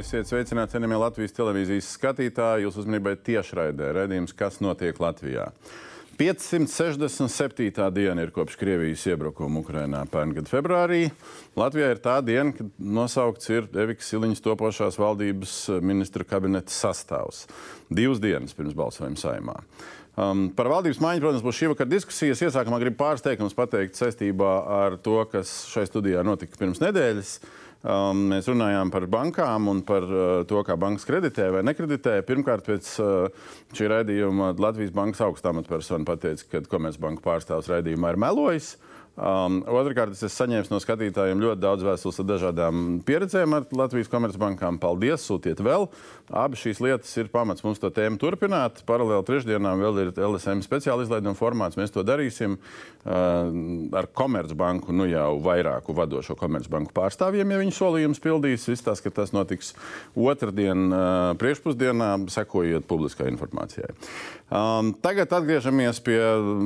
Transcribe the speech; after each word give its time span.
Esiet 0.00 0.30
sveicināti, 0.30 0.72
cienījamie 0.72 0.96
Latvijas 0.96 1.34
televīzijas 1.36 1.90
skatītāji. 1.98 2.64
Jūs 2.64 2.78
uzmanībai 2.80 3.18
tiešraidē 3.20 3.90
redzējums, 3.92 4.32
kas 4.38 4.56
notiek 4.64 4.96
Latvijā. 4.96 5.50
567. 6.16 7.68
diena 7.92 8.24
ir 8.24 8.32
kopš 8.32 8.56
Krievijas 8.60 9.04
iebrukuma 9.10 9.60
Ukrajinā 9.60 10.00
pērn 10.08 10.32
gada 10.38 10.48
februārī. 10.48 11.02
Latvijā 11.58 11.92
ir 11.92 12.00
tā 12.00 12.16
diena, 12.24 12.54
kad 12.56 12.72
nosaukts 12.80 13.52
ir 13.52 13.68
Eviks 13.84 14.08
Siliņas 14.08 14.44
topošās 14.46 14.96
valdības 15.00 15.54
ministra 15.84 16.24
kabineta 16.24 16.72
sastāvs. 16.72 17.44
Divas 17.92 18.24
dienas 18.24 18.56
pirms 18.56 18.76
balsojuma 18.78 19.20
saimā. 19.20 19.60
Um, 20.16 20.46
par 20.56 20.72
valdības 20.72 21.00
maiņu, 21.04 21.26
protams, 21.26 21.44
būs 21.44 21.60
šī 21.60 21.74
vakara 21.74 21.92
diskusijas. 21.92 22.40
Iesākumā 22.48 22.80
gribu 22.80 23.02
pārsteigums 23.04 23.56
pateikt 23.56 24.00
saistībā 24.00 24.60
ar 24.80 24.96
to, 25.04 25.20
kas 25.28 25.58
šai 25.74 25.84
studijā 25.92 26.24
notika 26.24 26.56
pirms 26.60 26.80
nedēļas. 26.80 27.40
Um, 27.80 28.26
mēs 28.28 28.44
runājām 28.50 28.90
par 28.92 29.06
bankām 29.08 29.70
un 29.72 29.78
par 29.88 30.04
uh, 30.04 30.42
to, 30.44 30.60
kā 30.68 30.76
bankas 30.76 31.06
kreditē 31.08 31.46
vai 31.54 31.62
nekreditē. 31.64 32.18
Pirmkārt, 32.28 32.66
pēc 32.68 32.90
uh, 33.00 33.48
šī 33.72 33.88
raidījuma 33.88 34.52
Latvijas 34.60 34.92
Bankas 34.92 35.24
augstā 35.24 35.54
amatpersona 35.54 36.04
pateica, 36.04 36.44
ka 36.52 36.64
Komercbanka 36.68 37.24
pārstāvs 37.24 37.72
raidījumā 37.72 38.12
ir 38.12 38.20
melojis. 38.20 38.74
Uh, 38.76 38.89
Um, 39.20 39.58
Otrakārt, 39.68 40.14
es 40.16 40.32
saņēmu 40.32 40.70
no 40.72 40.78
skatītājiem 40.80 41.42
ļoti 41.42 41.60
daudz 41.60 41.84
vēstules 41.84 42.20
ar 42.22 42.26
dažādām 42.30 42.84
pieredzēm 43.04 43.52
ar 43.52 43.66
Latvijas 43.76 44.08
komercbankām. 44.08 44.78
Paldies, 44.80 45.26
sūtiet 45.28 45.60
vēl. 45.60 45.90
Abas 46.30 46.62
šīs 46.62 46.80
lietas 46.80 47.10
ir 47.20 47.28
pamats 47.28 47.64
mums 47.66 47.82
to 47.82 47.90
tēmu 47.92 48.16
turpināt. 48.22 48.80
Paralēli 48.88 49.26
trešdienām 49.28 49.82
vēl 49.82 50.00
ir 50.04 50.12
LSM 50.14 50.62
speciāla 50.64 51.04
izlaiduma 51.04 51.36
formāts. 51.36 51.76
Mēs 51.76 51.92
to 51.92 52.04
darīsim 52.06 52.56
uh, 52.56 53.50
ar 54.00 54.08
Komercbanku, 54.16 54.94
nu 54.96 55.08
jau 55.10 55.34
vairāku 55.44 55.92
vadošo 55.98 56.38
komercbanku 56.40 56.94
pārstāvjiem, 56.96 57.52
ja 57.52 57.60
viņi 57.60 57.76
solījumus 57.76 58.24
pildīs. 58.24 58.68
Tas, 58.80 59.02
ka 59.04 59.12
tas 59.12 59.34
notiks 59.36 59.74
otrdien 60.16 60.88
uh, 60.88 61.34
priekšpusdienā, 61.40 62.14
sekojiet 62.32 62.88
publiskai 62.88 63.28
informācijai. 63.34 63.92
Um, 64.50 64.94
tagad 65.02 65.34
atgriežamies 65.34 66.00
pie 66.02 66.18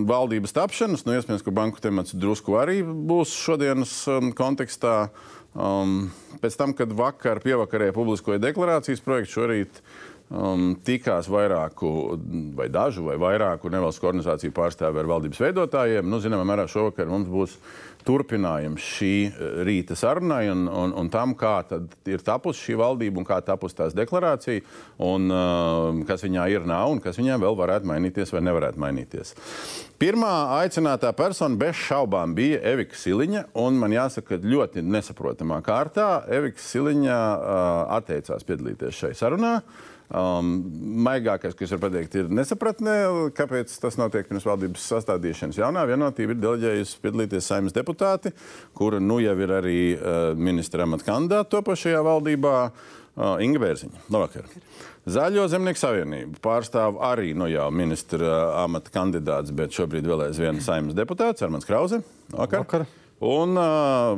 valdības 0.08 0.54
tapšanas. 0.56 1.02
Nu, 1.08 1.16
iespējams, 1.18 1.42
ka 1.44 1.52
banku 1.56 1.82
temats 1.84 2.14
drusku 2.16 2.43
arī 2.60 2.82
būs 2.84 3.32
šodienas 3.32 3.92
um, 4.12 4.32
kontekstā. 4.36 5.08
Um, 5.54 6.10
pēc 6.42 6.56
tam, 6.58 6.74
kad 6.74 6.92
vakar 6.92 7.38
pievakarē 7.40 7.92
publiskoja 7.94 8.42
deklarācijas 8.42 9.00
projektu, 9.04 9.38
šorīt 9.38 9.80
um, 10.28 10.74
tikās 10.84 11.28
vairāku, 11.30 12.18
vai 12.58 12.66
dažu, 12.72 13.06
vai 13.08 13.16
vairāku 13.22 13.70
nevalstisko 13.72 14.10
organizāciju 14.10 14.54
pārstāvju 14.56 15.00
ar 15.00 15.10
valdības 15.14 15.42
veidotājiem. 15.46 16.10
Nu, 16.10 16.20
zināmā 16.20 16.44
mērā 16.48 16.66
šovakar 16.70 17.08
mums 17.10 17.30
būs 17.30 17.56
turpinājums 18.06 18.84
šī 18.84 19.12
eh, 19.26 19.42
rīta 19.66 19.96
sarunai 19.98 20.46
un, 20.52 20.66
un, 20.68 20.94
un 21.00 21.10
tam, 21.12 21.34
kā 21.38 21.56
ir 22.10 22.24
tapusi 22.24 22.68
šī 22.68 22.78
valdība 22.80 23.20
un 23.20 23.28
kā 23.28 23.40
tapusi 23.44 23.78
tās 23.78 23.96
deklarācija, 23.96 24.64
un 25.04 25.30
uh, 25.32 26.02
kas 26.08 26.24
viņā 26.26 26.46
ir 26.52 26.66
nav 26.68 26.92
un 26.92 27.00
kas 27.04 27.18
viņā 27.20 27.38
vēl 27.42 27.56
varētu 27.58 27.88
mainīties 27.90 28.32
vai 28.34 28.44
nevarētu 28.44 28.80
mainīties. 28.82 29.34
Pirmā 30.00 30.32
aicinātā 30.60 31.12
persona 31.16 31.56
bez 31.58 31.78
šaubām 31.86 32.34
bija 32.36 32.60
Evika 32.74 32.98
Siliņa, 32.98 33.46
un 33.62 33.80
man 33.80 33.94
jāsaka, 33.94 34.40
ļoti 34.42 34.84
nesaprotamā 34.84 35.60
kārtā 35.64 36.08
Evika 36.28 36.62
Siliņa 36.62 37.18
uh, 37.18 37.72
atteicās 37.98 38.46
piedalīties 38.46 39.04
šai 39.04 39.14
sarunai. 39.18 39.58
Um, 40.14 40.50
maigākais, 41.02 41.56
kas 41.58 41.72
var 41.74 41.80
pateikt, 41.88 42.14
ir 42.20 42.28
nesapratne, 42.30 42.92
kāpēc 43.34 43.72
tas 43.82 43.96
notiek 43.98 44.28
pirms 44.28 44.46
valdības 44.46 44.84
sastādīšanas. 44.92 45.58
Jaunā 45.58 45.82
vienotība 45.90 46.36
ir 46.36 46.42
deleģējusi 46.42 47.00
piedalīties 47.02 47.48
saimnes 47.50 47.74
deputāti, 47.74 48.30
kura 48.78 49.00
nu 49.02 49.18
jau 49.24 49.34
ir 49.42 49.54
arī 49.56 49.78
uh, 49.96 50.30
ministra 50.38 50.86
amata 50.86 51.08
kandidāta 51.08 51.56
topošajā 51.56 52.04
valdībā. 52.06 52.54
Uh, 53.14 53.36
Inga 53.42 53.62
Bērziņa, 53.62 54.06
labvakar. 54.10 54.46
Zaļo 55.10 55.44
zemnieku 55.50 55.78
savienību 55.82 56.40
pārstāv 56.42 56.96
arī 57.04 57.34
nu 57.38 57.50
jau 57.50 57.66
ministra 57.74 58.62
amata 58.62 58.94
kandidāts, 58.94 59.54
bet 59.54 59.74
šobrīd 59.74 60.06
vēl 60.08 60.28
aizvien 60.28 60.62
saimnes 60.62 60.98
deputāts 60.98 61.42
Armāns 61.46 61.66
Krause. 61.68 62.04
Vakar. 62.34 62.62
Vakar. 62.62 62.86
Un 63.24 63.56
uh, 63.56 64.12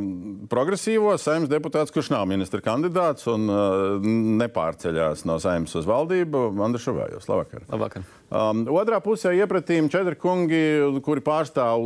progresīvo 0.50 1.12
saimnes 1.20 1.50
deputāts, 1.52 1.92
kurš 1.94 2.10
nav 2.10 2.24
ministra 2.26 2.62
kandidāts 2.64 3.28
un 3.30 3.46
uh, 3.52 4.08
nepārceļās 4.40 5.22
no 5.28 5.36
saimnes 5.42 5.76
uz 5.78 5.86
valdību, 5.86 6.48
Andris 6.66 6.88
Šavējos. 6.88 7.28
Labvakar. 7.30 7.66
Labvakar. 7.70 8.06
Um, 8.26 8.64
otrā 8.74 8.98
pusē 8.98 9.30
iepratīm 9.38 9.86
četri 9.86 10.16
kungi, 10.18 10.58
kuri 11.06 11.22
pārstāv 11.22 11.84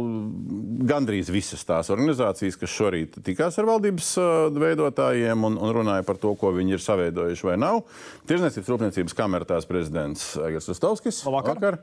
gandrīz 0.88 1.28
visas 1.28 1.66
tās 1.68 1.90
organizācijas, 1.92 2.56
kas 2.56 2.72
šorīt 2.72 3.18
tikās 3.26 3.58
ar 3.60 3.68
valdības 3.68 4.08
uh, 4.16 4.28
veidotājiem 4.56 5.44
un, 5.44 5.58
un 5.60 5.74
runāja 5.76 6.06
par 6.08 6.16
to, 6.22 6.32
ko 6.40 6.54
viņi 6.56 6.78
ir 6.78 6.84
saveidojuši 6.84 7.50
vai 7.50 7.58
nav. 7.60 7.82
Tirzniecības 8.30 8.72
rūpniecības 8.72 9.18
kamertās 9.18 9.68
prezidents 9.68 10.32
Egers 10.40 10.72
Ustovskis. 10.72 11.20
Labvakar. 11.28 11.60
Vakar. 11.60 11.78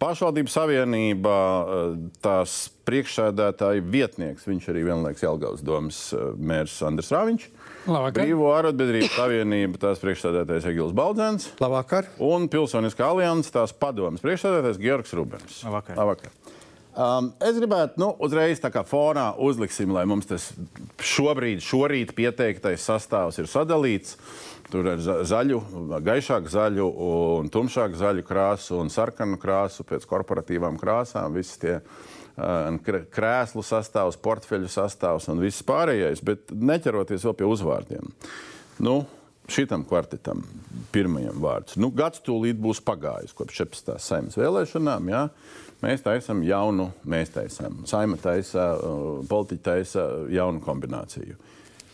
Pašvaldības 0.00 0.56
savienība, 0.56 1.36
uh, 1.36 1.94
tās 2.24 2.56
priekšsēdētāja 2.88 3.84
vietnieks, 3.84 4.48
viņš 4.48 4.70
arī 4.72 4.88
vienlaiks 4.88 5.24
Jelgavas 5.26 5.60
domas 5.66 6.00
uh, 6.16 6.30
mērs 6.38 6.80
Andris 6.86 7.12
Rāviņš. 7.12 7.48
Labvakar. 7.88 8.22
Brīvo 8.22 8.48
arotbiedrību 8.52 9.08
savienība, 9.14 9.80
tās 9.80 10.00
priekšsēdētājs 10.02 10.66
Egils 10.70 10.94
Baldzēns. 10.96 11.50
Labvakar. 11.62 12.08
Un 12.24 12.48
Pilsoniskā 12.52 13.08
alianses, 13.08 13.52
tās 13.54 13.72
padomas 13.98 14.22
priekšsēdētājs 14.22 14.78
Georgs 14.82 15.14
Rubens. 15.18 15.62
Labvakar. 15.66 15.98
Labvakar. 15.98 16.34
Um, 16.98 17.30
es 17.44 17.58
gribētu 17.58 18.00
nu, 18.02 18.08
uzreiz 18.26 18.58
tā 18.62 18.72
kā 18.74 18.82
fonā 18.86 19.28
uzliksim, 19.38 19.92
lai 19.94 20.04
mums 20.08 20.26
tas 20.26 20.48
šobrīd, 21.04 21.62
šorīt 21.62 22.14
pieteiktais 22.16 22.86
sastāvs 22.86 23.38
ir 23.38 23.50
sadalīts. 23.50 24.16
Tur 24.68 24.84
ir 24.90 25.00
zaļu, 25.00 25.62
gaišāku 26.04 26.50
zaļu, 26.52 26.86
un 27.40 27.46
tumšāku 27.52 27.96
zaļu 27.96 28.24
krāsu 28.26 28.76
un 28.82 28.90
sarkanu 28.92 29.38
krāsu 29.40 29.86
pēc 29.88 30.04
korporatīvām 30.10 30.76
krāsām. 30.80 31.38
Visi 31.38 31.62
tie 31.62 31.76
uh, 31.78 32.98
krēslu 33.14 33.64
sastāvs, 33.64 34.18
portfeļu 34.20 34.68
sastāvs 34.68 35.30
un 35.32 35.40
viss 35.40 35.64
pārējais, 35.64 36.20
bet 36.20 36.52
neķeroties 36.52 37.24
vēl 37.24 37.38
pie 37.38 37.48
uzvārdiem. 37.48 38.12
Nu, 38.84 39.00
šitam 39.48 39.84
kvartetam 39.88 40.42
pirmajam 40.92 41.40
vārds. 41.42 41.76
Nu, 41.80 41.90
gads 41.94 42.22
tūlīt 42.24 42.58
būs 42.60 42.80
pagājis 42.84 43.34
kopš 43.36 43.62
17. 43.64 43.96
saimnes 44.02 44.38
vēlēšanām. 44.38 45.10
Jā. 45.12 45.24
Mēs 45.78 46.02
taisām 46.02 46.42
jaunu, 46.42 46.88
mēs 47.06 47.30
taisām. 47.36 47.84
Saima 47.86 48.18
taisa, 48.18 48.72
uh, 48.74 49.20
politiķi 49.30 49.62
taisa 49.62 50.06
jaunu 50.34 50.62
kombināciju. 50.64 51.36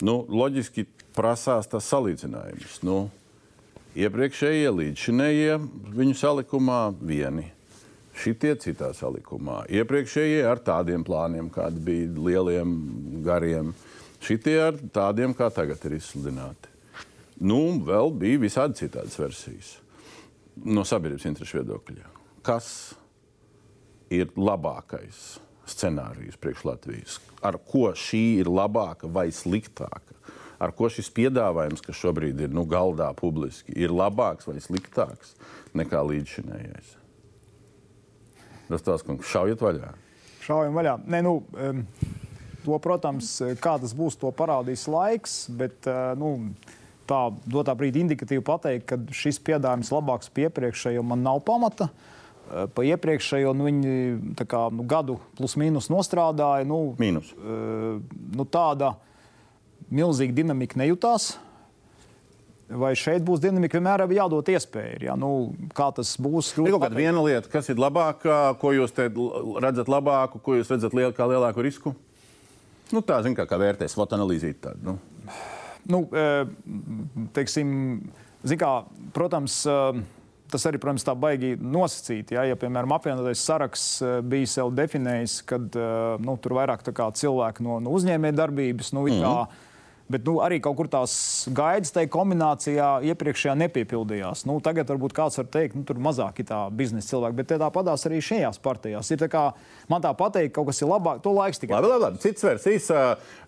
Nu, 0.04 0.22
loģiski 0.24 0.86
prasās 1.14 1.68
tas 1.70 1.86
salīdzinājums. 1.92 2.80
Nu, 2.86 3.10
iepriekšējie 3.94 4.72
līdzšinējie 4.80 5.58
viņu 6.00 6.16
salikumā 6.18 6.80
vieni. 7.00 7.50
Šitie 8.14 8.54
citā 8.62 8.92
salikumā. 8.94 9.64
Iepriekšējie 9.74 10.44
ar 10.46 10.62
tādiem 10.64 11.04
plāniem, 11.06 11.50
kādi 11.52 11.82
bija 11.82 12.12
lieliem, 12.28 12.76
gariem. 13.26 13.74
Šitie 14.24 14.60
ar 14.70 14.78
tādiem, 14.94 15.34
kā 15.36 15.50
tagad 15.52 15.82
ir 15.84 15.98
izsludināti. 15.98 16.73
Nu, 17.42 17.60
vēl 17.82 18.12
bija 18.18 18.42
visādi 18.44 18.84
citādas 18.84 19.16
versijas 19.18 19.72
no 20.54 20.84
sabiedrības 20.86 21.26
interesu 21.26 21.58
viedokļa. 21.58 22.10
Kas 22.46 22.68
ir 24.12 24.30
labākais 24.38 25.40
scenārijs 25.66 26.38
priekš 26.38 26.66
Latvijas? 26.68 27.18
Ar 27.42 27.58
ko 27.58 27.88
šī 27.98 28.24
ir 28.42 28.50
labāka 28.50 29.10
vai 29.10 29.30
sliktāka? 29.34 30.14
Ar 30.62 30.70
ko 30.76 30.88
šis 30.92 31.10
piedāvājums, 31.12 31.82
kas 31.82 31.98
šobrīd 31.98 32.44
ir 32.46 32.52
nu, 32.54 32.62
galdā 32.70 33.10
publiski, 33.18 33.74
ir 33.74 33.92
labāks 33.92 34.46
vai 34.48 34.60
sliktāks 34.62 35.34
nekā 35.76 36.04
līdzšinējais? 36.06 36.94
Tas 38.70 38.86
tās, 38.86 39.02
kungs, 39.04 39.28
šaujiet 39.28 39.60
vaļā. 39.60 39.90
Šaujam 40.44 40.78
vaļā. 40.78 40.94
Nē, 41.10 41.20
nu, 41.26 41.34
um, 41.58 41.82
to, 42.64 42.78
protams, 42.80 43.34
kā 43.60 43.74
tas 43.82 43.92
būs, 43.96 44.16
to 44.20 44.30
parādīs 44.36 44.86
laiks, 44.88 45.44
bet 45.58 45.90
uh, 45.90 46.14
nu, 46.20 46.54
tā 47.08 47.20
dotā 47.50 47.74
brīdī 47.78 48.04
indikatīvi 48.04 48.44
pateikt, 48.44 48.86
ka 48.90 48.98
šis 49.14 49.40
piedāvājums 49.44 49.92
labāks 49.94 50.32
par 50.32 50.48
iepriekšējo 50.48 51.04
man 51.06 51.24
nav 51.26 51.42
pamata. 51.46 51.90
Uh, 52.44 52.66
pa 52.68 52.84
iepriekšējo 52.84 53.54
nu, 53.56 53.68
viņi 53.70 54.44
kā, 54.44 54.66
nu, 54.74 54.84
gadu 54.88 55.18
plus 55.38 55.56
mīnus 55.60 55.90
nostrādāja. 55.92 56.66
Nu, 56.68 56.94
Mīnus. 57.00 57.32
uh, 57.38 57.98
nu, 58.36 58.46
tāda 58.48 58.94
milzīga 59.92 60.40
dinamika 60.42 60.80
nejūtās. 60.80 61.34
Vai 62.74 62.94
šeit 62.96 63.20
būs 63.22 63.42
dinamika, 63.42 63.76
vienmēr 63.76 64.06
ir 64.06 64.14
jādod 64.16 64.48
iespēja. 64.48 64.96
Ja? 65.10 65.14
Nu, 65.20 65.52
kā 65.76 65.90
tas 65.94 66.14
būs? 66.16 66.54
Ir 66.56 66.72
kaut 66.72 66.86
kāda 66.86 66.96
viena 66.96 67.20
lieta, 67.22 67.50
kas 67.52 67.68
ir 67.68 67.80
labākā, 67.80 68.38
ko 68.60 68.72
jūs 68.72 68.94
redzat 69.62 69.90
labāku, 69.92 70.40
ko 70.42 70.56
jūs 70.56 70.72
redzat 70.72 70.96
liel, 70.96 71.12
kā 71.14 71.28
lielāku 71.28 71.64
risku? 71.64 71.92
Nu, 72.92 73.02
tā 73.04 73.20
zina, 73.24 73.36
kā, 73.36 73.46
kā 73.48 73.58
vērtēs, 73.60 73.96
vot 73.98 74.16
analīzīt 74.16 74.62
tādu. 74.64 74.80
Nu. 74.88 74.96
Nu, 75.90 76.04
teiksim, 77.36 77.70
zin 78.44 78.60
kā, 78.60 78.70
protams, 79.16 79.58
tas 80.54 80.66
arī, 80.70 80.78
protams, 80.80 81.04
tā 81.04 81.14
baigi 81.18 81.54
nosacīt. 81.60 82.32
Ja, 82.36 82.46
ja 82.48 82.56
piemēram, 82.60 82.94
apvienotais 82.96 83.42
saraksts 83.44 84.00
bija 84.24 84.50
sev 84.56 84.72
definējis, 84.76 85.38
ka 85.48 85.60
nu, 86.24 86.36
tur 86.40 86.56
vairāk 86.60 86.86
cilvēki 86.88 87.66
no, 87.66 87.78
no 87.84 87.94
uzņēmējdarbības, 87.98 88.94
nu, 88.96 89.06
mm 89.06 89.20
-hmm. 89.20 89.62
Bet 90.04 90.26
nu, 90.28 90.34
arī 90.44 90.58
kaut 90.60 90.76
kur 90.76 90.88
tās 90.92 91.14
gaidas 91.56 91.94
tajā 91.94 92.10
kombinācijā 92.12 92.88
iepriekšējā 93.08 93.54
nepiepildījās. 93.62 94.42
Nu, 94.44 94.58
tagad 94.64 94.90
varbūt 94.92 95.14
kāds 95.16 95.38
var 95.40 95.46
teikt, 95.48 95.72
ka 95.72 95.80
nu, 95.80 95.84
tur 95.88 96.00
mazāk 96.04 96.42
ir 96.42 96.48
tā 96.50 96.58
biznesa 96.76 97.14
cilvēki, 97.14 97.38
bet 97.38 97.54
tā 97.54 97.70
padās 97.72 98.04
arī 98.04 98.20
šajās 98.24 98.60
partijās. 98.64 99.08
Ir 99.14 99.22
tā 99.22 99.30
kā, 99.32 99.46
man 99.88 100.04
tā 100.04 100.12
pateikt, 100.18 100.52
kaut 100.58 100.68
kas 100.68 100.82
ir 100.84 100.90
labāk, 100.90 101.22
to 101.24 101.32
laiks 101.32 101.62
tikai. 101.62 101.78
Labi, 101.78 101.88
labi, 101.94 102.04
labi. 102.04 102.20
Cits 102.20 102.44
versijas, 102.44 102.90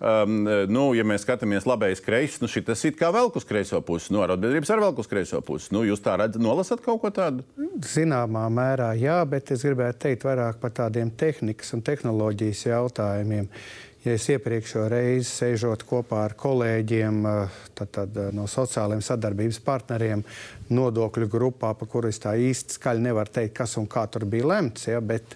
um, 0.00 0.38
nu, 0.72 0.86
ja 0.96 1.04
mēs 1.04 1.26
skatāmies 1.28 1.68
labējais 1.68 2.04
kreis, 2.06 2.40
nu 2.40 2.48
šis 2.48 2.86
ir 2.88 2.96
kā 2.96 3.12
velk 3.12 3.36
uz 3.36 3.44
kreiso 3.44 3.82
pusi, 3.84 4.14
no 4.16 4.24
arotbiedrības 4.24 4.72
ar 4.72 4.84
velk 4.86 5.04
uz 5.04 5.12
kreiso 5.12 5.42
pusi. 5.44 5.74
Nu, 5.76 5.84
jūs 5.84 6.00
tā 6.04 6.16
redzat, 6.16 6.40
nolasat 6.40 6.80
kaut 6.84 7.02
ko 7.04 7.12
tādu? 7.12 7.44
Zināmā 7.84 8.46
mērā 8.48 8.94
jā, 8.96 9.20
bet 9.28 9.52
es 9.52 9.66
gribētu 9.66 10.06
teikt 10.08 10.24
vairāk 10.24 10.62
par 10.62 10.72
tādiem 10.80 11.12
tehnikas 11.12 11.76
un 11.76 11.84
tehnoloģijas 11.84 12.64
jautājumiem. 12.70 13.52
Ja 14.06 14.14
es 14.14 14.28
iepriekšējo 14.30 14.84
reizi 14.86 15.26
sēžot 15.26 15.82
kopā 15.88 16.20
ar 16.28 16.36
kolēģiem 16.38 17.24
tad, 17.74 17.88
tad, 17.90 18.18
no 18.36 18.44
sociālajiem 18.46 19.02
sadarbības 19.02 19.58
partneriem, 19.66 20.22
nodokļu 20.70 21.26
grupā, 21.32 21.72
par 21.74 21.90
kuru 21.90 22.12
es 22.12 22.22
tā 22.22 22.36
īsti 22.38 22.78
skaļi 22.78 23.08
nevaru 23.08 23.34
teikt, 23.40 23.56
kas 23.58 23.74
un 23.80 23.88
kā 23.90 24.04
tur 24.06 24.28
bija 24.30 24.46
lemts, 24.52 24.86
ja, 24.86 25.02
bet 25.02 25.34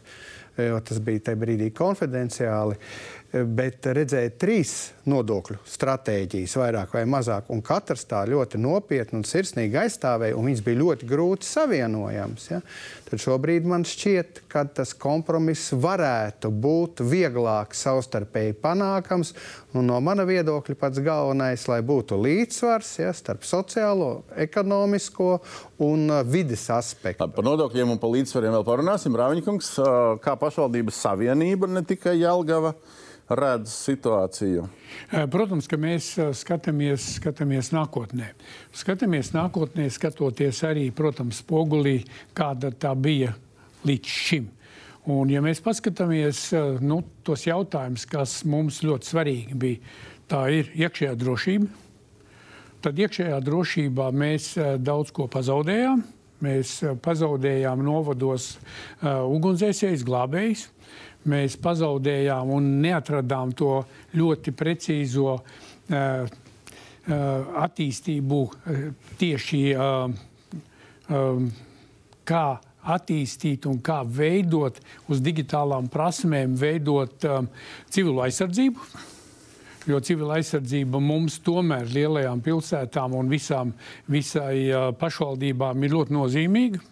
tas 0.55 1.02
bija 1.02 1.31
tajā 1.31 1.40
brīdī 1.40 1.72
konfidenciāli. 1.75 2.78
Uh, 2.78 3.19
bet 3.31 3.87
redzēja 3.94 4.32
trīs 4.41 4.73
nodokļu 5.11 5.61
stratēģijas, 5.71 6.56
vairāk 6.59 6.94
vai 6.97 7.05
mazāk, 7.09 7.50
un 7.55 7.62
katrs 7.65 8.03
tā 8.11 8.25
ļoti 8.29 8.59
nopietni 8.61 9.21
un 9.21 9.27
sirsnīgi 9.27 9.79
aizstāvēja, 9.85 10.37
un 10.38 10.49
viņas 10.49 10.62
bija 10.67 10.81
ļoti 10.81 11.09
grūti 11.11 11.47
savienojams. 11.47 12.47
Ja? 12.50 12.61
Tad 13.06 13.23
šobrīd 13.23 13.69
man 13.71 13.87
šķiet, 13.87 14.43
ka 14.50 14.65
tas 14.75 14.93
kompromiss 14.99 15.71
varētu 15.71 16.50
būt 16.50 17.05
vieglāk 17.06 17.77
savstarpēji 17.79 18.56
panākams, 18.62 19.32
un 19.79 19.87
no 19.91 20.00
mana 20.03 20.27
viedokļa 20.27 20.79
pats 20.81 21.03
galvenais, 21.05 21.67
lai 21.71 21.81
būtu 21.87 22.19
līdzsvars 22.19 22.94
ja, 23.05 23.12
starp 23.15 23.47
sociālo, 23.47 24.25
ekonomisko 24.43 25.37
un 25.87 26.09
uh, 26.11 26.25
vidas 26.27 26.67
aspektu. 26.75 27.31
Par 27.37 27.47
nodokļiem 27.47 27.94
un 27.94 28.03
par 28.03 28.11
līdzsvariem 28.17 28.59
vēl 28.59 28.67
parunāsim. 28.67 29.15
Rāviņkungs, 29.17 29.71
uh, 29.79 30.00
kā 30.23 30.35
pašvaldības 30.41 30.99
savienība, 31.06 31.71
ne 31.71 31.85
tikai 31.87 32.19
Jelgava 32.19 32.75
redz 33.31 33.73
situāciju? 33.87 34.67
Protams, 35.31 35.69
ka 35.71 35.79
mēs 35.81 36.12
skatāmies, 36.38 37.17
skatāmies 37.19 37.71
nākotnē. 37.75 38.32
Skatāmies 38.77 39.32
nākotnē, 39.37 39.87
skatoties 39.93 40.62
arī, 40.67 40.88
protams, 40.94 41.43
spogulī, 41.44 42.00
kāda 42.37 42.73
tā 42.75 42.94
bija 42.99 43.35
līdz 43.87 44.17
šim. 44.27 44.49
Un, 45.11 45.31
ja 45.32 45.41
mēs 45.43 45.62
paskatāmies 45.65 46.50
nu, 46.85 47.00
tos 47.25 47.47
jautājumus, 47.47 48.05
kas 48.11 48.41
mums 48.44 48.82
ļoti 48.85 49.12
svarīgi 49.15 49.59
bija, 49.59 49.94
tā 50.31 50.44
ir 50.55 50.73
iekšējā 50.77 51.15
drošība. 51.19 51.71
Tad 52.85 53.00
iekšējā 53.00 53.38
drošībā 53.44 54.09
mēs 54.17 54.53
daudz 54.81 55.12
ko 55.17 55.27
pazaudējām. 55.32 56.03
Mēs 56.41 56.79
pazaudējām 57.05 57.82
novados 57.85 58.55
uh, 58.56 59.27
ugunsdzēsējus, 59.29 60.06
glābējus 60.09 60.62
mēs 61.28 61.56
pazaudējām 61.61 62.52
un 62.55 62.70
neatradām 62.84 63.52
to 63.56 63.82
ļoti 64.17 64.55
precīzo 64.56 65.37
uh, 65.37 65.43
uh, 65.93 66.26
attīstību 67.64 68.40
uh, 68.46 68.82
tieši 69.20 69.62
um, 69.76 71.50
kā 72.25 72.44
attīstīt 72.81 73.67
un 73.69 73.81
kā 73.84 74.00
veidot 74.06 74.78
uz 75.12 75.20
digitālām 75.20 75.90
prasmēm, 75.93 76.56
veidot 76.56 77.26
um, 77.28 77.49
civilu 77.93 78.22
aizsardzību. 78.25 78.87
Jo 79.88 79.96
civila 80.05 80.37
aizsardzība 80.37 81.00
mums 81.00 81.38
tomēr 81.44 81.88
lielajām 81.88 82.43
pilsētām 82.44 83.17
un 83.17 83.31
visām, 83.32 83.72
visai 84.12 84.69
uh, 84.69 84.90
pašvaldībām 84.96 85.84
ir 85.84 85.94
ļoti 85.96 86.17
nozīmīga. 86.17 86.82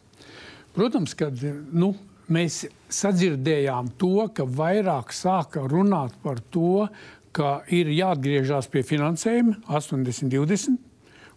Protams, 0.76 1.14
ka 1.18 1.28
nu, 1.72 1.92
mēs 2.32 2.62
sadzirdējām 2.92 3.92
to, 4.00 4.28
ka 4.34 4.46
vairāk 4.48 5.12
sāka 5.14 5.64
runāt 5.68 6.16
par 6.22 6.40
to, 6.54 6.88
ka 7.36 7.60
ir 7.74 7.90
jāatgriežas 7.92 8.70
pie 8.72 8.82
finansējuma 8.86 9.60
80-20, 9.68 10.78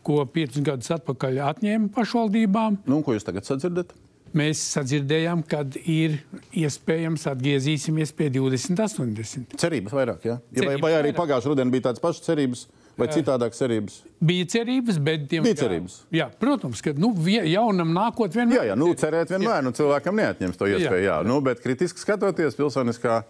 ko 0.01 0.24
piecus 0.25 0.63
gadus 0.65 0.94
atpakaļ 0.95 1.42
atņēma 1.51 1.92
pašvaldībām. 1.95 2.81
Nu, 2.89 3.01
ko 3.06 3.18
jūs 3.18 3.27
tagad 3.27 3.45
sadzirdat? 3.45 3.94
Mēs 4.38 4.62
sadzirdējām, 4.77 5.42
ka 5.44 5.65
ir 5.92 6.21
iespējams 6.56 7.27
atgriezīsimies 7.33 8.13
pie 8.15 8.30
20, 8.31 8.80
80. 8.80 9.57
Cerības 9.59 9.95
vairāk, 9.98 10.27
ja? 10.30 10.38
ja 10.56 10.69
vai, 10.69 10.77
vai 10.80 10.94
arī 11.01 11.12
pagājušā 11.18 11.51
rudenī 11.51 11.75
bija 11.75 11.89
tādas 11.89 12.03
pašas 12.03 12.24
cerības? 12.30 12.63
Vai 12.99 13.07
citādākas 13.11 13.61
cerības? 13.61 13.99
Bija 14.21 14.47
cerības, 14.51 14.97
bet 15.01 15.27
tiem, 15.31 15.45
bija 15.45 15.57
cerības. 15.63 16.01
Jā, 16.13 16.27
protams, 16.41 16.81
ka 16.83 16.93
nu, 16.99 17.13
jaunam 17.27 17.93
nākot 17.95 18.35
vienmēr. 18.35 18.59
Jā, 18.59 18.65
jā 18.71 18.79
nu, 18.79 18.91
cerēt 18.99 19.31
vienmēr, 19.31 19.61
jā. 19.61 19.65
nu, 19.65 19.71
cilvēkam 19.77 20.19
neatņems 20.19 20.59
to 20.59 20.67
iespēju. 20.69 21.05
Jā. 21.05 21.21
Jā. 21.21 21.27
Nu, 21.27 21.39
bet 21.45 21.63
kritiski 21.63 22.03
skatoties, 22.03 22.57
pilsoniskā 22.59 23.21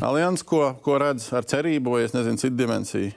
alianses, 0.00 0.46
ko, 0.46 0.70
ko 0.84 1.00
redz 1.02 1.26
ar 1.36 1.48
cerību 1.48 1.96
vai 1.96 2.06
es 2.06 2.14
nezinu, 2.16 2.40
citu 2.40 2.56
dimensiju. 2.62 3.10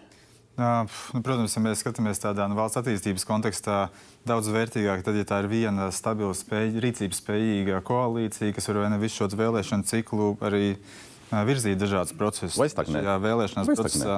Uh, 0.53 0.85
nu, 1.15 1.23
protams, 1.25 1.55
ja 1.57 1.61
mēs 1.65 1.79
skatāmies 1.81 2.19
tādā 2.21 2.45
nu, 2.45 2.53
valsts 2.53 2.77
attīstības 2.77 3.23
kontekstā, 3.25 3.87
daudz 4.29 4.51
vērtīgāk, 4.53 5.01
tad, 5.01 5.15
ja 5.17 5.25
tā 5.25 5.39
ir 5.41 5.47
viena 5.49 5.87
stabila, 5.89 6.35
spēj, 6.37 6.75
rīcības 6.83 7.23
spējīga 7.23 7.79
koalīcija, 7.87 8.53
kas 8.53 8.69
var 8.69 8.83
visu 9.01 9.23
šo 9.23 9.31
vēlēšanu 9.39 9.89
ciklu 9.89 10.35
arī 10.45 10.75
virzīt 11.31 11.79
dažādus 11.81 12.15
procesus. 12.17 12.57
Vai 12.59 12.69
stagnēt? 12.71 13.05
Jā, 13.05 13.19
vēlēšanās 13.23 13.69
vai 13.69 13.77
procesā. 13.79 14.17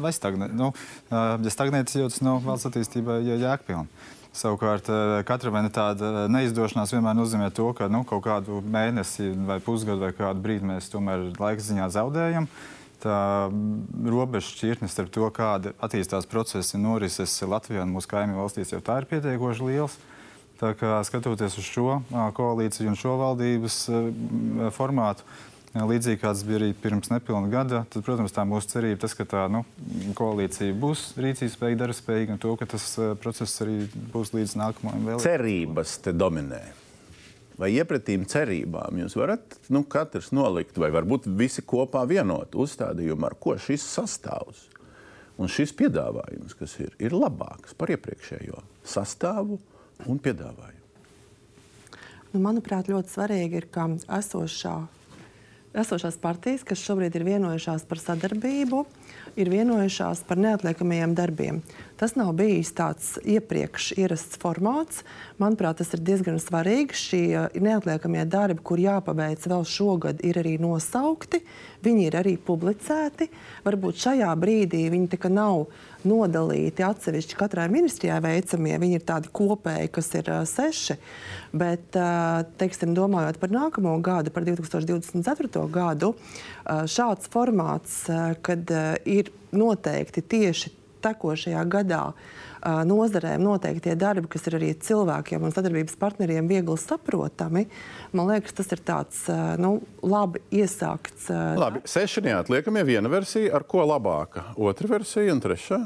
Vai 0.00 0.12
stagnēt? 0.14 0.54
Nu, 0.56 0.72
ja 1.10 1.52
stagnēt, 1.52 1.90
tad 1.90 2.04
jau 2.04 2.10
tas 2.12 2.22
nav 2.24 2.44
valsts 2.44 2.70
attīstībai 2.70 3.22
jēgpilni. 3.26 3.90
Savukārt, 4.34 4.88
katra 5.28 5.60
tāda 5.70 6.24
neizdošanās 6.26 6.90
vienmēr 6.90 7.14
nozīmē 7.14 7.52
to, 7.54 7.68
ka 7.78 7.86
nu, 7.86 8.00
kaut 8.02 8.24
kādu 8.24 8.58
mēnesi, 8.66 9.28
vai 9.46 9.60
pusgadu, 9.62 10.02
vai 10.02 10.10
kādu 10.16 10.42
brīdi 10.42 10.66
mēs 10.72 10.90
tomēr 10.90 11.28
laika 11.38 11.62
ziņā 11.62 11.86
zaudējam. 11.94 12.48
Tā 13.04 13.20
robeža 14.08 14.48
šķirtne 14.48 14.88
starp 14.90 15.12
to, 15.14 15.28
kāda 15.36 15.74
attīstās 15.78 16.26
procesi 16.26 16.80
norises 16.80 17.36
Latvijā 17.46 17.84
un 17.84 17.94
mūsu 17.94 18.10
kaimiņu 18.10 18.40
valstīs, 18.40 18.72
jau 18.74 18.82
tā 18.82 18.98
ir 19.02 19.06
pietiekoši 19.12 19.68
liels. 19.68 19.94
Tā 20.58 20.72
kā 20.78 20.98
skatoties 21.06 21.58
uz 21.60 21.66
šo 21.68 22.00
koalīciju 22.34 22.90
un 22.90 22.98
šo 22.98 23.14
valdības 23.20 23.78
formātu, 24.74 25.26
Līdzīgi 25.74 26.20
kā 26.22 26.30
tas 26.30 26.44
bija 26.46 26.60
arī 26.60 26.68
pirms 26.78 27.10
nepilna 27.10 27.48
gada, 27.50 27.80
tad, 27.90 28.04
protams, 28.06 28.30
tā 28.30 28.44
mūsu 28.46 28.68
cerība 28.76 29.00
tas, 29.02 29.16
ka 29.18 29.24
tā 29.26 29.40
nu, 29.50 29.64
koalīcija 30.14 30.76
būs 30.78 31.02
rīcības 31.18 31.56
spējīga, 31.56 31.80
dara 31.80 31.96
spējīga 31.98 32.36
un 32.36 32.40
to, 32.44 32.52
ka 32.60 32.68
tas 32.70 32.86
uh, 33.00 33.16
process 33.18 33.58
arī 33.64 33.80
būs 34.14 34.30
līdz 34.36 34.54
nākamajam 34.60 35.08
vēlēšanām. 35.08 35.24
Cerības 35.26 35.96
te 36.06 36.14
dominē. 36.14 36.62
Vai 37.58 37.72
iepratīm 37.74 38.22
cerībām 38.30 39.02
jūs 39.02 39.18
varat 39.18 39.58
nu, 39.74 39.82
katrs 39.90 40.30
nolikt, 40.34 40.78
vai 40.78 40.94
varbūt 40.94 41.26
visi 41.42 41.66
kopā 41.66 42.06
vienot 42.06 42.54
uzstādījumu, 42.54 43.26
ar 43.26 43.34
ko 43.42 43.58
šis 43.58 43.82
sastāvs 43.98 44.68
un 45.42 45.50
šis 45.50 45.74
piedāvājums, 45.74 46.54
kas 46.54 46.78
ir, 46.86 46.94
ir 47.02 47.18
labāks 47.18 47.74
par 47.74 47.90
iepriekšējo 47.94 48.62
sastāvu 48.86 49.58
un 50.06 50.22
piedāvājumu? 50.22 50.82
Nu, 52.30 52.42
manuprāt, 52.42 52.90
ļoti 52.90 53.10
svarīgi 53.10 53.58
ir, 53.58 53.72
ka 53.74 53.90
esošā 54.22 54.84
esošās 55.74 56.18
partijas, 56.22 56.64
kas 56.66 56.82
šobrīd 56.84 57.16
ir 57.18 57.26
vienojušās 57.26 57.84
par 57.88 58.00
sadarbību, 58.02 58.84
ir 59.40 59.50
vienojušās 59.52 60.22
par 60.28 60.40
neatliekamajiem 60.40 61.16
darbiem. 61.18 61.60
Tas 61.94 62.16
nav 62.18 62.32
bijis 62.34 62.72
tāds 62.74 63.12
iepriekš 63.22 63.92
ierasts 63.94 64.38
formāts. 64.42 65.04
Manuprāt, 65.38 65.78
tas 65.78 65.92
ir 65.94 66.02
diezgan 66.02 66.40
svarīgi. 66.42 66.96
Šie 66.98 67.44
neatliekamie 67.62 68.24
darbi, 68.26 68.64
kur 68.66 68.82
jāpabeidz 68.82 69.46
vēl 69.46 69.62
šogad, 69.68 70.24
ir 70.26 70.40
arī 70.42 70.56
nosaukti. 70.58 71.44
Viņi 71.86 72.08
ir 72.08 72.18
arī 72.18 72.34
publicēti. 72.40 73.30
Varbūt 73.62 74.02
šajā 74.08 74.32
brīdī 74.42 74.82
viņi 74.90 75.30
nav 75.30 75.68
nodalīti 76.02 76.82
atsevišķi 76.82 77.38
katrai 77.38 77.70
ministrijai 77.70 78.18
veicamie. 78.24 78.74
Viņi 78.82 78.98
ir 78.98 79.06
tādi 79.06 79.30
kopēji, 79.30 79.94
kas 79.94 80.10
ir 80.18 80.34
uh, 80.34 80.42
seši. 80.48 80.98
Bet, 81.54 81.94
uh, 81.94 82.42
teiksim, 82.58 82.96
domājot 82.98 83.38
par 83.38 83.54
nākamo 83.54 83.94
gadu, 84.02 84.34
par 84.34 84.42
2024. 84.42 85.62
gadu, 85.70 86.16
uh, 86.18 86.84
šāds 86.90 87.30
formāts, 87.30 88.02
kad 88.42 88.70
ir 89.06 89.30
noteikti 89.54 90.24
tieši 90.34 90.80
tekošajā 91.04 91.62
gadā 91.70 92.02
nozarēm 92.88 93.42
noteiktie 93.44 93.92
darbi, 94.00 94.28
kas 94.32 94.46
ir 94.48 94.56
arī 94.58 94.70
cilvēkiem 94.80 95.42
un 95.44 95.52
sadarbības 95.52 95.98
partneriem 96.00 96.48
viegli 96.48 96.76
saprotami, 96.80 97.66
man 98.16 98.30
liekas, 98.32 98.56
tas 98.56 98.72
ir 98.72 98.80
tāds 98.86 99.24
nu, 99.60 99.76
labi 100.00 100.40
iesākts. 100.62 101.28
Labi, 101.60 101.84
seši 101.88 102.24
neatliekamie, 102.24 102.86
viena 102.88 103.12
versija, 103.12 103.52
ar 103.58 103.68
ko 103.68 103.84
labāka, 103.88 104.48
otra 104.56 104.94
versija 104.96 105.36
un 105.36 105.44
trešā. 105.44 105.82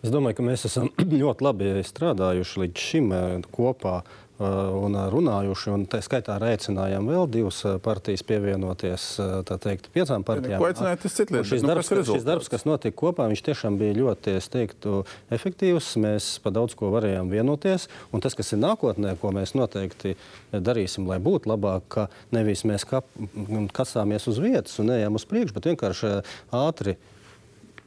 Es 0.00 0.08
domāju, 0.12 0.38
ka 0.38 0.46
mēs 0.46 0.64
esam 0.66 0.90
ļoti 1.22 1.44
labi 1.44 1.70
strādājuši 1.84 2.64
līdz 2.64 2.84
šim 2.90 3.14
kopā 3.52 4.00
un 4.40 4.96
runājuši. 5.12 5.72
Un 5.74 5.84
tā 5.90 6.00
skaitā 6.04 6.36
arī 6.38 6.54
aicinājām 6.54 7.08
vēl 7.10 7.28
divas 7.30 7.60
partijas 7.84 8.24
pievienoties 8.26 9.06
teikt, 9.50 9.90
piecām 9.94 10.24
partijām. 10.26 10.62
Ko 10.62 10.70
aicinājāt, 10.70 11.02
tas 11.04 11.16
cits 11.18 11.34
lietas. 11.34 11.50
Šis, 11.50 11.64
nu, 11.64 11.72
darbs, 11.72 11.92
šis 12.08 12.26
darbs, 12.26 12.50
kas 12.52 12.66
notika 12.68 12.96
kopā, 13.02 13.28
viņš 13.30 13.44
tiešām 13.50 13.76
bija 13.80 13.98
ļoti, 13.98 14.36
teiktu, 14.52 15.02
efektīvs. 15.36 15.92
Mēs 16.00 16.32
pa 16.44 16.54
daudz 16.54 16.76
ko 16.78 16.92
varējām 16.94 17.30
vienoties. 17.32 17.88
Un 18.14 18.24
tas, 18.24 18.36
kas 18.38 18.54
ir 18.56 18.62
nākotnē, 18.62 19.14
ko 19.20 19.34
mēs 19.36 19.54
noteikti 19.58 20.16
darīsim, 20.52 21.08
lai 21.10 21.20
būtu 21.22 21.52
labāk, 21.52 21.86
ka 21.92 22.08
nevis 22.34 22.64
mēs 22.68 22.88
kasāmies 23.76 24.28
uz 24.30 24.40
vietas 24.42 24.80
un 24.82 24.94
ejam 24.96 25.20
uz 25.20 25.28
priekšu, 25.28 25.56
bet 25.56 25.72
vienkārši 25.72 26.20
ātri 26.56 26.96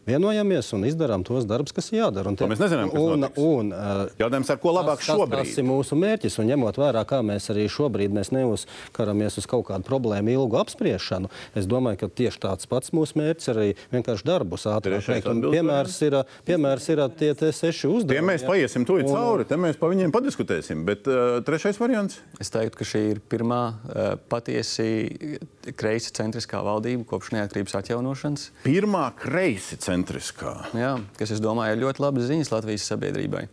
vienojamies 0.07 0.71
un 0.75 0.85
izdarām 0.87 1.23
tos 1.27 1.47
darbus, 1.49 1.73
kas 1.75 1.89
ir 1.91 2.01
jādara. 2.01 2.31
Un 2.31 2.37
te, 2.39 2.47
mēs 2.49 2.61
nezinām, 2.61 2.91
kas 2.91 3.03
un, 3.03 3.27
un, 3.39 3.71
uh, 3.73 4.03
Jautājums, 4.19 4.51
ar 4.53 4.59
ko 4.61 4.73
labāk 4.75 5.01
tas, 5.01 5.09
šobrīd? 5.09 5.35
Tas 5.39 5.59
ir 5.61 5.67
mūsu 5.67 5.97
mērķis, 5.99 6.37
un 6.41 6.49
ņemot 6.51 6.79
vērā, 6.81 7.03
kā 7.09 7.21
mēs 7.25 7.49
arī 7.53 7.65
šobrīd 7.71 8.15
mēs 8.15 8.33
neuzkaramies 8.35 9.39
uz 9.41 9.47
kaut 9.49 9.65
kādu 9.69 9.87
problēmu 9.87 10.33
ilgu 10.33 10.59
apspriešanu, 10.61 11.31
es 11.59 11.69
domāju, 11.69 12.03
ka 12.03 12.11
tieši 12.21 12.43
tāds 12.43 12.69
pats 12.69 12.93
mūsu 12.95 13.19
mērķis 13.21 13.51
arī 13.53 13.69
vienkārši 13.93 14.27
darbus 14.27 14.67
ātrāk 14.69 15.07
veikt. 15.07 15.31
Piemērs 15.53 15.99
ir, 16.07 16.19
piemērs 16.47 16.89
ir 16.93 17.03
tie, 17.19 17.31
tie 17.39 17.51
seši 17.55 17.89
uzdevumi. 17.89 18.19
Tie 18.19 18.27
mēs 18.27 18.47
paiesim 18.47 18.87
tuji 18.87 19.07
cauri, 19.09 19.47
te 19.49 19.59
mēs 19.59 19.79
pa 19.79 19.89
viņiem 19.91 20.13
padiskutēsim, 20.15 20.83
bet 20.87 21.07
uh, 21.11 21.39
trešais 21.45 21.79
variants? 21.81 22.19
Es 22.43 22.51
teiktu, 22.53 22.81
ka 22.81 22.87
šī 22.87 23.03
ir 23.15 23.23
pirmā 23.31 23.61
uh, 23.71 24.01
patiesi 24.31 25.39
kreisi 25.79 26.11
centriskā 26.15 26.59
valdība 26.65 27.05
kopš 27.07 27.33
neatkarības 27.37 27.77
atjaunošanas. 27.79 28.49
Pirmā 28.65 29.05
kreisi 29.19 29.77
centriskā 29.79 29.92
centriskā. 29.93 30.55
Jā, 30.77 30.95
kas, 31.19 31.35
es 31.35 31.43
domāju, 31.43 31.77
ir 31.77 31.85
ļoti 31.85 32.03
labas 32.03 32.31
ziņas 32.31 32.53
Latvijas 32.53 32.89
sabiedrībai. 32.91 33.47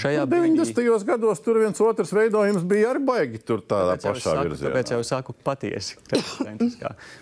Šajā 0.00 0.24
nu, 0.24 0.30
90. 0.32 0.76
Brīdī... 0.76 1.06
gados 1.08 1.42
tur 1.44 1.58
viens 1.60 1.80
otrs 1.82 2.12
veidojums 2.14 2.64
bija 2.68 2.92
arī 2.92 3.02
baigi 3.04 3.40
tur 3.44 3.60
tādā 3.60 3.96
tāpēc 3.98 4.06
pašā 4.06 4.34
saku, 4.36 4.46
virzienā. 4.46 4.70
Tāpēc 4.70 4.92
jau 4.94 5.00
saku 5.06 5.34
patiesi. 5.44 5.98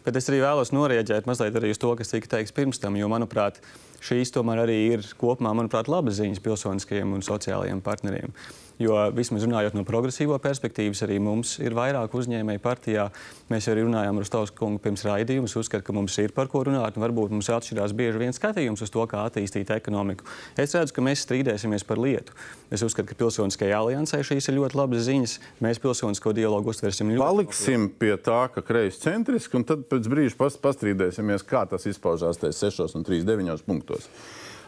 Bet 0.04 0.20
es 0.20 0.30
arī 0.30 0.42
vēlos 0.44 0.72
norēģēt 0.76 1.28
mazliet 1.30 1.58
arī 1.58 1.72
uz 1.74 1.80
to, 1.82 1.94
kas 1.98 2.12
tika 2.12 2.36
teikts 2.36 2.54
pirms 2.54 2.80
tam, 2.82 2.98
jo, 3.00 3.08
manuprāt, 3.10 3.58
šīs 4.04 4.34
tomēr 4.36 4.62
arī 4.66 4.78
ir 4.94 5.10
kopumā, 5.18 5.54
manuprāt, 5.58 5.90
labas 5.90 6.20
ziņas 6.20 6.44
pilsoniskajiem 6.44 7.16
un 7.16 7.24
sociālajiem 7.26 7.82
partneriem. 7.84 8.36
Jo 8.78 8.94
vismaz 9.11 9.42
runājot 9.42 9.75
no 9.75 9.82
progresīvo 9.82 10.37
perspektīvas, 10.38 11.00
arī 11.02 11.16
mums 11.23 11.56
ir 11.58 11.75
vairāk 11.75 12.12
uzņēmēju 12.14 12.61
partijā. 12.62 13.08
Mēs 13.50 13.66
arī 13.73 13.82
runājām 13.88 14.20
ar 14.20 14.28
Stāvus 14.28 14.52
kungu 14.54 14.78
pirms 14.85 15.02
raidījuma. 15.02 15.50
Es 15.50 15.56
uzskatu, 15.58 15.82
ka 15.88 15.97
mums 15.97 16.14
ir 16.23 16.30
par 16.37 16.47
ko 16.52 16.62
runāt, 16.68 16.94
un 16.94 17.02
varbūt 17.02 17.35
mums 17.35 17.50
atšķirās 17.50 17.97
bieži 17.99 18.23
vien 18.23 18.37
skatījums 18.37 18.85
uz 18.87 18.94
to, 18.94 19.02
kā 19.11 19.25
attīstīt 19.26 19.73
ekonomiku. 19.75 20.28
Es 20.54 20.76
redzu, 20.78 20.94
ka 20.94 21.02
mēs 21.02 21.26
strīdēsimies 21.26 21.87
par 21.88 21.99
lietu. 21.99 22.37
Es 22.70 22.85
uzskatu, 22.87 23.11
ka 23.11 23.18
pilsoniskajai 23.18 23.75
aliansē 23.75 24.23
šīs 24.23 24.47
ir 24.52 24.61
ļoti 24.61 24.78
labas 24.78 25.06
ziņas. 25.08 25.38
Mēs 25.64 25.82
pilsonisko 25.82 26.37
dialogu 26.38 26.70
uztversim 26.70 27.11
ļoti. 27.11 27.25
Paliksim 27.25 27.90
pie 27.99 28.14
tā, 28.23 28.44
ka 28.54 28.62
kreis 28.62 29.02
centriski, 29.02 29.58
un 29.58 29.66
tad 29.66 29.88
pēc 29.90 30.06
brīža 30.12 30.38
pastrīdēsimies, 30.62 31.47
kā 31.49 31.66
tas 31.66 31.88
izpaužās 31.90 32.38
tajos 32.38 32.62
6 32.62 32.94
un 33.00 33.08
3, 33.08 33.26
9 33.26 33.66
punktos. 33.66 34.06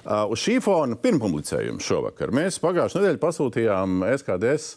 Uh, 0.00 0.24
uz 0.32 0.40
šī 0.40 0.56
fona 0.64 0.96
pirmpublicējums 0.96 1.84
šovakar 1.84 2.32
mēs 2.32 2.56
pagājušajā 2.62 3.02
nedēļā 3.02 3.20
pasūtījām 3.20 4.00
SKDS 4.14 4.70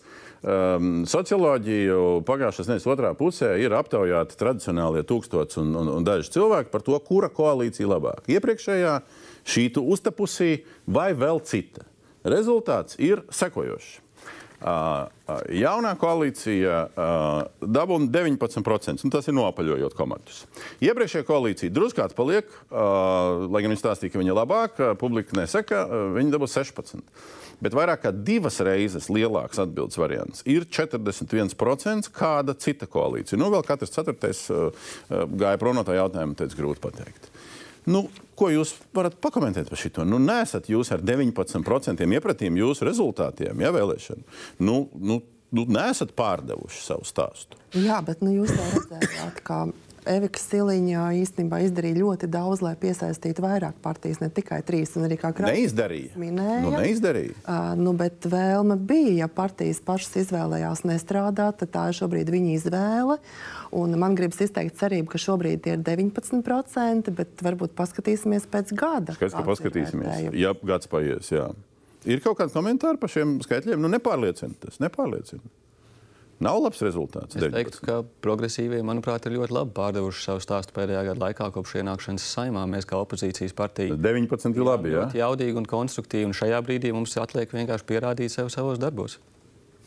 um, 0.43 0.89
socioloģiju. 1.07 2.01
Pagājušās 2.27 2.67
nedēļas 2.67 2.89
otrā 2.91 3.13
pusē 3.15 3.53
ir 3.63 3.75
aptaujāti 3.77 4.35
tradicionālie 4.39 5.05
tūkstoši 5.07 5.61
un, 5.63 5.71
un, 5.79 5.93
un 5.95 6.07
daži 6.07 6.33
cilvēki 6.35 6.73
par 6.73 6.83
to, 6.83 6.99
kura 7.07 7.31
koalīcija 7.31 7.87
labāk. 7.93 8.27
Iepriekšējā 8.35 8.97
šī 9.47 9.67
uztapusī 9.79 10.51
vai 10.91 11.13
vēl 11.15 11.39
cita. 11.47 11.87
Rezultāts 12.27 12.99
ir 12.99 13.23
sekojošs. 13.31 14.02
Jaunā 14.63 15.91
koalīcija 15.99 16.79
dabūna 17.59 18.07
19%. 18.13 19.09
Tas 19.11 19.27
ir 19.27 19.35
nopaļojot 19.35 19.95
komatus. 19.97 20.43
Iepriekšējā 20.83 21.27
koalīcija 21.27 21.73
drusku 21.73 22.05
paliek, 22.15 22.49
lai 22.71 23.63
gan 23.63 23.73
viņi 23.73 23.81
stāstīja, 23.81 24.13
ka 24.13 24.21
viņa 24.21 24.31
ir 24.31 24.39
labāka, 24.39 24.91
publika 24.99 25.35
nesaka, 25.39 25.83
viņi 26.15 26.35
dabū 26.35 26.47
16%. 26.47 27.03
Bet 27.63 27.75
vairāk 27.77 28.01
kā 28.03 28.11
divas 28.11 28.57
reizes 28.65 29.07
lielāks 29.13 29.61
atbildības 29.61 29.99
variants 30.01 30.43
ir 30.49 30.65
41%, 30.67 32.09
kāda 32.15 32.55
cita 32.59 32.89
koalīcija. 32.91 33.39
Nu, 33.39 33.51
vēl 33.53 33.63
katrs 33.67 33.93
ceturtais 33.93 34.45
gāja 35.09 35.59
prom 35.61 35.77
no 35.79 35.85
tā 35.87 35.95
jautājuma, 35.99 36.35
tas 36.39 36.57
grūti 36.59 36.83
pateikt. 36.83 37.32
Nu, 37.89 38.05
ko 38.39 38.49
jūs 38.53 38.73
varat 38.95 39.17
pakomentēt 39.23 39.69
par 39.71 39.79
šo? 39.79 40.05
Nu, 40.07 40.19
nesat 40.21 40.69
jūs 40.71 40.91
ar 40.95 41.03
19% 41.03 42.07
iepratīm 42.17 42.59
jūsu 42.61 42.87
rezultātiem, 42.87 43.63
ja 43.63 43.73
vēlēšanu. 43.75 44.23
Nu, 44.63 44.77
nu, 44.95 45.19
nu, 45.53 45.65
nesat 45.67 46.13
pārdevuši 46.17 46.83
savu 46.85 47.07
stāstu. 47.07 47.59
Jā, 47.75 47.99
bet 48.05 48.23
nu, 48.23 48.35
jūs 48.39 48.53
to 48.55 48.69
redzējāt, 48.77 49.43
kā 49.45 49.65
Evika 50.09 50.41
Siliņa 50.41 51.05
īstenībā 51.21 51.61
izdarīja 51.65 51.99
ļoti 52.01 52.27
daudz, 52.31 52.61
lai 52.65 52.73
piesaistītu 52.79 53.43
vairāk 53.43 53.77
partijas, 53.83 54.19
ne 54.23 54.29
tikai 54.33 54.59
trīs. 54.65 54.93
Arī 54.99 55.17
kā 55.21 55.31
Kratis 55.35 55.59
neizdarīja. 55.59 56.13
Minēja, 56.19 56.59
nu, 56.65 56.73
neizdarīja. 56.75 57.35
Uh, 57.43 57.71
nu, 57.79 57.95
bet 57.97 58.27
vēlme 58.29 58.77
bija, 58.77 59.15
ja 59.23 59.29
partijas 59.31 59.81
pašas 59.85 60.19
izvēlējās 60.25 60.83
nestrādāt, 60.89 61.61
tad 61.63 61.73
tā 61.73 61.87
ir 61.91 61.99
šobrīd 61.99 62.31
viņa 62.33 62.55
izvēle. 62.59 63.17
Un 63.73 63.97
man 63.99 64.17
gribas 64.17 64.43
izteikt 64.45 64.77
cerību, 64.81 65.09
ka 65.13 65.21
šobrīd 65.21 65.71
ir 65.71 65.81
19%, 65.85 67.13
bet 67.17 67.43
varbūt 67.45 67.73
paskatīsimies 67.79 68.47
pēc 68.51 68.75
gada. 68.77 69.15
Skaidrs, 69.17 69.39
ka 69.39 69.47
paskatīsimies. 69.47 70.31
Ja 70.37 70.53
gads 70.61 70.91
paies, 70.91 71.31
jā. 71.33 71.49
Ir 72.03 72.19
kaut 72.23 72.37
kādi 72.39 72.51
komentāri 72.51 72.99
par 72.99 73.11
šiem 73.11 73.37
skaitļiem? 73.43 73.79
Nu, 73.79 73.89
nepārliecina 73.91 74.57
tas, 74.59 74.79
nepārliecina. 74.83 75.43
Nav 76.43 76.59
labs 76.59 76.81
rezultāts. 76.83 77.37
Es 77.37 77.53
teiktu, 77.53 77.79
ka 77.85 77.99
progresīvie, 78.23 78.81
manuprāt, 78.85 79.27
ir 79.29 79.37
ļoti 79.37 79.55
labi 79.55 79.73
pārdevuši 79.77 80.25
savu 80.27 80.43
stāstu 80.43 80.75
pēdējā 80.75 81.05
gada 81.09 81.25
laikā, 81.27 81.47
kopš 81.55 81.77
ienākšanas 81.79 82.25
saimā. 82.35 82.65
Mēs 82.69 82.87
kā 82.89 82.99
opozīcijas 82.99 83.55
partija 83.55 83.95
19 83.95 84.59
ir 84.59 84.67
labi. 84.67 84.93
Jā, 84.95 85.07
jaudīgi 85.23 85.61
un 85.61 85.69
konstruktīvi. 85.69 86.27
Un 86.27 86.35
šajā 86.37 86.59
brīdī 86.65 86.91
mums 86.95 87.15
atliek 87.21 87.53
vienkārši 87.55 87.87
pierādīt 87.87 88.35
sev 88.35 88.51
savos 88.53 88.81
darbos. 88.81 89.19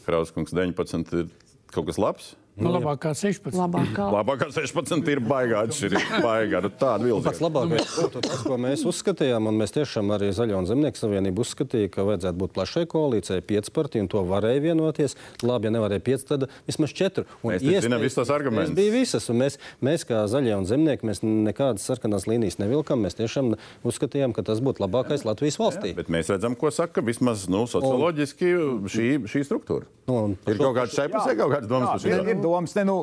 Krauskungs 0.07 0.55
19 0.57 1.17
ir 1.21 1.31
kaut 1.75 1.91
kas 1.91 2.01
labs. 2.01 2.33
Nu, 2.57 2.71
labāk 2.73 3.03
kā 3.05 3.11
16. 3.13 3.53
Labāk 3.53 3.91
kā, 3.93 4.05
labāk 4.09 4.39
kā 4.41 4.47
16 4.49 5.11
ir 5.13 5.21
baigā 5.21 5.59
atšķirība. 5.67 6.21
Baigā, 6.25 6.63
nu, 6.65 6.71
tāda 6.73 7.05
vilna. 7.05 7.21
Pats 7.27 7.43
labākais 7.45 7.91
būtu 7.99 8.23
tas, 8.25 8.45
ko 8.47 8.57
mēs 8.61 8.85
uzskatījām, 8.89 9.51
un 9.51 9.59
mēs 9.61 9.75
tiešām 9.75 10.15
arī 10.17 10.31
Zaļo 10.33 10.63
un 10.63 10.69
Zemnieku 10.71 10.97
savienību 10.97 11.45
uzskatīja, 11.45 11.91
ka 11.93 12.07
vajadzētu 12.09 12.41
būt 12.41 12.55
plašai 12.57 12.87
koalīcijai, 12.89 13.45
pieci 13.45 13.75
partiju, 13.77 14.07
un 14.07 14.09
to 14.15 14.23
varēja 14.31 14.63
vienoties. 14.65 15.19
Labi, 15.45 15.69
ja 15.69 15.75
nevarēja 15.77 16.05
pieci, 16.07 16.25
tad 16.31 16.47
vismaz 16.65 16.95
četri. 16.97 17.27
Un 17.43 17.53
mēs 17.53 17.67
iespēj, 17.67 17.85
zinām 17.91 18.07
visus 18.07 18.17
tos 18.23 18.33
argumentus. 18.33 18.73
Bija 18.81 18.95
visas, 18.95 19.29
un 19.29 19.41
mēs, 19.43 19.61
mēs 19.85 20.09
kā 20.09 20.23
Zaļie 20.33 20.57
un 20.57 20.65
Zemnieki, 20.73 21.11
mēs 21.11 21.21
nekādas 21.27 21.85
sarkanās 21.85 22.25
līnijas 22.25 22.57
nevilkam. 22.63 23.05
Mēs 23.05 23.21
tiešām 23.21 23.53
uzskatījām, 23.85 24.33
ka 24.33 24.47
tas 24.49 24.65
būtu 24.65 24.81
labākais 24.87 25.27
jā. 25.27 25.29
Latvijas 25.29 25.61
valstī. 25.61 25.93
Jā, 25.93 26.01
bet 26.01 26.09
mēs 26.09 26.33
redzam, 26.33 26.57
ko 26.57 26.73
saka 26.73 27.05
vismaz 27.05 27.45
nu, 27.53 27.67
socioloģiski 27.69 28.57
šī, 28.97 29.13
šī 29.29 29.45
struktūra. 29.45 29.93
Nu, 30.07 30.37
ir 30.47 30.59
kaut 30.61 30.77
kāds 30.77 30.95
šai 30.95 31.09
pusē, 31.11 31.35
kaut 31.35 31.51
kāds 31.51 31.69
domas 31.69 31.97
par 31.97 32.03
šo. 32.03 32.46
Ir 32.47 32.53
domas, 32.53 32.75
ne, 32.79 32.85
nu, 32.87 32.95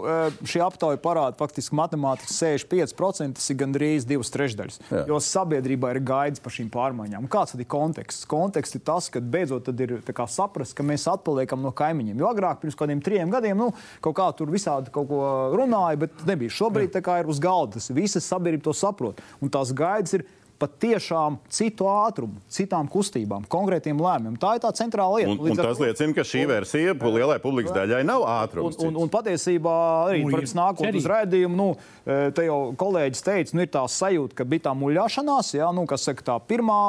šī 0.48 0.62
aptauja 0.64 1.00
parāda, 1.04 1.36
faktiski 1.36 1.76
matemātiski 1.76 2.32
65% 2.32 3.36
tas 3.40 3.50
ir 3.52 3.58
gandrīz 3.60 4.06
divas 4.08 4.32
trešdaļas. 4.32 4.80
Jā. 4.88 5.02
Jo 5.10 5.20
sabiedrībā 5.24 5.92
ir 5.94 6.00
gaidas 6.06 6.40
par 6.44 6.54
šīm 6.56 6.70
pārmaiņām. 6.72 7.28
Kāds 7.32 7.58
ir 7.58 7.66
konteksts? 7.68 8.28
Konteksts 8.30 8.80
ir 8.80 8.84
tas, 8.88 9.10
ka 9.12 9.20
beidzot 9.20 9.68
ir 9.74 9.98
saprast, 10.32 10.76
ka 10.78 10.86
mēs 10.88 11.10
atpaliekam 11.12 11.64
no 11.64 11.74
kaimiņiem. 11.76 12.22
Jo 12.22 12.30
agrāk, 12.32 12.62
pirms 12.62 12.80
kādiem 12.80 13.04
trim 13.04 13.34
gadiem, 13.34 13.60
nu, 13.60 13.74
kaut 14.04 14.16
kā 14.20 14.30
tur 14.38 14.54
visādi 14.54 14.94
kaut 14.94 15.10
ko 15.12 15.24
runāja, 15.58 16.00
bet 16.06 16.24
nebija. 16.30 16.54
Šobrīd 16.62 16.96
ir 16.96 17.34
uz 17.34 17.44
galda. 17.44 17.82
Tas 17.82 17.92
visas 17.92 18.30
sabiedrība 18.30 18.70
to 18.70 18.78
saprot. 18.78 19.20
Un 19.44 19.52
tās 19.52 19.76
gaidas 19.76 20.16
ir 20.16 20.26
patiešām 20.62 21.38
citu 21.52 21.88
ātrumu, 21.90 22.40
citām 22.52 22.88
kustībām, 22.92 23.46
konkrētiem 23.52 24.00
lēmumiem. 24.00 24.38
Tā 24.40 24.56
ir 24.58 24.64
tā 24.64 24.72
centrāla 24.78 25.20
lieta. 25.20 25.34
Un, 25.34 25.42
un 25.52 25.60
tas 25.60 25.78
to... 25.78 25.86
liecina, 25.86 26.16
ka 26.16 26.26
šī 26.28 26.44
versija 26.50 26.96
lielai 26.96 27.40
publikas 27.44 27.76
daļai 27.76 28.04
nav 28.08 28.26
ātrums. 28.30 28.78
Un, 28.80 28.94
un, 28.94 29.02
un 29.04 29.12
patiesībā 29.14 29.76
arī 30.10 30.24
nu, 30.26 30.44
nākot 30.60 31.00
uz 31.00 31.10
redzējumu, 31.10 31.58
nu, 31.60 31.68
e, 32.06 32.20
te 32.36 32.48
jau 32.48 32.60
kolēģis 32.80 33.26
teica, 33.26 33.58
nu, 33.58 33.66
ir 33.66 33.74
tā 33.74 33.84
sajūta, 33.90 34.38
ka 34.40 34.48
bija 34.50 34.68
tā 34.70 34.76
muļāšanās, 34.78 35.54
jā, 35.58 35.72
nu, 35.76 35.88
kas 35.90 36.08
saka, 36.10 36.28
tā 36.32 36.38
pirmā, 36.48 36.80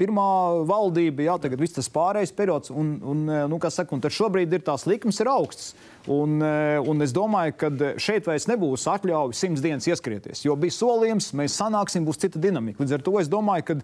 pirmā 0.00 0.28
valdība, 0.68 1.26
jā, 1.28 1.38
tagad 1.46 1.64
viss 1.64 1.76
tas 1.78 1.90
pārējais 1.94 2.34
periods, 2.36 2.74
un, 2.74 2.94
un, 3.02 3.26
e, 3.28 3.42
nu, 3.50 3.60
kas 3.62 3.80
saka, 3.80 3.96
un 3.96 4.04
tad 4.04 4.14
šobrīd 4.14 4.54
ir 4.54 4.64
tās 4.66 4.86
likmes 4.90 5.20
ir 5.24 5.32
augstas. 5.32 5.74
Un, 6.10 6.36
e, 6.44 6.78
un 6.84 7.00
es 7.00 7.14
domāju, 7.16 7.54
ka 7.56 7.70
šeit 8.02 8.26
vairs 8.28 8.44
nebūs 8.50 8.84
atļauja 8.92 9.36
simts 9.36 9.62
dienas 9.64 9.86
ieskrieties, 9.88 10.42
jo 10.44 10.56
bija 10.60 10.76
solījums, 10.76 11.30
mēs 11.36 11.56
sanāksim, 11.60 12.04
būs 12.04 12.20
cita 12.26 12.42
dinamika. 12.42 12.82
Līdz 12.82 12.98
ar 12.98 13.04
to 13.06 13.14
es 13.22 13.30
domāju, 13.32 13.70
ka 13.70 13.78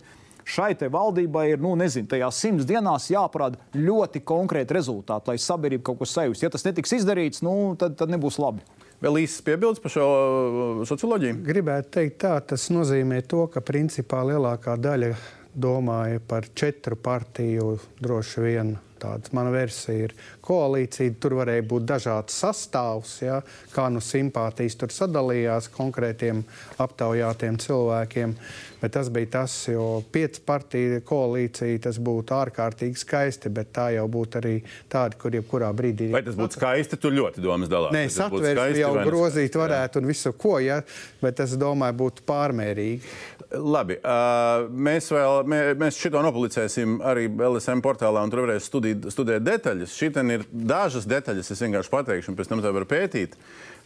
šai 0.51 0.75
valdībai 0.93 1.47
ir, 1.55 1.63
nu, 1.63 1.73
nezinu, 1.79 2.09
tajās 2.11 2.41
simts 2.43 2.69
dienās 2.69 3.09
jāparāda 3.13 3.61
ļoti 3.77 4.23
konkrēti 4.27 4.77
rezultāti, 4.77 5.33
lai 5.33 5.39
sabiedrība 5.41 5.87
kaut 5.91 6.01
ko 6.03 6.09
sajust. 6.09 6.45
Ja 6.45 6.53
tas 6.53 6.67
netiks 6.67 6.93
izdarīts, 6.99 7.45
nu, 7.47 7.75
tad, 7.81 7.97
tad 8.01 8.13
nebūs 8.13 8.41
labi. 8.43 8.65
Vēl 9.01 9.23
īsts 9.23 9.41
piebildes 9.47 9.81
par 9.81 9.95
šo 9.95 10.05
uh, 10.05 10.83
socioloģiju? 10.89 11.41
Gribētu 11.47 11.95
teikt, 11.97 12.19
tā 12.27 12.35
tas 12.53 12.67
nozīmē 12.73 13.23
to, 13.25 13.47
ka 13.53 13.65
principā 13.65 14.21
lielākā 14.29 14.77
daļa 14.77 15.15
domāju 15.57 16.21
par 16.29 16.51
četru 16.55 16.99
partiju 17.01 17.79
droši 18.03 18.45
vien. 18.45 18.77
Tāda 19.01 19.33
mana 19.37 19.53
versija 19.55 20.09
ir 20.09 20.15
koalīcija. 20.45 21.17
Tur 21.21 21.39
varēja 21.41 21.65
būt 21.71 21.87
dažāds 21.89 22.37
sastāvs, 22.43 23.15
ja, 23.25 23.41
kā 23.75 23.89
nu 23.93 24.03
simpātijas 24.05 24.77
tur 24.81 24.93
sadalījās 24.95 25.71
konkrētiem 25.75 26.43
aptaujātiem 26.81 27.59
cilvēkiem. 27.61 28.37
Bet 28.81 28.95
tas 28.97 29.11
bija 29.13 29.29
tas, 29.35 29.55
jo 29.69 30.01
piecu 30.13 30.41
partiju 30.47 31.01
koalīcija 31.09 31.83
tas 31.89 31.99
būtu 32.01 32.37
ārkārtīgi 32.37 33.03
skaisti, 33.03 33.53
bet 33.53 33.75
tā 33.77 33.91
jau 33.97 34.07
būtu 34.09 34.41
arī 34.41 34.55
tāda, 34.93 35.19
kur 35.21 35.37
jebkurā 35.37 35.69
brīdī. 35.77 36.09
Vai 36.15 36.25
tas 36.25 36.39
būtu 36.39 36.57
skaisti? 36.57 37.01
Tur 37.01 37.17
ļoti 37.17 37.45
domas 37.45 37.69
dalās. 37.73 37.93
Nē, 37.97 38.07
satversmi 38.13 38.81
jau 38.81 38.95
grozīt 39.05 39.61
varētu 39.61 40.01
un 40.01 40.09
visu 40.09 40.33
ko, 40.33 40.57
ja, 40.65 40.81
bet 41.21 41.45
es 41.45 41.57
domāju, 41.61 41.99
būtu 42.05 42.25
pārmērīgi. 42.29 43.15
Labi, 43.51 43.97
uh, 43.99 44.69
mēs 44.71 45.09
vēl 45.11 45.41
mē, 45.51 45.59
mēs 45.81 45.97
šito 45.99 46.21
nopublicēsim 46.23 47.01
arī 47.03 47.25
LSM 47.27 47.81
portālā, 47.83 48.23
un 48.23 48.31
tur 48.31 48.45
varēs 48.45 48.69
studīt, 48.71 49.09
studēt 49.11 49.43
detaļas. 49.43 49.97
Šitien 49.99 50.31
ir 50.37 50.45
dažas 50.51 51.09
detaļas, 51.11 51.51
es 51.51 51.63
vienkārši 51.65 51.91
pateikšu, 51.91 52.31
un 52.31 52.39
pēc 52.39 52.51
tam 52.51 52.63
to 52.63 52.71
var 52.77 52.87
pētīt. 52.91 53.35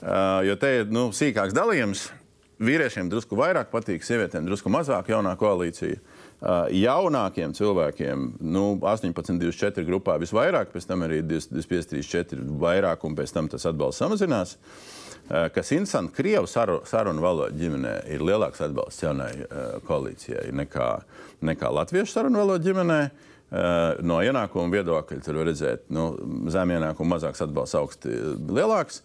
Uh, 0.03 0.43
jo 0.45 0.59
te 0.61 0.73
ir 0.83 0.93
nu, 0.93 1.09
sīkāks 1.17 1.57
dalījums. 1.57 2.11
Vīriešiem 2.65 3.09
drusku 3.11 3.39
vairāk 3.41 3.73
patīk, 3.73 4.05
sievietēm 4.07 4.45
drusku 4.47 4.71
mazāk 4.71 5.09
jaunā 5.11 5.33
koalīcija. 5.41 5.97
Uh, 6.45 6.69
jaunākiem 6.77 7.55
cilvēkiem, 7.57 8.29
nu, 8.45 8.67
18, 8.85 9.41
24 9.41 9.89
grupā 9.89 10.19
visvairāk, 10.21 10.75
pēc 10.77 10.91
tam 10.91 11.07
arī 11.09 11.23
25, 11.25 11.97
34 11.97 12.45
vairāk, 12.61 13.09
un 13.09 13.17
pēc 13.17 13.33
tam 13.33 13.49
tas 13.49 13.65
atbalsts 13.71 14.05
samazinās. 14.05 14.59
Uh, 14.59 15.04
kas 15.29 15.73
interesanti, 15.73 16.13
Krievijas 16.17 16.53
sarunu, 16.53 16.83
sarunu 16.89 17.23
valoda 17.25 17.55
ģimenē 17.57 17.95
ir 18.13 18.25
lielāks 18.25 18.61
atbalsts 18.65 19.05
jaunai 19.07 19.31
uh, 19.45 19.79
koalīcijai 19.89 20.51
nekā, 20.53 20.89
nekā 21.49 21.71
Latviešu 21.73 22.13
sarunu 22.13 22.43
valoda 22.43 22.65
ģimenē. 22.65 23.01
Uh, 23.55 24.01
no 24.03 24.19
ienākuma 24.25 24.73
viedokļa 24.73 25.21
tur 25.23 25.39
var 25.39 25.47
redzēt, 25.47 25.85
ka 25.87 25.95
nu, 25.95 26.07
zem 26.51 26.75
ienākuma 26.75 27.15
mazāks 27.15 27.45
atbalsts, 27.45 27.77
augsts 27.79 28.11
lielāks. 28.51 29.03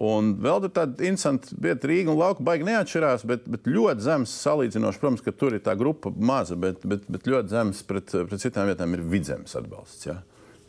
Un 0.00 0.36
vēl 0.40 0.62
tur 0.62 0.72
tāda 0.78 1.02
interesanta 1.02 1.56
vieta, 1.58 1.88
Rīga 1.90 2.12
un 2.12 2.20
Lauka 2.20 2.44
baigi 2.46 2.68
neatšķirās, 2.68 3.26
bet, 3.26 3.44
bet 3.50 3.66
ļoti 3.66 4.06
zems 4.06 4.32
salīdzinoši. 4.46 5.02
Protams, 5.02 5.24
ka 5.26 5.34
tur 5.34 5.58
ir 5.58 5.64
tā 5.66 5.74
grupa 5.76 6.12
maza, 6.14 6.56
bet, 6.56 6.86
bet, 6.86 7.04
bet 7.10 7.26
ļoti 7.28 7.52
zems 7.52 7.82
pret, 7.88 8.14
pret 8.30 8.40
citām 8.40 8.70
vietām 8.70 8.94
ir 8.96 9.04
vidzemes 9.10 9.58
atbalsts. 9.58 10.06
Ja? 10.06 10.20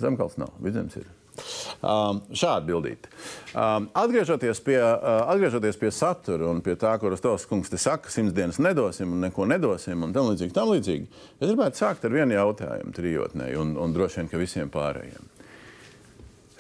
Zemgals 0.02 0.40
nav, 0.42 0.56
vidzemes 0.66 0.98
ir. 1.00 1.08
Um, 1.82 2.22
šādi 2.38 2.70
bildīti. 2.70 3.10
Um, 3.58 3.88
atgriežoties, 3.98 4.60
pie, 4.62 4.78
uh, 4.78 5.24
atgriežoties 5.34 5.80
pie 5.82 5.90
satura 5.96 6.46
un 6.52 6.62
pie 6.62 6.76
tā, 6.80 6.94
kuras 7.02 7.24
tos 7.24 7.48
kungs 7.50 7.72
te 7.74 7.80
saka, 7.82 8.12
simts 8.14 8.36
dienas 8.38 8.60
nedosim 8.62 9.16
un 9.16 9.26
neko 9.26 9.48
nedosim 9.50 10.06
un 10.06 10.14
tam 10.14 10.30
līdzīgi, 10.30 10.54
tam 10.56 10.70
līdzīgi, 10.76 11.08
es 11.40 11.48
gribētu 11.50 11.82
sākt 11.82 12.06
ar 12.06 12.14
vienu 12.14 12.38
jautājumu 12.38 12.94
trijotnē 12.96 13.50
un, 13.62 13.74
un 13.82 13.96
droši 13.96 14.22
vien, 14.22 14.30
ka 14.30 14.42
visiem 14.42 14.70
pārējiem. 14.74 15.32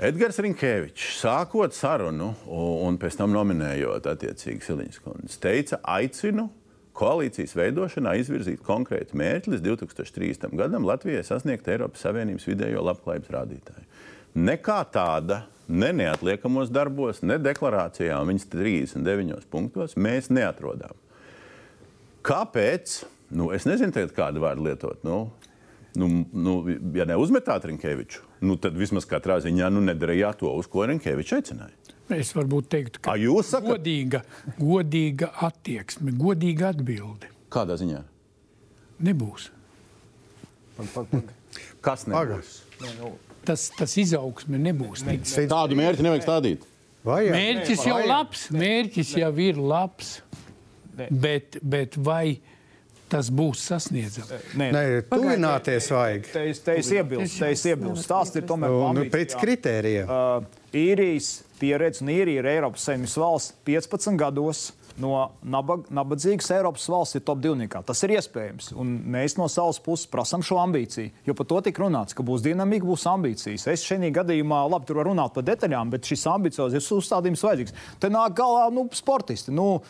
Edgars 0.01 0.41
Rinkevičs, 0.41 1.19
sākot 1.21 1.75
sarunu 1.77 2.31
un 2.49 2.97
pēc 2.97 3.19
tam 3.19 3.35
nominējot 3.35 4.09
attiecīgi 4.09 4.65
Siliņas 4.65 5.03
kundzi, 5.05 5.37
teica, 5.43 5.77
aicinu 5.85 6.47
koalīcijas 6.97 7.53
veidošanā 7.55 8.15
izvirzīt 8.17 8.63
konkrētu 8.65 9.19
mērķi 9.21 9.53
līdz 9.53 9.67
2030. 9.67 10.49
gadam 10.57 10.89
Latvijai 10.89 11.21
sasniegt 11.27 11.69
Eiropas 11.69 12.01
Savienības 12.07 12.49
vidējo 12.49 12.81
labklājības 12.89 13.35
rādītāju 13.37 13.85
nekā 14.35 14.81
tāda. 14.93 15.45
Ne 15.71 15.93
neatliekamos 15.95 16.67
darbos, 16.73 17.21
ne 17.23 17.37
deklarācijā, 17.39 18.17
viņas 18.27 18.49
39 18.51 19.45
punktos 19.47 19.95
mēs 19.95 20.27
neatrodam. 20.27 20.97
Kāpēc? 22.27 22.97
Nu, 23.31 23.53
es 23.55 23.63
nezinu, 23.63 24.09
kādu 24.11 24.43
vārdu 24.43 24.65
lietot. 24.65 24.99
Nu, 25.07 25.29
nu, 25.95 26.09
nu, 26.33 26.55
ja 26.97 27.07
neuzmetāt 27.07 27.69
Rinkeviču, 27.69 28.25
nu, 28.43 28.57
tad 28.59 28.75
vismaz 28.75 29.07
katrā 29.07 29.39
ziņā 29.43 29.71
nu, 29.71 29.85
nedarījāt 29.85 30.41
to, 30.43 30.51
uz 30.59 30.67
ko 30.67 30.83
Rinkevičs 30.91 31.37
aicināja. 31.39 31.95
Es 32.11 32.33
varbūt 32.35 32.67
teiktu, 32.73 32.99
ka 32.99 33.13
tā 33.13 33.21
ir 33.23 33.63
godīga, 33.63 34.25
godīga 34.59 35.31
attieksme, 35.47 36.11
godīga 36.19 36.73
atbilde. 36.73 37.31
Kādā 37.51 37.77
ziņā? 37.79 38.01
Nebūs. 39.07 39.47
Kas 41.85 42.03
nebūs? 42.09 42.57
Ne, 42.81 42.91
nu, 42.99 43.13
tas, 43.47 43.69
tas 43.77 43.95
izaugsme 44.01 44.59
nebūs. 44.61 45.05
Ne, 45.07 45.17
ne, 45.21 45.47
tādu 45.51 45.77
mērķi 45.79 46.05
nevajag 46.05 46.27
stādīt. 46.27 46.67
Vajag. 47.05 47.33
Mērķis 47.33 47.83
jau 47.87 47.97
labs, 48.05 48.45
mērķis 48.53 49.11
jau 49.17 49.31
ir 49.41 49.57
labs, 49.57 50.19
bet, 51.09 51.57
bet 51.65 51.97
vai 51.97 52.37
tas 53.11 53.31
būs 53.33 53.63
sasniedzams? 53.71 54.29
Nē, 54.59 54.67
Nē 54.75 54.83
tuvināties 55.09 55.89
vajag. 55.91 56.29
Te 56.31 56.45
es, 56.51 56.91
iebilstu, 56.93 57.39
te 57.41 57.49
es 57.55 57.65
iebilstu. 57.67 58.05
Stāsts 58.05 58.37
ir 58.39 58.45
tomēr 58.47 58.71
nu, 58.71 58.91
nu, 58.99 59.07
pēc 59.11 59.33
kritērijiem. 59.41 60.11
Uh, 60.13 60.61
īrijas 60.77 61.39
pieredze 61.59 62.05
un 62.05 62.13
īrija 62.13 62.43
ir 62.43 62.51
Eiropas 62.53 62.85
Savienības 62.87 63.17
valsts 63.23 63.57
15 63.67 64.21
gados 64.21 64.63
no 65.01 65.13
nabag, 65.43 65.85
nabadzīgas 65.93 66.51
Eiropas 66.55 66.87
valsts 66.91 67.19
ir 67.19 67.23
top 67.27 67.41
2. 67.43 67.67
Tas 67.87 68.03
ir 68.05 68.15
iespējams. 68.17 68.71
Un 68.81 68.93
mēs 69.13 69.37
no 69.39 69.47
savas 69.51 69.79
puses 69.83 70.09
prasām 70.11 70.43
šo 70.45 70.59
ambīciju. 70.63 71.13
Jo 71.27 71.35
par 71.37 71.47
to 71.49 71.61
tika 71.67 71.83
runāts, 71.83 72.17
ka 72.17 72.25
būs 72.25 72.43
dinamika, 72.45 72.87
būs 72.87 73.07
ambīcijas. 73.11 73.67
Es 73.71 73.85
šajā 73.87 74.11
gadījumā, 74.21 74.63
labi, 74.71 74.89
tur 74.89 75.01
var 75.01 75.11
runāt 75.11 75.35
par 75.35 75.47
detaļām, 75.47 75.93
bet 75.93 76.09
šis 76.09 76.27
ambiciozs 76.31 76.91
uzstādījums 76.97 77.45
vajadzīgs. 77.47 77.75
Te 78.01 78.11
nāk 78.11 78.35
galā 78.37 78.67
nu, 78.73 78.87
sportisti. 78.95 79.53
Nu, 79.55 79.81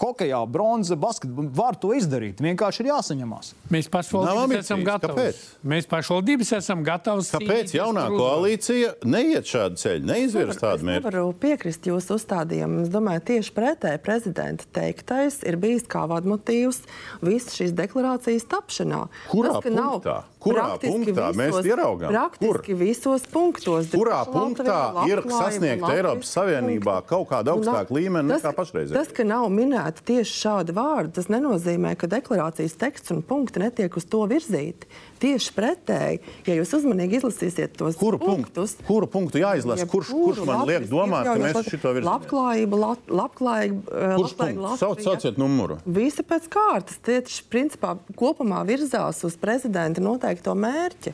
Hokejā, 0.00 0.38
bronza, 0.48 0.96
basketbolā 0.96 1.50
var 1.52 1.76
to 1.76 1.90
izdarīt. 1.92 2.38
Vienkārši 2.40 2.80
ir 2.84 2.88
jāsaņemās. 2.88 3.50
Mēs 3.74 3.90
pašvaldības 3.92 4.62
esam 4.62 4.84
gatavi. 4.86 5.12
Kāpēc? 5.12 5.42
Mēs 5.72 5.88
pašvaldības 5.90 6.52
esam 6.56 6.84
gatavi. 6.86 7.26
Kāpēc 7.34 7.74
jaunā 7.76 8.06
koalīcija 8.14 8.94
neiet 9.04 9.50
šādu 9.50 9.76
ceļu, 9.82 10.06
neizvirs 10.08 10.60
tādu 10.62 10.88
mērķi? 10.88 11.02
Es 11.02 11.04
nevaru 11.04 11.26
piekrist 11.44 11.90
jūsu 11.90 12.16
uzstādījumam. 12.16 12.86
Es 12.86 12.92
domāju, 12.94 13.24
tieši 13.34 13.54
pretēji 13.60 14.02
prezidenta 14.06 14.68
teiktais 14.80 15.42
ir 15.44 15.60
bijis 15.60 15.84
kā 15.90 16.06
vadmotīvs 16.08 16.80
visas 17.20 17.60
šīs 17.60 17.76
deklarācijas 17.76 18.48
tapšanā. 18.48 19.04
Kurā 19.28 19.58
Tas, 19.58 19.68
punktā? 19.68 20.16
Kurā 20.40 20.66
punktā 20.80 21.26
visos, 21.28 21.36
mēs 21.36 21.68
ieraugām? 21.68 22.14
Praktiski 22.14 22.72
Kur? 22.72 22.78
visos 22.80 23.26
punktos. 23.28 23.90
Kurā 23.92 24.22
punktā 24.24 24.78
ir 25.10 25.20
sasniegta 25.28 25.92
Eiropas 25.92 26.32
Savienībā 26.32 26.96
punkti. 27.02 27.10
kaut 27.12 27.28
kāda 27.28 27.54
augstāka 27.54 27.96
līmeņa 27.98 28.38
nekā 28.38 28.54
pašreiz? 28.56 28.94
Tas, 28.96 29.12
ka 29.12 29.26
nav 29.28 29.50
minēta 29.52 30.00
tieši 30.12 30.32
šāda 30.38 30.76
vārda, 30.76 31.12
tas 31.20 31.28
nenozīmē, 31.32 31.92
ka 32.00 32.08
deklarācijas 32.08 32.78
teksts 32.80 33.12
un 33.12 33.20
punkti 33.26 33.60
netiek 33.60 34.00
uz 34.00 34.08
to 34.08 34.24
virzīti. 34.30 34.88
Tieši 35.20 35.52
pretēji, 35.52 36.20
ja 36.46 36.54
jūs 36.56 36.70
uzmanīgi 36.78 37.18
izlasīsiet 37.18 37.74
tos 37.76 37.98
kuru 38.00 38.16
punktus, 38.22 38.72
punktu, 38.78 38.86
kuru 38.88 39.08
punktu 39.10 39.42
jāizlasa, 39.42 39.84
kurš, 39.90 40.14
kurš 40.16 40.40
man 40.48 40.62
liek 40.68 40.86
domāt, 40.88 41.28
ka 41.28 41.34
mēs 41.42 41.58
šito 41.66 41.92
virzīsim? 41.92 42.08
Labklājība, 42.08 42.80
lab, 42.80 43.12
labklājība, 43.20 44.00
kurš 44.16 44.34
labklājība 44.38 44.72
Sauc, 44.80 45.04
sauciet 45.04 45.40
numuru. 45.40 45.76
Visi 45.84 46.24
pēc 46.24 46.48
kārtas. 46.52 46.96
Tieši 47.04 47.44
principā 47.52 47.94
kopumā 48.16 48.62
virzās 48.68 49.20
uz 49.28 49.36
prezidenta 49.40 50.00
noteikto 50.04 50.56
mērķi. 50.56 51.12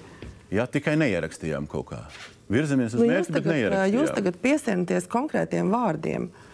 Jā, 0.55 0.71
tikai 0.71 0.95
neierakstījām 1.03 1.67
kaut 1.71 1.91
kā. 1.91 2.05
Virzamies 2.47 2.95
uz 2.95 3.03
nu, 3.03 3.11
mērķi, 3.11 3.35
bet 3.35 3.51
neierakstījām. 3.51 3.97
Jūs 3.99 4.15
tagad 4.15 4.39
piesienaties 4.45 5.11
konkrētiem 5.11 5.75
vārdiem. 5.75 6.31
Uh, 6.31 6.46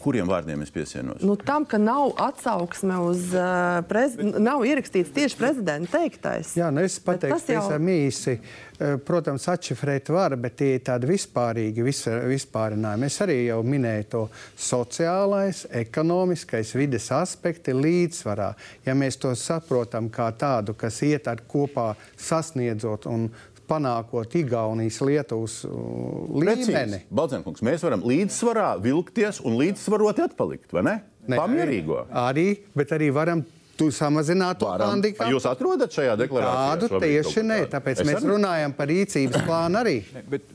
Kuriem 0.00 0.28
vārdiem 0.28 0.62
es 0.64 0.70
piesienos? 0.72 1.20
Nu, 1.24 1.34
tam, 1.36 1.64
ka 1.68 1.78
nav 1.80 2.14
atsauksme 2.20 2.96
uz 3.04 3.30
uh, 3.36 3.80
prezidenta, 3.88 4.40
nav 4.42 4.64
ierakstīts 4.64 5.12
tieši 5.16 5.36
prezidenta 5.36 5.98
teiktais. 5.98 6.54
Jā, 6.56 6.70
nu 6.72 6.84
es 6.84 6.98
pateikšu 7.04 7.56
jau... 7.56 7.78
īsi. 7.92 8.36
Uh, 8.80 8.94
protams, 9.04 9.44
atšifrēt 9.52 10.08
var, 10.12 10.36
bet 10.40 10.56
tie 10.60 10.70
ir 10.78 10.84
tādi 10.84 11.10
vispārīgi 11.10 11.84
vis, 11.84 12.00
vispārinājumi. 12.08 13.10
Es 13.10 13.20
arī 13.24 13.36
jau 13.50 13.60
minēju 13.66 14.08
to 14.14 14.22
sociālais, 14.56 15.66
ekonomiskais, 15.82 16.72
vides 16.76 17.10
aspekti 17.16 17.76
līdzsvarā. 17.76 18.50
Ja 18.88 18.96
mēs 18.96 19.20
to 19.20 19.34
saprotam 19.36 20.08
kā 20.12 20.30
tādu, 20.36 20.76
kas 20.80 21.02
iet 21.08 21.28
ar 21.28 21.44
kopā 21.48 21.92
sasniedzot 22.16 23.08
un 23.10 23.28
panākot 23.70 24.34
Igaunijas, 24.40 24.98
Lietuvas 25.06 25.60
uh, 25.68 26.26
līmeni. 26.42 27.04
Balcenkungs, 27.14 27.62
mēs 27.66 27.86
varam 27.86 28.02
līdzsvarā 28.06 28.74
vilkties 28.82 29.40
un 29.46 29.56
līdzsvaroti 29.60 30.26
atpalikt, 30.26 30.74
vai 30.74 30.84
ne? 30.88 30.98
ne 31.30 31.40
Pamierīgo. 31.40 32.04
Arī, 32.26 32.50
bet 32.76 32.94
arī 32.96 33.10
varam 33.14 33.44
tu 33.80 33.88
samazināt 33.94 34.60
to 34.60 34.68
handikapu. 34.68 35.30
Jūs 35.32 35.46
atrodat 35.48 35.94
šajā 35.96 36.16
deklarācijā? 36.20 36.64
Tādu 36.90 37.00
tieši 37.00 37.44
nē, 37.48 37.60
tāpēc 37.72 38.02
es 38.02 38.08
mēs 38.10 38.20
arī? 38.20 38.32
runājam 38.34 38.74
par 38.76 38.90
rīcības 38.92 39.46
plānu 39.46 39.80
arī. 39.80 39.96
Ne, 40.16 40.24
bet 40.34 40.50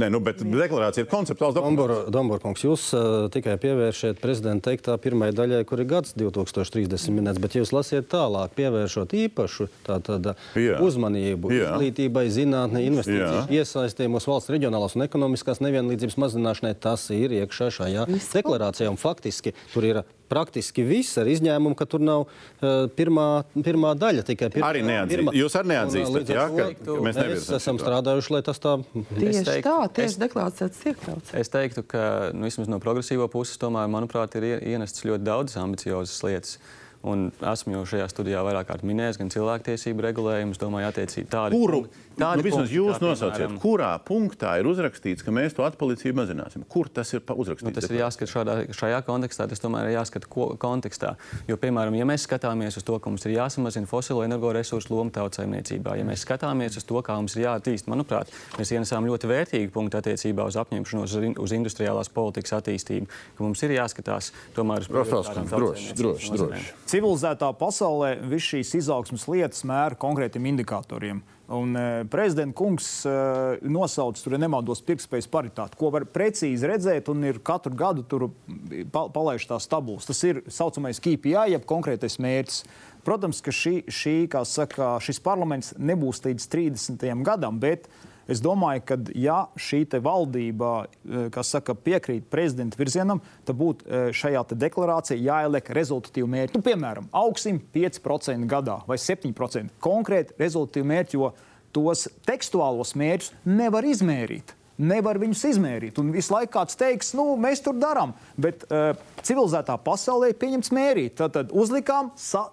Nē, 0.00 0.08
nu, 0.12 0.20
bet 0.24 0.42
deklarācija 0.44 1.04
ir 1.04 1.10
konceptuāls 1.10 1.56
dokuments. 1.56 2.10
Domburkungs, 2.12 2.64
jūs 2.64 2.84
uh, 2.96 3.26
tikai 3.32 3.56
pievēršiet 3.60 4.20
prezidenta 4.22 4.70
teiktā 4.70 4.96
pirmai 5.00 5.30
daļai, 5.36 5.62
kur 5.68 5.80
ir 5.82 5.88
gads 5.90 6.14
2030 6.18 7.14
minēts, 7.16 7.40
bet 7.42 7.56
jūs 7.58 7.72
lasiet 7.74 8.08
tālāk, 8.12 8.54
pievēršot 8.58 9.14
īpašu 9.26 9.68
tā, 9.86 9.98
tāda, 10.04 10.36
Jā. 10.58 10.80
uzmanību 10.84 11.52
Jā. 11.54 11.72
izglītībai, 11.72 12.26
zinātnē, 12.32 12.84
investīciju 12.90 13.46
iesaistē 13.56 14.08
mūsu 14.12 14.32
valsts 14.32 14.52
reģionālās 14.52 14.98
un 14.98 15.06
ekonomiskās 15.06 15.62
nevienlīdzības 15.64 16.20
mazināšanai. 16.24 16.74
Tas 16.86 17.08
ir 17.14 17.34
iekšā 17.40 17.72
šajā 17.80 18.06
deklarācijā. 18.10 18.92
Un 18.92 19.00
faktiski 19.00 19.54
tur 19.72 19.88
ir 19.88 20.02
praktiski 20.28 20.84
viss, 20.86 21.16
ar 21.18 21.26
izņēmumu, 21.30 21.74
ka 21.78 21.86
tur 21.90 22.00
nav 22.04 22.24
uh, 22.26 22.86
pirmā, 22.96 23.26
pirmā 23.64 23.92
daļa. 23.98 24.24
Tikai 24.28 24.48
pirmā, 24.54 24.70
Arī 24.72 24.82
neatzīst. 24.86 25.32
Jūs 25.40 25.58
arī 25.60 25.72
neatzīstat, 25.74 26.32
jā, 26.36 26.46
ka, 26.56 26.68
ka 26.84 26.96
mēs 27.06 27.20
Mēs 27.22 27.50
esam 27.60 27.78
strādājuši, 27.82 28.34
lai 28.36 28.42
tas 28.46 28.58
tā 28.62 28.76
Tieši 29.16 29.44
teiktu- 29.46 29.66
tā, 29.68 29.76
tieši 30.00 30.12
es- 30.14 30.18
deklarācijas 30.24 30.80
iekļauts. 30.92 31.34
Es 31.42 31.48
teiktu, 31.52 31.84
ka 31.86 32.02
nu, 32.34 32.46
vismaz 32.48 32.68
no 32.68 32.78
progresīvo 32.82 33.28
puses, 33.32 33.56
tomēr, 33.62 33.86
manuprāt, 33.92 34.34
ir 34.36 34.42
ie- 34.52 34.58
ienestas 34.74 35.04
ļoti 35.06 35.24
daudzas 35.26 35.56
ambiciozas 35.62 36.18
lietas. 36.26 36.58
Un 37.06 37.28
esmu 37.38 37.76
jau 37.76 37.82
šajā 37.86 38.06
studijā 38.10 38.40
vairāk 38.42 38.66
kārt 38.66 38.82
minējis, 38.82 39.18
gan 39.20 39.28
cilvēktiesību 39.30 40.02
regulējumu, 40.08 40.56
es 40.56 40.58
domāju, 40.58 40.88
attiecīgi 40.90 41.28
tādi. 41.30 41.54
Kuru? 41.54 41.84
Tādi 42.16 42.40
Nu, 42.40 42.46
vismaz 42.46 42.64
punkti, 42.64 42.76
jūs 42.76 43.00
nosauciet, 43.02 43.42
piemēram, 43.42 43.58
kurā 43.62 43.90
punktā 44.06 44.54
ir 44.60 44.68
uzrakstīts, 44.70 45.24
ka 45.26 45.34
mēs 45.34 45.56
to 45.56 45.64
atpalicību 45.66 46.18
mazināsim. 46.20 46.64
Kur 46.70 46.88
tas 46.92 47.12
ir 47.14 47.22
uzrakstīts? 47.22 47.66
Nu, 47.66 47.74
tas 47.76 47.88
ir 47.90 47.98
jāskatās 48.00 48.32
šādā, 48.32 48.56
šajā 48.76 49.00
kontekstā, 49.06 49.46
tas 49.50 49.62
tomēr 49.62 49.90
ir 49.90 49.96
jāskata 49.98 50.30
ko, 50.32 50.48
kontekstā. 50.60 51.14
Jo, 51.50 51.58
piemēram, 51.60 51.96
ja 51.98 52.06
mēs 52.08 52.26
skatāmies 52.28 52.78
uz 52.80 52.86
to, 52.86 52.98
ka 53.02 53.12
mums 53.12 53.26
ir 53.28 53.36
jāsamazina 53.36 53.90
fosilo 53.90 54.24
energoresursu 54.26 54.94
loma 54.94 55.14
tautsājumniecībā, 55.14 55.96
ja 56.00 56.08
mēs 56.08 56.24
skatāmies 56.26 56.80
uz 56.80 56.88
to, 56.88 57.00
kā 57.04 57.18
mums 57.20 57.36
ir 57.36 57.46
jāattīst, 57.46 57.90
manuprāt, 57.92 58.32
mēs 58.56 58.72
ienesām 58.74 59.06
ļoti 59.08 59.30
vērtīgu 59.30 59.72
punktu 59.74 60.00
attiecībā 60.00 60.48
uz 60.48 60.58
apņemšanos 60.62 61.16
uz, 61.20 61.30
uz 61.46 61.56
industriālās 61.56 62.12
politikas 62.12 62.56
attīstību, 62.60 63.10
ka 63.36 63.46
mums 63.46 63.62
ir 63.66 63.76
jāskatās 63.76 64.32
tomēr 64.56 64.84
uz 64.84 64.90
prioritārām 64.90 65.48
droši, 65.52 65.94
droši, 66.00 66.34
droši. 66.34 66.74
Civilizētā 66.90 67.52
pasaulē 67.60 68.16
viss 68.30 68.52
šīs 68.54 68.74
izaugsmas 68.80 69.26
lietas 69.30 69.64
mēra 69.68 69.98
konkrētiem 70.00 70.52
indikatoriem. 70.52 71.22
Un, 71.46 71.76
e, 71.78 72.04
prezidenta 72.10 72.56
kungs 72.58 73.04
e, 73.06 73.10
nosauc, 73.70 74.18
tur, 74.18 74.34
nemaldos, 74.42 74.80
pirktspējas 74.82 75.28
paritāti, 75.30 75.78
ko 75.78 75.92
var 75.94 76.02
precīzi 76.10 76.66
redzēt, 76.66 77.06
un 77.12 77.22
ir 77.28 77.38
katru 77.46 77.70
gadu 77.78 78.02
tur 78.02 78.24
pa, 78.90 79.04
palaiž 79.14 79.46
tās 79.46 79.70
tabulas. 79.70 80.08
Tas 80.08 80.24
ir 80.26 80.42
saucamais 80.50 80.98
KPI, 80.98 81.52
jeb 81.54 81.68
konkrētais 81.70 82.18
mērķis. 82.18 82.64
Protams, 83.06 83.38
ka 83.46 83.54
šī, 83.54 83.76
šī, 83.86 84.16
saka, 84.50 84.96
šis 84.98 85.22
parlaments 85.22 85.70
nebūs 85.78 86.24
līdz 86.24 86.48
30. 86.50 87.06
gadam, 87.22 87.62
bet 87.62 87.86
es 88.30 88.42
domāju, 88.42 88.82
ka 88.88 88.98
ja 89.14 89.38
šī 89.60 89.84
valdība 90.02 90.70
e, 90.84 91.26
kas 91.34 91.52
saka, 91.54 91.74
piekrīt 91.74 92.28
prezidenta 92.32 92.78
virzienam, 92.80 93.22
tad 93.46 93.58
būtu 93.60 93.86
e, 93.86 94.02
šajā 94.16 94.44
deklarācijā 94.52 95.18
jāieliek 95.20 95.72
rezultatīvi 95.78 96.30
mērķi. 96.34 96.58
Nu, 96.58 96.66
piemēram, 96.66 97.08
augsim 97.12 97.60
5% 97.74 98.50
gadā 98.50 98.80
vai 98.88 98.98
7% 99.00 99.76
konkrēti 99.82 100.36
rezultatīvi 100.40 100.90
mērķi, 100.92 101.18
jo 101.20 101.32
tos 101.76 102.06
tekstuālos 102.26 102.94
mērķus 102.98 103.34
nevar 103.46 103.86
izmērīt. 103.86 104.54
Nevar 104.76 105.16
viņus 105.20 105.44
izmērīt. 105.52 105.98
Un 106.02 106.10
visu 106.12 106.34
laiku 106.34 106.52
kāds 106.58 106.76
teiks, 106.76 107.14
nu, 107.16 107.30
mēs 107.40 107.62
tur 107.64 107.76
darām. 107.80 108.12
Bet 108.36 108.66
uh, 108.68 108.90
civilizētā 109.24 109.78
pasaulē 109.82 110.32
ir 110.32 110.40
pieņemts 110.40 110.72
mērīt. 110.76 111.14
Tad, 111.20 111.32
tad 111.36 111.54
uzlikām, 111.56 112.10
sa 112.20 112.46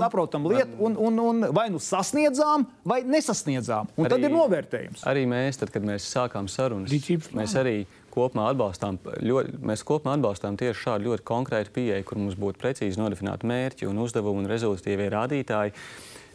saprotam 0.00 0.48
lietu, 0.48 0.78
un, 0.86 0.96
un, 0.96 1.20
un 1.20 1.48
vai 1.56 1.66
nu 1.72 1.82
sasniedzām, 1.82 2.64
vai 2.88 3.02
nesasniedzām. 3.04 3.92
Un 3.96 4.06
arī, 4.08 4.14
tad 4.14 4.24
ir 4.28 4.34
novērtējums. 4.34 5.04
Arī 5.10 5.26
mēs, 5.30 5.60
tad, 5.60 5.74
kad 5.74 5.84
mēs 5.84 6.08
sākām 6.14 6.48
sarunas, 6.50 6.92
Rīcības 6.92 7.34
mēs 7.36 7.58
arī 7.60 7.76
kopumā 8.14 8.48
atbalstām, 8.52 8.98
ļoti, 9.26 9.58
mēs 9.66 9.84
kopumā 9.86 10.16
atbalstām 10.18 10.58
tieši 10.60 10.86
šādu 10.86 11.10
ļoti 11.10 11.26
konkrētu 11.28 11.74
pieeju, 11.74 12.06
kur 12.08 12.20
mums 12.22 12.38
būtu 12.38 12.62
precīzi 12.62 13.00
nodefinēti 13.00 13.48
mērķi 13.50 13.88
un 13.90 14.02
uzdevumi 14.04 14.44
un 14.44 14.50
rezultatīvie 14.50 15.10
rādītāji. 15.14 15.74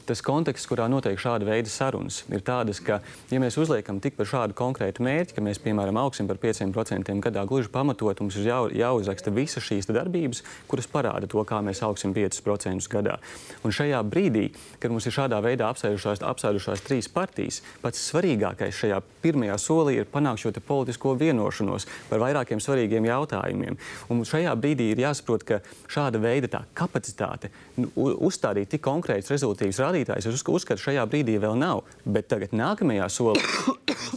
Tas 0.09 0.23
konteksts, 0.25 0.65
kurā 0.65 0.87
notiek 0.89 1.19
šāda 1.21 1.45
veida 1.45 1.69
sarunas, 1.69 2.23
ir 2.33 2.41
tāds, 2.41 2.79
ka, 2.81 2.95
ja 3.29 3.37
mēs 3.37 3.59
uzliekam 3.61 3.99
tik 4.01 4.15
par 4.17 4.25
šādu 4.25 4.55
konkrētu 4.57 5.03
mērķi, 5.05 5.35
ka 5.37 5.43
mēs, 5.45 5.59
piemēram, 5.61 5.99
augsim 6.01 6.25
par 6.25 6.39
5% 6.41 7.13
gadā, 7.21 7.43
gluži 7.45 7.69
pamatot, 7.69 8.17
mums 8.23 8.39
ir 8.41 8.47
jau, 8.49 8.63
jāuzraksta 8.73 9.29
visas 9.35 9.67
šīs 9.67 9.85
darbības, 9.93 10.41
kuras 10.71 10.89
parāda 10.89 11.29
to, 11.29 11.43
kā 11.45 11.59
mēs 11.61 11.83
augsim 11.85 12.15
5% 12.15 12.89
gadā. 12.89 13.19
Un 13.61 13.75
šajā 13.75 13.99
brīdī, 14.09 14.47
kad 14.81 14.89
mums 14.89 15.05
ir 15.05 15.13
šādā 15.13 15.43
veidā 15.45 15.69
apsēdušās, 15.69 16.23
apsēdušās 16.25 16.81
trīs 16.87 17.11
partijas, 17.13 17.61
pats 17.85 18.01
svarīgākais 18.09 18.81
šajā 18.81 19.03
pirmajā 19.21 19.59
solī 19.61 19.99
ir 19.99 20.09
panākt 20.09 20.41
šo 20.41 20.55
politisko 20.57 21.13
vienošanos 21.21 21.85
par 22.09 22.25
vairākiem 22.25 22.57
svarīgiem 22.57 23.05
jautājumiem. 23.11 23.77
Un 24.09 24.25
šajā 24.25 24.57
brīdī 24.57 24.89
ir 24.95 25.05
jāsaprot, 25.05 25.45
ka 25.45 25.61
šāda 25.85 26.17
veida 26.25 26.49
tā 26.57 26.65
kapacitāte 26.73 27.53
uzstādīt 27.95 28.69
tik 28.73 28.81
konkrētus 28.85 29.31
rezultātus 29.33 29.79
rādītājus, 29.81 30.27
es 30.29 30.39
uzsk- 30.39 30.51
uzskatu, 30.53 30.81
šajā 30.81 31.05
brīdī 31.09 31.37
vēl 31.41 31.57
nav. 31.59 31.83
Bet 32.05 32.27
tagad 32.31 32.51
nākamajā 32.55 33.07
solī 33.13 33.43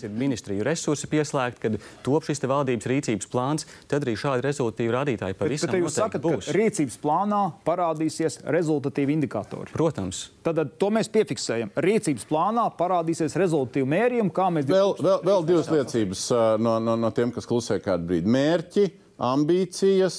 ir 0.03 0.11
ministriju 0.11 0.64
resursi 0.66 1.07
pieslēgti, 1.11 1.61
kad 1.62 1.79
top 2.03 2.25
šis 2.27 2.42
valdības 2.48 2.88
rīcības 2.90 3.29
plāns, 3.33 3.66
tad 3.88 4.07
arī 4.07 4.14
šādi 4.18 4.42
rezultātu 4.46 4.90
rādītāji 4.92 5.37
Bet, 5.37 5.38
pavisam 5.38 5.70
bet 5.70 5.81
jūs 5.81 5.96
noteikti 5.96 6.01
sakat, 6.01 6.22
būs. 6.27 6.46
ka 6.48 6.57
rīcības 6.59 6.98
plānā 7.03 7.42
parādīsies 7.66 8.38
rezultatīvi 8.57 9.16
indikatori. 9.18 9.72
Protams. 9.72 10.31
Tad, 10.42 10.57
tad 10.59 10.72
to 10.79 10.90
mēs 10.90 11.11
piefiksējam. 11.12 11.70
Rīcības 11.77 12.27
plānā 12.31 12.64
parādīsies 12.79 13.37
rezultatīvi 13.38 13.88
mērījumi, 13.92 14.33
kā 14.35 14.48
mēs 14.55 14.66
Vēl, 14.70 14.96
vēl, 14.98 15.20
vēl 15.27 15.46
divas 15.46 15.70
liecības 15.70 16.25
ā, 16.35 16.42
no, 16.59 16.79
no, 16.83 16.96
no 16.96 17.11
tiem, 17.14 17.31
kas 17.35 17.46
klusē 17.46 17.79
kādu 17.85 18.09
brīdi. 18.11 18.33
Mērķi, 18.33 18.87
ambīcijas, 19.22 20.16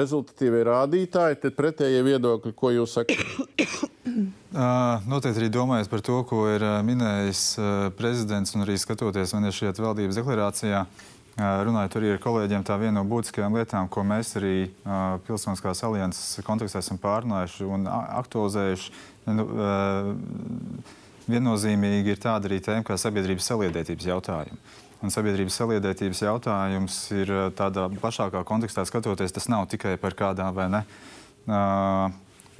rezultatīvie 0.00 0.64
rādītāji, 0.68 1.40
tad 1.42 1.56
pretējie 1.58 2.00
viedokļi, 2.06 2.54
ko 2.56 2.72
jūs 2.74 2.98
sakat. 2.98 3.22
Uh, 4.50 4.98
Noteikti 5.06 5.38
arī 5.38 5.48
domājot 5.54 5.90
par 5.92 6.00
to, 6.02 6.16
ko 6.26 6.42
ir 6.50 6.64
minējis 6.82 7.44
prezidents, 7.98 8.56
un 8.56 8.64
arī 8.64 8.74
skatoties 8.80 9.36
šajā 9.36 9.74
valdības 9.78 10.18
deklarācijā, 10.18 10.80
runājot 11.38 11.96
arī 12.00 12.14
ar 12.14 12.22
kolēģiem, 12.22 12.64
tā 12.66 12.76
viena 12.80 12.98
no 12.98 13.04
būtiskajām 13.08 13.54
lietām, 13.56 13.88
ko 13.92 14.02
mēs 14.04 14.34
arī 14.40 14.54
uh, 14.66 15.20
Pilsoniskās 15.26 15.84
alianses 15.86 16.42
kontekstā 16.46 16.82
esam 16.82 16.98
pārnājuši 17.00 17.68
un 17.70 17.86
aktualizējuši. 17.90 18.92
Nu, 19.30 19.46
uh, 19.46 20.98
viennozīmīgi 21.30 22.14
ir 22.14 22.20
tāda 22.20 22.48
arī 22.50 22.58
tēma 22.64 22.84
kā 22.86 22.96
sabiedrības 22.98 23.52
saliedētības 23.52 24.08
jautājumi. 24.10 24.58
Un 25.00 25.08
sabiedrības 25.12 25.56
saliedētības 25.56 26.20
jautājums 26.26 26.96
ir 27.16 27.30
uh, 27.32 27.46
tādā 27.56 27.86
plašākā 28.02 28.42
kontekstā 28.48 28.84
skatoties, 28.88 29.32
tas 29.32 29.48
nav 29.48 29.64
tikai 29.72 29.94
par 30.00 30.16
kādām 30.18 30.52
vai 30.56 30.68
ne. 30.72 30.82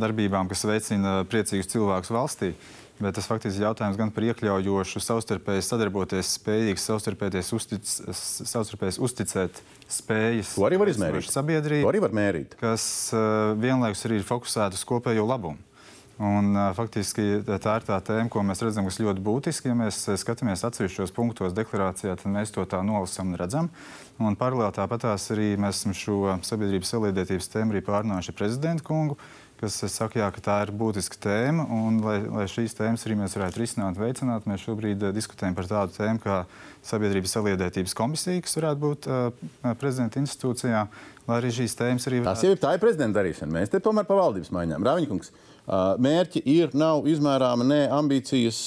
Darbībām, 0.00 0.48
kas 0.48 0.64
veicina 0.64 1.18
priecīgus 1.29 1.68
cilvēkus 1.68 2.12
valstī. 2.16 2.55
Bet 3.00 3.14
tas 3.16 3.24
faktiski 3.29 3.61
ir 3.61 3.64
jautājums 3.64 3.96
gan 3.96 4.11
par 4.12 4.24
iekļaujošu, 4.29 5.00
savstarpēji 5.00 5.62
sadarboties, 5.64 6.35
spējīgu 6.37 6.81
savstarpēji 6.81 7.33
uzticēt 9.00 9.61
spējas. 9.88 10.50
To 10.59 10.66
arī 10.68 10.76
var 10.81 10.88
izmērīt. 10.92 11.31
Sabiedrība, 11.33 11.87
To 11.87 11.92
arī 11.92 12.00
var 12.05 12.12
mērīt. 12.16 12.57
kas 12.61 12.85
uh, 13.16 13.57
vienlaikus 13.61 14.05
arī 14.09 14.14
ir 14.20 14.26
fokusēta 14.29 14.76
uz 14.76 14.85
kopējo 14.88 15.24
labumu. 15.29 15.57
Un, 16.21 16.53
faktiski 16.77 17.41
tā 17.49 17.79
ir 17.79 17.85
tā 17.87 17.97
tēma, 18.05 18.29
ko 18.29 18.43
mēs 18.45 18.61
redzam, 18.61 18.85
kas 18.85 18.99
ļoti 19.01 19.23
būtiski. 19.25 19.71
Ja 19.71 19.77
mēs 19.79 20.03
skatāmies 20.21 20.67
atsevišķos 20.69 21.15
punktos 21.17 21.55
deklarācijā, 21.57 22.13
tad 22.21 22.33
mēs 22.35 22.53
to 22.53 22.67
tā 22.69 22.83
nolasām 22.85 23.33
un 23.33 23.41
redzam. 23.41 23.71
Un 24.21 24.37
paralēli 24.37 24.77
tāpatās 24.77 25.31
arī 25.33 25.55
mēs 25.57 25.81
esam 25.81 25.95
šo 25.97 26.35
sabiedrības 26.45 26.93
saliedētības 26.93 27.49
tēmu 27.55 27.73
arī 27.73 27.81
pārnājuši 27.87 28.35
prezidentu 28.37 28.85
kungu, 28.85 29.17
kas 29.63 29.79
saka, 29.93 30.21
jā, 30.21 30.29
ka 30.37 30.43
tā 30.45 30.57
ir 30.67 30.75
būtiska 30.77 31.17
tēma. 31.25 31.65
Un, 31.73 32.03
lai, 32.05 32.19
lai 32.29 32.45
šīs 32.53 32.77
tēmas 32.77 33.07
arī 33.09 33.17
mēs 33.23 33.37
varētu 33.39 33.63
risināt, 33.63 33.97
veicināt, 34.01 34.49
mēs 34.51 34.67
šobrīd 34.67 35.07
uh, 35.07 35.15
diskutējam 35.17 35.57
par 35.57 35.69
tādu 35.73 35.97
tēmu 35.97 36.21
kā 36.21 36.43
sabiedrības 36.85 37.37
saliedētības 37.39 37.97
komisija, 37.97 38.45
kas 38.45 38.61
varētu 38.61 38.85
būt 38.85 39.09
uh, 39.09 39.49
prezidenta 39.81 40.21
institūcijā, 40.21 40.85
lai 41.29 41.41
arī 41.41 41.53
šīs 41.63 41.81
tēmas 41.81 42.09
arī 42.13 42.21
Tas 42.29 42.45
jau 42.45 42.53
ir 42.53 42.61
tā 42.61 42.77
ir 42.77 42.85
prezidenta 42.85 43.23
darīšana. 43.23 43.57
Mēs 43.57 43.73
te 43.73 43.81
tomēr 43.85 44.09
pa 44.09 44.21
valdības 44.21 44.53
maiņām. 44.57 44.85
Rāviņkungs, 44.89 45.33
mērķi 46.03 46.43
ir, 46.51 46.73
nav 46.75 47.07
izmērāmi, 47.11 47.67
ne 47.71 47.81
ambīcijas. 47.95 48.61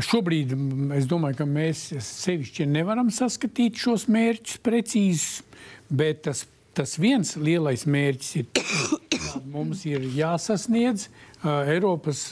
Šobrīd 0.00 0.54
es 0.96 1.08
domāju, 1.10 1.40
ka 1.42 1.46
mēs 1.50 1.88
sevišķi 2.06 2.68
nevaram 2.70 3.10
saskatīt 3.12 3.80
šos 3.82 4.06
mērķus 4.12 4.60
precīzi, 4.64 5.42
bet 5.90 6.22
tas, 6.28 6.44
tas 6.78 6.94
viens 7.02 7.34
lielais 7.36 7.82
mērķis 7.90 8.36
ir, 8.40 8.46
ka 8.54 9.40
mums 9.50 9.82
ir 9.90 10.06
jāsasniedz 10.14 11.08
uh, 11.08 11.66
Eiropas 11.74 12.28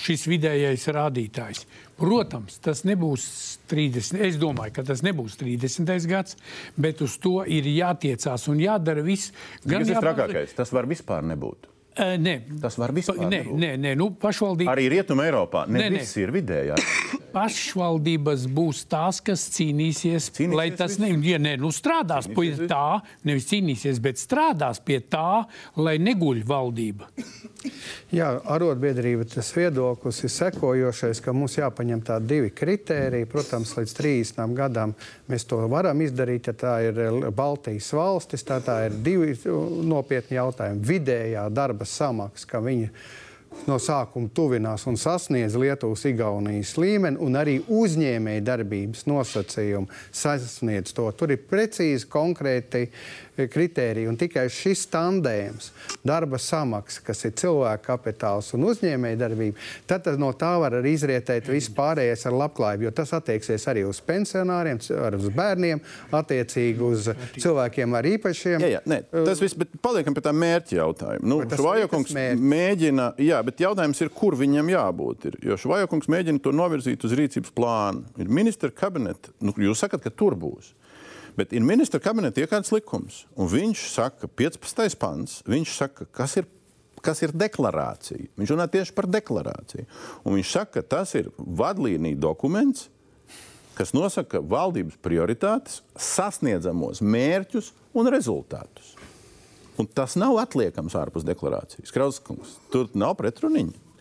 šis 0.00 0.24
vidējais 0.30 0.86
rādītājs. 0.94 1.66
Protams, 1.98 2.56
tas 2.62 2.84
nebūs 2.88 3.26
30. 3.70 4.22
Es 4.30 4.38
domāju, 4.40 4.76
ka 4.78 4.86
tas 4.86 5.02
nebūs 5.06 5.36
30. 5.42 5.90
gads, 6.10 6.38
bet 6.78 7.02
uz 7.04 7.18
to 7.22 7.42
ir 7.44 7.66
jātiecās 7.70 8.46
un 8.50 8.62
jādara 8.62 9.04
viss. 9.06 9.34
Kas 9.66 9.90
ir 9.90 9.96
jābazē- 9.98 10.06
trakākais? 10.06 10.56
Tas 10.62 10.72
var 10.74 10.88
vispār 10.90 11.26
nebūt. 11.34 11.71
Ē, 11.92 12.16
Nē, 12.16 12.34
Tas 12.62 12.78
var 12.80 12.92
vispār 12.96 13.18
nē, 13.28 13.42
nē, 13.52 13.70
nē, 13.76 13.90
nu, 14.00 14.06
pašvaldība. 14.16 14.72
Arī 14.72 14.86
Rietumē, 14.94 15.26
Eiropā 15.28 15.66
ne 15.68 15.82
Nē, 15.82 15.88
nē. 15.92 16.04
ir 16.22 16.30
vidējā. 16.32 16.76
pašvaldības 17.34 18.46
būs 18.52 18.82
tās, 18.88 19.20
kas 19.24 19.44
cīnīsies, 19.54 20.30
Cīnīsies 20.36 20.56
lai 20.56 20.70
tas 20.76 20.98
ne, 21.00 21.10
visi. 21.16 21.32
ja 21.34 21.38
ne, 21.42 21.54
nu, 21.60 21.68
strādās 21.74 22.28
pie 22.30 22.34
Cīnīsies 22.34 22.62
visi. 22.62 22.70
tā, 22.70 23.00
nevis 23.28 23.48
cīnīsies, 23.50 24.00
bet 24.04 24.20
strādās 24.20 24.80
pie 24.84 25.00
tā, 25.00 25.44
lai 25.76 25.98
neguļ 26.00 26.42
valdība. 26.48 27.08
Jā, 28.12 28.28
arotbiedrība 28.54 29.24
tas 29.30 29.48
viedoklis 29.56 30.18
ir 30.26 30.32
sekojošais, 30.34 31.20
ka 31.24 31.34
mums 31.36 31.56
jāpaņem 31.58 32.02
tādi 32.04 32.30
divi 32.34 32.52
kritēriji. 32.54 33.28
Protams, 33.30 33.74
līdz 33.78 33.96
30 33.98 34.56
gadam 34.58 34.94
mēs 35.30 35.46
to 35.48 35.60
varam 35.72 36.02
izdarīt, 36.04 36.50
ja 36.50 36.56
tā 36.58 36.76
ir 36.88 37.02
eh, 37.06 37.18
Baltijas 37.30 37.92
valstis. 37.96 38.44
Tā, 38.48 38.60
tā 38.64 38.82
ir 38.88 38.98
divi 39.04 39.36
nopietni 39.88 40.40
jautājumi. 40.40 40.86
Vidējā 40.92 41.48
darba 41.54 41.88
samaksa, 41.88 42.48
ka 42.50 42.62
viņa 42.64 42.90
no 43.68 43.76
sākuma 43.82 44.30
tuvinās 44.34 44.86
un 44.90 44.96
sasniedz 45.00 45.56
Lietuvas, 45.60 46.04
Igaunijas 46.08 46.74
līmeni, 46.80 47.20
un 47.22 47.36
arī 47.38 47.58
uzņēmēja 47.70 48.44
darbības 48.46 49.06
nosacījumi 49.10 50.00
sasniedz 50.08 50.94
to. 50.96 51.08
Tur 51.16 51.34
ir 51.34 51.44
precīzi, 51.50 52.08
konkrēti 52.10 52.86
kritēriji, 53.36 54.08
un 54.10 54.18
tikai 54.20 54.44
šis 54.52 54.84
tandēms, 54.92 55.70
darba 56.06 56.38
samaksa, 56.42 57.02
kas 57.06 57.24
ir 57.24 57.34
cilvēka 57.40 57.84
kapitāls 57.86 58.52
un 58.56 58.66
uzņēmēja 58.68 59.20
darbība, 59.22 59.60
tad 59.88 60.08
no 60.20 60.32
tā 60.36 60.52
var 60.60 60.76
arī 60.80 60.94
izrietēt 60.96 61.48
viss 61.50 61.72
pārējais 61.72 62.26
ar 62.28 62.36
labklājību, 62.42 62.86
jo 62.86 62.92
tas 62.96 63.14
attieksies 63.16 63.64
arī 63.72 63.86
uz 63.88 64.02
pensionāriem, 64.04 64.80
uz 65.18 65.30
bērniem, 65.36 65.80
attiecīgi 66.12 66.84
uz 66.86 67.08
cilvēkiem 67.38 67.96
ar 67.98 68.10
īpašiem. 68.12 68.66
Jā, 68.66 68.72
jā, 68.76 68.82
nē, 68.92 69.00
tas 69.12 69.42
viss, 69.42 69.56
bet 69.58 69.72
paliekam 69.84 70.16
pie 70.16 70.24
tā 70.24 70.34
mērķa 70.36 70.78
jautājuma. 70.78 71.30
Nu, 71.32 71.40
Švajokungs 71.48 72.14
mēģina, 72.38 73.12
jā, 73.22 73.40
bet 73.46 73.64
jautājums 73.64 74.04
ir, 74.04 74.12
kur 74.14 74.36
viņam 74.38 74.70
jābūt. 74.72 75.28
Ir. 75.30 75.40
Jo 75.52 75.58
Švajokungs 75.60 76.10
mēģina 76.12 76.42
to 76.42 76.52
novirzīt 76.56 77.04
uz 77.06 77.16
rīcības 77.18 77.54
plānu. 77.56 78.04
Ir 78.20 78.30
ministra 78.32 78.72
kabineta, 78.74 79.32
nu, 79.40 79.54
jūs 79.56 79.84
sakat, 79.84 80.04
ka 80.04 80.12
tur 80.14 80.36
būs. 80.38 80.72
Bet 81.36 81.54
ir 81.56 81.64
ministra 81.64 82.00
kabineta 82.02 82.42
iekārtas 82.42 82.72
likums, 82.74 83.22
un 83.40 83.48
viņš 83.48 83.84
saka, 83.94 84.28
15. 84.28 84.98
pants, 85.00 85.38
viņš 85.48 85.76
saka, 85.78 86.08
kas 86.12 86.36
ir 86.40 86.48
kas 87.02 87.22
ir 87.24 87.34
deklarācija. 87.34 88.30
Viņš 88.38 88.54
runā 88.54 88.68
tieši 88.70 88.94
par 88.94 89.08
deklarāciju. 89.10 89.86
Un 90.22 90.36
viņš 90.38 90.52
saka, 90.54 90.78
ka 90.78 90.96
tas 90.96 91.16
ir 91.18 91.32
vadlīnija 91.36 92.20
dokuments, 92.22 92.86
kas 93.74 93.94
nosaka 93.96 94.38
valdības 94.38 94.98
prioritātes, 95.02 95.80
sasniedzamos 95.98 97.02
mērķus 97.02 97.72
un 97.98 98.10
rezultātus. 98.12 98.94
Un 99.80 99.88
tas 99.88 100.14
nav 100.20 100.36
atliekams 100.42 100.94
ārpus 101.00 101.24
deklarācijas. 101.26 101.92
Krauskungs, 101.94 102.58
tur 102.72 102.92
nav 102.94 103.16
pretruniņa. 103.18 103.91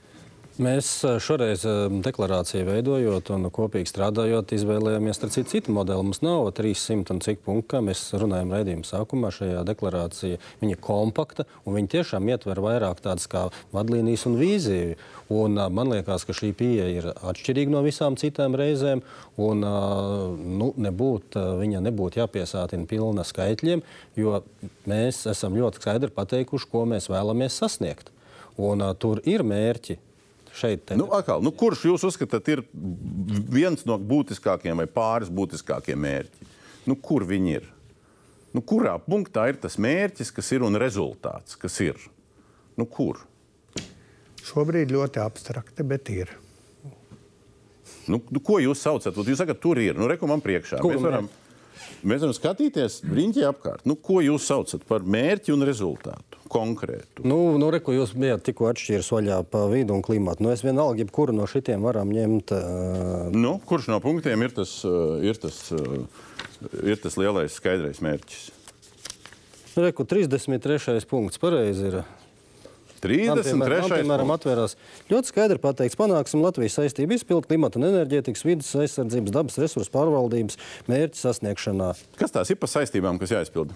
Mēs 0.60 0.88
eh, 1.08 1.16
šoreiz 1.24 1.62
eh, 1.64 1.94
deklarāciju 2.04 2.66
veidojot 2.68 3.30
un 3.32 3.48
kopīgi 3.56 3.88
strādājot, 3.88 4.52
izvēlējāmies 4.52 5.22
citu, 5.22 5.46
citu 5.48 5.72
modeli. 5.72 6.04
Mums 6.04 6.20
nav 6.26 6.50
300 6.58 7.14
un 7.16 7.22
cik 7.24 7.40
punktu, 7.46 7.70
kā 7.72 7.80
mēs 7.86 8.02
runājam 8.20 8.52
raidījuma 8.52 8.84
sākumā. 8.84 9.30
Šajā 9.32 9.62
deklarācija 9.70 10.42
viņa 10.60 10.76
ir 10.76 10.82
kompakta 10.84 11.46
un 11.64 11.78
viņa 11.78 11.94
tiešām 11.96 12.28
ietver 12.34 12.60
vairāk 12.66 13.00
tādas 13.00 13.30
kā 13.32 13.46
vadlīnijas 13.72 14.28
un 14.28 14.36
vīziju. 14.42 15.00
Un, 15.32 15.56
eh, 15.56 15.72
man 15.72 15.96
liekas, 15.96 16.28
ka 16.28 16.36
šī 16.36 16.52
pieeja 16.60 16.90
ir 16.98 17.10
atšķirīga 17.16 17.72
no 17.72 17.86
visām 17.88 18.20
citām 18.20 18.60
reizēm. 18.60 19.06
Un, 19.40 19.64
nu, 19.64 20.68
nebūt, 20.76 21.40
viņa 21.64 21.80
nebūtu 21.88 22.20
jāpiesātina 22.20 22.86
pilna 22.92 23.24
skaitļiem, 23.26 23.82
jo 24.20 24.44
mēs 24.92 25.24
esam 25.32 25.56
ļoti 25.56 25.80
skaidri 25.80 26.12
pateikuši, 26.14 26.70
ko 26.70 26.84
mēs 26.92 27.08
vēlamies 27.10 27.56
sasniegt. 27.64 28.12
Un, 28.60 28.84
uh, 28.84 28.92
tur 29.00 29.24
ir 29.26 29.48
mērķi. 29.48 29.98
Šeit, 30.58 30.84
te, 30.86 30.98
Nu, 31.00 31.08
atkal, 31.16 31.44
nu, 31.44 31.54
kurš 31.56 31.86
jūs 31.88 32.04
uzskatāt, 32.10 32.50
ir 32.52 32.64
viens 33.52 33.86
no 33.88 33.96
būtiskākajiem 33.96 34.84
vai 34.84 34.88
pāris 34.92 35.32
būtiskākie 35.32 35.96
mērķi? 35.96 36.50
Nu, 36.90 36.98
kur 37.00 37.24
viņi 37.28 37.54
ir? 37.56 37.70
Nu, 38.52 38.64
kurā 38.68 38.98
punktā 39.00 39.48
ir 39.48 39.60
tas 39.64 39.78
mērķis, 39.80 40.34
kas 40.36 40.52
ir 40.52 40.66
un 40.68 40.76
rezultāts, 40.82 41.56
kas 41.60 41.78
ir? 41.84 42.00
Nu, 42.76 42.88
kur? 42.90 43.22
Šobrīd 44.42 44.92
ļoti 44.92 45.22
abstrakti, 45.24 45.86
bet 45.88 46.10
ir. 46.12 46.34
Nu, 48.10 48.18
nu, 48.34 48.42
ko 48.44 48.58
jūs 48.60 48.82
saucat? 48.82 49.16
Jūs 49.16 49.40
sakat, 49.40 49.62
tur 49.64 49.80
ir. 49.80 49.96
Nu, 49.96 50.10
reku 50.10 50.28
man 50.28 50.42
priekšā. 50.44 50.82
Kuru 50.82 50.98
Mēs 50.98 51.06
varam, 51.06 51.30
mēs 52.04 52.24
varam 52.24 52.36
skatīties 52.36 53.02
riņķi 53.08 53.48
apkārt. 53.48 53.86
Nu, 53.90 53.96
ko 53.96 54.22
jūs 54.24 54.48
saucat 54.50 54.86
par 54.88 55.06
mērķi 55.06 55.54
un 55.56 55.66
rezultātu 55.68 56.40
konkrētu? 56.52 57.26
Nu, 57.28 57.58
nu 57.62 57.70
re, 57.72 57.80
ko 57.84 57.96
jūs 57.96 58.14
bijāt 58.18 58.46
tikko 58.48 58.70
atšķīris 58.72 59.12
vaļā 59.16 59.42
pa 59.52 59.66
vidu 59.72 59.96
un 59.96 60.04
klimatu. 60.06 60.44
Nu, 60.46 60.52
es 60.54 60.64
vienalga, 60.66 61.04
jebkuru 61.04 61.36
no 61.36 61.48
šitiem 61.50 61.84
varam 61.88 62.12
ņemt. 62.14 62.56
Uh, 62.56 63.28
Nu, 63.36 63.58
kurš 63.66 63.92
no 63.94 64.02
punktiem 64.04 64.44
ir 64.44 64.56
tas, 64.56 64.80
uh, 64.88 65.20
ir 65.24 65.40
tas, 65.40 65.64
uh, 65.76 66.02
ir 66.84 67.00
tas 67.02 67.20
lielais 67.20 67.56
skaidrais 67.56 68.02
mērķis? 68.04 68.50
Reku 69.80 70.04
33. 70.04 71.06
punkts. 71.08 71.40
Pareizi 71.40 71.88
ir. 71.88 72.02
Man, 73.02 73.42
piemēram, 73.42 73.58
man, 73.58 73.70
33. 73.70 74.02
piemēram, 74.02 74.34
atvērās 74.38 74.76
ļoti 75.12 75.32
skaidri 75.34 75.60
pateikts, 75.64 75.98
panāksim 76.00 76.44
Latvijas 76.46 76.78
saistību 76.80 77.18
izpildu 77.18 77.48
klimata 77.50 77.80
un 77.82 77.88
enerģētikas, 77.90 78.46
vidas 78.46 78.70
aizsardzības, 78.78 79.34
dabas 79.34 79.58
resursu 79.62 79.92
pārvaldības 79.96 80.60
mērķu 80.92 81.18
sasniegšanā. 81.26 81.94
Kas 82.22 82.32
tās 82.38 82.54
ir 82.54 82.62
par 82.62 82.70
saistībām, 82.70 83.18
kas 83.22 83.34
jāizpilda? 83.34 83.74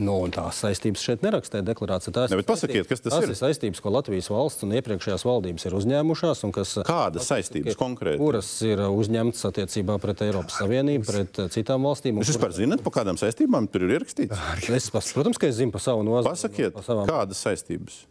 Nu, 0.00 0.14
tās 0.32 0.56
saistības 0.62 1.02
šeit 1.04 1.20
nerakstē 1.22 1.60
deklarācijā. 1.68 2.12
Tās 2.16 2.32
Ne, 2.32 2.38
pasakiet, 2.48 2.86
kas 2.88 3.02
tas 3.04 3.12
tās 3.12 3.26
ir? 3.26 3.32
ir 3.34 3.36
saistības, 3.36 3.80
ko 3.84 3.90
Latvijas 3.92 4.30
valsts 4.32 4.64
un 4.64 4.72
iepriekšējās 4.78 5.24
valdības 5.28 5.66
ir 5.68 5.76
uzņēmušās. 5.76 6.40
un 6.48 6.52
Kas, 6.56 6.72
Kādas 6.88 7.28
saistības 7.28 7.76
konkrēti? 7.76 8.16
kuras 8.18 8.48
ir 8.64 8.80
uzņemtas 8.88 9.44
attiecībā 9.50 9.98
pret 10.00 10.22
Eiropas 10.24 10.56
Savienību, 10.62 11.04
pret 11.06 11.38
eh, 11.44 11.50
citām 11.52 11.84
valstīm? 11.84 12.22
Jūs 12.24 12.32
vispār 12.32 12.56
zināt, 12.56 12.80
par 12.82 12.96
kādām 12.96 13.20
saistībām 13.20 13.68
tur 13.70 13.84
ir 13.84 13.98
ierakstīts? 13.98 14.32
Es, 14.72 14.88
protams, 15.12 15.36
ka 15.38 15.46
es 15.52 15.60
zinu 15.60 15.70
par 15.76 15.84
savu 15.84 16.02
nozari. 16.08 16.32
Pasakiet, 16.32 16.72
par 16.72 16.88
savām- 16.88 17.12
kādas 17.12 17.44
saistības? 17.44 18.06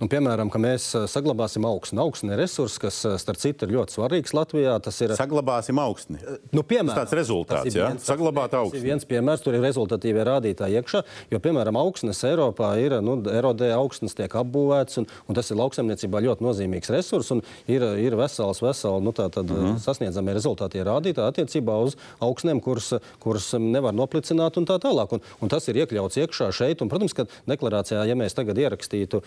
Nu, 0.00 0.08
piemēram, 0.08 0.50
ka 0.50 0.58
mēs 0.58 0.94
eh, 0.94 1.06
saglabāsim 1.06 1.64
augstu. 1.68 1.98
Augsts 1.98 2.24
ir 2.24 2.36
resurs, 2.38 2.78
kas, 2.78 3.04
eh, 3.04 3.16
starp 3.18 3.36
citu, 3.38 3.66
ir 3.68 3.74
ļoti 3.76 3.96
svarīgs 3.98 4.32
Latvijā. 4.34 4.80
Tas 4.82 5.00
ir 5.00 5.08
Saglabāsim 5.18 5.78
augstni. 5.82 6.18
Nu, 6.52 6.62
piemēram, 6.62 6.94
Tas 6.94 7.10
tāds 7.10 7.16
rezultāts, 7.18 7.66
ir 7.66 7.72
jā? 7.82 7.88
viens- 7.92 8.04
Saglabāt 8.08 8.50
tas 8.50 8.72
ir 8.74 8.80
viens 8.82 9.04
piemērs, 9.04 9.42
tur 9.42 9.54
ir 9.54 9.60
rezultatīvie 9.62 10.24
rādītāji 10.24 10.78
iekšā. 10.82 11.02
Jo, 11.30 11.38
piemēram, 11.38 11.76
augstnes 11.76 12.22
Eiropā 12.24 12.76
ir, 12.78 13.00
nu, 13.02 13.16
erodē 13.22 13.72
augstnes 13.76 14.14
tiek 14.14 14.30
apbūvēts, 14.30 14.98
un, 14.98 15.06
un 15.28 15.34
tas 15.34 15.50
ir 15.50 15.56
lauksaimniecībā 15.56 16.22
ļoti 16.22 16.40
nozīmīgs 16.46 16.90
resurs. 16.94 17.30
un 17.30 17.42
Ir, 17.68 17.82
ir 17.98 18.12
vesels, 18.16 18.60
vesels, 18.60 19.02
nu, 19.02 19.12
tā 19.12 19.30
tad 19.30 19.46
Mhm. 19.48 19.74
-huh. 19.74 19.78
sasniedzamie 19.78 20.32
rezultāti 20.34 20.82
rādītāji 20.84 21.28
attiecībā 21.32 21.74
uz 21.84 21.96
augstnēm, 22.20 22.60
kuras, 22.62 22.92
kuras 23.20 23.52
nevar 23.58 23.92
noplicināt 23.92 24.56
un 24.56 24.64
tā 24.66 24.78
tālāk. 24.78 25.12
Un, 25.12 25.20
un 25.42 25.48
tas 25.48 25.66
ir 25.68 25.74
iekļauts 25.76 26.16
iekšā 26.26 26.48
šeit. 26.52 26.82
Un, 26.82 26.88
protams, 26.88 27.12
ka 27.14 27.24
deklarācijā, 27.46 28.06
ja 28.06 28.14
mēs 28.14 28.34
tagad 28.34 28.56
ierakstītu 28.56 29.16
uh, 29.16 29.22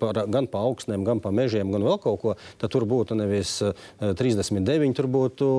par, 0.00 0.22
gan 0.32 0.48
pa 0.50 0.64
augstnēm, 0.68 1.04
gan 1.06 1.20
pa 1.24 1.32
mežiem, 1.34 1.70
gan 1.74 1.84
vēl 1.86 2.00
kaut 2.02 2.20
ko, 2.22 2.34
tad 2.60 2.72
tur 2.74 2.86
būtu 2.88 3.18
nevis 3.18 3.58
uh, 3.66 3.76
39, 4.00 4.96
tur 4.96 5.10
būtu 5.10 5.52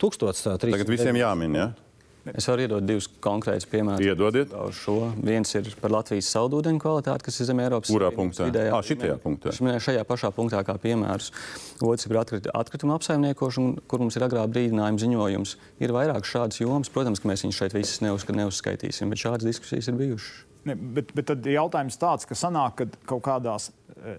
1000. 0.00 0.56
Tagad 0.68 0.88
visiem 0.96 1.20
jāmin, 1.20 1.58
ja? 1.58 1.68
Es 2.36 2.44
varu 2.50 2.64
iedot 2.66 2.84
divus 2.84 3.06
konkrētus 3.24 3.64
piemērus. 3.70 4.04
Iedodiet. 4.04 4.50
Šo. 4.76 4.96
Viens 5.24 5.48
ir 5.56 5.68
par 5.80 5.94
Latvijas 5.94 6.28
saldūdeņu 6.34 6.82
kvalitāti, 6.82 7.24
kas 7.28 7.40
ir 7.40 7.48
zem 7.48 7.62
Eiropas 7.64 7.88
Kurā 7.88 8.10
Savienības 8.10 8.18
punktā? 8.18 8.48
vidējā 8.50 8.74
Ā, 8.74 8.80
šitajā 8.84 9.14
līmenī. 9.14 9.22
punktā. 9.22 9.52
Es 9.54 9.60
minēju 9.64 9.84
šajā 9.86 10.02
pašā 10.08 10.30
punktā 10.36 10.60
kā 10.66 10.74
piemērus. 10.82 11.30
Otrs 11.80 12.08
ir 12.10 12.18
atkrit, 12.20 12.50
atkrituma 12.52 12.98
apsaimniekošanu, 12.98 13.86
kur 13.88 14.04
mums 14.04 14.18
ir 14.18 14.26
agrā 14.28 14.44
brīdinājuma 14.50 15.00
ziņojums. 15.04 15.56
Ir 15.80 15.94
vairāk 15.96 16.28
šādas 16.28 16.60
jomas. 16.60 16.92
Protams, 16.92 17.22
ka 17.22 17.32
mēs 17.32 17.46
viņus 17.46 17.62
šeit 17.62 17.78
visas 17.78 18.04
neuz, 18.04 18.28
neuzskaitīsim, 18.28 19.08
bet 19.14 19.24
šādas 19.24 19.48
diskusijas 19.48 19.88
ir 19.88 19.96
bijušas. 19.96 20.47
Ne, 20.68 20.76
bet, 20.76 21.12
bet 21.16 21.30
tad 21.30 21.46
jautājums 21.48 21.96
tāds, 22.00 22.26
ka 22.28 22.36
sanāk, 22.36 22.82
ka 22.82 23.06
kaut 23.08 23.24
kādās 23.28 23.70
e, 23.96 24.18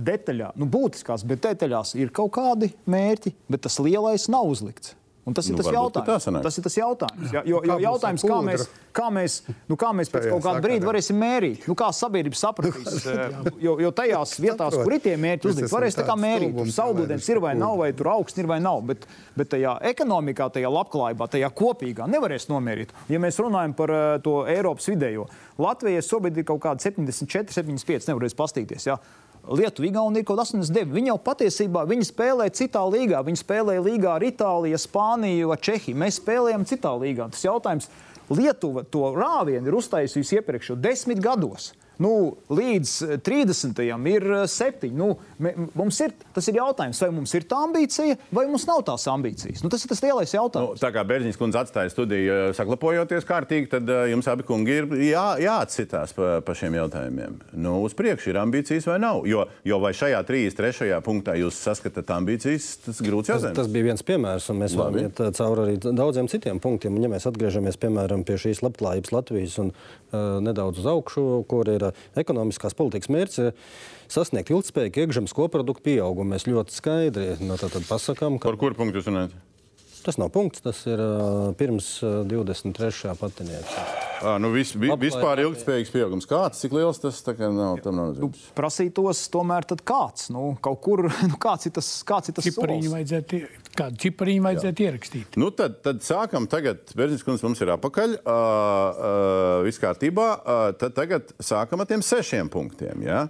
detaļās, 0.00 0.56
nu, 0.60 0.68
būtiskās, 0.70 1.24
bet 1.28 1.42
detaļās 1.44 1.94
ir 2.00 2.12
kaut 2.16 2.32
kādi 2.38 2.70
mērķi, 2.90 3.34
bet 3.50 3.66
tas 3.66 3.80
lielais 3.82 4.28
nav 4.32 4.48
uzlikts. 4.48 4.94
Un 5.30 5.36
tas 5.38 5.46
ir 5.46 5.54
Nu, 5.54 5.62
tas 5.62 5.70
jautājums. 5.70 6.26
Tas 6.42 6.56
ir 6.58 6.64
tas 6.64 6.76
jautājums. 6.76 7.30
Ja, 7.30 7.42
jo, 7.46 7.60
Kā 7.62 7.68
jo 7.68 7.76
būs 7.76 7.84
jautājums, 7.84 8.22
kā 8.26 8.38
mēs, 8.42 8.64
kā 8.96 9.06
mēs, 9.14 9.36
nu, 9.70 9.76
kā 9.78 9.90
mēs 9.94 10.10
pēc 10.10 10.26
kaut 10.32 10.42
kāda 10.42 10.62
brīdi 10.64 10.88
varēsim 10.88 11.20
mērīt, 11.20 11.68
nu, 11.70 11.76
kā 11.78 11.90
sabiedrība 11.94 12.38
sapratīs. 12.40 13.06
e, 13.12 13.28
Jo, 13.60 13.76
jo 13.82 13.90
tajās 13.94 14.34
vietās, 14.42 14.74
kur 14.80 14.96
ir 14.96 15.02
tie 15.04 15.14
mērķi 15.20 15.52
esam 15.52 15.70
varēs 15.70 15.98
tā 15.98 16.06
kā 16.08 16.16
mērīt. 16.18 16.56
Tur 16.56 16.72
Saldūdens 16.74 17.30
ir 17.30 17.42
vai 17.44 17.54
nav, 17.58 17.76
vai 17.78 17.90
tur 17.94 18.10
augsts 18.16 18.42
ir 18.42 18.50
vai 18.50 18.58
nav. 18.64 18.82
Bet, 18.90 19.06
bet 19.38 19.52
tajā 19.54 19.76
ekonomikā, 19.92 20.50
tajā 20.56 20.72
labklājībā, 20.72 21.30
tajā 21.30 21.52
kopīgā 21.60 22.08
nevarēs 22.10 22.48
nomērīt. 22.50 22.94
Ja 23.12 23.22
mēs 23.22 23.38
runājam 23.42 23.76
par 23.78 23.94
uh, 23.94 24.04
to 24.24 24.40
Eiropas 24.50 24.90
vidējo, 24.90 25.28
Latvijas 25.60 26.08
šobrīd 26.10 26.40
ir 26.40 26.48
kaut 26.48 26.62
kāda 26.64 26.82
74, 26.82 27.54
75, 27.60 28.10
nevarēs 28.10 28.38
pastīties. 28.38 28.88
Ja? 28.90 28.98
Lietuva, 29.50 29.88
Igaunija 29.88 30.22
ir 30.22 30.26
kaut 30.28 30.38
kas 30.38 30.52
89. 30.54 30.92
Viņi 30.94 31.10
jau 31.10 31.16
patiesībā 31.26 31.82
viņi 31.90 32.06
spēlē 32.06 32.46
citā 32.54 32.84
līgā. 32.86 33.22
Viņi 33.26 33.40
spēlē 33.40 33.80
līgā 33.82 34.14
ar 34.14 34.24
Itāliju, 34.26 34.78
Spāniju 34.78 35.50
vai 35.50 35.58
Čehiju. 35.58 35.98
Mēs 35.98 36.20
spēlējam 36.20 36.66
citā 36.70 36.92
līgā. 36.94 37.26
Tas 37.34 37.42
jautājums, 37.48 37.90
Lietuva 38.30 38.84
to 38.86 39.08
rāvienu 39.16 39.66
ir 39.66 39.74
uztaisījusi 39.74 40.38
iepriekš 40.38 40.70
jau 40.70 40.78
desmit 40.78 41.18
gados. 41.22 41.72
nu, 42.00 42.36
līdz 42.48 43.20
30. 43.26 43.80
ir 44.08 44.26
7. 44.46 44.92
Nu, 44.96 45.16
mums 45.40 46.00
ir, 46.04 46.14
tas 46.36 46.46
ir 46.50 46.58
jautājums, 46.60 47.00
vai 47.04 47.10
mums 47.14 47.32
ir 47.36 47.46
tā 47.48 47.58
ambīcija, 47.66 48.16
vai 48.36 48.46
mums 48.50 48.66
nav 48.68 48.82
tās 48.88 49.06
ambīcijas. 49.10 49.64
Nu, 49.64 49.70
tas 49.72 49.84
ir 49.84 49.92
tas 49.92 50.02
lielais 50.04 50.34
jautājums. 50.34 50.76
Nu, 50.76 50.82
tā 50.82 50.92
kā 50.94 51.04
Bērziņš 51.08 51.38
kundze 51.40 51.60
atstāja 51.62 51.92
studiju, 51.92 52.38
saklapojoties 52.56 53.28
kārtīgi, 53.28 53.70
tad 53.72 53.90
jums 54.10 54.28
abi 54.30 54.46
kungi 54.48 54.76
ir 54.80 54.88
jā, 55.08 55.24
jāatsitās 55.44 56.14
pa, 56.16 56.32
pa 56.44 56.56
šiem 56.58 56.76
jautājumiem. 56.78 57.38
Nu, 57.60 57.78
uz 57.86 57.96
priekšu 57.98 58.32
ir 58.32 58.40
ambīcijas 58.42 58.88
vai 58.90 58.98
nav? 59.02 59.22
Jo, 59.30 59.46
jo 59.66 59.80
vai 59.82 59.92
šajā 59.96 60.20
33. 60.28 61.00
punktā 61.06 61.36
jūs 61.40 61.58
saskatāt 61.64 62.12
ambīcijas, 62.14 62.70
tas 62.86 63.02
grūts 63.04 63.32
jautājums. 63.32 63.56
Tas, 63.56 63.64
tas 63.64 63.72
bija 63.72 63.90
viens 63.90 64.04
piemērs, 64.06 64.50
un 64.52 64.60
mēs 64.62 64.76
varam 64.78 65.00
iet 65.00 65.22
cauri 65.36 65.66
arī 65.66 65.78
daudziem 65.80 66.28
citiem 66.30 66.60
punktiem. 66.62 66.96
Un, 66.96 67.06
ja 67.06 67.12
mēs 67.12 67.28
atgriežamies 67.30 67.80
piemēram 67.80 68.24
pie 68.28 68.38
šīs 68.40 68.62
labklājības 68.66 69.14
Latvijas 69.14 69.56
un 69.62 69.72
uh, 69.72 70.38
nedaudz 70.44 70.82
uz 70.82 70.90
augšu, 70.90 71.26
kur 71.50 71.70
ir 71.72 71.88
uh, 71.90 72.04
ekonomiskās 72.20 72.76
politikas 72.78 73.12
mērķis, 73.12 73.40
ir 73.44 73.54
sasniegt 74.10 74.50
ilgspējīgu 74.52 75.04
iekšzemes 75.04 75.36
koproduktu 75.36 75.86
pieaugumu. 75.86 76.34
Mēs 76.34 76.48
ļoti 76.50 76.76
skaidri 76.76 77.30
no 77.40 77.54
nu, 77.54 77.60
tā, 77.60 77.70
pasakām, 77.88 78.40
ka. 78.40 78.50
Par 78.50 78.60
kuru 78.60 78.78
punktu 78.78 79.00
jūs 79.00 79.10
runājat? 79.10 79.38
Tas 80.00 80.16
nav 80.16 80.30
punkts, 80.32 80.62
tas 80.64 80.78
ir 80.88 81.00
uh, 81.04 81.50
pirms 81.60 81.98
uh, 82.00 82.22
23. 82.28 83.12
patinieka. 83.20 83.82
À, 84.20 84.38
nu 84.40 84.48
vis, 84.52 84.72
vi, 84.76 84.88
vispār 85.00 85.42
ilgspējīgs 85.44 85.92
pieaugums. 85.92 86.26
Kāds, 86.28 86.60
cik 86.62 86.72
liels 86.76 87.00
tas 87.00 87.20
nav? 87.40 87.80
Tam 87.84 87.96
nav 87.96 88.14
nu, 88.20 88.30
prasītos 88.56 89.22
tomēr 89.32 89.68
kāds. 89.84 90.30
Nu, 90.32 90.54
kaut 90.64 90.80
kur 90.84 91.04
nu, 91.30 91.36
kāds 91.40 91.68
ir 91.68 91.74
tas, 91.76 91.88
kāds 92.08 92.32
ir 92.32 92.36
tas 92.36 92.48
cipariņu 92.48 92.94
vajadzētu, 92.94 93.42
kādu 93.76 94.02
cipariņu 94.06 94.46
vajadzētu 94.48 94.84
Jā. 94.84 94.88
ierakstīt. 94.88 95.38
Nu, 95.40 95.52
tad, 95.56 95.78
tad 95.84 96.00
sākam 96.04 96.48
tagad, 96.48 96.80
Bērziņš 96.96 97.26
kundze 97.26 97.48
mums 97.48 97.60
ir 97.60 97.72
apakaļ, 97.76 98.16
uh, 98.20 98.32
uh, 98.32 99.52
viss 99.68 99.80
kārtībā. 99.84 100.28
Uh, 100.40 100.66
tad 100.80 100.96
tagad 100.96 101.32
sākam 101.44 101.84
ar 101.84 101.92
tiem 101.92 102.04
sešiem 102.04 102.48
punktiem. 102.52 103.04
Ja? 103.04 103.26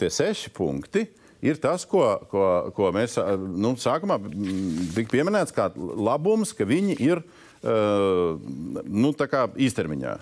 Tie 0.00 0.10
seši 0.12 0.52
punkti 0.56 1.04
ir 1.44 1.60
tas, 1.60 1.86
ko, 1.88 2.04
ko, 2.30 2.44
ko 2.76 2.90
mēs 2.96 3.18
nu, 3.40 3.74
sākumā 3.80 4.18
tika 4.96 5.12
pieminēts 5.12 5.54
kā 5.56 5.70
labums, 5.76 6.52
ka 6.56 6.66
viņi 6.68 6.98
ir 7.00 7.22
uh, 7.22 8.36
nu, 8.84 9.14
īstermiņā. 9.14 10.18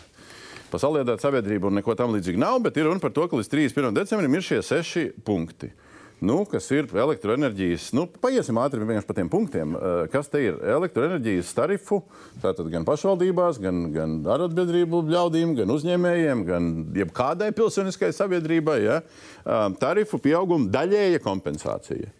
Pasaliedēt 0.68 1.22
sabiedrību 1.24 1.70
un 1.70 1.78
neko 1.80 1.94
tam 1.96 2.12
līdzīgu 2.12 2.40
nav, 2.42 2.58
bet 2.66 2.76
ir 2.76 2.90
runa 2.90 3.00
par 3.00 3.14
to, 3.16 3.24
ka 3.24 3.38
līdz 3.38 3.54
31. 3.54 3.94
decembrim 3.96 4.34
ir 4.36 4.44
šie 4.44 4.60
seši 4.66 5.06
punkti. 5.24 5.70
Uh, 5.72 5.87
nu, 6.20 6.42
kas 6.50 6.66
ir 6.74 6.88
elektroenerģijas. 6.90 7.88
Nu, 7.96 8.06
paiesim 8.22 8.58
ātri 8.60 8.82
vienkārši 8.82 9.08
pa 9.08 9.16
tiem 9.16 9.30
punktiem. 9.32 9.74
Eh, 9.76 10.02
kas 10.12 10.30
te 10.32 10.42
ir? 10.42 10.58
Elektroenerģijas 10.76 11.54
tarifu, 11.56 12.02
tātad 12.42 12.70
gan 12.72 12.86
pašvaldībās, 12.88 13.60
gan, 13.62 13.86
gan 13.94 14.18
arotbiedrību 14.36 15.04
ļaudīm, 15.08 15.54
gan 15.60 15.74
uzņēmējiem, 15.74 16.44
gan 16.48 16.70
jebkādai 16.98 17.52
pilsoniskai 17.56 18.10
sabiedrībai. 18.16 18.78
Ja? 18.84 19.00
Eh, 19.00 19.66
tarifu 19.80 20.20
pieauguma 20.22 20.70
daļēja 20.74 21.22
kompensācija. 21.24 22.17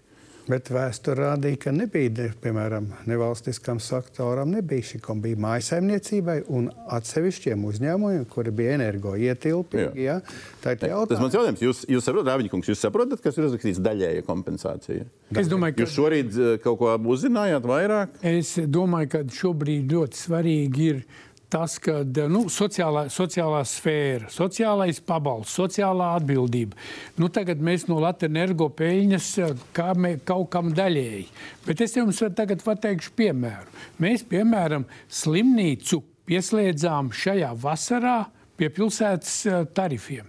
Bet 0.49 0.71
vēsture 0.73 1.27
rādīja, 1.27 1.59
ka 1.67 1.73
nebija, 1.77 2.31
piemēram, 2.41 2.87
nevalstiskam 3.09 3.81
sektoram, 3.85 4.49
nebija 4.57 4.87
šī 4.93 5.01
kombi. 5.05 5.17
Bija 5.29 5.43
mājasemniecībai 5.45 6.37
un 6.55 6.71
atsevišķiem 6.95 7.65
uzņēmumiem, 7.69 8.23
kuri 8.31 8.53
bija 8.55 8.77
energoietilpīgi. 8.79 10.05
Ja? 10.07 10.21
Tā 10.63 10.73
ir 10.77 10.87
jautājums. 10.87 11.11
Tas 11.11 11.25
mans 11.25 11.37
jautājums. 11.37 11.65
Jūs, 11.67 11.83
jūs 11.91 12.07
saprotat, 12.09 12.31
Rāviņkungs, 12.33 12.71
jūs 12.73 12.85
saprotat, 12.87 13.21
kas 13.25 13.37
ir 13.37 13.49
uzrakstīts 13.49 13.83
daļēja 13.85 14.25
kompensācija? 14.25 15.05
Es 15.37 15.51
domāju, 15.51 15.77
ka 15.77 15.85
jūs 15.85 15.97
šorīt 15.99 16.39
eh, 16.39 16.55
kaut 16.65 16.81
ko 16.81 16.95
uzzinājāt 17.13 17.69
vairāk? 17.69 18.17
Es 18.33 18.55
domāju, 18.79 19.13
ka 19.17 19.25
šobrīd 19.43 19.93
ļoti 19.93 20.23
svarīgi 20.23 20.89
ir 20.95 21.03
tas, 21.53 21.79
ka 21.81 22.01
nu, 22.29 22.45
sociālā, 22.53 23.07
sociālā 23.13 23.63
sfēra, 23.67 24.29
sociālais 24.33 25.01
pabalsts, 25.05 25.57
sociālā 25.57 26.13
atbildība. 26.19 26.77
Nu, 27.21 27.31
tagad 27.33 27.63
mēs 27.65 27.87
no 27.89 28.01
Latvijas 28.03 28.29
energo 28.29 28.69
peļņas 28.77 29.29
kā 29.77 29.93
mē, 29.97 30.19
kaut 30.29 30.51
kam 30.53 30.73
daļēji. 30.77 31.27
Bet 31.67 31.83
es 31.85 31.97
jums 31.97 32.21
tagad 32.37 32.65
pateikšu 32.65 33.15
piemēru. 33.17 33.73
Mēs, 34.03 34.27
piemēram, 34.29 34.85
slimnīcu 35.09 36.03
pieslēdzām 36.29 37.13
šajā 37.17 37.55
vasarā 37.63 38.19
pie 38.59 38.69
pilsētas 38.75 39.39
tarifiem. 39.77 40.29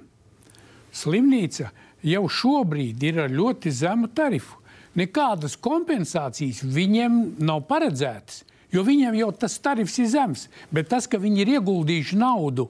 Slimnīca 0.95 1.69
jau 2.07 2.23
šobrīd 2.31 3.03
ir 3.09 3.25
ar 3.25 3.33
ļoti 3.33 3.73
zemu 3.75 4.09
tarifu. 4.15 4.57
Nekādas 4.99 5.55
kompensācijas 5.61 6.63
viņiem 6.65 7.19
nav 7.45 7.65
paredzētas. 7.69 8.43
Jo 8.73 8.83
viņiem 8.85 9.15
jau 9.17 9.29
tas 9.33 9.55
tarifs 9.61 9.97
ir 10.01 10.09
zems, 10.11 10.47
bet 10.73 10.91
tas, 10.91 11.07
ka 11.09 11.17
viņi 11.21 11.41
ir 11.41 11.55
ieguldījuši 11.57 12.19
naudu, 12.19 12.67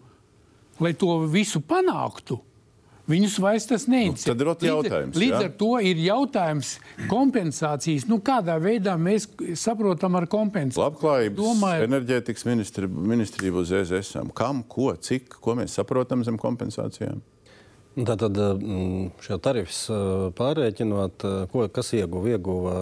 lai 0.79 0.93
to 0.95 1.17
visu 1.27 1.59
panāktu, 1.59 2.37
viņus 3.09 3.35
vairs 3.43 3.67
tas 3.67 3.83
neinteresē. 3.89 4.29
Nu, 4.29 4.31
tad 4.31 4.63
ir 4.63 4.69
jautājums. 4.69 5.17
Līdz, 5.17 5.23
līdz 5.23 5.47
ar 5.47 5.51
to 5.59 5.71
ir 5.83 6.01
jautājums 6.05 6.71
kompensācijas. 7.09 8.05
Nu, 8.07 8.21
kādā 8.23 8.55
veidā 8.63 8.95
mēs 9.01 9.27
saprotam 9.59 10.15
ar 10.19 10.29
kompensāciju? 10.31 10.85
Labklājības, 10.85 11.39
Domāju... 11.41 11.89
enerģētikas 11.89 12.47
ministri, 12.47 12.87
ministrība 12.87 13.65
uz 13.65 13.73
ESM. 13.81 14.31
Kam, 14.37 14.63
ko, 14.63 14.93
cik, 14.95 15.35
ko 15.43 15.57
mēs 15.59 15.75
saprotam 15.79 16.23
zem 16.27 16.39
kompensācijām? 16.39 17.19
Tātad 17.99 18.37
mm, 18.37 19.09
šo 19.25 19.35
tarifus 19.43 19.87
pārrēķinot, 20.37 21.25
ko, 21.51 21.65
kas 21.73 21.91
ieguva? 21.97 22.37
ieguva 22.37 22.75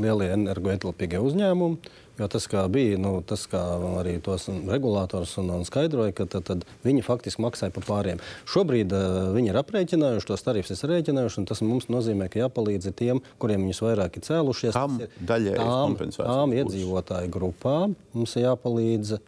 lielie 0.00 0.32
energoetilpīgie 0.34 1.20
uzņēmumi. 1.22 2.00
Jo 2.14 2.28
tas, 2.30 2.44
kā 2.46 2.60
bija, 2.70 2.94
nu, 3.02 3.16
tas, 3.26 3.42
kā 3.50 3.58
arī 3.98 4.12
tos 4.22 4.46
regulātors 4.46 5.32
un, 5.42 5.48
un 5.50 5.64
skaidroja, 5.66 6.14
ka 6.14 6.28
tad, 6.30 6.44
tad 6.46 6.62
viņi 6.86 7.02
faktiski 7.02 7.42
maksāja 7.42 7.74
par 7.74 7.86
pāriem. 7.88 8.22
Šobrīd 8.46 8.94
uh, 8.94 9.32
viņi 9.34 9.50
ir 9.50 9.58
aprēķinājuši, 9.58 10.28
tos 10.28 10.46
tarifus 10.46 10.78
ir 10.78 10.92
rēķinājuši, 10.92 11.40
un 11.42 11.48
tas 11.50 11.64
mums 11.66 11.90
nozīmē, 11.90 12.30
ka 12.30 12.44
jāpalīdz 12.44 12.92
tiem, 12.94 13.18
kuriem 13.42 13.66
viņus 13.66 13.82
vairāk 13.82 14.20
ir 14.20 14.26
cēlušies. 14.28 14.78
Tam 14.78 15.00
daļai 15.26 15.58
tām, 15.58 15.98
tām 16.14 16.54
iedzīvotāju 16.54 17.34
grupām 17.34 17.98
mums 18.14 18.38
ir 18.38 18.46
jāpalīdz 18.46 19.18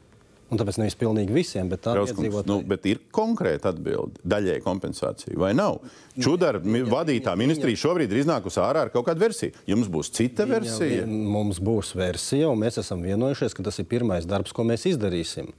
Un 0.46 0.60
tāpēc 0.60 0.76
nevis 0.78 0.94
pilnīgi 0.94 1.34
visiem, 1.34 1.66
bet 1.66 1.82
tādiem 1.82 2.06
iedzīvotājiem. 2.06 2.50
Nu, 2.52 2.60
bet 2.70 2.84
ir 2.86 3.00
konkrēta 3.14 3.72
atbilde 3.72 4.22
daļai 4.22 4.60
kompensācija 4.62 5.34
vai 5.42 5.50
nav? 5.58 5.80
Čudara 6.22 6.60
vadītā 6.62 7.34
ministrija 7.38 7.80
šobrīd 7.82 8.14
ir 8.14 8.22
iznākusi 8.22 8.62
ārā 8.62 8.86
ar 8.86 8.92
kaut 8.94 9.08
kādu 9.08 9.24
versiju. 9.24 9.56
Jums 9.66 9.90
būs 9.90 10.12
cita 10.14 10.46
viņa, 10.46 10.54
versija? 10.54 11.02
Viņa, 11.02 11.20
mums 11.34 11.58
būs 11.58 11.90
versija, 11.98 12.52
un 12.52 12.62
mēs 12.62 12.78
esam 12.84 13.02
vienojušies, 13.02 13.58
ka 13.58 13.66
tas 13.66 13.82
ir 13.82 13.90
pirmais 13.90 14.28
darbs, 14.28 14.54
ko 14.54 14.62
mēs 14.68 14.86
izdarīsim. 14.94 15.50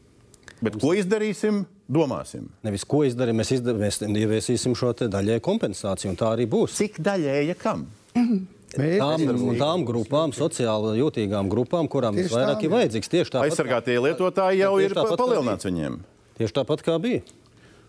Bet 0.64 0.80
ko 0.82 0.96
izdarīsim? 0.98 1.66
Domāsim. 1.92 2.48
Nevis 2.66 2.88
ko 2.88 3.04
izdarīsim, 3.08 3.44
mēs, 3.44 3.56
izdar, 3.60 3.76
mēs 3.80 4.00
ieviesīsim 4.08 4.74
šo 4.76 4.96
daļēju 5.04 5.44
kompensāciju, 5.44 6.16
un 6.16 6.20
tā 6.20 6.32
arī 6.32 6.48
būs. 6.50 6.80
Cik 6.80 7.04
daļēja 7.04 7.60
kam? 7.60 7.90
Tām, 8.76 9.24
tām 9.56 9.84
grupām, 9.88 10.34
sociāli 10.36 10.98
jūtīgām 11.00 11.48
grupām, 11.52 11.88
kurām 11.88 12.18
visvairāk 12.20 12.66
ir 12.68 12.74
vajadzīgs 12.74 13.12
tieši 13.14 13.34
tāpat. 13.38 13.48
Aizsargātie 13.48 13.96
lietotāji 14.04 14.60
jau 14.60 14.74
ir 14.84 14.96
tāpat, 14.98 15.16
palielināts 15.22 15.68
viņiem. 15.70 16.00
Tieši 16.38 16.56
tāpat 16.60 16.84
kā 16.84 16.98
bija. 17.02 17.24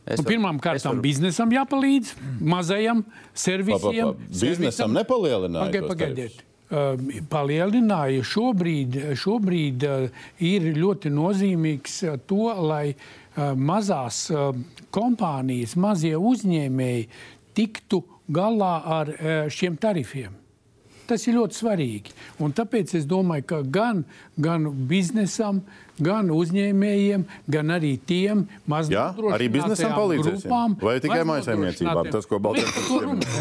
Nu, 0.09 0.25
Pirmām 0.25 0.61
kārtām 0.63 0.95
varu... 0.95 1.05
biznesam 1.05 1.51
jāpalīdz, 1.53 2.15
mazajam 2.41 3.03
servisam. 3.37 4.15
Biznesam 4.31 4.95
nepalielināja. 4.97 5.67
Pagaidiet, 5.67 5.91
pagaidiet. 5.91 6.45
Uh, 6.69 7.21
palielināja. 7.33 8.23
Šobrīd, 8.29 8.97
šobrīd 9.19 9.85
uh, 9.89 10.25
ir 10.45 10.71
ļoti 10.79 11.13
nozīmīgs 11.13 12.03
uh, 12.07 12.21
to, 12.29 12.53
lai 12.71 12.93
mazās 13.39 14.25
kompānijas, 14.91 15.77
mazie 15.79 16.17
uzņēmēji 16.19 17.05
tiktu 17.55 18.01
galā 18.35 18.73
ar 18.97 19.13
šiem 19.55 19.77
tarifiem. 19.79 20.33
Tas 21.09 21.23
ir 21.25 21.39
ļoti 21.39 21.57
svarīgi. 21.57 22.15
Un 22.45 22.53
tāpēc 22.53 22.93
es 22.99 23.07
domāju, 23.09 23.47
ka 23.49 23.63
gan, 23.65 24.03
gan 24.39 24.69
biznesam, 24.89 25.63
gan 25.99 26.31
uzņēmējiem, 26.31 27.25
gan 27.51 27.75
arī 27.75 27.97
tiem 28.07 28.45
mazliet 28.71 29.19
arī 29.35 29.49
biznesam 29.51 29.95
palīdzēsim. 29.97 30.77
Vai 30.83 30.97
tikai 31.03 31.25
mājsaimniecībām? 31.27 32.11
Tas, 32.15 32.29
ko 32.31 32.39
Baltijas 32.43 32.77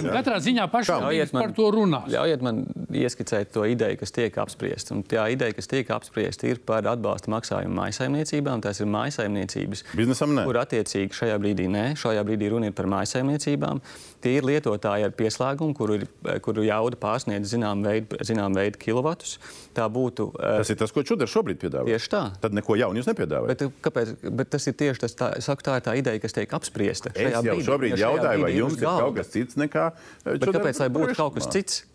Katrā 0.07 0.39
ziņā 0.41 0.65
pašam 0.73 1.05
par 1.36 1.53
to 1.57 1.69
runās. 1.75 2.10
Ļaujiet 2.13 2.45
man 2.45 2.63
ieskicēt 2.97 3.53
to 3.53 3.65
ideju, 3.69 3.99
kas 4.01 4.15
tiek 4.15 4.41
apspriesta. 4.41 4.95
Un 4.97 5.05
tā 5.05 5.27
ideja, 5.33 5.53
kas 5.57 5.69
tiek 5.69 5.89
apspriesta, 5.93 6.49
ir 6.49 6.62
par 6.65 6.88
atbalsta 6.89 7.31
maksājumu 7.33 7.77
mājsaimniecībām. 7.77 8.63
Tās 8.65 8.81
ir 8.81 8.89
mājsaimniecības, 8.91 9.86
Biznesam 9.97 10.33
ne. 10.38 10.47
kur 10.47 10.57
attiecīgi 10.63 11.13
šajā 11.17 11.38
brīdī 11.43 11.69
nē. 11.71 11.86
Šajā 11.99 12.25
brīdī 12.27 12.49
runa 12.53 12.71
ir 12.71 12.77
par 12.77 12.89
mājsaimniecībām. 12.91 13.83
Tie 14.23 14.33
ir 14.39 14.48
lietotāji 14.50 15.06
ar 15.06 15.13
pieslēgumu, 15.13 15.75
kuru, 15.77 16.00
ir, 16.00 16.08
kuru 16.43 16.65
jauda 16.65 16.98
pārsniedz 17.00 17.52
zinām 17.54 17.83
veidu, 17.85 18.17
zinām 18.25 18.56
veidu 18.58 18.79
kilovatus. 18.81 19.37
Tā 19.77 19.85
būtu. 19.93 20.31
Tas 20.41 20.71
ir 20.73 20.79
tas, 20.79 20.87
ko 20.96 21.04
Čudars 21.08 21.33
šobrīd 21.33 21.60
piedāvā. 21.62 21.88
Tieši 21.90 22.12
tā 22.13 22.23
tad 22.44 22.56
neko 22.58 22.77
jaunu 22.79 23.02
jūs 23.02 23.10
nepiedāvājat. 23.10 23.52
Bet, 23.52 23.81
kāpēc, 23.88 24.13
bet 24.40 24.54
tas 24.54 24.69
ir 24.69 24.77
tieši 24.79 25.04
tas, 25.04 25.17
tā, 25.17 25.29
saku, 25.44 25.65
tā 25.67 25.77
ir 25.79 25.85
tā 25.85 25.98
ideja, 26.00 26.21
kas 26.23 26.35
tiek 26.38 26.56
apspriesta. 26.58 27.13
Es 27.15 27.35
jau 27.35 27.44
brīdī, 27.46 27.67
šobrīd 27.67 28.02
jautāju, 28.02 28.46
vai 28.46 28.56
jums 28.56 28.79
ir 28.79 28.88
kaut 28.88 29.19
kas 29.19 29.31
cits 29.33 29.60
nekā. 29.60 29.92
Bet 30.27 30.50
kāpēc 30.50 30.81
lai 30.83 30.90
būtu 30.94 31.19
kaut 31.19 31.38
kas 31.40 31.52
cits? 31.54 31.85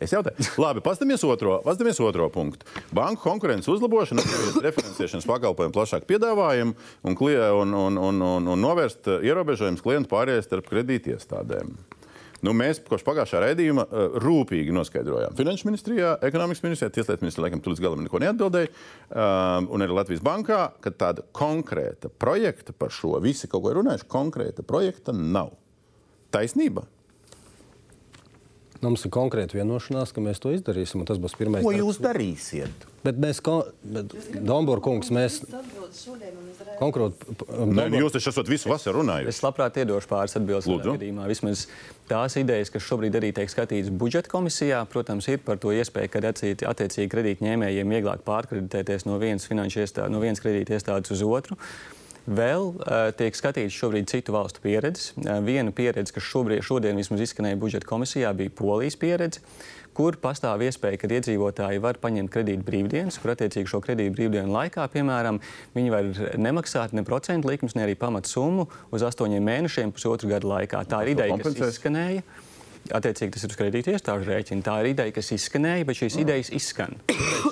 Es 0.00 0.12
jautāju, 0.14 0.46
labi, 0.62 0.80
paskatāmies 0.84 1.24
otro, 1.28 1.58
paskatāmies 1.66 2.00
otro 2.00 2.28
punktu. 2.32 2.64
Banku 2.96 3.20
konkurences 3.26 3.68
uzlabošana, 3.74 4.24
referencēšanas 4.64 5.28
pakalpojumu 5.28 5.74
plašāku 5.76 6.08
piedāvājumu 6.08 6.72
un, 7.04 7.16
un, 7.18 7.74
un, 7.76 7.98
un, 8.00 8.22
un, 8.28 8.48
un 8.54 8.64
novērst 8.64 9.10
ierobežojumus 9.20 9.84
klientu 9.84 10.08
pārējai 10.14 10.46
starp 10.46 10.70
kredītiestādēm. 10.72 11.74
Nu, 12.42 12.50
mēs 12.58 12.80
kopš 12.82 13.04
pagājušā 13.06 13.40
raidījuma 13.44 13.84
uh, 13.86 14.16
rūpīgi 14.22 14.74
noskaidrojām. 14.74 15.36
Finanšu 15.38 15.68
ministrijā, 15.68 16.16
ekonomikas 16.26 16.64
ministrijā, 16.64 16.90
tieslietu 16.94 17.22
ministrijā 17.22 17.46
laikam 17.46 17.62
tur 17.62 17.74
līdz 17.74 17.82
galam 17.84 18.02
neko 18.02 18.18
neatbildēja. 18.24 18.70
Um, 19.12 19.68
un 19.76 19.84
arī 19.86 19.94
Latvijas 19.94 20.24
bankā, 20.26 20.64
ka 20.82 20.90
tāda 20.90 21.22
konkrēta 21.38 22.10
projekta 22.10 22.74
par 22.74 22.90
šo 22.94 23.14
visi 23.22 23.50
kaut 23.50 23.62
ko 23.62 23.70
ir 23.70 23.78
runājuši, 23.78 24.08
konkrēta 24.10 24.66
projekta 24.66 25.14
nav. 25.14 25.54
Taisnība. 26.34 26.82
Nu, 28.82 28.90
Mums 28.90 29.04
ir 29.06 29.12
konkrēta 29.14 29.54
vienošanās, 29.54 30.10
ka 30.10 30.22
mēs 30.24 30.40
to 30.42 30.50
izdarīsim, 30.50 31.04
un 31.04 31.06
tas 31.06 31.20
būs 31.22 31.36
pirmais. 31.38 31.62
Ko 31.62 31.70
darbs. 31.70 31.84
jūs 31.84 32.00
darīsiet? 32.02 32.86
Bet 33.06 33.18
mēs, 33.22 33.38
Dombūra 34.42 34.82
kungs, 34.82 35.12
mēs 35.14 35.36
konkrēti. 36.80 37.36
Nē, 37.70 37.86
nu 37.94 38.00
jūs 38.00 38.16
taču 38.16 38.32
esat 38.32 38.50
visu 38.50 38.72
vasaru 38.72 39.04
runājuši. 39.04 39.30
Es 39.30 39.38
labprāt 39.46 39.78
iedošu 39.78 40.10
pāris 40.10 40.34
atbildes 40.38 40.66
gadījumā. 40.66 41.28
Vismaz 41.30 41.68
tās 42.10 42.34
idejas, 42.42 42.74
kas 42.74 42.82
šobrīd 42.88 43.20
arī 43.22 43.30
tiek 43.36 43.54
skatītas 43.54 43.94
budžeta 44.02 44.30
komisijā, 44.34 44.82
protams, 44.90 45.30
ir 45.30 45.38
par 45.46 45.62
to 45.62 45.70
iespēju, 45.78 46.10
ka 46.10 46.26
attiecīgi, 46.26 46.66
attiecīgi 46.74 47.14
kredītņēmējiem 47.14 47.96
vieglāk 47.96 48.26
pārkreditēties 48.26 49.06
no 49.06 49.22
vienas 49.22 49.46
finanšu 49.46 49.86
iestādes, 49.86 50.10
no 50.10 50.22
vienas 50.22 50.42
kredīta 50.42 50.74
iestādes 50.74 51.14
uz 51.14 51.22
otru. 51.22 51.58
Vēl 52.22 52.68
uh, 52.70 53.10
tiek 53.18 53.34
skatīts 53.34 53.74
šobrīd 53.74 54.06
citu 54.10 54.34
valstu 54.36 54.62
pieredzes. 54.62 55.10
Uh, 55.18 55.40
viena 55.42 55.74
pieredze, 55.74 56.14
kas 56.14 56.26
šobrīd, 56.28 56.62
šodien 56.62 56.98
vismaz 57.00 57.24
izskanēja 57.24 57.58
budžeta 57.58 57.88
komisijā, 57.88 58.30
bija 58.38 58.52
Polijas 58.54 58.94
pieredze, 59.00 59.42
kur 59.96 60.16
pastāv 60.22 60.62
iespēja, 60.62 61.00
ka 61.02 61.10
iedzīvotāji 61.10 61.82
var 61.82 61.98
paņemt 62.02 62.30
kredītu 62.32 62.62
brīvdienas, 62.68 63.18
kur 63.18 63.34
attiecīgi 63.34 63.72
šo 63.72 63.82
kredītu 63.84 64.14
brīvdienu 64.14 64.54
laikā, 64.54 64.86
piemēram, 64.94 65.42
viņi 65.74 65.92
var 65.92 66.12
nemaksāt 66.38 66.94
ne 66.96 67.04
procentu 67.08 67.50
likmes, 67.50 67.74
ne 67.76 67.88
arī 67.88 67.98
pamatsummu 67.98 68.68
uz 68.94 69.04
astoņiem 69.10 69.50
mēnešiem, 69.50 69.92
pusotru 69.96 70.30
gadu 70.32 70.54
laikā. 70.54 70.86
Tā 70.88 71.02
ir 71.02 71.16
ideja, 71.16 71.42
kas 71.42 71.58
izskanēja. 71.74 72.24
Attiecīgi, 72.90 73.30
tas 73.36 73.44
ir 73.46 73.52
uz 73.52 73.58
kredītu 73.60 73.92
iestāžu 73.94 74.26
rēķina. 74.26 74.64
Tā 74.66 74.76
ir 74.82 74.90
ideja, 74.90 75.14
kas 75.14 75.30
izskanēja, 75.36 75.86
bet 75.86 75.98
šīs 76.00 76.18
idejas 76.22 76.50
izskan. 76.54 76.96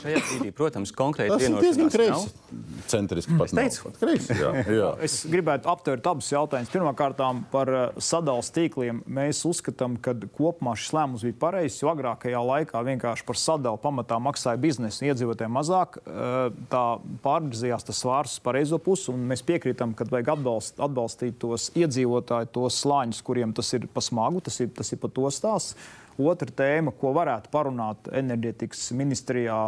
Šajā 0.00 0.22
brīdī, 0.26 0.52
protams, 0.56 0.92
konkrēti 0.96 1.34
Tas 1.36 1.44
ir 1.46 1.54
diezgan 1.54 1.90
vienošanās 1.90 1.90
nav. 1.90 1.94
kreisi. 1.94 2.86
Centriski 2.90 3.38
pat. 3.38 3.54
teicu. 3.54 3.92
Kreisi, 4.00 4.36
jā, 4.40 4.50
jā. 4.80 4.90
Es 5.06 5.20
gribētu 5.30 5.70
aptvert 5.70 6.10
abus 6.10 6.30
jautājumus. 6.32 6.72
Pirmkārt, 6.74 7.20
par 7.52 7.72
uh, 7.74 8.00
sadalījuma 8.00 8.56
tīkliem. 8.56 9.02
Mēs 9.20 9.44
uzskatām, 9.48 9.96
ka 10.02 10.16
kopumā 10.36 10.74
šis 10.78 10.94
lēmums 10.96 11.26
bija 11.26 11.38
pareizs, 11.46 11.80
jo 11.82 11.90
agrākajā 11.92 12.40
laikā 12.50 12.82
vienkārši 12.90 13.26
par 13.28 13.38
sadalījumu 13.38 13.84
pamatā 13.84 14.18
maksāja 14.22 14.60
biznesa 14.60 15.10
iedzīvotājiem 15.10 15.56
mazāk. 15.60 16.00
Uh, 16.06 16.50
Tā 16.70 16.82
pārvirzījās 17.24 17.84
tas 17.88 18.00
svārs 18.02 18.36
uz 18.36 18.42
pareizo 18.44 18.78
pusi, 18.82 19.08
un 19.12 19.24
mēs 19.30 19.42
piekrītam, 19.46 19.92
ka 19.96 20.06
vajag 20.10 20.32
atbalst, 20.36 20.78
atbalstīt 20.82 21.38
tos 21.42 21.68
iedzīvotājus, 21.78 22.52
tos 22.54 22.78
slāņus, 22.84 23.22
kuriem 23.26 23.54
tas 23.56 23.72
ir 23.76 23.86
pa 23.92 24.02
smagu, 24.04 24.42
tas 24.46 24.60
ir, 24.62 24.70
tas 24.76 24.92
ir 24.94 25.00
pa 25.02 25.10
to 25.12 25.19
stāsts. 25.28 25.76
Otra 26.20 26.48
tēma, 26.52 26.92
ko 26.96 27.12
varētu 27.16 27.48
parunāt 27.52 28.10
enerģetikas 28.12 28.90
ministrijā. 28.96 29.60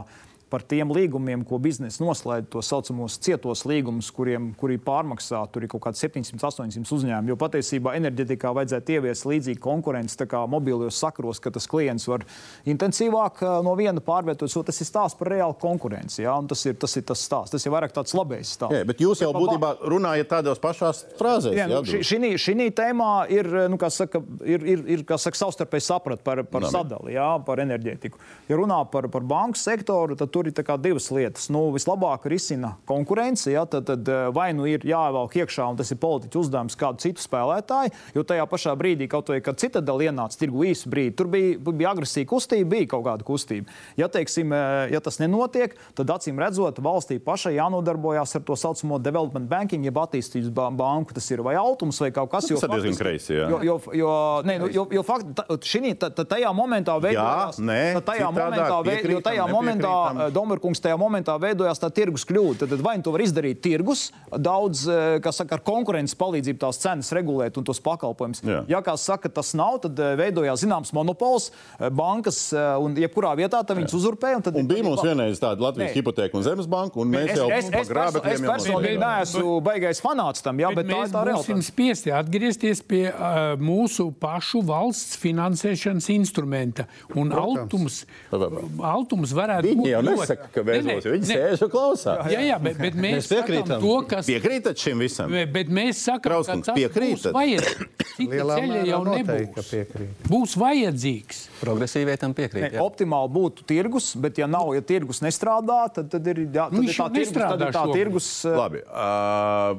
Par 0.52 0.64
tiem 0.68 0.90
līgumiem, 0.92 1.46
ko 1.48 1.56
biznesa 1.62 2.02
noslēdz, 2.04 2.50
to 2.52 2.60
saucamos 2.64 3.16
cietos 3.24 3.64
līgumus, 3.68 4.10
kuriem 4.12 4.50
kuri 4.60 4.76
pārmaksā, 4.82 5.40
tur 5.52 5.64
ir 5.64 5.70
kaut 5.72 5.86
kādi 5.86 6.00
700, 6.02 6.36
800 6.44 6.92
uzņēmumi. 6.96 7.32
Jo 7.32 7.38
patiesībā 7.40 7.94
enerģetikā 7.96 8.52
vajadzētu 8.58 8.96
ieviest 8.98 9.28
līdzīgu 9.30 9.62
konkurenci, 9.64 10.18
tā 10.20 10.26
kā 10.28 10.42
mobilos 10.50 10.98
sakros, 11.00 11.40
ka 11.40 11.52
tas 11.54 11.68
klients 11.70 12.04
var 12.10 12.26
intensīvāk 12.68 13.40
ā, 13.46 13.54
no 13.64 13.72
viena 13.78 14.02
pārvietot. 14.04 14.50
So 14.52 14.62
tas 14.66 14.80
ir 14.82 14.88
stāsts 14.88 15.18
par 15.18 15.32
reālu 15.32 15.56
konkurenci. 15.60 16.22
Ja? 16.26 16.36
Tas 16.48 16.66
ir, 16.68 16.76
tas 16.80 16.96
ir 17.00 17.06
tas 17.08 17.24
stāsts. 17.24 17.56
Tas 17.56 17.66
ir 17.66 17.72
vairāk 17.74 17.94
tāds 17.96 18.14
labējs 18.16 18.54
stāsts. 18.58 18.76
Jā, 18.76 18.86
bet 18.88 19.00
jūs 19.02 19.24
jau 19.24 19.32
būtībā 19.36 19.72
runājat 19.92 20.30
tādās 20.34 20.60
pašās 20.62 21.04
frāzēs. 21.18 21.56
Jā, 21.56 21.68
nu, 21.70 21.80
šī, 21.86 22.34
šī 22.40 22.68
tēmā 22.76 23.12
ir, 23.32 23.48
nu, 23.72 23.78
kā 23.80 23.88
saka, 23.92 24.20
ir, 24.44 24.66
ir, 24.74 24.84
ir 24.96 25.06
kā 25.08 25.18
saka, 25.20 25.38
savstarpēji 25.40 25.86
saprat 25.88 26.22
par, 26.24 26.44
par 26.50 26.66
sadali, 26.72 27.16
jā, 27.16 27.28
par 27.46 27.62
enerģētiku. 27.64 28.20
Ja 28.50 28.58
runā 28.60 28.82
par, 28.92 29.08
par 29.12 29.24
banku 29.26 29.60
sektoru, 29.60 30.16
tad 30.18 30.32
tur 30.34 30.41
ir 30.50 30.54
tā 30.56 30.64
kā 30.66 30.76
divas 30.80 31.10
lietas. 31.14 31.48
Nu, 31.52 31.70
vislabāk 31.74 32.24
risina 32.30 32.76
konkurence, 32.88 33.50
jā, 33.52 33.64
tad, 33.68 33.86
tad 33.88 34.08
eh, 34.08 34.28
vai 34.34 34.52
nu 34.56 34.66
ir 34.66 34.80
jāievelk 34.86 35.36
iekšā, 35.42 35.68
un 35.72 35.76
tas 35.76 35.90
ir 35.94 35.98
politiķu 36.02 36.40
uzdevums 36.42 36.76
kādu 36.78 36.98
citu 37.04 37.22
spēlētāju, 37.22 37.92
jo 38.16 38.22
tajā 38.26 38.46
pašā 38.50 38.74
brīdī, 38.78 39.08
kaut 39.12 39.28
vai 39.32 39.40
kad 39.44 39.58
citadela 39.62 40.02
ienāca 40.08 40.38
tirgu 40.40 40.64
īsu 40.70 40.90
brīdi, 40.92 41.14
tur 41.18 41.26
bija, 41.32 41.58
bija 41.72 41.92
agresīva 41.94 42.28
kustība, 42.32 42.68
bija 42.76 42.90
kaut 42.94 43.04
kāda 43.06 43.26
kustība. 43.28 43.66
Ja, 44.00 44.08
teiksim, 44.12 44.52
eh, 44.52 44.92
ja 44.94 45.00
tas 45.00 45.18
nenotiek, 45.22 45.76
tad 45.98 46.06
acīm 46.14 46.38
redzot, 46.42 46.78
valstī 46.82 47.18
pašai 47.22 47.54
jānodarbojas 47.56 48.36
ar 48.36 48.42
to 48.48 48.56
saucamo 48.56 48.98
development 49.02 49.48
banking, 49.50 49.84
jeb 49.84 49.94
attīstības 50.02 50.50
ba- 50.52 50.70
banku. 50.70 51.12
Tas 51.14 51.30
ir 51.30 51.42
vai 51.42 51.54
altums 51.54 51.98
vai 52.00 52.10
kaut 52.10 52.30
kas 52.30 52.48
Tas 52.48 52.62
ir 52.62 52.68
diezgan 52.68 52.98
kreisi, 52.98 53.32
jā. 53.36 53.48
Jo, 53.50 53.58
jo, 53.62 53.76
jo, 53.94 54.12
ne, 54.44 54.58
nu, 54.58 54.68
jo, 54.72 54.86
jo 54.90 55.02
fakt, 55.02 55.34
ta, 55.36 56.24
tajā 56.24 56.50
momentā 56.56 56.94
veidojās, 57.02 57.58
nē, 57.60 57.80
ta, 57.98 58.00
tajā 58.12 58.28
momentā, 58.32 58.78
vei- 58.84 59.10
jo 59.12 59.20
tajā 59.20 59.46
momentā, 59.50 60.30
Domarkungs, 60.34 60.80
tajā 60.82 60.96
momentā 61.00 61.36
veidojās 61.40 61.80
tā 61.82 61.90
tirgus 61.94 62.24
kļūda. 62.28 62.62
Tad, 62.62 62.74
tad 62.74 62.84
vai 62.84 62.96
nu 62.98 63.06
to 63.06 63.14
var 63.14 63.24
izdarīt 63.24 63.62
tirgus, 63.64 64.08
daudz, 64.32 64.84
eh, 64.88 65.18
kā 65.24 65.32
saka, 65.34 65.58
ar 65.58 65.64
konkurences 65.66 66.16
palīdzību 66.18 66.62
tās 66.62 66.80
cenas 66.82 67.12
regulēt 67.14 67.58
un 67.58 67.66
tos 67.68 67.80
pakalpojumus. 67.84 68.42
Jā. 68.46 68.62
Ja 68.70 68.82
kā 68.84 68.96
saka, 69.00 69.30
tas 69.32 69.52
nav, 69.58 69.80
tad 69.86 69.98
eh, 69.98 70.14
veidojās 70.20 70.64
zināms 70.64 70.92
monopols, 70.96 71.50
eh, 71.78 71.88
bankas 71.90 72.40
un 72.52 72.96
jebkurā 72.98 73.34
vietā 73.38 73.62
viņas 73.72 73.94
uzurpēja. 73.96 74.40
Un 74.40 74.42
tad, 74.46 74.56
Un 74.62 74.68
bija 74.68 74.84
mums 74.86 75.02
vienreiz 75.04 75.40
tāda 75.40 75.64
Latvijas 75.64 75.94
hipoteka 75.96 76.36
un 76.38 76.44
zemes 76.46 76.68
banka, 76.70 77.00
un 77.00 77.12
mēs 77.12 77.32
Es, 77.32 77.38
jau 77.38 77.48
es, 77.50 77.68
es, 77.70 77.90
grābekļiem 77.90 78.34
es 78.34 78.42
jau 78.42 78.50
personīgi 78.50 79.00
neesmu 79.00 79.54
baigais 79.64 80.00
fanāts 80.02 80.44
tam, 80.44 80.60
jā, 80.60 80.70
bet, 80.74 80.86
bet 80.86 80.92
tā 80.92 80.98
mēs 80.98 81.08
ir 81.08 81.14
tā 81.14 81.22
būsim 81.22 81.56
realitāte. 81.56 81.68
spiesti 81.68 82.14
atgriezties 82.16 82.82
pie 82.88 83.02
uh, 83.08 83.54
mūsu 83.60 84.08
pašu 84.22 84.62
valsts 84.68 85.18
finansēšanas 85.22 86.08
instrumenta. 86.14 86.86
Un 87.18 87.32
altums, 87.36 88.02
altums 88.32 89.34
varētu 89.36 89.72
Viņi 89.72 90.02
būt 90.08 90.21
nesaka, 90.22 90.48
ka 90.54 90.64
vēlos, 90.66 91.08
viņi 91.12 91.28
nē. 91.28 91.36
sēž 91.36 91.64
un 91.66 91.72
klausās. 91.72 92.30
Jā, 92.32 92.44
jā, 92.46 92.58
bet, 92.62 92.78
bet 92.80 92.96
mēs, 92.96 93.18
Mēs 93.18 93.30
piekrītam. 93.32 93.82
To, 93.82 93.96
kas, 94.08 94.30
Piekrītat 94.30 94.82
šim 94.82 95.02
visam? 95.02 95.32
bet, 95.34 95.52
bet 95.54 95.72
mēs 95.72 96.02
sakām, 96.06 96.40
ka 96.46 96.56
tas 96.62 96.78
piekrītat? 96.78 97.32
būs 97.32 97.36
vajadzīgs. 97.36 97.98
Cita 98.12 98.34
Lielā 98.36 98.56
mērā 98.60 98.80
jau 98.86 99.00
nebūs. 99.06 99.68
piekrīt. 99.70 100.26
Būs 100.28 100.54
vajadzīgs. 100.60 101.38
Progresīvie 101.62 102.16
tam 102.20 102.34
piekrīt. 102.36 102.66
Ne, 102.74 102.80
optimāli 102.82 103.30
būtu 103.32 103.64
tirgus, 103.68 104.10
bet, 104.20 104.36
ja 104.42 104.48
nav, 104.50 104.72
ja 104.76 104.82
tirgus 104.84 105.22
nestrādā, 105.24 105.78
tad, 105.96 106.10
tad 106.12 106.28
ir, 106.28 106.42
jā, 106.44 106.66
tad 106.68 106.76
ir 106.82 106.92
tā 106.92 107.06
tirgus. 107.14 107.32
Tad 107.42 107.64
ir 107.64 107.72
tā 107.74 107.84
tirgus 107.92 108.28
eh, 108.48 108.56
Labi, 108.58 108.82
uh, 108.84 109.72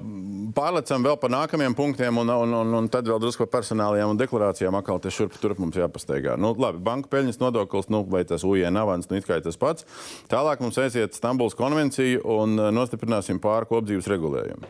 pārlecam 0.57 1.05
vēl 1.05 1.19
par 1.21 1.33
nākamajiem 1.33 1.77
punktiem, 1.77 2.19
un, 2.23 2.33
un, 2.33 2.55
un, 2.63 2.73
un 2.81 2.89
tad 2.91 3.07
vēl 3.09 3.21
drusku 3.21 3.45
par 3.45 3.59
personālajām 3.59 4.13
un 4.13 4.19
deklarācijām. 4.19 4.79
Atkal 4.79 5.01
te 5.03 5.13
šurp 5.13 5.37
turp 5.41 5.61
mums 5.61 5.77
jāpasteigā. 5.79 6.35
Nu, 6.39 6.55
labi, 6.57 6.81
banka 6.83 7.11
peļņas 7.13 7.39
nodoklis, 7.43 7.89
nu, 7.93 8.03
vai 8.09 8.23
tas 8.27 8.45
UIN 8.47 8.81
avans, 8.81 9.09
nu, 9.11 9.19
it 9.19 9.29
kā 9.29 9.39
ir 9.39 9.45
tas 9.45 9.59
pats. 9.61 9.85
Tālāk 10.34 10.63
mums 10.63 10.79
aiziet 10.81 11.13
Stambuls 11.13 11.53
konvencija 11.53 12.17
un 12.25 12.57
uh, 12.57 12.71
nostiprināsim 12.73 13.38
pāri 13.41 13.67
kopdzīves 13.69 14.07
regulējumu. 14.09 14.69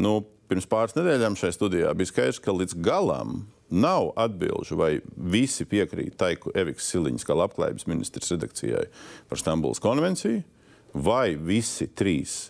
Nu, 0.00 0.12
pirms 0.48 0.64
pāris 0.70 0.94
nedēļām 0.96 1.34
šajā 1.36 1.56
studijā 1.58 1.90
bija 1.98 2.08
skaidrs, 2.08 2.38
ka 2.40 2.54
līdz 2.56 2.78
galam 2.86 3.42
nav 3.68 4.14
atbilžu, 4.16 4.78
vai 4.80 4.90
visi 5.12 5.66
piekrīt 5.68 6.16
Taiku 6.16 6.54
Eviks 6.56 6.88
Siliņas, 6.88 7.26
kā 7.28 7.36
labklājības 7.36 7.84
ministrs 7.90 8.32
redakcijai 8.32 8.86
par 9.28 9.40
Stambuls 9.42 9.82
konvenciju, 9.84 10.40
vai 10.96 11.34
visi 11.36 11.90
trīs 11.92 12.46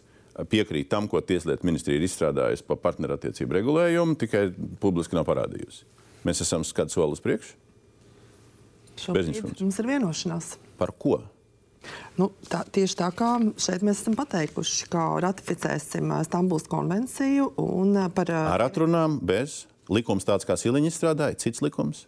piekrīt 0.47 0.86
tam, 0.93 1.09
ko 1.11 1.18
Tieslietu 1.18 1.66
ministrija 1.66 1.99
ir 1.99 2.07
izstrādājusi 2.07 2.66
par 2.68 2.78
partnerattiecību 2.84 3.57
regulējumu, 3.59 4.14
tikai 4.20 4.45
publiski 4.78 5.18
nav 5.18 5.26
parādījusi. 5.26 5.82
Mēs 6.28 6.45
esam 6.47 6.62
skatu 6.66 6.95
soli 6.95 7.18
uz 7.18 7.24
priekšu. 7.24 7.59
Šobrīd 9.09 9.43
mums 9.43 9.82
ir 9.82 9.91
vienošanās. 9.91 10.53
Par 10.78 10.95
ko? 10.95 11.18
Nu, 12.18 12.31
tā, 12.51 12.64
tieši 12.74 12.99
tā 12.99 13.09
kā 13.16 13.31
šeit 13.61 13.85
mēs 13.87 14.03
esam 14.03 14.16
pateikuši, 14.18 14.89
ka 14.93 15.05
ratificēsim 15.24 16.11
ā, 16.14 16.22
Stambuls 16.26 16.66
konvenciju 16.70 17.53
par 18.14 18.33
Ar 18.35 18.66
atrunām 18.66 19.18
bez 19.22 19.62
likums 19.93 20.26
tāds, 20.29 20.47
kā 20.49 20.59
Siliņa 20.59 20.91
izstrādāja, 20.93 21.39
cits 21.41 21.62
likums. 21.64 22.07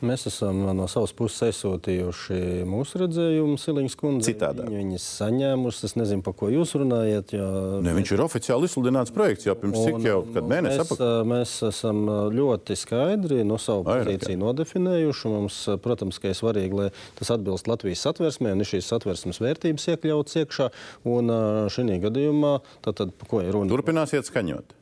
Mēs 0.00 0.24
esam 0.30 0.62
no 0.76 0.86
savas 0.88 1.12
puses 1.16 1.42
aizsūtījuši 1.50 2.38
mūsu 2.68 3.02
redzējumu 3.02 3.58
Siliņas 3.60 3.96
kundzei. 4.00 4.32
Citādāk. 4.32 4.70
Viņa 4.70 4.80
viņas 4.80 5.08
saņēmusi. 5.18 5.82
Es 5.90 5.94
nezinu, 5.98 6.24
par 6.24 6.36
ko 6.40 6.48
jūs 6.52 6.72
runājat. 6.80 7.34
Jo... 7.36 7.48
Ne, 7.84 7.92
viņš 7.98 8.14
ir 8.16 8.22
oficiāli 8.24 8.70
izsludināts 8.70 9.12
projekts 9.12 9.48
jau 9.48 9.56
pirms 9.60 9.76
cik 9.84 10.08
jau 10.08 10.22
kad 10.32 10.48
mēnesi 10.48 10.78
mēs, 10.78 10.86
atpakaļ. 10.86 11.12
ā, 11.12 11.28
mēs 11.34 11.54
esam 11.68 12.02
ā, 12.08 12.16
ļoti 12.38 12.78
skaidri 12.80 13.44
no 13.44 13.60
savu 13.60 13.84
pozīciju 13.90 14.40
nodefinējuši. 14.40 15.34
Mums, 15.36 15.60
ā, 15.68 15.76
protams, 15.84 16.22
ka 16.22 16.32
ir 16.32 16.40
svarīgi, 16.40 16.80
lai 16.80 16.88
tas 17.20 17.34
atbilst 17.36 17.68
Latvijas 17.68 18.06
satversmē 18.08 18.56
un 18.56 18.64
ir 18.64 18.72
šīs 18.72 18.88
satversmes 18.94 19.42
vērtības 19.44 19.88
iekļautas 19.94 20.42
iekšā. 20.44 20.72
Un 21.12 21.32
šī 21.76 22.00
gadījumā, 22.08 22.58
tad, 22.84 23.02
tad, 23.02 23.16
ko 23.28 23.44
ir 23.44 23.52
runa? 23.56 23.72
Turpināsiet 23.72 24.28
skaņot. 24.32 24.79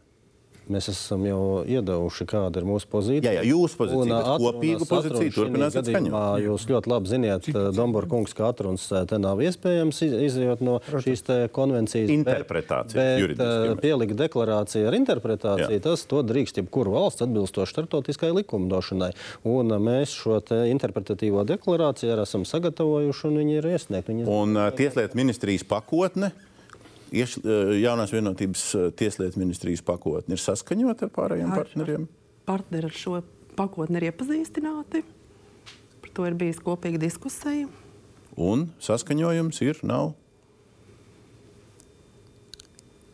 Mēs 0.72 0.88
esam 0.92 1.24
jau 1.26 1.40
iedevuši, 1.68 2.26
kāda 2.28 2.60
ir 2.60 2.66
mūsu 2.68 2.88
pozīcija. 2.90 3.32
Jā, 3.32 3.42
jā 3.42 3.52
jūsu 3.52 3.78
pozīcija, 3.80 4.18
bet 4.18 4.42
kopīgu 4.42 4.88
pozīciju 4.88 5.34
turpināsiet 5.36 5.90
skaņot. 5.90 6.16
Jūs 6.44 6.66
ļoti 6.70 6.92
labi 6.92 7.12
ziniet, 7.12 7.48
Dombora 7.76 8.10
kungs, 8.10 8.34
ka 8.36 8.50
atrunas 8.52 8.86
te 8.88 9.20
nav 9.20 9.42
iespējams 9.44 10.02
izjot 10.06 10.64
no 10.64 10.78
šīs 10.88 11.24
konvencijas. 11.54 12.12
Interpretācija. 12.14 13.28
Bet 13.38 13.82
pielikt 13.82 14.18
deklarāciju 14.18 14.90
ar 14.90 14.98
interpretāciju, 14.98 15.78
jā. 15.78 15.84
tas 15.84 16.04
to 16.08 16.22
drīkst 16.26 16.62
jebkuru 16.62 16.96
valsts 16.96 17.24
atbilstoši 17.26 17.76
starptautiskai 17.76 18.32
likumdošanai. 18.40 19.12
Un 19.48 19.74
mēs 19.84 20.16
šo 20.16 20.40
interpretatīvo 20.68 21.44
deklarāciju 21.48 22.18
esam 22.22 22.44
sagatavojuši 22.48 23.26
un 23.28 23.40
viņi 23.42 23.58
ir 23.60 23.72
iesniegti. 23.74 24.20
Un 24.28 24.58
Tieslietu 24.78 25.18
ministrijas 25.18 25.64
pakotne 25.68 26.32
ieš, 27.12 27.38
jaunās 27.78 28.12
vienotības 28.14 28.64
tieslietu 28.98 29.40
ministrijas 29.40 29.84
pakotne 29.86 30.36
ir 30.36 30.42
saskaņota 30.42 31.08
ar 31.08 31.12
pārējiem 31.14 31.52
ar 31.52 31.62
partneriem? 31.62 32.06
Partneri 32.48 32.90
ar 32.90 32.96
šo 32.96 33.20
pakotni 33.58 34.00
ir 34.00 34.08
iepazīstināti. 34.12 35.02
Par 36.04 36.14
to 36.14 36.28
ir 36.28 36.38
bijusi 36.38 36.64
kopīga 36.64 37.02
diskusija. 37.02 37.68
Un 38.38 38.68
saskaņojums 38.84 39.62
ir, 39.66 39.82
nav? 39.86 40.14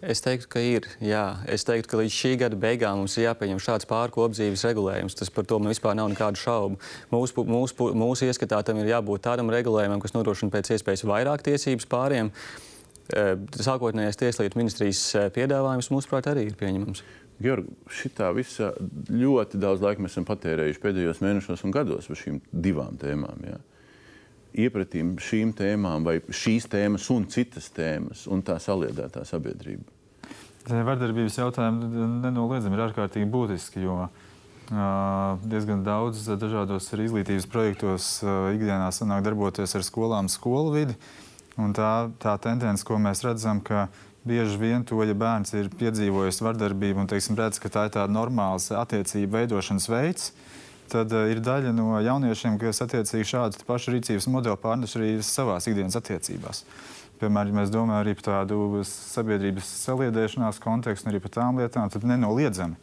Es 0.05 0.21
teiktu, 0.21 0.49
ka 0.53 0.61
ir. 0.61 0.85
Jā. 1.01 1.39
Es 1.49 1.65
teiktu, 1.65 1.89
ka 1.89 1.99
līdz 2.03 2.13
šī 2.13 2.33
gada 2.43 2.59
beigām 2.61 3.01
mums 3.01 3.15
ir 3.17 3.25
jāpieņem 3.25 3.61
šāds 3.63 3.89
pārkopdzīves 3.89 4.67
regulējums. 4.69 5.17
Tas 5.17 5.33
par 5.33 5.47
to 5.49 5.57
man 5.63 5.73
vispār 5.73 5.97
nav 5.97 6.11
nekādu 6.13 6.41
šaubu. 6.43 6.77
Mūsu, 7.13 7.45
mūsu, 7.49 7.89
mūsu 7.97 8.29
ieskatā 8.29 8.61
tam 8.67 8.83
ir 8.83 8.93
jābūt 8.93 9.25
tādam 9.25 9.49
regulējumam, 9.55 10.03
kas 10.05 10.13
nodrošina 10.13 10.53
pēc 10.53 10.75
iespējas 10.77 11.07
vairāk 11.09 11.47
tiesības 11.47 11.89
pāriem. 11.89 12.29
Sākotnējais 13.05 14.17
tieslietu 14.17 14.57
ministrijas 14.57 15.03
piedāvājums, 15.35 15.91
mūsuprāt, 15.93 16.31
arī 16.31 16.47
ir 16.49 16.57
pieņemams. 16.57 17.03
Georgi, 17.43 17.75
šitā 17.91 18.31
visā 18.35 18.71
ļoti 19.11 19.59
daudz 19.61 19.83
laika 19.83 20.03
mēs 20.03 20.15
esam 20.15 20.27
patērējuši 20.29 20.81
pēdējos 20.81 21.21
mēnešos 21.25 21.65
un 21.67 21.75
gados 21.75 22.09
par 22.09 22.21
šīm 22.21 22.39
divām 22.53 22.97
tēmām. 23.01 23.43
Jā. 23.49 23.59
Iepratīm 24.65 25.17
šīm 25.19 25.51
tēmām, 25.59 26.07
vai 26.07 26.21
šīs 26.31 26.69
tēmas 26.71 27.09
un 27.11 27.27
citas 27.29 27.67
tēmas, 27.75 28.29
un 28.31 28.45
tā 28.47 28.61
saliedētā 28.63 29.25
sabiedrība. 29.27 29.91
Vardarbības 30.65 31.41
jautājumi 31.43 32.07
nenoliedzami 32.23 32.79
ir 32.79 32.85
ārkārtīgi 32.87 33.29
būtiski, 33.29 33.83
jo 33.85 33.99
uh, 34.07 35.43
diezgan 35.45 35.83
daudz 35.85 36.23
dažādos 36.41 36.87
izglītības 36.95 37.51
projektos 37.51 38.09
uh, 38.23 38.49
ikdienā 38.55 38.89
sanāk 38.95 39.27
darboties 39.27 39.75
ar 39.77 39.85
skolām, 39.85 40.31
skolu 40.33 40.73
vidi. 40.79 40.97
Un 41.61 41.75
tā, 41.77 42.11
tā 42.19 42.35
tendence, 42.43 42.83
ko 42.87 42.99
mēs 42.99 43.23
redzam, 43.23 43.61
ka 43.63 43.87
bieži 44.27 44.59
vien 44.59 44.85
to, 44.87 44.99
ja 45.07 45.15
bērns 45.15 45.55
ir 45.55 45.71
piedzīvojis 45.79 46.41
vardarbību 46.43 47.05
un 47.05 47.11
teiksim, 47.11 47.37
redz, 47.39 47.61
ka 47.63 47.71
tā 47.71 47.87
ir 47.87 47.95
tāda 47.95 48.11
normāls 48.13 48.71
attiecību 48.75 49.37
veidošanas 49.37 49.87
veids, 49.93 50.33
tad 50.91 51.13
uh, 51.15 51.29
ir 51.31 51.43
daļa 51.45 51.75
no 51.77 52.01
jauniešiem, 52.03 52.59
kas 52.61 52.83
attiecīgi 52.85 53.29
šādu 53.31 53.63
pašu 53.69 53.95
rīcības 53.95 54.29
modeli 54.33 54.61
pārnes 54.61 54.97
arī 54.99 55.15
savā 55.25 55.61
ikdienas 55.63 55.97
attiecībās. 56.01 56.65
Piemēram, 57.21 57.53
ja 57.53 57.61
mēs 57.61 57.73
domājam 57.73 58.01
arī 58.03 58.17
par 58.19 58.27
tādu 58.27 58.83
sabiedrības 58.89 59.69
saliedēšanās 59.85 60.59
kontekstu, 60.61 61.13
arī 61.13 61.23
par 61.23 61.37
tām 61.39 61.61
lietām, 61.63 61.93
tad 61.93 62.07
nenoliedzami 62.09 62.81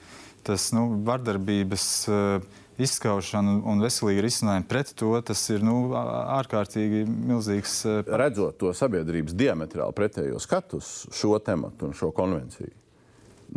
tas 0.47 0.71
nu, 0.73 0.87
vardarbības 1.05 1.87
uh, 2.09 2.60
izskaušana 2.85 3.57
un 3.71 3.83
veselīga 3.83 4.25
risinājuma 4.25 4.67
pret 4.69 4.93
to, 4.97 5.13
tas 5.25 5.41
ir 5.53 5.63
nu, 5.65 5.93
ārkārtīgi 5.95 7.05
milzīgs. 7.07 7.79
Redzot 8.07 8.59
to 8.61 8.73
sabiedrības 8.77 9.37
diametrāli 9.37 9.97
pretējo 9.97 10.41
skatus, 10.41 10.93
šo 11.15 11.37
tematu 11.43 11.89
un 11.89 11.97
šo 11.97 12.13
konvenciju 12.15 12.81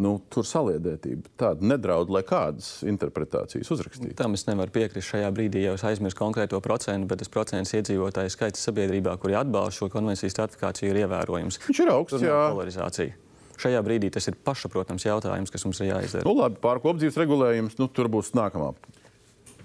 nu, 0.01 0.14
tur 0.33 0.47
saliedētība 0.47 1.31
tāda 1.39 1.66
nedraud, 1.75 2.11
lai 2.12 2.25
kādas 2.27 2.83
interpretācijas 2.87 3.70
uzrakstītu. 3.75 4.14
Tam 4.18 4.35
es 4.37 4.47
nevaru 4.49 4.72
piekrist 4.75 5.12
šajā 5.12 5.29
brīdī, 5.35 5.64
jau 5.68 5.77
es 5.79 5.85
aizmirsu 5.87 6.18
konkrēto 6.18 6.59
procentu, 6.64 7.09
bet 7.11 7.22
tas 7.22 7.31
procents 7.33 7.75
iedzīvotāju 7.79 8.33
skaits 8.35 8.64
sabiedrībā, 8.66 9.14
kuri 9.22 9.39
atbalsta 9.39 9.85
šo 9.85 9.91
konvencijas 9.95 10.39
ratifikāciju, 10.41 10.91
ir 10.91 11.05
ievērojams. 11.05 11.61
Viņš 11.68 11.83
ir 11.85 11.95
augsts, 11.95 12.27
jā. 12.27 12.41
Polarizācija. 12.57 13.20
Šajā 13.64 13.85
brīdī 13.87 14.11
tas 14.11 14.27
ir 14.27 14.39
pašsaprotams 14.43 15.07
jautājums, 15.07 15.53
kas 15.55 15.62
mums 15.66 15.79
ir 15.79 15.93
jāizdara. 15.93 16.27
Nu, 16.27 16.35
labi, 16.41 16.59
pārkopdzīves 16.62 17.20
regulējums, 17.22 17.79
nu, 17.79 17.87
tur 17.87 18.11
būs 18.11 18.35
nākamā 18.35 18.72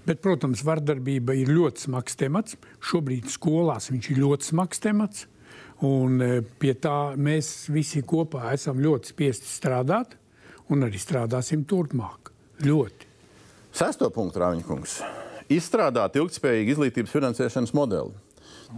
Bet, 0.06 0.22
protams, 0.24 0.62
vardarbība 0.64 1.34
ir 1.36 1.50
ļoti 1.52 1.84
smags 1.84 2.16
temats. 2.18 2.56
Šobrīd 2.84 3.28
skolās 3.32 3.90
viņš 3.92 4.10
ir 4.14 4.22
ļoti 4.22 4.48
smags 4.52 4.80
temats. 4.82 5.26
Un 5.84 6.20
e, 6.20 6.40
pie 6.60 6.74
tā 6.76 7.12
mēs 7.16 7.68
visi 7.72 8.02
kopā 8.04 8.52
esam 8.54 8.80
ļoti 8.80 9.12
spiesti 9.14 9.48
strādāt 9.48 10.16
un 10.72 10.84
arī 10.86 11.00
strādāsim 11.00 11.64
turpmāk. 11.68 12.32
Ļoti. 12.64 13.08
Sesto 13.76 14.10
punktu, 14.12 14.42
Rāviņkungs. 14.42 14.98
Izstrādāt 15.50 16.18
ilgspējīgu 16.20 16.74
izglītības 16.74 17.14
finansēšanas 17.14 17.72
modeli. 17.76 18.12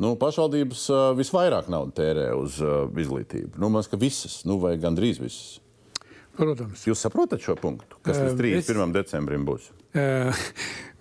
Nu, 0.01 0.15
pašvaldības 0.17 0.85
uh, 0.89 1.03
visvairāk 1.19 1.69
naudas 1.73 1.99
tērē 1.99 2.31
uz 2.39 2.57
uh, 2.65 2.87
izglītību. 2.97 3.59
Nu, 3.59 3.69
man 3.69 3.83
liekas, 3.83 3.91
ka 3.93 4.01
visas, 4.01 4.39
nu, 4.49 4.57
vai 4.63 4.79
gandrīz 4.81 5.21
visas. 5.21 5.59
Protams. 6.39 6.87
Jūs 6.89 7.03
saprotat 7.05 7.45
šo 7.45 7.59
punktu, 7.61 7.99
kas 8.07 8.23
līdz 8.23 8.39
31. 8.41 8.87
Es... 8.89 8.95
decembrim 8.97 9.45
būs? 9.49 9.69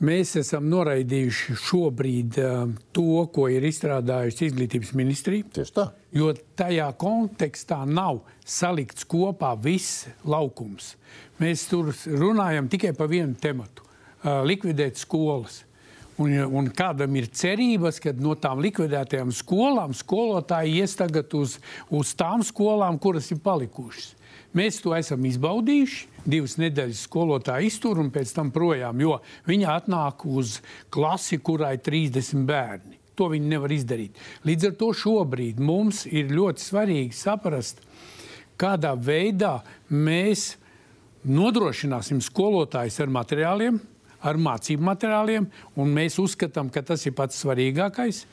Mēs 0.01 0.33
esam 0.39 0.65
noraidījuši 0.67 1.55
šobrīd 1.61 2.37
to, 2.91 3.25
ko 3.31 3.45
ir 3.53 3.63
izstrādājusi 3.69 4.49
izglītības 4.49 4.93
ministrija. 4.97 5.47
Tieši 5.57 5.75
tā. 5.75 5.85
Jo 6.11 6.31
tajā 6.59 6.89
kontekstā 6.99 7.83
nav 7.87 8.23
salikts 8.43 9.05
kopā 9.07 9.53
viss 9.61 10.07
laukums. 10.27 10.95
Mēs 11.39 11.67
tur 11.69 11.93
runājam 12.17 12.67
tikai 12.71 12.91
par 12.97 13.11
vienu 13.11 13.37
tematu- 13.39 13.85
likvidēt 14.51 14.97
skolas. 14.97 15.63
Un, 16.21 16.33
un 16.53 16.67
kādam 16.69 17.15
ir 17.17 17.31
cerības, 17.31 17.99
ka 18.01 18.11
no 18.13 18.35
tām 18.35 18.59
likvidētajām 18.61 19.31
skolām 19.33 19.93
skolotāji 19.95 20.81
ies 20.81 20.93
tagad 20.95 21.33
uz, 21.33 21.57
uz 21.89 22.13
tām 22.13 22.43
skolām, 22.43 22.99
kuras 22.99 23.31
ir 23.31 23.39
palikušas. 23.39 24.15
Mēs 24.57 24.81
to 24.83 24.95
esam 24.97 25.23
izbaudījuši. 25.29 26.07
Divas 26.27 26.57
nedēļas 26.61 27.05
skolotāja 27.07 27.65
iztur 27.65 28.01
un 28.01 28.11
pēc 28.13 28.33
tam 28.35 28.51
projām, 28.53 28.99
jo 29.01 29.15
viņa 29.47 29.77
atnāk 29.79 30.25
uz 30.29 30.59
klasi, 30.93 31.39
kurai 31.41 31.77
ir 31.77 31.85
30 31.85 32.43
bērni. 32.45 32.99
To 33.17 33.29
viņi 33.31 33.49
nevar 33.51 33.71
izdarīt. 33.73 34.19
Līdz 34.47 34.69
ar 34.69 34.75
to 34.79 34.91
šobrīd 34.97 35.59
mums 35.63 36.03
ir 36.09 36.29
ļoti 36.35 36.63
svarīgi 36.63 37.17
saprast, 37.17 37.81
kādā 38.59 38.93
veidā 38.93 39.59
mēs 39.89 40.55
nodrošināsim 41.25 42.21
skolotājus 42.23 42.99
ar 43.01 43.11
materiāliem, 43.13 43.81
ar 44.21 44.37
mācību 44.37 44.85
materiāliem, 44.85 45.49
un 45.79 45.93
mēs 45.95 46.19
uzskatām, 46.21 46.69
ka 46.69 46.83
tas 46.85 47.05
ir 47.07 47.15
pats 47.17 47.41
svarīgākais. 47.41 48.25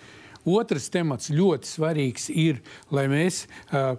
Otrs 0.49 0.89
temats 0.93 1.33
ļoti 1.35 1.69
svarīgs 1.69 2.29
ir, 2.33 2.63
lai 2.95 3.09
mēs 3.11 3.43
uh, 3.45 3.99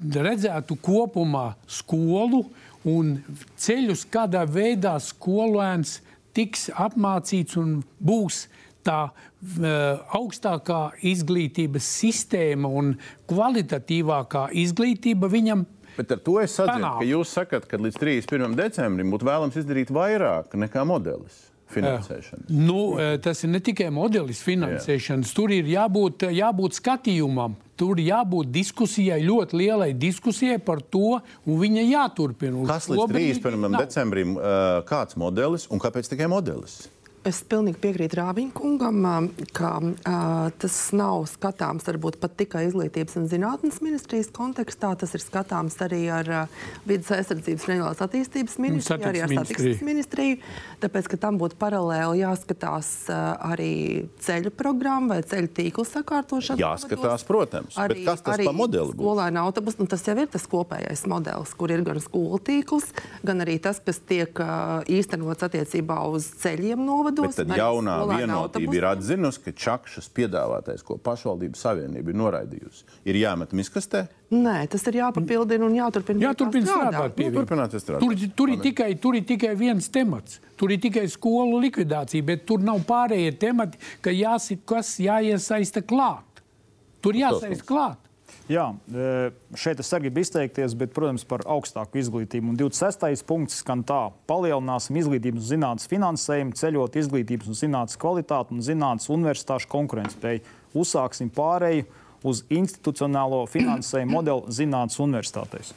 redzētu 0.00 0.76
kopumā 0.80 1.54
skolu 1.68 2.44
un 2.88 3.18
ceļus, 3.60 4.06
kādā 4.12 4.46
veidā 4.48 4.96
skolēns 5.02 6.00
tiks 6.36 6.68
apmācīts 6.72 7.58
un 7.60 7.80
būs 8.00 8.46
tā 8.86 9.10
uh, 9.10 10.14
augstākā 10.16 10.80
izglītības 11.04 11.90
sistēma 12.00 12.70
un 12.80 12.94
kvalitatīvākā 13.28 14.48
izglītība 14.62 15.28
viņam. 15.32 15.66
Bet 15.98 16.14
ar 16.14 16.20
to 16.24 16.38
es 16.40 16.54
sadzinu, 16.56 16.94
ka 17.00 17.04
jūs 17.04 17.34
sakat, 17.36 17.66
ka 17.68 17.80
līdz 17.80 17.98
31. 18.00 18.56
decembrim 18.56 19.10
būtu 19.12 19.26
vēlams 19.28 19.58
izdarīt 19.60 19.90
vairāk 19.92 20.54
nekā 20.56 20.86
modelis 20.88 21.50
finansēšana? 21.74 22.46
Nu, 22.48 22.94
tas 23.22 23.44
ir 23.44 23.52
ne 23.52 23.60
tikai 23.64 23.90
modelis 23.94 24.40
finansēšanas, 24.46 25.28
Jā. 25.28 25.36
tur 25.36 25.52
ir 25.54 25.68
jābūt, 25.70 26.30
jābūt 26.34 26.78
skatījumam. 26.78 27.58
Tur 27.80 28.00
jābūt 28.02 28.50
diskusijai, 28.52 29.22
ļoti 29.24 29.56
lielai 29.56 29.90
diskusijai 29.96 30.60
par 30.60 30.82
to, 30.84 31.18
un 31.48 31.60
viņa 31.62 31.86
jāturpina. 31.88 32.66
Kas 32.68 32.90
līdz 32.92 33.08
31. 33.40 33.76
decembrim, 33.78 34.38
kāds 34.88 35.16
modelis 35.20 35.68
un 35.72 35.80
kāpēc 35.80 36.12
tikai 36.12 36.28
modelis? 36.28 36.82
Es 37.20 37.42
pilnīgi 37.44 37.76
piekrītu 37.82 38.16
Rāviņa 38.16 38.52
kungam, 38.56 39.02
ka 39.52 39.74
uh, 39.76 40.46
tas 40.56 40.76
nav 40.96 41.26
skatāms 41.28 41.84
varbūt 41.84 42.16
pat 42.22 42.32
tikai 42.40 42.62
izglītības 42.70 43.18
un 43.20 43.26
zinātnes 43.28 43.82
ministrijas 43.84 44.30
kontekstā. 44.32 44.94
Tas 44.96 45.12
ir 45.12 45.20
skatāms 45.20 45.76
arī 45.84 46.06
ar 46.16 46.30
uh, 46.32 46.62
vidas 46.88 47.12
aizsardzības 47.18 47.66
un 47.66 47.72
reģionālās 47.74 48.00
attīstības 48.06 48.56
ministriju, 48.64 49.08
arī 49.10 49.20
ar 49.26 49.34
satiksmes 49.36 49.84
ministriju. 49.84 50.38
Tāpēc, 50.80 51.10
ka 51.12 51.20
tam 51.20 51.38
būtu 51.40 51.58
paralēli 51.60 52.22
jāskatās 52.22 52.90
uh, 53.12 53.36
arī 53.52 54.08
ceļu 54.24 54.52
programma 54.56 55.18
vai 55.18 55.26
ceļu 55.30 55.52
tīklu 55.60 55.84
sakārtošana. 55.88 56.60
Jāskatās, 56.60 57.24
protams. 57.28 57.78
Arī, 57.80 58.02
kas 58.08 58.24
tas 58.24 58.40
par 58.40 58.56
modeli 58.56 58.94
būs? 58.94 58.98
Skolēna 58.98 59.44
autobus, 59.44 59.78
nu, 59.80 59.88
tas 59.90 60.04
jau 60.08 60.16
ir 60.18 60.30
tas 60.32 60.46
kopējais 60.50 61.06
modelis, 61.10 61.54
kur 61.58 61.74
ir 61.74 61.84
gan 61.86 62.00
skolu 62.02 62.40
tīkls, 62.42 62.90
gan 63.26 63.44
arī 63.44 63.58
tas, 63.62 63.82
kas 63.84 64.00
tiek 64.02 64.40
uh, 64.42 64.80
īstenots 64.90 65.46
attiecībā 65.46 66.00
uz 66.10 66.32
ceļiem 66.40 66.80
novadiem 66.80 67.20
nodos. 67.20 67.36
Bet 67.36 67.50
tad 67.50 67.58
jaunā 67.58 67.96
vienotība 68.10 68.78
ir 68.78 68.86
atzinusi, 68.90 69.42
ka 69.44 69.54
Čakšas 69.64 70.10
piedāvātais, 70.16 70.84
ko 70.86 70.98
pašvaldības 71.02 71.66
savienība 71.66 72.12
ir 72.12 72.20
noraidījusi, 72.20 72.88
ir 73.10 73.20
jāmet 73.20 73.54
miskastē. 73.56 74.06
Nē, 74.30 74.60
tas 74.70 74.84
ir 74.86 75.00
jāpapildina 75.00 75.66
un 75.66 75.72
jāturpina. 75.74 76.22
Jāturpina 76.28 76.68
strādāt 76.68 77.16
pie 77.16 77.30
nu, 77.34 77.42
strādāt. 77.42 77.96
Tur, 77.98 78.12
tur, 78.38 78.52
ir 78.54 78.60
tikai, 78.62 78.92
tur 79.02 79.16
ir 79.18 79.24
tikai 79.26 79.56
viens 79.58 79.88
temats. 79.90 80.38
Tur 80.60 80.70
ir 80.70 80.78
tikai 80.82 81.02
skolu 81.10 81.58
likvidācija, 81.64 82.22
bet 82.28 82.44
tur 82.46 82.62
nav 82.62 82.84
pārējie 82.86 83.32
temati, 83.42 83.80
ka 84.04 84.14
jāsit, 84.14 84.62
kas 84.70 84.92
jāiesaista 85.02 85.82
klāt. 85.82 86.44
Tur 87.02 87.18
jāsaista 87.18 87.66
klāt. 87.66 88.06
Jā, 88.50 88.68
e, 88.90 89.30
šeit 89.58 89.78
es 89.82 89.90
arī 89.94 90.08
gribu 90.08 90.22
izteikties, 90.22 90.76
bet, 90.78 90.90
protams, 90.94 91.22
par 91.26 91.42
augstāku 91.50 91.98
izglītību. 91.98 92.52
Un 92.52 92.58
26. 92.58 93.22
punkts 93.26 93.60
skan 93.64 93.82
tā: 93.86 94.00
palielināsim 94.30 94.98
izglītības 94.98 95.42
un 95.42 95.48
zinātnes 95.52 95.90
finansējumu, 95.90 96.54
ceļot 96.58 96.98
izglītības 97.02 97.50
un 97.50 97.58
zinātnes 97.58 97.98
kvalitāti 97.98 98.54
un 98.54 98.62
zinātnes 98.66 99.10
universitāšu 99.10 99.70
konkurētspēju. 99.74 100.42
Uzsāksim 100.82 101.30
pārēju 101.34 101.86
uz 102.26 102.42
institucionālo 102.52 103.44
finansējumu 103.50 104.14
modeli 104.18 104.56
zinātnes 104.56 105.00
universitātēs. 105.02 105.72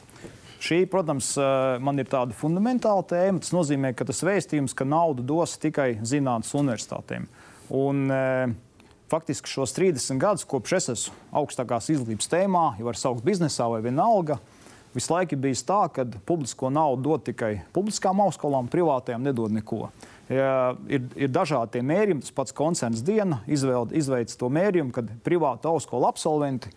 Šī, 0.64 0.84
protams, 0.88 1.34
e, 1.36 1.46
man 1.84 2.00
ir 2.00 2.08
tāda 2.08 2.32
fundamentāla 2.36 3.04
tēma. 3.04 3.42
Tas 3.44 3.52
nozīmē, 3.52 3.92
ka 3.96 4.06
tas 4.08 4.22
vēstījums, 4.24 4.72
ka 4.76 4.86
naudu 4.88 5.24
dos 5.26 5.58
tikai 5.60 5.98
zinātnes 6.00 6.54
universitātēm. 6.56 7.26
Un, 7.74 8.06
uh, 8.12 8.52
faktiski 9.12 9.48
šos 9.48 9.72
30 9.76 10.18
gadus, 10.20 10.44
kopš 10.48 10.72
es 10.78 10.88
esmu 10.94 11.14
augstākās 11.40 11.88
izglītības 11.92 12.30
tēmā, 12.32 12.64
jau 12.78 12.88
var 12.88 12.98
saukt 12.98 13.24
biznesā 13.26 13.68
vai 13.72 13.80
vienalga, 13.84 14.38
visu 14.94 15.12
laiku 15.12 15.38
bijis 15.40 15.64
tā, 15.66 15.82
ka 15.92 16.06
publisko 16.26 16.70
naudu 16.72 17.10
dod 17.10 17.24
tikai 17.28 17.54
publiskām 17.76 18.20
augstskolām, 18.24 18.70
privātajām 18.72 19.24
nedod 19.24 19.54
neko. 19.54 19.88
Ja, 19.88 20.13
ir, 20.28 21.04
ir 21.18 21.32
dažādi 21.32 21.82
mērījumi. 21.84 22.24
Tas 22.24 22.34
pats 22.34 22.56
koncerns 22.56 23.04
diena 23.04 23.42
izveids 23.46 24.38
to 24.40 24.50
mērījumu, 24.52 24.94
kad 24.94 25.10
privāta 25.26 25.72
augstskola 25.72 26.12
absolventi 26.12 26.72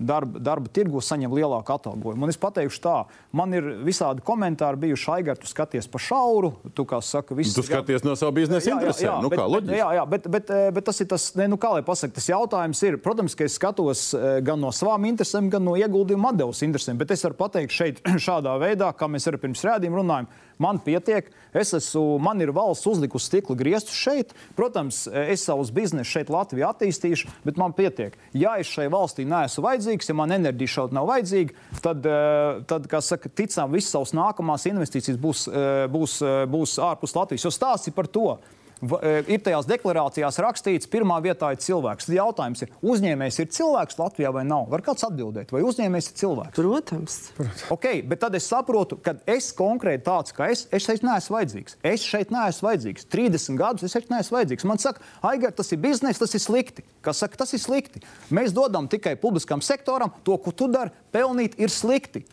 darba, 0.00 0.40
darba 0.40 0.70
tirgu 0.72 1.02
saņem 1.04 1.32
lielāku 1.36 1.74
atalgojumu. 1.74 2.24
Un 2.24 2.32
es 2.32 2.38
pateikšu 2.40 2.80
tā, 2.82 2.94
man 3.36 3.52
ir 3.56 3.66
visādi 3.84 4.24
komentāri 4.24 4.80
bijuši, 4.86 5.08
Aigar, 5.12 5.36
tu 5.40 5.48
skaties 5.50 5.88
pa 5.92 6.00
šauru, 6.00 6.54
tu 6.76 6.86
kā 6.88 7.02
saka, 7.04 7.36
viss. 7.36 7.54
Tu 7.56 7.64
skaties 7.66 8.00
jā, 8.00 8.06
no 8.06 8.14
savu 8.16 8.32
biznesa 8.38 8.72
interesēm, 8.72 9.04
jā, 9.04 9.10
jā, 9.10 9.16
nu 9.24 9.32
bet, 9.32 9.40
kā 9.40 9.48
loģiski. 9.50 9.76
Jā, 9.76 9.88
jā, 9.98 10.06
bet, 10.14 10.28
bet, 10.32 10.52
bet 10.78 10.86
tas 10.88 11.02
ir 11.04 11.10
tas, 11.10 11.26
ne, 11.36 11.48
nu 11.52 11.58
kā 11.60 11.74
lai 11.76 11.82
pasaka, 11.84 12.16
tas 12.16 12.30
jautājums 12.30 12.80
ir, 12.88 12.96
protams, 13.04 13.36
ka 13.36 13.44
es 13.48 13.58
skatos 13.60 14.06
gan 14.46 14.62
no 14.62 14.72
savām 14.72 15.04
interesēm, 15.10 15.50
gan 15.52 15.66
no 15.66 15.76
ieguldījuma 15.80 16.32
atdevas 16.32 16.62
interesēm, 16.64 17.00
bet 17.02 17.12
es 17.12 17.26
varu 17.28 17.36
pateikt 17.42 17.76
šeit 17.76 18.00
šādā 18.26 18.56
veidā, 18.62 18.92
kā 18.96 19.10
mēs 19.10 19.28
arī 19.28 19.42
pirms 19.44 19.66
rādījuma 19.68 20.00
runājam, 20.00 20.32
man 20.58 20.80
pietiek, 20.82 21.28
es 21.54 21.72
esmu, 21.76 22.18
man 22.22 22.40
ir 22.40 22.52
valsts 22.54 22.88
uzlikusi 22.88 23.28
stikla 23.30 23.56
griestus 23.58 23.96
šeit, 23.96 24.32
protams, 24.58 25.04
es 25.08 25.44
savus 25.46 25.72
biznesus 25.74 26.12
šeit 26.12 26.32
Latvijā 26.32 26.72
attīstīšu, 26.72 27.30
bet 27.46 27.60
man 27.60 27.74
pietiek. 27.76 28.16
Ja 28.36 28.56
es 28.60 28.70
šai 28.72 28.88
valstī 28.92 29.26
neesmu 29.28 29.66
vajadzīgs, 29.66 30.10
ja 30.10 30.16
man 30.18 30.34
enerģija 30.38 30.74
šeit 30.76 30.96
nav 30.96 31.08
vajadzīga, 31.10 31.56
tad, 31.84 32.06
eh, 32.06 32.62
tad 32.68 32.88
saka, 33.02 33.28
ticām, 33.28 33.72
visas 33.72 33.92
savas 33.92 34.14
nākamās 34.16 34.66
investīcijas 34.70 35.20
būs, 35.20 35.46
eh, 35.48 35.86
būs, 35.92 36.18
eh, 36.22 36.46
būs 36.46 36.78
ārpus 36.82 37.16
Latvijas. 37.16 37.44
Jo 37.44 37.50
stāsts 37.50 37.88
ir 37.88 37.92
par 37.94 38.06
to. 38.06 38.38
Ir 38.82 39.38
tajās 39.46 39.68
deklarācijās 39.70 40.40
rakstīts, 40.42 40.88
pirmā 40.90 41.20
vietā 41.22 41.52
ir 41.54 41.60
cilvēks. 41.62 42.08
Tad 42.08 42.16
jautājums 42.16 42.64
ir, 42.64 42.72
uzņēmējs 42.82 43.38
ir 43.44 43.50
cilvēks 43.54 43.98
Latvijā 44.00 44.32
vai 44.34 44.42
nav? 44.48 44.66
Var 44.72 44.82
kāds 44.82 45.06
atbildēt, 45.06 45.54
vai 45.54 45.62
uzņēmējs 45.68 46.10
ir 46.10 46.16
cilvēks? 46.18 46.56
Protams. 46.58 47.18
Protams. 47.36 47.62
Okay, 47.76 48.02
bet 48.02 48.24
tad 48.24 48.34
es 48.34 48.48
saprotu, 48.50 48.98
ka 48.98 49.14
es 49.30 49.52
konkrēti 49.54 50.02
tāds, 50.08 50.34
ka 50.34 50.50
es, 50.50 50.64
es 50.74 50.82
šeit 50.82 51.06
neesmu 51.06 51.38
vajadzīgs. 51.38 51.78
Es 51.92 52.08
šeit 52.08 52.34
neesmu 52.34 52.72
vajadzīgs. 52.72 53.06
30 53.14 53.62
gadus 53.62 53.86
es 53.86 53.94
šeit 53.94 54.10
neesmu 54.10 54.40
vajadzīgs. 54.40 54.66
Man 54.66 54.82
saka, 54.82 55.06
Aigar, 55.30 55.54
tas 55.54 55.70
ir 55.70 55.82
biznesa, 55.82 56.24
tas 56.24 56.34
ir 56.34 56.42
slikti. 56.42 56.82
Kas 57.06 57.22
saka, 57.22 57.38
tas 57.44 57.54
ir 57.54 57.62
slikti? 57.62 58.02
Mēs 58.34 58.50
dodam 58.56 58.90
tikai 58.90 59.14
publiskam 59.20 59.62
sektoram 59.62 60.10
to, 60.26 60.34
ko 60.42 60.50
tu 60.50 60.66
dari, 60.72 60.90
pelnīt 61.14 61.54
ir 61.62 61.70
slikti. 61.70 62.26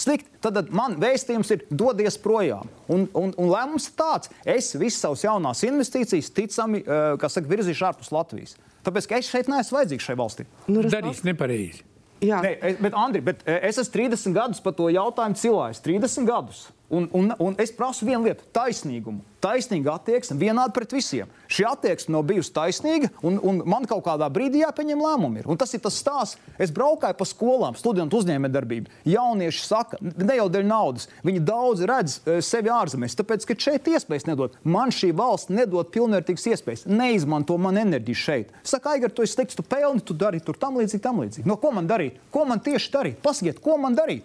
Slikti. 0.00 0.28
Tad 0.44 0.70
man 0.74 0.98
vēstījums 1.00 1.50
ir 1.54 1.64
dodies 1.70 2.18
projām. 2.20 2.68
Un, 2.90 3.06
un, 3.16 3.32
un 3.38 3.50
lēmums 3.50 3.88
ir 3.88 3.96
tāds, 3.98 4.30
es 4.44 4.72
visas 4.76 5.00
savas 5.04 5.24
jaunās 5.24 5.62
investīcijas 5.66 6.32
ticami 6.34 6.82
uh, 6.84 7.16
saka, 7.22 7.48
virzīšu 7.50 7.88
ārpus 7.90 8.12
Latvijas. 8.14 8.56
Tāpēc 8.84 9.08
es 9.18 9.32
šeit 9.32 9.48
neesmu 9.48 9.78
vajadzīgs 9.78 10.06
šai 10.10 10.16
valstī. 10.20 10.46
Nu, 10.68 10.84
Darīs 10.84 11.24
nepareizi. 11.24 11.84
Jā, 12.24 12.38
Nē, 12.44 12.52
bet, 12.80 12.94
Andri, 12.96 13.20
bet 13.24 13.42
es 13.44 13.78
esmu 13.80 13.92
30 13.96 14.36
gadus 14.36 14.62
par 14.64 14.74
to 14.76 14.88
jautājumu 14.92 15.38
cilvēks. 15.40 15.82
30 15.84 16.28
gadus. 16.28 16.66
Un, 16.88 17.08
un, 17.12 17.34
un 17.38 17.54
es 17.58 17.72
prasu 17.72 18.04
vienu 18.04 18.26
lietu- 18.28 18.44
taisnīgumu. 18.58 19.22
Taisnīga 19.44 19.94
attieksme 19.98 20.36
vienādi 20.40 20.72
pret 20.76 20.92
visiem. 20.92 21.28
Šī 21.48 21.64
attieksme 21.68 22.12
nav 22.12 22.22
bijusi 22.28 22.52
taisnīga, 22.52 23.10
un, 23.24 23.38
un 23.44 23.62
man 23.68 23.84
kaut 23.88 24.04
kādā 24.04 24.28
brīdī 24.32 24.62
jāpieņem 24.62 25.00
lēmumi. 25.00 25.40
Ir. 25.40 25.48
Un 25.48 25.58
tas 25.60 25.72
ir 25.76 25.82
tas 25.84 25.96
stāsts. 26.00 26.38
Es 26.60 26.72
braukāju 26.72 27.16
pa 27.18 27.26
skolām, 27.28 27.76
studentu 27.76 28.20
uzņēmējdarbību. 28.20 28.92
Jaunieši 29.08 29.64
saka, 29.64 29.98
ne 30.00 30.36
jau 30.36 30.46
dēļ 30.52 30.68
naudas, 30.68 31.08
viņi 31.24 31.42
daudz 31.44 31.84
redz 31.88 32.18
eh, 32.24 32.40
sevi 32.44 32.72
ārzemēs, 32.72 33.16
tāpēc, 33.16 33.48
ka 33.48 33.58
šeit 33.66 33.88
iespējas 33.88 34.28
nedod. 34.28 34.56
Man 34.62 34.92
šī 34.92 35.12
valsts 35.16 35.52
nedod 35.52 35.92
pilnvērtīgas 35.92 36.48
iespējas. 36.52 36.86
Neizmanto 36.88 37.58
man 37.60 37.80
enerģiju 37.80 38.20
šeit. 38.20 38.54
Saka, 38.62 38.94
Aigar, 38.94 39.12
tu 39.12 39.24
esi 39.24 39.36
slikts, 39.36 39.56
tu 39.56 39.64
pelni, 39.64 40.04
tu 40.04 40.16
dari 40.16 40.40
tur 40.40 40.56
tam 40.56 40.80
līdzīgi, 40.80 41.04
tam 41.04 41.20
līdzīgi. 41.24 41.48
No 41.48 41.56
ko 41.60 41.72
man 41.72 41.88
darīt? 41.88 42.20
Ko 42.32 42.44
man 42.48 42.64
tieši 42.64 42.92
darīt? 42.96 43.20
Pasakiet, 43.24 43.60
ko 43.64 43.76
man 43.80 43.96
darīt? 43.96 44.24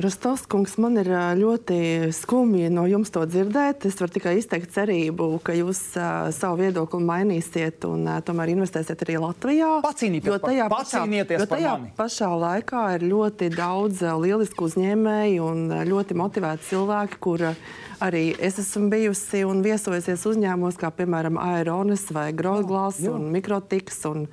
Rastovskungs, 0.00 0.76
man 0.80 0.96
ir 1.00 1.10
ļoti 1.36 2.08
skumji 2.16 2.70
no 2.72 2.86
jums 2.88 3.12
to 3.12 3.22
dzirdēt. 3.28 3.84
Es 3.88 3.98
varu 4.00 4.14
tikai 4.14 4.36
izteikt 4.40 4.72
cerību, 4.72 5.28
ka 5.44 5.54
jūs 5.56 5.80
uh, 5.98 6.30
savu 6.32 6.62
viedokli 6.62 7.02
mainīsiet 7.04 7.84
un 7.88 8.06
uh, 8.08 8.20
tomēr 8.24 8.54
investēsiet 8.54 9.04
arī 9.04 9.18
Latvijā. 9.20 9.68
Pacīnieties, 9.84 10.32
jo 10.32 10.40
tajā, 10.40 10.70
par, 10.72 10.86
pašā, 10.86 11.04
jo 11.36 11.48
tajā 11.50 11.76
pašā 11.98 12.30
laikā 12.46 12.86
ir 12.96 13.06
ļoti 13.12 13.50
daudz 13.52 14.00
uh, 14.06 14.16
lielisku 14.22 14.70
uzņēmēju 14.70 15.52
un 15.52 15.62
uh, 15.68 15.84
ļoti 15.88 16.16
motivēti 16.22 16.68
cilvēki, 16.72 17.20
kur 17.20 17.50
uh, 17.52 17.62
arī 18.00 18.22
es 18.40 18.58
esmu 18.60 18.88
bijusi 18.92 19.42
un 19.46 19.60
viesojusies 19.64 20.22
uzņēmumos, 20.30 20.78
kā 20.80 20.90
piemēram 20.94 21.36
Aeronis 21.40 22.06
vai 22.14 22.30
Grozglas 22.36 22.98
un 23.08 23.28
Mikrotiks 23.34 24.00
un 24.08 24.26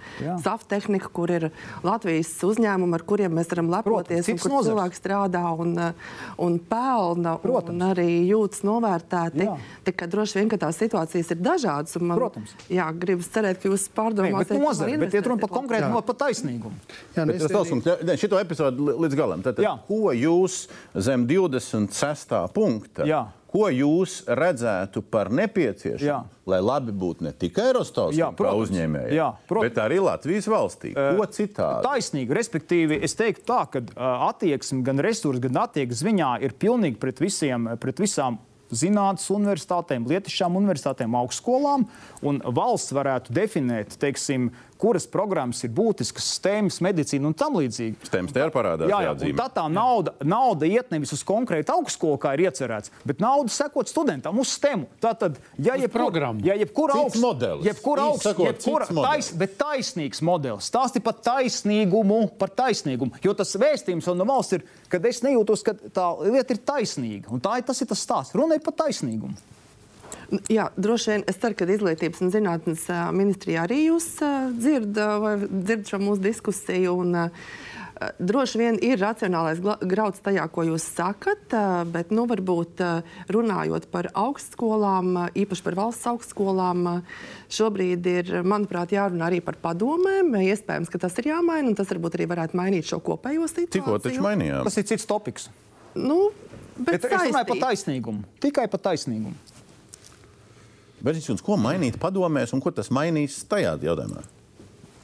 Saftehnika, 0.44 1.12
kur 1.14 1.32
ir 1.34 1.50
Latvijas 1.86 2.32
uzņēmumi, 2.48 2.98
ar 2.98 3.06
kuriem 3.08 3.36
mēs 3.38 3.52
varam 3.52 3.72
lepoties 3.74 4.24
Protams, 4.26 4.32
un 4.32 4.42
kur 4.42 4.54
nozars. 4.56 4.70
cilvēki 4.72 5.00
strādā 5.00 5.44
un, 5.52 5.74
un 6.48 6.58
pelna 6.72 7.36
Protams. 7.44 7.74
un 7.76 7.86
arī 7.90 8.08
jūtas 8.30 8.64
novērtēti. 8.68 9.50
Tikai 9.88 10.10
droši 10.12 10.40
vien, 10.40 10.52
ka 10.52 10.62
tās 10.66 10.80
situācijas 10.80 11.34
ir 11.36 11.42
dažādas. 11.44 12.00
Man, 12.00 12.18
Protams. 12.20 12.56
Jā, 12.72 12.88
gribas 12.96 13.32
cerēt, 13.34 13.62
ka 13.62 13.72
jūs 13.72 13.88
pārdomāsiet. 13.96 14.54
Bet 14.56 14.64
nozare, 14.64 15.00
bet 15.04 15.18
iet 15.18 15.28
runa 15.28 15.44
par 15.44 15.54
konkrētu 15.58 15.92
no 15.92 16.04
pat 16.08 16.22
taisnīgumu. 16.26 16.80
Jā, 17.18 17.28
bet, 17.28 17.44
es 17.44 18.06
ne, 18.08 18.20
šito 18.20 18.40
epizodu 18.40 18.94
līdz 19.04 19.20
galam. 19.20 19.44
Tad, 19.46 19.60
ko 19.88 20.14
jūs 20.16 20.66
zem 20.96 21.28
26. 21.28 22.38
punkta? 22.56 23.08
Jā 23.08 23.26
Ko 23.58 23.70
jūs 23.74 24.20
redzētu 24.30 25.02
par 25.10 25.32
nepieciešamu, 25.34 26.06
jā. 26.06 26.18
lai 26.46 26.60
labi 26.62 26.94
būtu 26.94 27.26
ne 27.26 27.32
tikai 27.34 27.72
Rostovs 27.74 28.20
uzņēmējiem, 28.38 29.48
bet 29.50 29.80
arī 29.82 29.98
Latvijas 30.04 30.50
valstī? 30.52 30.94
Ko 30.94 31.26
citādi? 31.26 31.88
Taisnīgi, 31.88 32.36
respektīvi, 32.38 33.00
es 33.08 33.18
teiktu 33.18 33.48
tā, 33.50 33.64
ka 33.74 33.82
attieksme 34.30 34.84
gan 34.86 35.02
resursu, 35.02 35.42
gan 35.48 35.64
attieksme 35.66 36.12
ziņā 36.12 36.36
ir 36.46 36.54
pilnīgi 36.62 37.02
pret, 37.02 37.24
visiem, 37.24 37.72
pret 37.82 38.04
visām 38.04 38.38
zinātnes 38.74 39.28
universitātēm, 39.32 40.08
lietišķām 40.12 40.58
universitātēm, 40.60 41.16
augstskolām, 41.22 41.88
un 42.28 42.42
valsts 42.44 42.94
varētu 42.96 43.36
definēt, 43.36 43.96
teiksim, 44.02 44.52
kuras 44.80 45.08
programmas 45.10 45.64
ir 45.66 45.72
būtiskas, 45.76 46.28
stēmas, 46.38 46.80
medicīna 46.86 47.30
un 47.30 47.36
tam 47.38 47.58
līdzīgi. 47.60 48.08
Stēmas 48.08 48.36
te 48.36 48.44
ir 48.44 48.54
parādās. 48.54 48.92
Jā, 48.92 49.02
jā, 49.10 49.32
tā 49.38 49.48
tā 49.56 49.66
nauda, 49.72 50.14
nauda 50.24 50.70
iet 50.70 50.92
nevis 50.94 51.14
uz 51.16 51.24
konkrētu 51.28 51.74
augstskolu, 51.76 52.20
kā 52.22 52.34
ir 52.38 52.46
iecerēts, 52.48 52.94
bet 53.08 53.22
nauda 53.24 53.54
sekot 53.54 53.90
studentam 53.90 54.40
uz 54.42 54.54
stēmu. 54.58 54.88
Tātad, 55.04 55.40
ja 55.62 55.78
jebkura 55.80 56.34
ja 56.46 56.58
jebkur 56.62 56.94
augsts 56.96 57.22
modelis, 57.22 57.68
jebkur 57.68 58.04
augsts, 58.04 58.32
jebkura 58.48 58.90
tais, 58.92 59.32
bet 59.38 59.58
taisnīgs 59.60 60.24
modelis, 60.26 60.70
stāsti 60.72 61.02
par 61.04 61.18
taisnīgumu, 61.26 62.24
par 62.40 62.54
taisnīgumu, 62.64 63.18
jo 63.24 63.36
tas 63.38 63.56
vēstījums 63.60 64.10
no 64.18 64.28
valsts 64.28 64.60
ir, 64.60 64.66
ka 64.92 65.02
es 65.10 65.24
nejūtos, 65.26 65.66
ka 65.66 65.76
tā 65.76 66.08
lieta 66.26 66.56
ir 66.56 66.64
taisnīga, 66.68 67.32
un 67.34 67.44
tā 67.44 67.60
ir 67.60 67.68
tas 67.68 67.82
ir 67.84 67.90
tas 67.90 68.02
stāsts. 68.04 68.36
Runa 68.38 68.58
ir 68.58 68.66
par 68.66 68.76
taisnīgumu. 68.86 69.57
Jā, 70.52 70.68
droši 70.76 71.14
vien 71.14 71.24
es 71.32 71.40
ceru, 71.40 71.56
ka 71.56 71.68
izglītības 71.72 72.20
un 72.26 72.34
zinātnes 72.34 72.84
ministrijā 73.16 73.64
arī 73.64 73.86
jūs 73.88 74.10
dzird, 74.60 75.00
dzird 75.48 75.88
šo 75.88 76.02
mūsu 76.04 76.26
diskusiju. 76.28 76.98
Un, 77.06 77.32
Droši 78.22 78.60
vien 78.62 78.76
ir 78.86 79.00
racionālais 79.02 79.58
grauds 79.62 80.22
tajā, 80.22 80.44
ko 80.54 80.66
jūs 80.68 80.86
sakat, 80.98 81.54
bet 81.90 82.12
nu, 82.14 82.28
varbūt 82.30 82.84
runājot 83.34 83.88
par 83.94 84.12
augstskolām, 84.14 85.16
īpaši 85.38 85.66
par 85.66 85.78
valsts 85.80 86.10
augstskolām, 86.12 86.86
šobrīd 87.54 88.10
ir, 88.12 88.32
manuprāt, 88.46 88.94
jārunā 88.94 89.32
arī 89.32 89.42
par 89.46 89.58
padomēm. 89.64 90.36
Iespējams, 90.46 90.94
ka 90.94 91.02
tas 91.08 91.18
ir 91.22 91.32
jāmaina, 91.32 91.72
un 91.72 91.78
tas 91.80 91.90
varbūt 91.90 92.20
arī 92.20 92.30
varētu 92.30 92.60
mainīt 92.60 92.90
šo 92.92 93.02
kopējo 93.02 93.50
situāciju. 93.50 93.74
Tikko 93.80 94.00
taču 94.06 94.26
mainījām. 94.26 94.68
Tas 94.70 94.78
ir 94.78 94.90
cits 94.94 95.10
topiks. 95.10 95.50
Nu, 95.98 96.28
bet 96.78 97.00
bet 97.00 97.10
es 97.10 97.30
runāju 97.32 97.54
par 97.56 97.64
taisnīgumu. 97.70 98.28
Tikai 98.46 98.70
par 98.70 98.86
taisnīgumu. 98.92 99.57
Beržģīns, 101.04 101.44
ko 101.46 101.58
mainīt 101.62 102.00
padomēs 102.02 102.54
un 102.54 102.62
ko 102.62 102.72
tas 102.74 102.90
mainīs 102.90 103.44
tajā 103.50 103.76
jautājumā? 103.86 104.24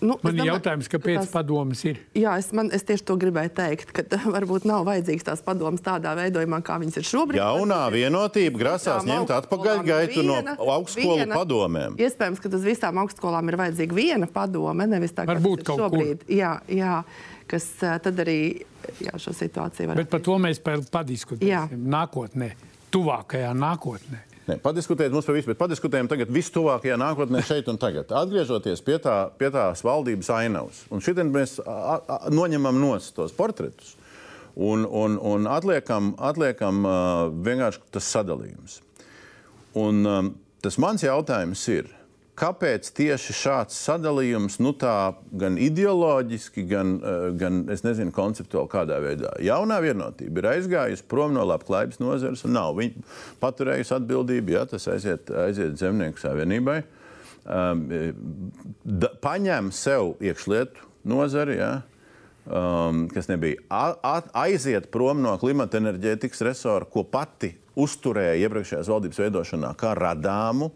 Nu, 0.03 0.17
es 0.19 0.23
Man 0.25 0.35
ir 0.35 0.49
jautājums, 0.49 0.89
ka 0.91 0.97
kāpēc 0.99 1.19
tās- 1.21 1.29
padomas 1.31 1.79
ir? 1.87 1.99
Jā, 2.13 2.33
es, 2.37 2.49
man, 2.51 2.67
es 2.75 2.83
tieši 2.83 3.05
to 3.07 3.15
gribēju 3.15 3.53
teikt, 3.55 3.93
ka 3.95 4.03
varbūt 4.35 4.65
nav 4.67 4.83
vajadzīgs 4.89 5.23
tās 5.23 5.39
padomas 5.45 5.79
tādā 5.85 6.11
veidojumā, 6.19 6.59
kā 6.65 6.75
viņas 6.81 6.97
ir 6.99 7.05
šobrīd. 7.07 7.39
Jaunā 7.39 7.77
vienotība 7.93 8.59
grasās 8.59 9.05
ņemt 9.07 9.31
atpakaļ 9.31 9.79
gaitu 9.87 10.25
no 10.27 10.41
viena- 10.41 10.57
augstskolu 10.59 11.21
viena- 11.21 11.37
padomēm. 11.39 11.95
Iespējams, 12.03 12.41
ka 12.43 12.51
uz 12.51 12.67
visām 12.67 12.99
augstskolām 12.99 13.47
ir 13.53 13.59
vajadzīga 13.63 13.95
viena 13.95 14.27
padome, 14.27 14.89
nevis 14.91 15.15
tā, 15.15 15.23
kā 15.23 15.37
Varbūt 15.37 15.63
tas 15.63 15.71
ir 15.77 15.79
kaut 15.85 15.95
kur. 15.95 16.03
šobrīd. 16.03 16.27
Jā, 16.35 16.51
jā, 16.67 16.97
kas 17.47 17.69
tad 17.79 18.19
arī 18.25 18.37
jā, 18.99 19.15
šo 19.15 19.31
situāciju 19.39 19.87
var 19.93 19.95
Bet 20.03 20.09
par 20.11 20.19
to 20.19 20.35
mēs 20.35 20.59
pa- 20.59 20.81
padiskutēsim 20.99 21.87
nākotnē, 21.87 22.51
tuvākajā 22.91 23.55
nākotnē. 23.55 24.19
Ne, 24.43 24.57
padiskutēt 24.59 25.13
mums 25.13 25.27
par 25.27 25.37
visu, 25.37 25.47
bet 25.47 25.59
padiskutējam 25.61 26.09
tagad 26.11 26.31
vistuvākajā 26.35 26.97
nākotnē, 26.99 27.39
šeit 27.47 27.69
un 27.71 27.77
tagad. 27.79 28.11
Atgriežoties 28.11 28.83
pie, 28.83 28.97
tā, 29.03 29.15
pie 29.39 29.47
tās 29.53 29.83
valdības 29.87 30.29
ainavas. 30.35 30.81
Un 30.91 31.03
šodien 31.03 31.31
mēs 31.31 31.61
a, 31.63 31.99
a, 32.03 32.17
noņemam 32.33 32.81
nost 32.81 33.15
tos 33.15 33.35
portretus 33.37 33.95
un, 34.55 34.83
un, 34.83 35.15
un 35.15 35.47
atliekam, 35.47 36.11
atliekam 36.19 36.83
uh, 36.83 36.95
vienkārši 37.45 37.85
tas 37.95 38.09
sadalījums. 38.17 38.81
Un, 39.79 40.03
um, 40.03 40.33
tas 40.61 40.77
mans 40.81 41.07
jautājums 41.07 41.63
ir, 41.71 41.87
kāpēc 42.39 42.89
tieši 42.97 43.35
šāds 43.37 43.77
sadalījums, 43.85 44.57
nu 44.63 44.73
tā 44.77 45.13
gan 45.37 45.59
ideoloģiski, 45.61 46.65
gan, 46.69 46.95
uh, 46.97 47.27
gan 47.37 47.63
es 47.73 47.85
nezinu, 47.85 48.13
konceptuāli 48.15 48.71
kādā 48.71 48.97
veidā. 49.03 49.35
Jaunā 49.43 49.79
vienotība 49.83 50.41
ir 50.41 50.49
aizgājusi 50.55 51.05
prom 51.09 51.35
no 51.37 51.45
labklājības 51.49 52.01
nozares 52.01 52.43
un 52.47 52.57
nav 52.57 52.73
viņa 52.79 53.05
paturējusi 53.43 53.97
atbildību, 53.99 54.57
ja 54.57 54.65
tas 54.69 54.89
aiziet, 54.91 55.29
aiziet 55.45 55.77
zemnieku 55.81 56.21
savienībai. 56.21 56.81
Um, 57.43 57.89
da, 58.87 59.09
paņem 59.21 59.73
sev 59.75 60.13
iekšlietu 60.23 60.85
nozari, 61.11 61.57
ja, 61.59 61.71
um, 62.47 63.09
kas 63.11 63.27
nebija 63.27 63.59
a, 63.67 63.83
a, 63.99 64.13
aiziet 64.45 64.87
prom 64.93 65.19
no 65.23 65.35
klimata 65.41 65.81
enerģētikas 65.81 66.43
resora, 66.47 66.87
ko 66.87 67.03
pati 67.03 67.51
uzturēja 67.79 68.39
iepriekšējās 68.45 68.91
valdības 68.93 69.21
veidošanā 69.25 69.73
kā 69.79 69.91
radāmu. 69.97 70.71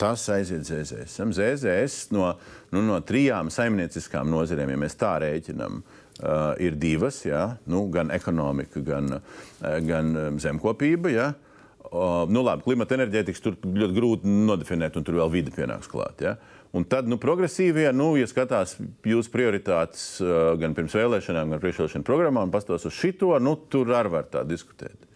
Tas 0.00 0.24
aiziet 0.32 0.66
ZZS. 0.66 1.20
ZZS 1.36 2.08
no, 2.14 2.32
nu, 2.74 2.82
no 2.82 2.98
trijām 3.06 3.50
saimnieciskām 3.54 4.26
nozarēm, 4.32 4.72
ja 4.74 4.80
mēs 4.80 4.98
tā 4.98 5.12
rēķinām, 5.22 5.78
uh, 5.80 6.54
ir 6.62 6.74
divas. 6.80 7.22
Ja? 7.26 7.44
Nu, 7.70 7.86
gan 7.94 8.10
ekonomika, 8.14 8.82
gan, 8.82 9.20
uh, 9.20 9.78
gan 9.86 10.10
um, 10.18 10.40
zemkopība. 10.42 11.12
Ja? 11.14 11.28
Uh, 11.84 12.24
nu, 12.26 12.42
labi, 12.42 12.66
klimata 12.66 12.98
enerģētikas 12.98 13.44
tur 13.44 13.58
ļoti 13.62 13.94
grūti 13.94 14.34
nodefinēt, 14.50 14.98
un 14.98 15.06
tur 15.06 15.20
vēl 15.20 15.32
vide 15.36 15.54
pienāks 15.54 15.90
klāt. 15.90 16.26
Ja? 16.26 16.34
Un 16.74 16.82
tad, 16.90 17.06
nu, 17.06 17.20
progresīvie, 17.22 17.86
nu, 17.94 18.16
ja 18.18 18.26
skatās 18.26 18.74
jūsu 19.06 19.30
prioritātes 19.30 20.08
uh, 20.24 20.56
gan 20.58 20.74
pirms 20.74 20.96
vēlēšanām, 20.98 21.54
gan 21.54 21.62
priekšvēlēšana 21.62 22.06
programmā, 22.06 22.42
un 22.42 22.54
pastos 22.54 22.88
uz 22.90 22.96
šito, 22.98 23.30
nu, 23.38 23.54
tur 23.70 23.94
arī 23.94 24.16
var 24.16 24.26
tā 24.32 24.42
diskutēt. 24.48 25.06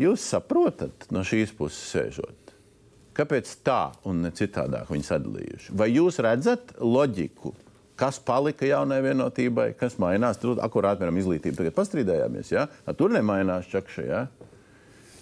Jūs 0.00 0.22
saprotat 0.32 1.10
no 1.12 1.20
šīs 1.26 1.50
puses 1.58 1.90
sēžot, 1.90 2.36
kāpēc 3.16 3.50
tā 3.66 3.80
un 4.08 4.22
ne 4.24 4.30
citādāk 4.34 4.90
viņi 4.92 5.08
sadalījuši? 5.08 5.74
Vai 5.76 5.90
jūs 5.92 6.20
redzat 6.24 6.76
loģiku? 6.80 7.54
Kas 8.00 8.16
palika 8.24 8.64
jaunai 8.64 9.02
vienotībai, 9.04 9.74
kas 9.76 9.98
mainās? 10.00 10.38
Tur 10.40 10.60
akurāt, 10.64 10.96
piemēram, 11.00 11.18
izglītība. 11.20 11.58
Tagad 11.58 11.76
pastrīdējāmies, 11.76 12.52
ja? 12.54 12.64
Tur 12.96 13.12
nemainās 13.12 13.68
čakša. 13.68 14.04
Ja? 14.08 14.22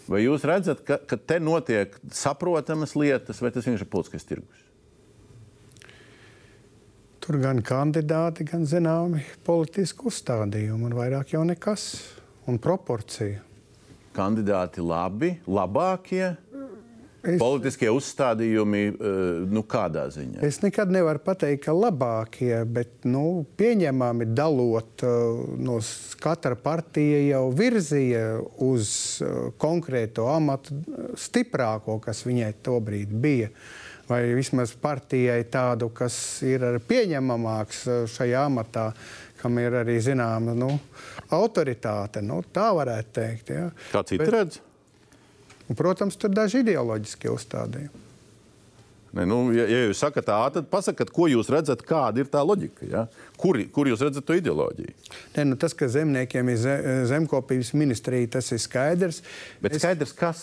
Vai 0.08 0.22
jūs 0.22 0.46
redzat, 0.46 0.84
ka, 0.86 1.00
ka 1.02 1.18
te 1.18 1.40
notiek 1.42 1.96
saprotamas 2.14 2.94
lietas, 2.96 3.42
vai 3.42 3.50
tas 3.52 3.66
vienkārši 3.66 3.84
ir 3.84 3.90
politiskais 3.92 4.28
tirgus? 4.30 4.62
Tur 7.24 7.36
gan 7.42 7.58
kandidāti, 7.60 8.46
gan 8.48 8.62
zināmi 8.64 9.20
politiski 9.44 10.06
uzstādījumi, 10.08 10.86
un 10.88 10.94
vairāk 10.96 11.34
jau 11.34 11.42
nekas. 11.44 11.90
Un 12.48 12.56
proporcija. 12.56 13.42
Kandidāti 14.16 14.80
labi, 14.80 15.34
labākie, 15.44 16.30
Es, 17.28 17.38
politiskie 17.40 17.90
uzstādījumi, 17.92 18.82
eh, 18.88 19.18
nu 19.52 19.62
kādā 19.68 20.06
ziņā? 20.12 20.42
es 20.46 20.60
nekad 20.62 20.92
nevaru 20.94 21.20
pateikt, 21.24 21.64
ka 21.66 21.74
labākie, 21.76 22.54
bet 22.64 23.04
nu, 23.08 23.44
pieņemami 23.58 24.30
dalot 24.32 25.04
uh, 25.06 25.42
no 25.58 25.78
katra 26.22 26.56
partija 26.56 27.20
jau 27.26 27.42
virzīja 27.54 28.24
uz 28.64 28.90
uh, 29.22 29.50
konkrēto 29.60 30.28
amatu 30.32 30.80
stiprāko, 31.18 31.98
kas 32.04 32.24
viņai 32.26 32.52
tobrīd 32.64 33.12
bija. 33.12 33.52
Vai 34.08 34.22
vismaz 34.32 34.70
partijai 34.72 35.42
tādu, 35.52 35.90
kas 35.92 36.14
ir 36.46 36.62
pieņemamāks 36.88 37.82
šajā 38.08 38.46
amatā, 38.48 38.86
kam 39.36 39.58
ir 39.60 39.76
arī 39.82 39.98
zināma 40.00 40.54
nu, 40.56 40.70
autoritāte. 41.36 42.22
Nu, 42.24 42.40
tā 42.40 42.70
varētu 42.78 43.12
teikt. 43.20 43.52
Ja. 43.52 43.68
Kā 43.92 44.02
citi 44.08 44.30
redz? 44.32 44.62
Un, 45.68 45.76
protams, 45.76 46.16
tur 46.16 46.30
ir 46.32 46.36
daži 46.38 46.62
ideoloģiski 46.64 47.28
uzstādījumi. 47.32 48.04
Ne, 49.16 49.24
nu, 49.24 49.38
ja, 49.56 49.64
ja 49.64 49.86
jūs 49.86 50.00
sakat 50.02 50.26
tā, 50.28 50.36
tad 50.52 50.66
pasakiet, 50.68 51.08
ko 51.16 51.26
jūs 51.32 51.48
redzat, 51.52 51.80
kāda 51.88 52.20
ir 52.20 52.28
tā 52.28 52.42
loģika. 52.44 52.84
Ja? 52.92 53.06
Kur, 53.40 53.56
kur 53.72 53.88
jūs 53.88 54.02
redzat 54.04 54.26
to 54.28 54.36
ideoloģiju? 54.36 54.92
Ne, 55.36 55.46
nu, 55.48 55.56
tas, 55.60 55.72
ka 55.76 55.88
zemniekiem 55.88 56.50
ir 56.52 56.58
ze, 56.60 56.74
zemkopības 57.08 57.72
ministrija, 57.76 58.28
tas 58.36 58.52
ir 58.52 58.60
skaidrs. 58.60 59.22
Bet 59.64 59.76
Es- 59.78 59.82
skaidrs, 59.84 60.12
kas? 60.16 60.42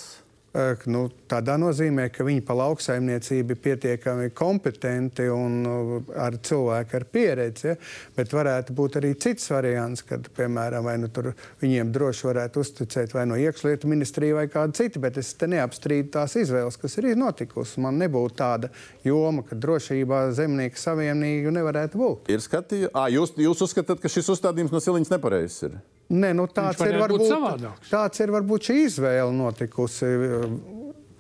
Nu, 0.88 1.01
tādā 1.28 1.58
nozīmē, 1.60 2.06
ka 2.16 2.24
viņi 2.24 2.43
par 2.47 2.56
lauksaimniecību 2.62 3.56
ir 3.56 3.60
pietiekami 3.60 4.30
kompetenti 4.36 5.26
un 5.32 5.58
uh, 5.68 5.95
ar 6.16 6.38
cilvēku 6.39 6.95
ar 6.95 7.06
pieredzi. 7.12 7.68
Ja? 7.74 7.76
Bet 8.16 8.32
varētu 8.36 8.76
būt 8.78 8.95
arī 9.01 9.12
cits 9.20 9.49
variants, 9.51 10.06
kad, 10.08 10.30
piemēram, 10.38 10.88
nu 11.01 11.34
viņiem 11.62 11.91
droši 11.95 12.30
varētu 12.30 12.64
uzticēt 12.64 13.16
vai 13.18 13.26
no 13.28 13.39
iekšlietu 13.39 13.89
ministrija 13.91 14.38
vai 14.38 14.45
kāda 14.51 14.78
cita. 14.80 15.01
Bet 15.03 15.20
es 15.20 15.34
te 15.36 15.49
neapstrīdu 15.51 16.14
tās 16.16 16.38
izvēles, 16.39 16.80
kas 16.80 16.95
ir 17.01 17.12
notikusi. 17.20 17.82
Man 17.84 17.99
nebūtu 17.99 18.39
tāda 18.39 18.72
joma, 19.03 19.43
ka 19.43 19.60
drošībā 19.60 20.30
zemnieku 20.38 20.80
savienību 20.80 21.51
nevarētu 21.58 21.99
būt. 21.99 22.32
Ir 22.32 22.43
skatījums, 22.43 22.95
ah, 22.95 23.12
jūs, 23.12 23.36
jūs 23.43 23.68
uzskatāt, 23.68 23.99
ka 23.99 24.12
šis 24.12 24.32
uzstādījums 24.38 24.72
no 24.72 24.84
Siliņas 24.84 25.14
nepareizs 25.18 25.68
ir. 25.68 25.78
Nē, 26.14 26.36
nu, 26.38 26.45
tāds, 26.45 26.84
ir 26.86 26.99
varbūt, 27.01 27.26
savādāks. 27.32 27.89
tāds 27.89 28.22
ir 28.22 28.34
varbūt 28.36 28.68
šī 28.70 28.76
izvēle 28.84 29.34
notikusi 29.34 30.06
uh, 30.06 30.45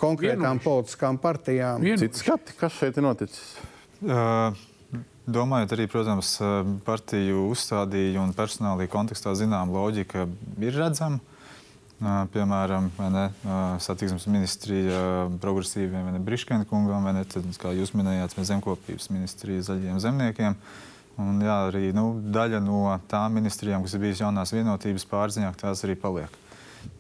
konkrētām 0.01 0.59
Vienoši. 0.59 0.65
politiskām 0.67 1.17
partijām. 1.21 1.85
Cits 1.97 2.21
skati, 2.21 2.53
kas 2.59 2.77
šeit 2.77 2.99
ir 3.01 3.07
noticis? 3.07 3.43
Uh, 4.05 4.53
Domājot 5.25 5.71
arī, 5.73 5.87
protams, 5.89 6.35
uh, 6.37 6.59
partiju 6.85 7.47
uzstādījumu 7.49 8.27
un 8.27 8.33
personālī 8.37 8.85
kontekstā 8.91 9.33
zinām 9.33 9.71
loģika 9.73 10.27
ir 10.61 10.77
redzama. 10.77 11.17
Uh, 11.95 12.27
Piemēram, 12.29 12.91
vai 12.97 13.07
ne, 13.09 13.23
uh, 13.41 13.61
satiksmes 13.81 14.27
ministrija 14.29 15.29
progresīviem, 15.41 16.03
vai 16.05 16.13
ne 16.13 16.21
Briškēna 16.21 16.67
kungam, 16.69 17.07
vai 17.07 17.15
ne, 17.15 17.23
tad, 17.25 17.47
kā 17.57 17.71
jūs 17.73 17.95
minējāt, 17.97 18.35
zemkopības 18.51 19.09
ministrija 19.15 19.63
zaļiem 19.65 20.01
zemniekiem. 20.03 20.59
Un, 21.21 21.39
jā, 21.43 21.59
arī 21.69 21.91
nu, 21.95 22.09
daļa 22.35 22.59
no 22.63 22.89
tām 23.11 23.37
ministrijām, 23.39 23.85
kas 23.85 23.95
ir 23.95 24.03
bijusi 24.03 24.25
jaunās 24.25 24.51
vienotības 24.55 25.07
pārziņā, 25.11 25.53
tās 25.61 25.83
arī 25.87 25.95
paliek. 25.99 26.41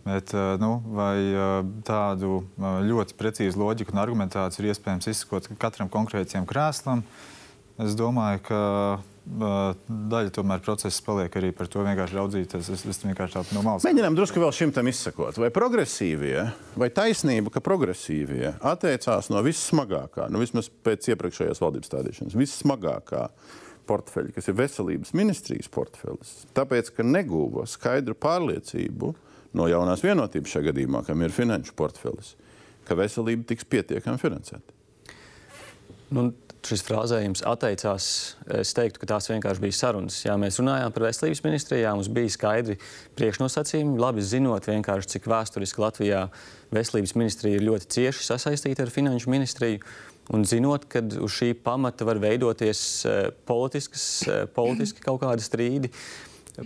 Bet, 0.05 0.31
uh, 0.33 0.55
nu, 0.61 0.77
vai 0.95 1.17
uh, 1.33 1.57
tādu 1.85 2.37
uh, 2.39 2.77
ļoti 2.85 3.17
precīzu 3.19 3.59
loģiku 3.61 3.93
un 3.93 4.03
argumentāciju 4.05 4.63
ir 4.63 4.71
iespējams 4.71 5.09
izsekot 5.11 5.49
katram 5.61 5.91
konkrētajam 5.91 6.47
krēslam? 6.49 7.03
Es 7.81 7.97
domāju, 7.99 8.39
ka 8.47 8.59
daļa 9.25 10.31
tomēr 10.35 10.61
procesa 10.63 11.01
paliek 11.05 11.33
arī 11.39 11.49
par 11.55 11.67
to 11.71 11.81
vienkārši 11.83 12.17
raudzīties. 12.19 12.69
Es, 12.71 12.83
es 12.85 13.01
vienkārši 13.01 13.39
tādu 13.39 13.57
no 13.57 13.63
malas. 13.65 13.85
Mēģinām 13.87 14.17
drusku 14.17 14.41
vēl 14.41 14.53
šim 14.53 14.73
tam 14.75 14.87
izsekot. 14.91 15.39
Vai 15.41 15.49
progresīvie, 15.53 16.45
vai 16.77 16.91
taisnība, 16.93 17.51
ka 17.51 17.63
progresīvie 17.65 18.53
atteicās 18.61 19.31
no 19.33 19.41
vissmagākā, 19.45 20.29
nu 20.31 20.43
vismaz 20.43 20.69
pēc 20.85 21.09
iepriekšējās 21.15 21.63
valdības 21.63 21.91
stādīšanas, 21.91 22.37
vissmagākā 22.37 23.25
portfeļa, 23.87 24.33
kas 24.35 24.49
ir 24.49 24.57
veselības 24.59 25.13
ministrijas 25.17 25.69
portfelis, 25.71 26.33
tāpēc, 26.57 26.91
ka 26.95 27.05
neguva 27.07 27.65
skaidru 27.69 28.17
pārliecību 28.17 29.11
no 29.55 29.67
jaunās 29.71 30.03
vienotības 30.05 30.55
šajā 30.55 30.69
gadījumā, 30.71 31.03
kam 31.07 31.23
ir 31.23 31.35
finanšu 31.35 31.75
portfelis, 31.77 32.33
ka 32.87 32.97
veselība 32.99 33.47
tiks 33.51 33.67
pietiekami 33.69 34.21
finansēta. 34.21 34.75
Nu, 36.15 36.29
šis 36.65 36.83
frāzējums 36.85 37.43
atteicās. 37.47 38.07
Es 38.57 38.73
teiktu, 38.77 39.01
ka 39.01 39.09
tās 39.13 39.29
vienkārši 39.29 39.61
bija 39.61 39.77
sarunas. 39.77 40.17
Jā, 40.25 40.35
mēs 40.41 40.59
runājām 40.61 40.93
par 40.95 41.07
veselības 41.07 41.43
ministrijā, 41.45 41.93
mums 41.97 42.09
bija 42.13 42.33
skaidri 42.33 42.77
priekšnosacījumi. 43.19 43.99
Labi 44.01 44.25
zinot, 44.25 44.65
cik 44.65 45.29
vēsturiski 45.29 45.83
Latvijā 45.83 46.25
veselības 46.75 47.15
ministrija 47.17 47.59
ir 47.59 47.67
ļoti 47.69 47.89
cieši 47.97 48.27
sasaistīta 48.31 48.85
ar 48.85 48.93
finanšu 48.93 49.31
ministriju. 49.33 49.83
Un 50.33 50.45
zinot, 50.49 50.87
ka 50.89 51.03
uz 51.21 51.35
šī 51.37 51.51
pamata 51.61 52.07
var 52.07 52.17
veidoties 52.21 52.79
uh, 53.05 53.27
uh, 53.29 54.45
politiski 54.55 55.03
kaut 55.05 55.21
kādi 55.21 55.45
strīdi, 55.45 55.91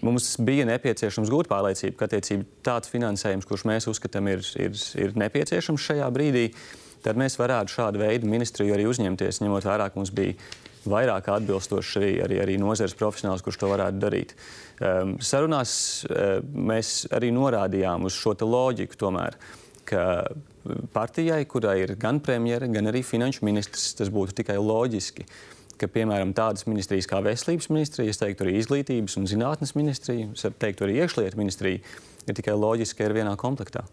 mums 0.06 0.36
bija 0.46 0.68
nepieciešams 0.70 1.32
gūt 1.34 1.50
pārliecību, 1.52 1.98
ka 2.00 2.08
attiecīgi 2.08 2.46
tāds 2.66 2.92
finansējums, 2.92 3.48
kurš 3.50 3.66
mēs 3.68 3.90
uzskatām 3.92 4.30
ir, 4.32 4.46
ir, 4.62 4.78
ir 5.02 5.18
nepieciešams 5.20 5.90
šajā 5.90 6.08
brīdī, 6.16 6.48
tad 7.04 7.20
mēs 7.20 7.36
varētu 7.40 7.74
šādu 7.74 8.02
veidu 8.02 8.30
ministriju 8.30 8.76
arī 8.76 8.88
uzņemties, 8.90 9.42
ņemot 9.44 9.68
vērā, 9.68 9.90
ka 9.90 10.00
mums 10.00 10.14
bija 10.16 10.38
vairāk 10.90 11.28
atbilstoši 11.34 12.00
arī, 12.00 12.12
arī, 12.24 12.38
arī 12.46 12.58
nozares 12.62 12.96
profesionāls, 12.98 13.44
kurš 13.44 13.60
to 13.60 13.72
varētu 13.72 14.00
darīt. 14.00 14.36
Um, 14.80 15.18
sarunās 15.20 15.74
uh, 16.08 16.40
mēs 16.44 17.10
arī 17.16 17.34
norādījām 17.36 18.08
uz 18.08 18.16
šo 18.16 18.38
loģiku, 18.40 19.00
tomēr, 19.00 19.36
ka 19.90 20.04
partijai, 20.94 21.44
kurai 21.50 21.80
ir 21.84 21.96
gan 22.00 22.20
premjera, 22.24 22.68
gan 22.72 22.92
arī 22.92 23.04
finanšu 23.06 23.46
ministrs, 23.48 23.94
tas 24.00 24.12
būtu 24.14 24.42
tikai 24.42 24.58
loģiski. 24.62 25.26
Ka, 25.80 25.88
piemēram, 25.88 26.34
tādas 26.36 26.66
ministrijas 26.68 27.08
kā 27.08 27.22
veselības 27.24 27.70
ministrija, 27.72 28.12
es 28.12 28.20
teiktu, 28.20 28.44
arī 28.44 28.58
izglītības 28.60 29.16
un 29.22 29.30
zinātnes 29.32 29.72
ministrija, 29.80 30.28
es 30.36 30.44
teiktu, 30.60 30.84
arī 30.84 30.98
iekšlietu 31.06 31.40
ministrija, 31.40 31.80
ir 32.28 32.36
tikai 32.36 32.58
loģiski, 32.60 33.00
ka 33.00 33.08
ir 33.08 33.16
vienā 33.22 33.38
komplektā. 33.40 33.86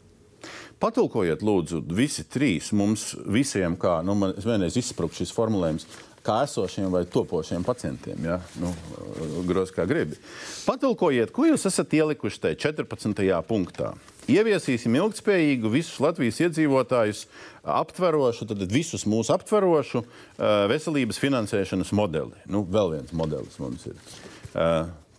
Patulkojiet, 0.82 1.40
lūdzu, 1.46 1.80
visi 1.96 2.26
trīs 2.28 2.72
mums 2.76 3.12
visiem, 3.32 3.78
kā 3.80 4.00
nu, 4.04 4.16
man 4.18 4.34
vienreiz 4.42 4.76
izsprūst 4.76 5.22
šis 5.22 5.32
formulējums, 5.32 5.86
kā 6.26 6.40
esošiem 6.44 6.90
vai 6.92 7.04
topošiem 7.08 7.64
pacientiem. 7.64 8.26
Ja? 8.26 8.40
Nu, 8.60 8.72
Grozi 9.46 9.74
kā 9.76 9.86
gribi. 9.88 10.18
Patulkojiet, 10.66 11.32
ko 11.34 11.46
jūs 11.48 11.68
esat 11.70 11.94
ielikuši 11.96 12.42
te 12.42 12.54
14. 12.66 13.24
punktā. 13.46 13.94
Ieviesīsim 14.26 14.96
ilgspējīgu, 14.98 15.70
visus 15.70 16.00
Latvijas 16.02 16.40
iedzīvotājus 16.42 17.24
aptverošu, 17.62 18.48
tad 18.50 18.62
visus 18.72 19.06
mūsu 19.06 19.30
aptverošu 19.36 20.02
veselības 20.72 21.20
finansēšanas 21.22 21.92
modeli. 21.94 22.34
Nu, 22.50 22.64
vēl 22.66 22.96
viens 22.96 23.12
modelis 23.14 23.58
mums 23.62 23.86
ir. 23.86 24.00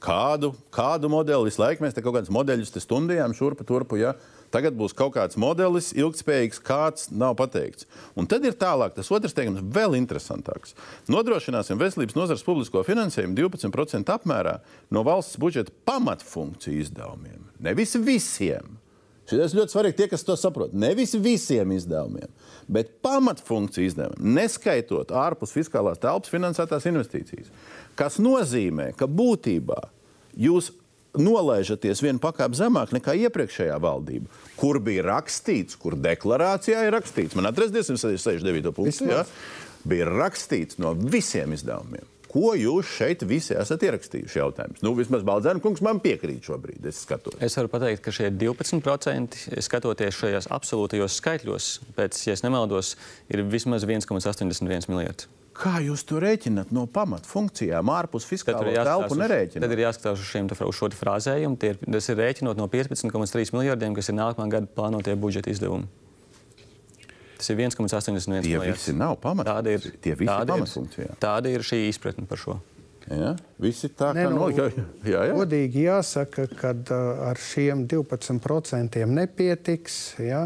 Kādu, 0.04 0.52
kādu 0.76 1.10
modeli 1.10 1.48
visu 1.48 1.64
laiku 1.64 1.86
mēs 1.86 1.96
te 1.96 2.04
kaut 2.06 2.20
kādus 2.20 2.34
modeļus 2.36 2.76
stundījām 2.84 3.34
šurpu 3.36 3.66
turpu. 3.68 3.98
Ja? 3.98 4.14
Tagad 4.54 4.76
būs 4.80 4.94
kaut 4.96 5.16
kāds 5.16 5.40
modelis, 5.40 5.90
ilgspējīgs, 5.98 6.60
kāds 6.64 7.10
nav 7.12 7.36
pateikts. 7.40 7.88
Un 8.16 8.30
tad 8.32 8.46
ir 8.48 8.56
tālāk, 8.60 8.94
tas 8.96 9.12
otrs 9.12 9.36
teikums, 9.36 9.64
vēl 9.76 9.98
interesantāks. 9.98 10.76
Nodrošināsim 11.12 11.80
veselības 11.82 12.16
nozares 12.16 12.46
publisko 12.48 12.84
finansējumu 12.88 13.36
12% 13.40 14.14
apmērā 14.14 14.60
no 14.94 15.04
valsts 15.08 15.40
budžeta 15.42 15.74
pamatfunkciju 15.90 16.86
izdevumiem. 16.86 17.48
Nevis 17.64 17.98
visiem. 18.00 18.77
Šis 19.28 19.54
ir 19.54 19.60
ļoti 19.60 19.76
svarīgi, 19.76 19.98
tie, 19.98 20.08
kas 20.12 20.24
to 20.24 20.38
saprot. 20.40 20.72
Nevis 20.72 21.12
visiem 21.20 21.74
izdevumiem, 21.76 22.32
bet 22.72 22.94
pamatfunkciju 23.04 23.90
izdevumiem, 23.90 24.34
neskaitot 24.38 25.12
ārpus 25.12 25.52
fiskālās 25.56 26.00
telpas 26.00 26.32
finansētās 26.32 26.88
investīcijas. 26.88 27.52
Tas 28.00 28.22
nozīmē, 28.24 28.94
ka 28.96 29.10
būtībā 29.12 29.82
jūs 30.40 30.72
nolaižaties 31.18 32.02
vienu 32.06 32.22
pakāpi 32.24 32.60
zemāk 32.60 32.94
nekā 32.96 33.16
iepriekšējā 33.28 33.78
valdība, 33.84 34.30
kur 34.60 34.80
bija 34.84 35.06
rakstīts, 35.10 35.76
kur 35.80 35.98
deklarācijā 36.00 36.86
ir 36.88 36.94
rakstīts, 36.96 37.36
man 37.36 37.50
atcerieties, 37.50 37.90
69. 37.90 38.72
punktu, 38.76 39.10
ja, 39.12 39.24
bija 39.88 40.08
rakstīts 40.12 40.80
no 40.84 40.94
visiem 40.96 41.56
izdevumiem. 41.58 42.06
Ko 42.32 42.52
jūs 42.58 42.90
šeit 42.98 43.24
visi 43.28 43.56
esat 43.56 43.86
ierakstījuši? 43.88 44.40
Jautājums. 44.42 44.84
Nu, 44.86 44.92
vismaz 44.98 45.24
Baldzēna 45.28 45.64
kungs 45.64 45.84
man 45.86 46.02
piekrīt 46.04 46.48
šobrīd. 46.48 46.84
Es, 46.90 47.02
skatos. 47.06 47.38
es 47.44 47.56
varu 47.60 47.72
pateikt, 47.72 48.04
ka 48.06 48.14
šie 48.16 48.30
12% 48.36 49.62
skatoties 49.64 50.20
šajos 50.20 50.50
absolūtajos 50.58 51.18
skaitļos, 51.22 51.72
pēc, 51.98 52.22
ja 52.28 52.38
nemaldos, 52.44 52.96
ir 53.32 53.46
vismaz 53.48 53.88
1,81 53.88 54.92
miljardi. 54.92 55.32
Kā 55.58 55.80
jūs 55.82 56.04
to 56.06 56.20
rēķināt 56.22 56.70
no 56.76 56.84
pamatfunkcijām, 56.94 57.90
ārpus 57.90 58.28
fiskālā 58.30 58.76
telpu 58.78 59.18
nerēķināt? 59.18 59.64
Tad 59.64 59.74
ir 59.74 59.82
jāskatās 59.88 60.20
uz, 60.22 60.28
šiem, 60.30 60.50
uz 60.54 60.78
šo 60.78 60.92
frāzējumu. 60.94 61.58
Ir, 61.66 61.80
tas 61.98 62.12
ir 62.14 62.20
rēķinot 62.22 62.60
no 62.60 62.68
15,3 62.70 63.56
miljardiem, 63.56 63.96
kas 63.98 64.12
ir 64.12 64.20
nākamā 64.20 64.52
gada 64.54 64.70
plānotie 64.78 65.18
budžeta 65.18 65.50
izdevumi. 65.50 65.90
Tas 67.38 67.52
ir 67.54 67.60
1,81 67.62 68.32
miljardi. 68.32 68.54
Tie 68.54 68.72
visi 68.74 68.96
nav 68.98 69.20
pamati. 69.22 69.52
Tāda 69.52 69.76
ir, 69.78 69.92
Tie 70.02 70.16
visi 70.18 70.32
tāda 70.32 70.58
ir, 70.58 71.14
tāda 71.22 71.54
ir 71.54 71.66
šī 71.66 71.84
izpratne 71.92 72.26
par 72.30 72.42
šo. 72.42 72.58
Ja? 73.08 73.32
Visi 73.62 73.88
tā 73.96 74.10
kā 74.12 74.18
Ne, 74.18 74.26
nu, 74.34 74.42
no, 74.42 74.48
jā, 74.52 74.68
jā, 75.08 75.22
jā. 75.30 75.36
Godīgi 75.38 75.86
jāsaka, 75.86 76.48
ka 76.60 76.74
uh, 76.76 77.22
ar 77.30 77.40
šiem 77.40 77.86
12% 77.88 79.06
nepietiks. 79.08 80.00
Ja? 80.20 80.44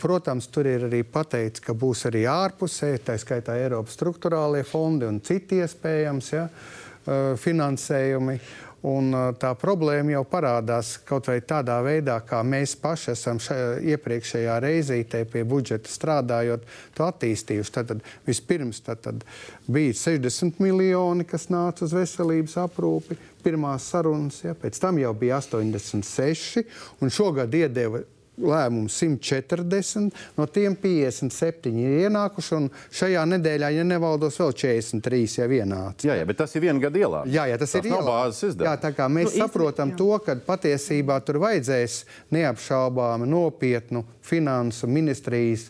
Protams, 0.00 0.48
tur 0.52 0.70
ir 0.70 0.86
arī 0.88 1.02
pateikts, 1.04 1.60
ka 1.64 1.76
būs 1.76 2.06
arī 2.08 2.24
ārpusē, 2.32 2.94
tā 3.04 3.18
skaitā 3.20 3.58
Eiropas 3.60 3.98
struktūrālie 3.98 4.64
fondi 4.64 5.08
un 5.08 5.20
citi 5.24 5.60
iespējams 5.60 6.32
ja? 6.32 6.46
uh, 6.48 7.34
finansējumi. 7.36 8.38
Un, 8.86 9.10
tā 9.42 9.50
problēma 9.58 10.12
jau 10.12 10.20
parādās 10.30 10.92
kaut 11.06 11.26
vai 11.26 11.40
tādā 11.42 11.80
veidā, 11.82 12.20
kā 12.22 12.44
mēs 12.46 12.76
paši 12.78 13.10
esam 13.10 13.40
šajā, 13.42 13.72
iepriekšējā 13.94 14.58
reizītē 14.62 15.24
pie 15.26 15.42
budžeta 15.48 15.90
strādājot, 15.90 16.66
to 16.94 17.08
attīstījuši. 17.08 17.72
Tad, 17.74 17.90
tad 17.90 18.04
vispirms 18.28 18.78
tad, 18.86 19.02
tad 19.02 19.24
bija 19.66 19.96
60 19.98 20.62
miljoni, 20.62 21.26
kas 21.26 21.48
nāca 21.50 21.88
uz 21.88 21.96
veselības 21.96 22.54
aprūpi, 22.62 23.18
pirmās 23.42 23.88
sarunas, 23.90 24.44
ja, 24.46 24.54
pēc 24.54 24.78
tam 24.78 25.02
jau 25.02 25.10
bija 25.18 25.40
86, 25.42 26.62
un 27.02 27.10
šogad 27.10 27.58
iedeva 27.58 28.04
lēmumu 28.38 28.88
140, 28.92 30.12
no 30.38 30.46
tiem 30.46 30.76
57 30.78 31.72
ir 31.82 31.96
ienākuši, 32.06 32.52
un 32.58 32.68
šajā 32.94 33.24
nedēļā, 33.34 33.70
ja 33.78 33.84
nevaldos, 33.86 34.38
vēl 34.40 34.54
43 34.62 35.38
jau 35.40 35.48
ienāca. 35.58 36.08
Jā, 36.08 36.16
jā, 36.20 36.26
bet 36.28 36.38
tas 36.42 36.54
ir 36.56 36.64
viena 36.66 36.82
gada 36.82 37.02
ielā. 37.02 37.22
Jā, 37.26 37.48
jā, 37.50 37.58
tas, 37.60 37.72
tas 37.74 37.82
ir 37.84 37.90
ielā. 37.92 38.04
bāzes 38.06 38.42
izdevums. 38.52 38.68
Jā, 38.70 38.76
tā 38.86 38.92
kā 38.96 39.08
mēs 39.12 39.32
Nu, 39.34 39.44
saprotam 39.44 39.92
jā. 39.92 39.98
to, 40.00 40.10
ka 40.24 40.38
patiesībā 40.46 41.18
tur 41.26 41.40
vajadzēs 41.42 41.98
neapšaubāmi 42.34 43.26
nopietnu 43.28 44.04
finansu 44.24 44.86
ministrijas 44.90 45.68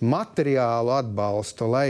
materiālu 0.00 0.92
atbalstu, 0.96 1.68
lai 1.70 1.86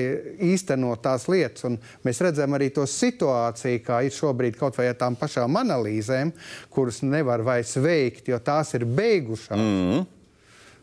īstenot 0.51 1.03
tās 1.05 1.29
lietas. 1.31 1.65
Un 1.69 1.79
mēs 2.05 2.21
redzam 2.25 2.57
arī 2.59 2.71
to 2.75 2.83
situāciju, 2.91 3.83
kā 3.87 4.03
ir 4.07 4.15
šobrīd 4.15 4.59
kaut 4.59 4.79
vai 4.81 4.89
ar 4.91 4.99
tām 5.01 5.17
pašām 5.17 5.61
analīzēm, 5.63 6.33
kuras 6.71 7.03
nevar 7.07 7.43
vairs 7.47 7.77
veikt, 7.81 8.29
jo 8.29 8.39
tās 8.39 8.75
ir 8.75 8.85
beigušās. 8.85 9.59
Mm. 9.59 10.09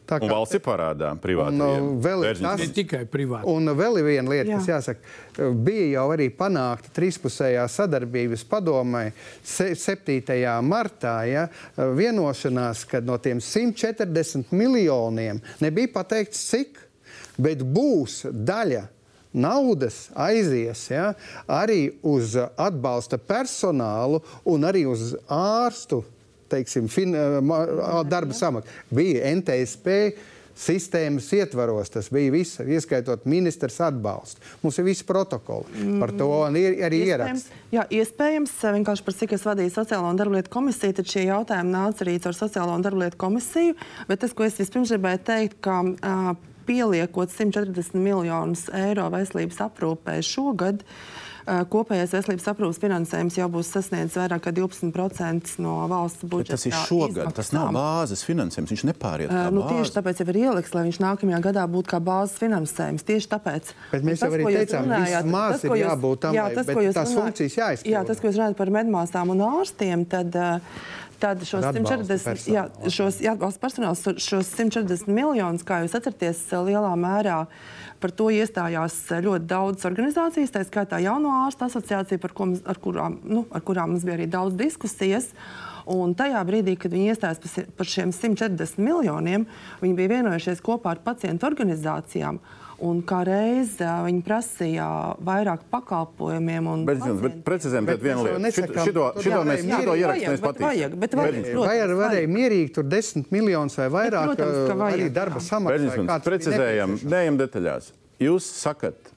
Tā 0.07 0.21
Un 0.23 0.29
valsts 0.31 0.55
ir 0.55 0.61
parādā 0.63 1.09
privāti. 1.19 1.57
Un, 1.59 1.61
uh, 1.61 1.87
vēl 1.99 2.21
ir 2.29 2.37
tas- 2.39 2.61
Ne 2.61 2.67
tikai 2.71 3.01
privāti. 3.11 3.43
Un 3.51 3.65
vēl 3.75 3.97
ir 3.99 4.05
viena 4.05 4.29
lieta, 4.31 4.47
Jā. 4.53 4.55
kas 4.61 4.67
jāsaka, 4.71 5.53
bija 5.65 5.99
jau 5.99 6.05
arī 6.15 6.29
panākta 6.31 6.93
trīspusējā 6.95 7.65
sadarbības 7.67 8.45
padomē 8.47 9.11
se- 9.43 9.75
7. 9.75 10.61
martā. 10.63 11.27
Ja, 11.27 11.49
vienošanās, 11.75 12.85
ka 12.87 13.01
no 13.01 13.17
tiem 13.17 13.41
140 13.41 14.45
miljoniem 14.55 15.41
nebija 15.59 15.91
pateikts, 15.91 16.39
cik, 16.53 16.77
bet 17.37 17.63
būs 17.63 18.25
daļa. 18.31 18.87
Naudas 19.37 20.07
aizies 20.17 20.85
ja, 20.89 21.11
arī 21.51 21.91
uz 22.01 22.31
atbalsta 22.39 23.19
personālu 23.21 24.21
un 24.49 24.63
arī 24.65 24.85
uz 24.89 25.11
ārstu 25.29 25.99
teiksim, 26.49 26.87
fin, 26.87 27.13
ma- 27.41 28.03
darba 28.07 28.33
samaksu. 28.33 28.71
Bija 28.89 29.27
NTSP 29.35 30.15
sistēmas 30.57 31.27
ietvaros, 31.37 31.91
tas 31.93 32.07
bija 32.09 32.31
viss, 32.33 32.57
ieskaitot 32.63 33.27
ministrs 33.29 33.77
atbalstu. 33.85 34.41
Mums 34.63 34.79
ir 34.81 34.87
visi 34.87 35.05
protokoli 35.05 35.99
par 36.01 36.15
to 36.17 36.29
un 36.47 36.57
ir 36.57 36.79
arī 36.87 37.03
ieraksts. 37.11 37.51
Jā, 37.73 37.85
iespējams, 37.93 38.55
vienkārši 38.79 39.05
par 39.05 39.17
cik 39.19 39.35
es 39.37 39.45
vadīju 39.45 39.75
Sociālo 39.75 40.09
un 40.09 40.17
Darblietu 40.17 40.49
komisiju, 40.55 40.97
tad 40.97 41.11
šie 41.11 41.27
jautājumi 41.27 41.75
nāca 41.75 42.07
arī 42.07 42.17
caur 42.23 42.37
Sociālo 42.37 42.73
un 42.73 42.85
Darblietu 42.85 43.19
komisiju. 43.21 43.77
Bet 44.09 44.23
tas, 44.23 44.33
ko 44.33 44.47
es 44.47 44.57
vispirms 44.57 44.95
gribēju 44.95 45.21
teikt, 45.29 45.59
ka 45.61 45.83
uh, 45.85 46.31
pieliekot 46.67 47.31
140 47.33 47.95
miljonus 48.03 48.67
eiro 48.75 49.07
veselības 49.13 49.61
aprūpē 49.69 50.19
šogad, 50.25 50.83
uh, 50.83 51.63
kopējais 51.71 52.11
veselības 52.11 52.47
aprūpes 52.51 52.79
finansējums 52.83 53.37
jau 53.39 53.47
būs 53.53 53.69
sasniedzis 53.71 54.17
vairāk 54.19 54.43
kā 54.47 54.51
12% 54.57 55.53
no 55.63 55.75
valsts 55.87 56.25
Bet 56.25 56.31
budžeta. 56.33 56.57
tas 56.57 56.65
ir 56.67 56.75
šogad, 56.89 57.31
tas 57.37 57.53
nav 57.55 57.69
bāzes 57.75 58.23
finansējums. 58.27 58.73
Viņš 58.75 58.83
nepāriet. 58.91 59.31
Uh, 59.31 59.47
nu, 59.55 59.63
bāzi. 59.63 59.77
tieši 59.79 59.95
tāpēc 59.97 60.21
jau 60.21 60.27
ir 60.33 60.39
ielikts, 60.43 60.75
lai 60.75 60.83
viņš 60.89 60.99
nākamajā 61.05 61.39
gadā 61.47 61.63
būtu 61.71 61.93
kā 61.93 62.01
bāzes 62.03 62.35
finansējums. 62.41 63.07
Tieši 63.07 63.31
tāpēc. 63.31 63.71
Bet 63.95 64.03
mēs 64.03 64.21
Un 64.21 64.27
jau 64.27 64.35
arī 64.37 64.53
teicām, 64.59 64.87
runājāt, 64.91 65.31
tas, 65.31 65.63
ir 65.63 65.77
jābūt 65.85 66.23
tam, 66.27 66.35
jā, 66.35 66.43
lai- 66.49 66.55
tas, 66.59 66.65
bet 66.67 66.75
ko 66.75 66.81
jūs 66.83 66.93
tās 66.99 67.09
runājat- 67.15 67.23
funkcijas 67.23 67.57
jāizpilda. 67.61 67.95
Jā, 67.95 68.05
tas, 68.11 68.19
ko 68.19 68.27
jūs 68.27 68.39
runājat 68.41 68.57
par 68.59 68.73
medmāsām 68.79 69.29
un 69.35 69.45
ārstiem, 69.47 70.05
tad, 70.09 70.35
uh, 70.35 70.59
tad 71.19 71.43
šos 71.45 71.65
Par 71.65 71.75
atbalsta 71.75 72.15
140, 72.33 72.51
jā, 72.53 72.63
šos, 72.93 73.19
jā, 73.23 73.33
personāls, 73.61 74.03
šos 74.21 74.49
140 74.53 75.09
miljonus, 75.11 75.65
kā 75.67 75.81
jūs 75.83 75.95
atceraties, 75.97 76.43
lielā 76.67 76.93
mērā 76.99 77.43
par 78.01 78.13
to 78.13 78.29
iestājās 78.33 78.95
ļoti 79.25 79.47
daudzas 79.49 79.87
organizācijas, 79.89 80.53
tā 80.53 80.61
skaitā 80.67 80.99
Jauno 81.01 81.31
ārstu 81.45 81.65
asociācija, 81.65 82.21
mums- 82.45 82.61
ar, 82.65 82.77
kurām, 82.83 83.17
nu, 83.23 83.45
ar 83.51 83.61
kurām 83.65 83.95
mums 83.95 84.05
bija 84.05 84.19
arī 84.19 84.29
daudz 84.29 84.55
diskusijas. 84.59 85.31
Un 85.87 86.13
tajā 86.19 86.41
brīdī, 86.43 86.75
kad 86.77 86.91
viņi 86.91 87.13
iestājās 87.13 87.67
par 87.77 87.87
šiem 87.87 88.11
140 88.11 88.77
miljoniem, 88.77 89.45
viņi 89.81 89.95
bija 89.95 90.17
vienojušies 90.17 90.61
kopā 90.61 90.91
ar 90.91 91.03
pacientu 91.05 91.47
organizācijām. 91.47 92.41
Un 92.77 92.99
kā 93.01 93.23
reiz 93.25 93.71
viņi 93.81 94.19
prasīja 94.21 94.87
vairāk 95.25 95.63
pakalpojumiem. 95.73 96.67
un 96.69 96.83
Bet, 96.85 96.99
bet 97.23 97.39
precizējam 97.47 97.87
Bet 97.89 98.03
vienu 98.03 98.25
lietu. 98.27 98.51
Šito, 98.53 98.83
šito, 98.85 99.05
tur 99.15 99.23
šito 99.25 99.39
jā, 99.39 99.45
mēs 99.49 99.63
vajag, 99.63 99.81
šito 99.81 99.95
ierakstu 99.97 100.29
mēs 100.29 100.43
bet 100.43 100.47
patīsim. 100.51 100.67
vajag, 100.67 100.97
bet 101.01 101.15
vajag, 101.17 101.31
Bērziņš. 101.31 101.47
protams. 101.55 101.71
Vai 101.71 101.79
ar 101.81 101.93
varēja 102.03 102.29
mierīgi 102.35 102.69
tur 102.75 102.85
10 102.91 103.31
miljonus 103.33 103.79
vai 103.81 103.87
vairāk 103.97 104.29
protams, 104.29 104.59
ka 104.67 104.75
uh, 104.75 104.81
vajag, 104.83 104.99
arī 104.99 105.09
darba 105.17 105.41
samaksā? 105.41 105.95
kundze, 105.95 106.19
Precizējam, 106.29 106.95
neejam 107.09 107.41
detaļās. 107.41 107.89
Jūs 108.21 108.51
sakat, 108.61 109.09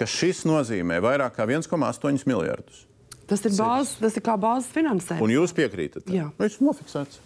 ka 0.00 0.08
šis 0.08 0.44
nozīmē 0.48 0.96
vairāk 1.04 1.36
kā 1.36 1.44
1,8 1.44 2.24
miljardus. 2.30 2.86
Tas 3.28 3.44
ir, 3.44 3.54
bāzes, 3.56 3.96
tas 4.00 4.16
ir 4.18 4.24
kā 4.24 4.36
bāzes 4.40 4.70
finansējums. 4.74 5.24
Un 5.24 5.32
jūs 5.32 5.54
piekrītat? 5.56 6.08
Jā. 6.12 6.30
Viņš 6.40 6.58
ir 6.60 6.66
nofiksēts. 6.68 7.20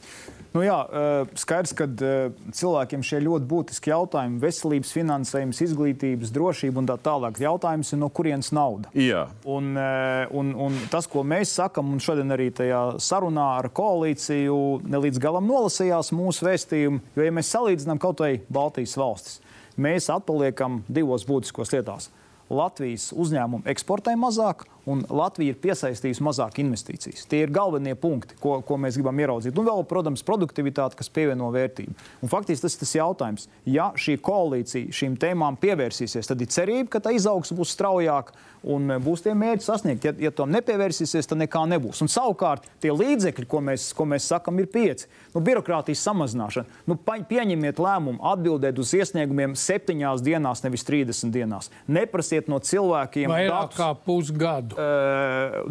Nu 0.55 0.63
jā, 0.65 0.77
eh, 0.89 1.29
skaidrs, 1.37 1.75
ka 1.77 1.85
eh, 1.85 2.31
cilvēkiem 2.57 3.03
šie 3.05 3.21
ļoti 3.21 3.47
būtiski 3.51 3.93
jautājumi- 3.93 4.41
veselības 4.47 4.93
finansējums, 4.97 5.61
izglītības, 5.67 6.33
drošība 6.33 6.81
un 6.81 6.89
tā 6.89 6.97
tālāk. 6.97 7.37
Jautājums 7.43 7.93
ir, 7.93 7.99
no 8.01 8.09
kurienes 8.09 8.51
nauda? 8.51 8.89
Jā. 8.95 9.29
Un, 9.45 9.77
eh, 9.77 10.27
un, 10.31 10.55
un 10.55 10.79
tas, 10.91 11.07
ko 11.07 11.23
mēs 11.23 11.53
sakām, 11.53 11.93
un 11.93 12.01
šodien 12.01 12.33
arī 12.33 12.51
tajā 12.51 12.97
sarunā 12.97 13.59
ar 13.59 13.69
koalīciju, 13.69 14.89
ne 14.89 14.99
līdz 14.99 15.21
galam 15.21 15.47
nolasījās 15.47 16.15
mūsu 16.17 16.49
vēstījumu, 16.49 17.01
jo, 17.15 17.23
ja 17.23 17.31
mēs 17.31 17.53
salīdzinām 17.53 18.01
kaut 18.01 18.25
vai 18.25 18.41
Baltijas 18.51 18.97
valstis, 18.97 19.41
mēs 19.77 20.09
atpaliekam 20.09 20.83
divos 20.89 21.29
būtiskos 21.29 21.77
lietās. 21.77 22.09
Latvijas 22.49 23.13
uzņēmumi 23.13 23.69
eksportē 23.69 24.17
mazāk, 24.17 24.65
un 24.89 25.05
Latvija 25.13 25.53
ir 25.53 25.61
piesaistījusi 25.63 26.25
mazāk 26.25 26.61
investīcijas. 26.63 27.27
Tie 27.29 27.43
ir 27.45 27.53
galvenie 27.55 27.95
punkti, 27.99 28.37
ko, 28.41 28.59
ko 28.65 28.79
mēs 28.81 28.99
gribam 28.99 29.21
ieraudzīt. 29.21 29.57
Un 29.59 29.69
vēl, 29.69 29.85
protams, 29.89 30.25
produktivitāte, 30.27 30.99
kas 30.99 31.13
pievieno 31.13 31.51
vērtību. 31.55 31.97
Un 32.25 32.33
faktiski 32.33 32.65
tas 32.65 32.77
ir 32.77 32.85
tas 32.85 32.95
jautājums. 32.97 33.49
Ja 33.69 33.91
šī 33.99 34.19
koalīcija 34.25 34.95
šīm 34.99 35.19
tēmām 35.21 35.59
pievērsīsies, 35.61 36.31
tad 36.31 36.45
ir 36.45 36.53
cerība, 36.53 36.93
ka 36.97 37.05
tā 37.05 37.15
izaugsme 37.17 37.59
būs 37.61 37.75
straujāka 37.77 38.37
un 38.67 38.91
būs 39.03 39.23
tie 39.25 39.35
mērķi 39.39 39.65
sasniegt. 39.65 40.07
Ja, 40.07 40.13
ja 40.19 40.33
tam 40.35 40.51
nepievērsīsies, 40.55 41.29
tad 41.31 41.41
nekā 41.43 41.65
nebūs. 41.71 42.03
Un 42.05 42.11
savukārt 42.11 42.67
tie 42.83 42.93
līdzekļi, 42.95 43.47
ko 43.51 43.63
mēs, 43.65 43.91
ko 43.97 44.07
mēs 44.09 44.29
sakām, 44.33 44.59
ir 44.63 44.71
pieci. 44.73 45.09
Nu, 45.35 45.43
birokrātijas 45.45 46.03
samazināšana. 46.09 46.81
Nu, 46.89 46.97
pieņemiet 46.99 47.81
lēmumu, 47.83 48.23
atbildēt 48.33 48.81
uz 48.81 48.95
iesniegumiem 48.99 49.55
septiņās 49.59 50.25
dienās, 50.27 50.65
nevis 50.65 50.87
30 50.89 51.35
dienās. 51.35 51.71
Neprasiet 51.87 52.51
no 52.51 52.59
cilvēkiem 52.63 53.31
Vairāk 53.31 53.71
datus. 53.71 53.79
kā 53.79 53.93
pusgadu. 54.07 54.78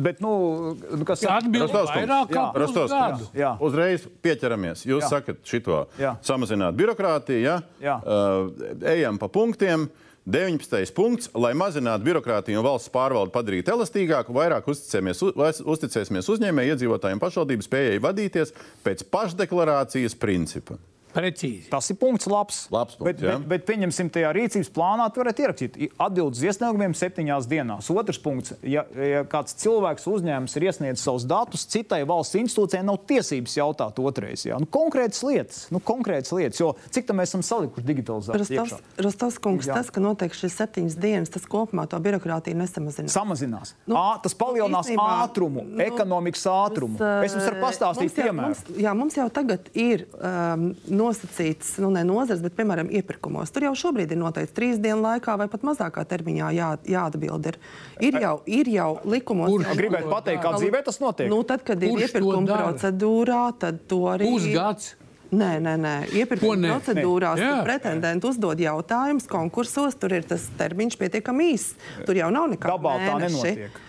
Bet, 0.04 0.20
nu, 0.24 0.32
nu, 0.76 1.06
kas 1.08 1.22
kungs. 1.24 1.94
vairāk 1.96 2.32
kā 2.34 2.42
Jā. 2.42 2.48
Pusgadu. 2.58 3.20
kungs. 3.22 3.30
Jā. 3.38 3.52
Uzreiz 3.64 4.08
pieķeramies. 4.26 4.84
Jūs 4.88 5.06
Jā. 5.06 5.12
sakat, 5.14 5.40
šito 5.48 5.86
Jā. 6.00 6.18
samazināt 6.26 6.76
birokrātiju, 6.80 7.40
ja? 7.46 7.62
Jā. 7.84 7.96
Uh, 8.04 8.52
ejam 8.84 9.20
pa 9.22 9.30
punktiem. 9.32 9.88
19. 10.28 10.92
punkts, 10.92 11.30
lai 11.40 11.54
mazinātu 11.56 12.04
birokrātiju 12.04 12.60
un 12.60 12.66
valsts 12.66 12.92
pārvaldi 12.92 13.32
padarītu 13.32 13.72
elastīgāku, 13.72 14.34
vairāk 14.36 14.66
uzticēsimies, 14.68 15.22
uz, 15.24 15.62
uzticēsimies 15.64 16.28
uzņēmēju, 16.34 16.74
iedzīvotājiem, 16.76 17.22
pašvaldību 17.24 17.64
spējai 17.64 18.02
vadīties 18.04 18.52
pēc 18.84 19.06
pašdeklarācijas 19.08 20.18
principa. 20.20 20.76
Precīzi. 21.18 21.68
Tas 21.72 21.90
ir 21.92 21.98
punkts, 22.00 22.30
labs. 22.32 22.64
Labs 22.74 22.96
punkts, 22.96 23.10
bet, 23.10 23.24
jā. 23.26 23.36
bet, 23.42 23.48
bet 23.52 23.66
pieņemsim, 23.68 24.12
tajā 24.14 24.32
rīcības 24.38 24.72
plānā 24.76 25.10
varētu 25.18 25.46
ierakstīt 25.46 25.78
atbildes 25.98 26.44
iesniegumiem 26.46 26.96
septiņās 26.98 27.50
dienās. 27.50 27.90
Otrs 27.92 28.22
punkts, 28.24 28.56
ja, 28.62 28.86
ja 28.96 29.24
kāds 29.30 29.58
cilvēks 29.60 30.08
uzņēmums 30.12 30.56
ir 30.60 30.68
iesniedzis 30.70 31.04
savus 31.08 31.28
datus, 31.28 31.66
citai 31.68 32.04
valsts 32.08 32.38
institūcijai 32.40 32.86
nav 32.88 33.02
tiesības 33.10 33.58
jautāt 33.58 34.00
otrais. 34.00 34.46
Jā. 34.48 34.62
Nu, 34.62 34.70
konkrētas 34.72 35.24
lietas, 35.28 35.66
nu, 35.74 35.82
konkrētas 35.84 36.32
lietas, 36.38 36.62
jo 36.62 36.72
cik 36.94 37.10
tam 37.10 37.20
mēs 37.20 37.34
esam 37.34 37.44
salikuši 37.44 37.90
digitalizāciju? 37.92 38.64
Rostovs, 38.64 39.04
Rostovs 39.08 39.42
kungs, 39.44 39.68
Jā. 39.68 39.82
tas, 39.82 39.92
ka 39.92 40.04
notiek 40.04 40.38
šīs 40.38 40.56
septiņas 40.62 41.00
dienas, 41.02 41.34
tas 41.34 41.50
kopumā 41.50 41.88
to 41.90 42.00
birokrātiju 42.04 42.62
nesamazinās. 42.62 43.16
Samazinās. 43.18 43.74
Nu, 43.88 43.98
Nu, 43.98 44.04
Ā, 44.04 44.18
tas 44.22 44.36
palielinās 44.38 44.90
īstenībā, 44.92 45.24
ātrumu, 45.26 45.64
nu, 45.66 45.80
ekonomikas 45.82 46.44
ātrumu. 46.52 46.98
Tas, 47.00 47.26
es 47.26 47.36
jums 47.36 47.48
varu 47.48 47.62
pastāstīt 47.64 48.12
mums 48.12 48.18
jau, 48.18 48.26
piemēru. 48.28 48.50
mums, 48.52 48.82
jā, 48.84 48.94
mums 49.00 49.18
jau 49.18 49.28
tagad 49.34 49.70
ir 49.74 50.04
um, 50.20 50.68
nosacīts, 51.08 51.78
nu, 51.82 51.90
ne 51.96 52.04
nozars, 52.08 52.42
bet, 52.44 52.54
piemēram, 52.58 52.92
iepirkumos. 53.00 53.52
Tur 53.56 53.66
jau 53.70 53.74
šobrīd 53.88 54.12
ir 54.12 54.20
noteikts 54.22 54.54
trīs 54.58 54.78
dienu 54.84 55.02
laikā 55.06 55.38
vai 55.40 55.48
pat 55.52 55.64
mazākā 55.68 56.04
termiņā 56.06 56.52
jā, 56.58 56.70
jāatbild. 56.94 57.50
Ir, 57.54 57.60
ir, 58.12 58.20
jau, 58.22 58.36
ir 58.46 58.70
jau 58.76 58.90
likumos. 59.08 59.50
Kurš 59.56 59.72
jau- 59.72 59.80
Gribētu 59.82 60.12
pateikt, 60.12 60.44
kā 60.44 60.54
dzīvē 60.60 60.84
tas 60.86 61.00
notiek? 61.00 61.30
Nu, 61.32 61.42
tad, 61.48 61.64
kad 61.64 61.82
ir 61.82 61.90
Kurš 61.96 62.12
to 62.12 62.20
iepirkuma 62.20 62.62
procedūrā, 62.64 63.42
tad 63.60 63.84
to 63.88 64.04
arī 64.14 64.30
Pusgads. 64.32 64.96
Nē, 65.28 65.58
nē, 65.60 65.74
nē. 65.84 65.94
Iepirkuma 66.16 66.70
procedūrās 66.78 67.42
pretendenti 67.68 68.30
uzdod 68.30 68.62
jautājumus, 68.64 69.26
konkursos 69.28 69.98
tur 70.00 70.14
ir 70.16 70.24
tas 70.24 70.46
termiņš 70.58 70.96
pietiekami 71.02 71.50
īss. 71.52 71.74
Tur 72.08 72.16
jau 72.16 72.30
nav 72.32 72.48
nekāda 72.54 72.78
Dabā 72.78 72.94
tā 73.04 73.18
nenotiek. 73.26 73.82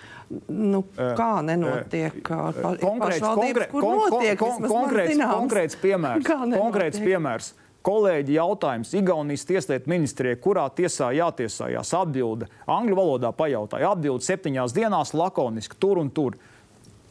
Nu, 0.48 0.82
kā 0.96 1.38
nenotiek? 1.44 2.18
Konkrēts, 2.20 3.22
konkrē, 3.24 3.68
kon, 3.70 3.80
kon, 3.80 4.02
notiek, 4.12 4.36
kon, 4.40 4.58
man 4.60 4.72
konkrēts, 4.72 5.22
konkrēts 5.22 5.78
piemērs. 5.80 6.28
Konkrēts 6.52 7.00
piemērs. 7.00 7.48
Kolēģi 7.88 8.34
jautājums 8.34 8.90
Igaunijas 8.98 9.46
tieslietu 9.48 9.88
ministrijai, 9.88 10.36
kurā 10.42 10.66
tiesā 10.76 11.08
jātiesājās, 11.16 11.94
atbilde 11.96 12.50
angļu 12.68 12.98
valodā 12.98 13.30
pajautāja. 13.32 13.94
Atbilde 13.94 14.26
septiņās 14.26 14.74
dienās 14.76 15.14
lakoniski, 15.16 15.78
tur 15.80 16.02
un 16.02 16.10
tur. 16.12 16.36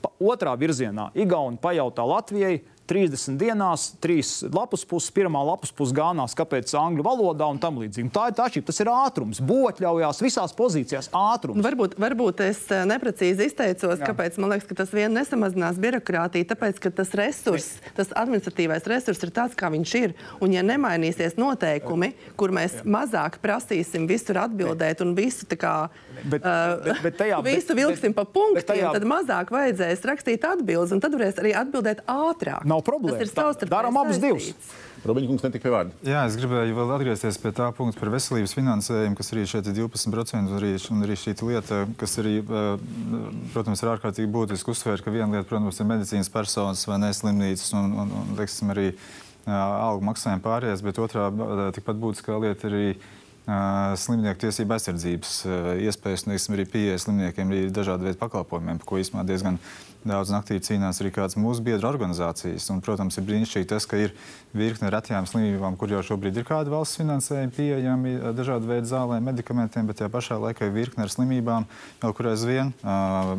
Pa, 0.03 0.11
otrā 0.21 0.53
virzienā 0.59 1.09
Igauni 1.17 1.57
pajautā 1.61 2.05
Latvijai. 2.05 2.59
30 2.87 3.37
dienās, 3.37 3.89
3 4.01 4.49
lapus 4.55 4.85
puses, 4.87 5.11
pirmā 5.11 5.41
lapus 5.45 5.71
puses 5.75 5.93
gānās, 5.97 6.35
kāpēc 6.37 6.71
angļu 6.79 7.03
valodā 7.03 7.47
un 7.51 7.59
tam 7.59 7.77
līdzīgi. 7.81 8.11
Tā 8.15 8.29
ir 8.31 8.35
tā 8.37 8.45
atšķirība. 8.47 8.67
Tas 8.71 8.79
ir 8.83 8.91
ātrums. 8.93 9.41
Būtļaujās 9.43 10.21
visās 10.23 10.53
pozīcijās 10.55 11.09
ātrums. 11.15 11.61
Varbūt, 11.65 11.97
varbūt 11.99 12.43
es 12.47 12.61
eh, 12.71 12.85
neprecīzi 12.87 13.47
izteicos, 13.49 13.99
Jā. 13.99 14.07
kāpēc 14.11 14.37
man 14.39 14.53
liekas, 14.53 14.67
ka 14.69 14.77
tas 14.81 14.93
vien 14.95 15.11
nesamazinās 15.13 15.79
birokrātiju. 15.83 16.47
Tāpēc, 16.47 16.79
ka 16.83 16.91
tas 17.01 17.11
resurs, 17.17 17.67
tas 17.97 18.11
administratīvais 18.15 18.87
resurs 18.87 19.21
ir 19.27 19.33
tāds, 19.35 19.57
kā 19.59 19.69
viņš 19.73 19.95
ir. 19.99 20.15
Un, 20.39 20.55
ja 20.55 20.63
nemainīsies 20.65 21.35
noteikumi, 21.39 22.13
kur 22.39 22.53
mēs 22.55 22.79
mazāk 22.87 23.39
prasīsim 23.43 24.07
visur 24.09 24.39
atbildēt 24.45 25.03
un 25.03 25.13
visu, 25.17 25.45
tā 25.49 25.59
kā, 25.59 25.75
Bet- 26.23 26.41
eh, 26.45 26.77
bet- 26.87 27.01
bet 27.03 27.17
tajā- 27.19 27.43
visu 27.45 27.75
vilksim 27.77 28.13
bet- 28.13 28.15
pa 28.15 28.25
punktiem, 28.25 28.63
tajā- 28.71 28.93
tad 28.93 29.03
mazāk 29.03 29.51
vajadzēs 29.53 30.01
rakstīt 30.07 30.41
atbildes, 30.47 30.91
un 30.95 30.99
tad 31.03 31.11
varēs 31.13 31.37
arī 31.43 31.53
atbildēt 31.53 32.01
ātrāk. 32.07 32.65
Nav 32.65 32.76
problēma. 32.85 33.17
Tas 33.17 33.29
ir 33.29 33.33
Tā- 33.35 33.47
savstarpēji 33.47 33.73
darām 33.73 33.97
abas 34.01 34.19
divas. 34.21 34.51
saistīts. 34.51 34.75
Robiņš 35.07 35.27
kungs 35.29 35.43
netika 35.45 35.63
pie 35.63 35.71
vārda. 35.71 35.91
Jā, 36.03 36.25
es 36.27 36.35
gribēju 36.35 36.73
vēl 36.75 36.89
atgriezties 36.95 37.37
pie 37.39 37.51
tā 37.55 37.67
punkta 37.77 37.99
par 38.01 38.09
veselības 38.09 38.55
finansējumu, 38.57 39.15
kas 39.15 39.29
arī 39.31 39.43
šeit 39.47 39.67
ir 39.69 39.75
12%. 39.77 40.49
Un 40.49 40.57
arī, 40.57 40.71
un 40.91 41.03
arī 41.05 41.15
šī 41.15 41.35
lieta, 41.47 41.83
kas 41.97 42.17
arī, 42.17 42.39
eh, 42.41 42.79
protams, 43.53 43.83
ir 43.83 43.91
ārkārtīgi 43.93 44.31
būtiski 44.33 44.73
uzsvērt, 44.73 45.03
ka 45.05 45.11
viena 45.11 45.29
lieta, 45.31 45.47
protams, 45.47 45.79
ir 45.79 45.85
medicīnas 45.85 46.31
personas 46.33 46.85
vai 46.87 46.97
ne 46.97 47.13
slimnīcas 47.13 47.73
un, 47.73 47.93
un, 47.93 48.11
un 48.11 48.35
teiksim, 48.35 48.73
arī 48.73 48.87
eh, 48.89 49.51
algu 49.51 50.03
maksājuma 50.03 50.41
pārējais, 50.41 50.83
bet 50.83 50.97
otrā 50.97 51.29
eh, 51.29 51.71
tikpat 51.77 51.95
būtiskā 51.95 52.41
lieta 52.41 52.67
ir 52.67 52.73
arī 52.73 52.95
slimnieku 53.95 54.41
tiesību 54.43 54.73
aizsardzības 54.75 55.45
iespējas 55.79 56.25
un 56.27 56.33
teiksim, 56.33 56.55
arī 56.57 56.65
pieeja 56.67 56.97
slimniekiem 56.99 57.47
arī 57.47 57.69
dažādu 57.71 58.03
veidu 58.03 58.19
pakalpojumiem, 58.19 58.81
par 58.81 58.89
ko 58.89 58.97
īstenībā 58.99 59.23
diezgan 59.23 59.55
daudz 60.07 60.31
un 60.31 60.37
aktīvi 60.37 60.63
cīnās 60.65 60.99
arī 61.01 61.11
kādas 61.15 61.37
mūsu 61.39 61.63
biedru 61.65 61.87
organizācijas. 61.89 62.67
Un, 62.73 62.81
protams, 62.85 63.17
ir 63.17 63.25
brīnišķīgi 63.27 63.69
tas, 63.69 63.87
ka 63.89 63.99
ir 64.01 64.13
virkne 64.57 64.91
retām 64.93 65.27
slimībām, 65.29 65.77
kur 65.79 65.91
jau 65.91 66.03
šobrīd 66.05 66.37
ir 66.37 66.45
kāda 66.47 66.73
valsts 66.73 66.99
finansējuma 67.01 67.55
pieejami 67.55 68.13
eh, 68.17 68.27
dažādu 68.37 68.69
veidu 68.69 68.89
zālēm, 68.91 69.25
medikamentiem, 69.29 69.87
bet 69.89 70.01
tajā 70.01 70.11
pašā 70.13 70.39
laikā 70.43 70.67
ir 70.67 70.75
virkne 70.75 71.05
ar 71.05 71.13
slimībām, 71.13 71.67
kur 72.03 72.31
aizvien 72.33 72.73
eh, 72.81 73.31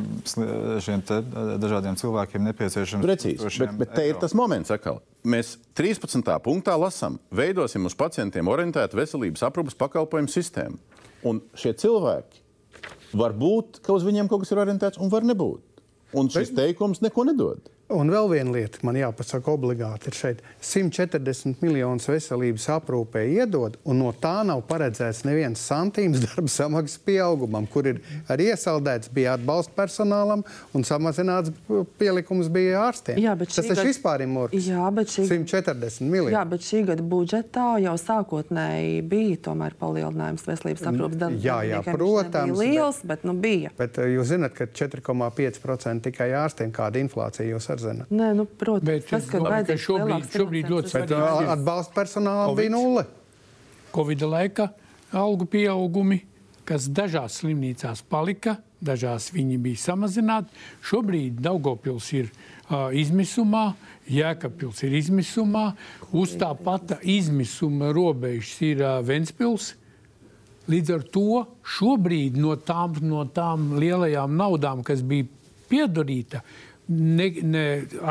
šiem 0.84 1.04
eh, 1.04 1.30
dažādiem 1.62 1.98
cilvēkiem 2.00 2.48
nepieciešams. 2.50 3.06
Precīzi. 3.06 3.52
Bet, 3.62 3.78
bet 3.84 3.94
te 3.98 4.08
ir 4.10 4.18
tas 4.20 4.36
moments, 4.38 4.72
atkal. 4.74 5.02
Mēs 5.28 5.56
13. 5.78 6.22
punktā 6.44 6.76
lasām, 6.78 7.18
veidosim 7.34 7.88
uz 7.88 7.96
pacientiem 7.98 8.48
orientētu 8.48 9.00
veselības 9.00 9.44
aprūpas 9.48 9.78
pakalpojumu 9.78 10.30
sistēmu. 10.32 10.78
Un 11.26 11.40
šie 11.58 11.72
cilvēki 11.74 12.46
var 13.18 13.34
būt, 13.36 13.80
ka 13.84 13.94
uz 13.96 14.04
viņiem 14.06 14.28
kaut 14.30 14.44
kas 14.44 14.52
ir 14.54 14.62
orientēts, 14.62 15.00
un 15.02 15.10
var 15.12 15.26
nebūt. 15.26 15.64
Un 16.16 16.30
šis 16.32 16.54
teikums 16.56 17.02
neko 17.04 17.24
nedod. 17.28 17.60
Un 17.88 18.10
vēl 18.12 18.26
viena 18.28 18.52
lieta, 18.52 18.82
man 18.84 18.98
jāpasaka, 19.00 19.48
obligāti 19.56 20.10
ir 20.10 20.16
šeit 20.16 20.40
140 20.60 21.62
miljonus 21.64 22.04
veselības 22.10 22.66
aprūpē 22.74 23.22
iedod, 23.32 23.78
un 23.88 24.02
no 24.02 24.10
tā 24.12 24.42
nav 24.44 24.60
paredzēts 24.68 25.22
neviens 25.24 25.62
santīms 25.70 26.20
darba 26.20 26.52
samaksas 26.52 27.00
pieaugumam, 27.06 27.64
kur 27.72 27.88
ir 27.88 28.02
arī 28.28 28.50
iesaldēts 28.52 29.08
bija 29.16 29.38
atbalsta 29.38 29.72
personālam 29.78 30.42
un 30.76 30.84
samazināts 30.84 31.54
pielikums 31.96 32.50
bija 32.52 32.82
ārstiem. 32.90 33.22
Jā, 33.24 33.32
Tas 33.40 33.56
taču 33.56 33.72
gada- 33.72 33.86
vispār 33.88 34.26
ir 34.26 34.28
mūrs. 34.34 34.68
Jā, 34.68 34.90
bet 34.92 35.06
šī- 35.14 35.24
140 35.30 36.10
miljoni. 36.12 36.36
Jā, 36.36 36.44
bet 36.44 36.60
šī 36.68 36.84
gada 36.92 37.02
budžetā 37.02 37.80
jau 37.86 37.96
sākotnēji 38.04 39.00
bija 39.08 39.40
tomēr 39.48 39.72
palielinājums 39.80 40.44
veselības 40.44 40.84
aprūpas 40.92 41.40
Jā, 41.40 41.62
jā. 41.64 41.80
Viņš 41.80 41.96
protams, 41.96 42.58
liels, 42.58 43.00
bet, 43.00 43.08
bet 43.08 43.24
nu 43.24 43.32
bija. 43.32 43.72
Bet 43.78 43.96
eh, 43.96 44.12
jūs 44.12 44.28
zināt, 44.36 44.52
ka 44.52 44.66
4,5% 44.66 46.04
tikai 46.04 46.30
ārstiem 46.36 46.70
kāda 46.70 47.00
inflācija 47.00 47.48
jūs 47.48 47.64
arī 47.70 47.77
zināt. 47.82 48.10
Nē, 48.10 48.30
nu, 48.36 48.44
protams, 48.46 48.86
Bet 48.88 49.06
tas, 49.10 49.26
ka 49.30 49.38
domāju, 49.42 49.66
ka 49.70 49.76
šobrīd- 49.84 50.28
šobrīd 50.34 50.70
ļoti 50.72 50.92
svarīgi 50.92 51.18
uh, 51.18 51.52
atbalsta 51.54 51.94
personālam 51.96 52.50
Covid. 52.52 52.62
bija 52.64 52.74
nulle. 52.74 53.04
Covid 53.94 54.22
laika 54.28 54.68
algu 55.12 55.46
pieaugumi, 55.48 56.20
kas 56.68 56.88
dažās 56.92 57.40
slimnīcās 57.40 58.02
palika, 58.12 58.58
dažās 58.84 59.30
viņi 59.32 59.56
bija 59.58 59.80
samazināti. 59.88 60.52
Šobrīd 60.84 61.40
Daugopils 61.42 62.12
ir 62.12 62.28
uh, 62.68 62.90
izmisumā, 62.92 63.72
Jēkabpils 64.08 64.82
ir 64.86 64.94
izmisumā, 65.00 65.74
uz 66.16 66.36
tā 66.40 66.52
pata 66.56 66.96
izmisuma 67.02 67.90
robežas 67.92 68.54
ir 68.64 68.80
uh, 68.84 68.98
Ventspils. 69.04 69.74
Līdz 70.68 70.90
ar 70.94 71.02
to 71.08 71.42
šobrīd 71.64 72.36
no 72.36 72.54
tām, 72.60 72.92
no 73.08 73.24
tām 73.32 73.70
lielajām 73.80 74.34
naudām, 74.36 74.82
kas 74.84 75.00
bija 75.00 75.24
piedarīta, 75.68 76.42
ne, 76.88 77.28
ne 77.42 77.64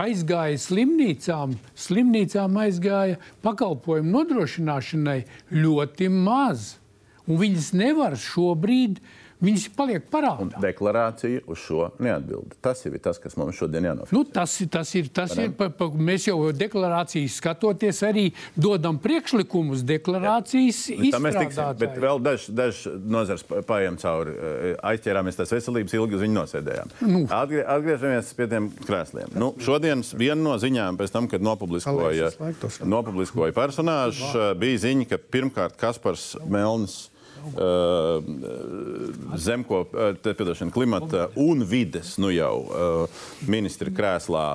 aizgāja 0.05 0.57
slimnīcām, 0.61 1.55
slimnīcām 1.87 2.59
aizgāja 2.63 3.19
pakalpojumu 3.45 4.13
nodrošināšanai 4.19 5.21
ļoti 5.53 6.11
maz. 6.13 6.75
Un 7.27 7.41
viņas 7.41 7.73
nevar 7.75 8.15
šobrīd 8.15 9.01
uh, 9.01 9.15
Viņas 9.37 9.67
paliek 9.77 10.05
parādā. 10.09 10.57
Deklarācija 10.61 11.43
uz 11.45 11.59
šo 11.61 11.91
neatbild. 12.01 12.55
Tas 12.63 12.79
ir 12.89 12.95
tas, 13.03 13.19
kas 13.21 13.35
mums 13.37 13.57
šodien 13.59 13.85
jānoformulē. 13.85 14.17
Nu, 14.17 14.23
tas, 14.33 14.55
tas 14.73 14.93
ir. 14.97 15.11
Tas 15.13 15.35
ir 15.37 15.51
pa, 15.57 15.67
pa, 15.69 15.89
mēs 15.93 16.25
jau 16.25 16.39
deklarācijas 16.57 17.35
skatoties, 17.37 18.01
arī 18.07 18.23
dodam 18.57 18.97
priekšlikumus 19.01 19.83
deklarācijas 19.85 20.79
izstrādātājiem. 20.95 21.77
Bet 21.83 21.99
vēl 22.01 22.21
dažs 22.25 22.47
daž 22.57 22.79
nozars 23.05 23.45
pājām 23.45 23.99
cauri. 24.01 24.33
Eh, 24.33 24.65
aizķērāmies 24.91 25.37
tās 25.37 25.53
veselības, 25.53 25.93
ilgi 25.99 26.17
uz 26.17 26.25
viņu 26.25 26.37
nosēdējām. 26.39 26.95
Nu. 27.05 27.21
Atgrie, 27.37 27.61
atgriežamies 27.61 28.31
pie 28.37 28.47
tiem 28.49 28.71
krēsliem. 28.87 29.35
Nu, 29.37 29.51
šodienas 29.61 30.15
viena 30.17 30.39
no 30.41 30.55
ziņām 30.61 30.97
pēc 30.97 31.13
tam, 31.13 31.29
kad 31.29 31.45
nopubliskoja, 31.45 32.31
nopubliskoja 32.81 33.53
personāžu, 33.53 34.33
bija 34.57 34.81
ziņa, 34.87 35.07
ka 35.13 35.21
pirmkārt 35.21 35.77
Kaspars 35.77 36.31
Melnis 36.49 36.97
Zemko, 39.37 39.83
uh, 39.85 40.17
piedošana, 40.23 40.73
klimata 40.73 41.27
un 41.39 41.63
vides 41.67 42.15
nu 42.21 42.31
jau 42.33 43.07
ministra 43.47 43.91
krēslā 43.93 44.45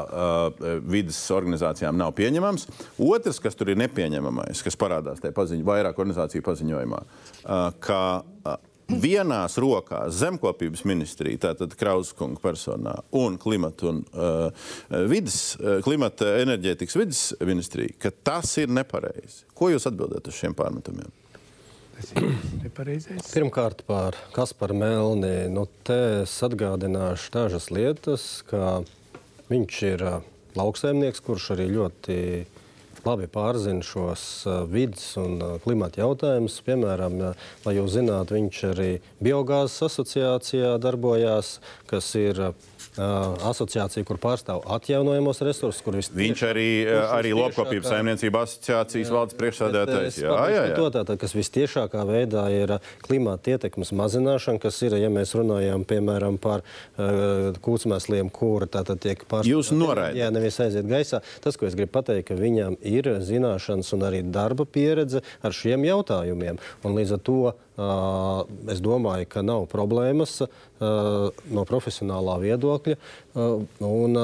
vidas 0.87 1.18
organizācijām 1.35 1.97
nav 1.99 2.14
pieņemams. 2.18 2.68
Otrs, 3.03 3.41
kas 3.43 3.57
tur 3.59 3.72
ir 3.72 3.80
nepieņemamais, 3.83 4.62
kas 4.64 4.78
parādās 4.78 5.22
tajā 5.22 5.35
paziņ, 5.37 5.64
vairāk 5.66 5.99
organizāciju 6.03 6.45
paziņojumā, 6.47 7.01
ka 7.83 8.03
vienās 8.93 9.57
rokās 9.62 10.18
zemkopības 10.20 10.85
ministrija, 10.89 11.47
tātad 11.47 11.74
Krauskunga 11.78 12.43
personā, 12.43 12.99
un 13.16 13.39
klimata 13.41 13.89
un 13.89 14.03
uh, 14.12 14.68
vidas, 15.09 15.57
klimata 15.87 16.35
enerģētikas 16.43 16.99
vidas 17.01 17.24
ministrija, 17.41 17.97
ka 18.03 18.12
tas 18.33 18.53
ir 18.61 18.72
nepareizi. 18.72 19.47
Ko 19.57 19.70
jūs 19.72 19.89
atbildat 19.89 20.28
uz 20.28 20.37
šiem 20.37 20.57
pārmetumiem? 20.59 21.22
Pirmkārt, 23.34 23.82
par 23.86 24.16
Kasparu 24.34 24.76
Melni. 24.76 25.49
Nu, 25.53 25.66
te 25.86 25.99
es 26.22 26.34
atgādināšu 26.45 27.32
dažas 27.34 27.68
lietas, 27.74 28.24
ka 28.49 28.82
viņš 29.53 29.78
ir 29.90 30.05
uh, 30.09 30.18
lauksaimnieks, 30.59 31.22
kurš 31.24 31.53
arī 31.57 31.68
ļoti 31.72 32.18
labi 33.07 33.26
pārzina 33.32 33.84
šos 33.86 34.24
uh, 34.47 34.62
vidas 34.70 35.07
un 35.20 35.38
uh, 35.38 35.55
klimata 35.64 36.03
jautājumus. 36.03 36.61
Piemēram, 36.66 37.18
lai 37.66 37.76
jūs 37.78 37.97
zinātu, 37.97 38.38
viņš 38.38 38.62
arī 38.72 38.90
biogāzes 39.22 39.88
asociācijā 39.90 40.76
darbojās, 40.82 41.57
kas 41.90 42.12
ir 42.20 42.45
asociācija, 42.97 44.05
kur 44.05 44.18
pārstāv 44.20 44.62
atjaunojamos 44.76 45.40
resursus. 45.47 46.11
Viņš 46.12 46.43
arī, 46.45 46.66
arī 47.16 47.32
Lopkopības 47.36 47.88
saimniecība 47.88 48.43
asociācijas 48.45 49.09
jā, 49.09 49.14
valdes 49.14 49.38
priekšsādātājs. 49.40 50.18
Jā, 50.20 50.34
jā, 50.53 50.64
jā. 50.68 50.76
To, 50.76 50.90
tātad, 50.93 51.16
kas 51.22 51.32
vistiešākā 51.36 52.05
veidā 52.09 52.45
ir 52.53 52.74
klimata 53.07 53.55
ietekmes 53.55 53.95
mazināšana, 53.97 54.61
kas 54.62 54.82
ir, 54.84 54.99
ja 55.01 55.09
mēs 55.12 55.32
runājam, 55.38 55.86
piemēram, 55.88 56.36
par 56.43 56.64
uh, 56.66 57.57
kūtsmēsliem, 57.64 58.28
kura 58.34 58.68
tātad 58.68 59.01
tiek 59.01 59.24
pārstāvta. 59.24 59.53
Jūs 59.55 59.72
noraidat. 59.76 60.20
Jā, 60.20 60.28
nevis 60.34 60.61
aiziet 60.61 60.88
gaisā. 60.90 61.22
Tas, 61.45 61.57
ko 61.57 61.68
es 61.70 61.78
gribu 61.78 61.97
pateikt, 61.97 62.28
ka 62.28 62.38
viņam 62.38 62.76
ir 62.84 63.09
zināšanas 63.24 63.93
un 63.97 64.09
arī 64.11 64.22
darba 64.28 64.68
pieredze 64.68 65.24
ar 65.40 65.57
šiem 65.57 65.88
jautājumiem. 65.88 66.61
Un 66.84 66.99
līdz 67.01 67.16
ar 67.16 67.24
to 67.24 67.40
Uh, 67.72 67.72
es 67.77 68.83
domāju, 68.85 69.29
ka 69.33 69.43
nav 69.45 69.66
problēmas 69.73 70.43
no 70.83 71.64
profesionālā 71.68 72.39
viedokļa. 72.43 72.97
Un 73.87 74.18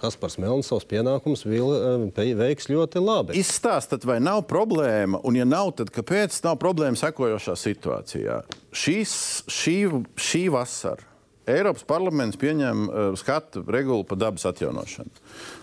Kaspars 0.00 0.38
Melns 0.42 0.68
savus 0.68 0.88
pienākumus 0.90 1.46
veiks 1.46 2.68
ļoti 2.72 3.02
labi. 3.02 3.38
Izstāstat, 3.40 4.04
vai 4.08 4.18
nav 4.20 4.44
problēma, 4.50 5.22
un 5.24 5.38
ja 5.38 5.48
nav, 5.48 5.72
tad 5.78 5.92
kāpēc 5.94 6.36
nav 6.44 6.58
problēma 6.62 7.00
sekojošā 7.00 7.56
situācijā? 7.60 8.42
Šīs, 8.72 9.14
šī, 9.52 9.78
šī 10.20 10.44
vasara 10.52 11.11
Eiropas 11.48 11.82
parlaments 11.86 12.38
pieņem 12.38 12.82
uh, 12.86 13.00
skatu 13.18 13.64
regulu 13.66 14.04
par 14.06 14.20
dabas 14.20 14.44
atjaunošanu. 14.46 15.10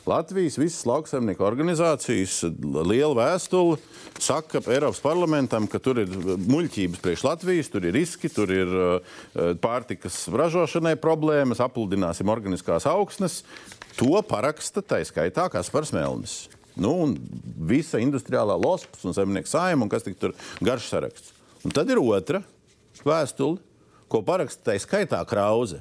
Latvijas 0.10 0.58
visas 0.60 0.84
lauksaimnieku 0.90 1.46
organizācijas 1.48 2.42
liela 2.90 3.16
vēstule 3.16 3.78
saka 4.20 4.60
Eiropas 4.68 5.00
parlamentam, 5.04 5.70
ka 5.72 5.80
tur 5.80 6.02
ir 6.04 6.12
muļķības 6.50 7.04
priekš 7.04 7.24
Latvijas, 7.24 7.72
tur 7.72 7.88
ir 7.88 7.96
riski, 7.96 8.32
tur 8.34 8.52
ir 8.52 8.76
uh, 8.76 9.16
pārtikas 9.64 10.26
ražošanai 10.34 10.98
problēmas, 11.00 11.64
apludināsim 11.64 12.32
organiskās 12.32 12.90
augsnes. 12.90 13.42
To 14.00 14.20
paraksta 14.28 14.84
tā 14.84 15.00
skaitā 15.08 15.48
Kaspars 15.52 15.94
Melnis. 15.96 16.42
Nu, 16.80 16.94
un 17.06 17.16
visa 17.68 18.00
industriālā 18.04 18.56
lospas 18.60 19.04
un 19.08 19.16
zemnieku 19.16 19.52
saima, 19.52 19.84
un 19.84 19.92
kas 19.92 20.06
tik 20.06 20.20
tur 20.20 20.36
garš 20.64 20.92
saraksts. 20.92 21.34
Un 21.64 21.76
tad 21.76 21.90
ir 21.92 22.00
otra 22.00 22.44
vēstule 23.04 23.60
ko 24.10 24.22
parakstīja 24.26 24.84
skaitā 24.84 25.20
Krause, 25.30 25.80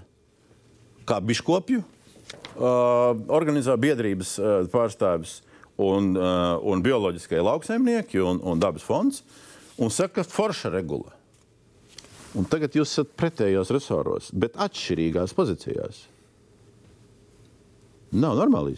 kā 1.09 1.19
biškopju 1.25 1.81
uh, 1.81 3.15
organizē 3.33 3.77
biedrības 3.81 4.35
uh, 4.41 4.49
pārstāvis 4.73 5.39
un, 5.81 6.13
uh, 6.19 6.59
un 6.61 6.83
bioloģiskie 6.85 7.41
lauksaimnieki 7.45 8.21
un, 8.21 8.43
un 8.45 8.61
dabas 8.61 8.85
fonds, 8.85 9.23
un 9.79 9.93
saka, 9.95 10.21
ka 10.23 10.29
forša 10.29 10.73
regula. 10.75 11.15
Un 12.37 12.45
tagad 12.45 12.77
jūs 12.77 12.93
esat 12.93 13.15
pretējos 13.17 13.73
resoros, 13.73 14.29
bet 14.37 14.59
atšķirīgās 14.61 15.33
pozīcijās. 15.37 16.05
Nav 18.13 18.37
normāli 18.37 18.77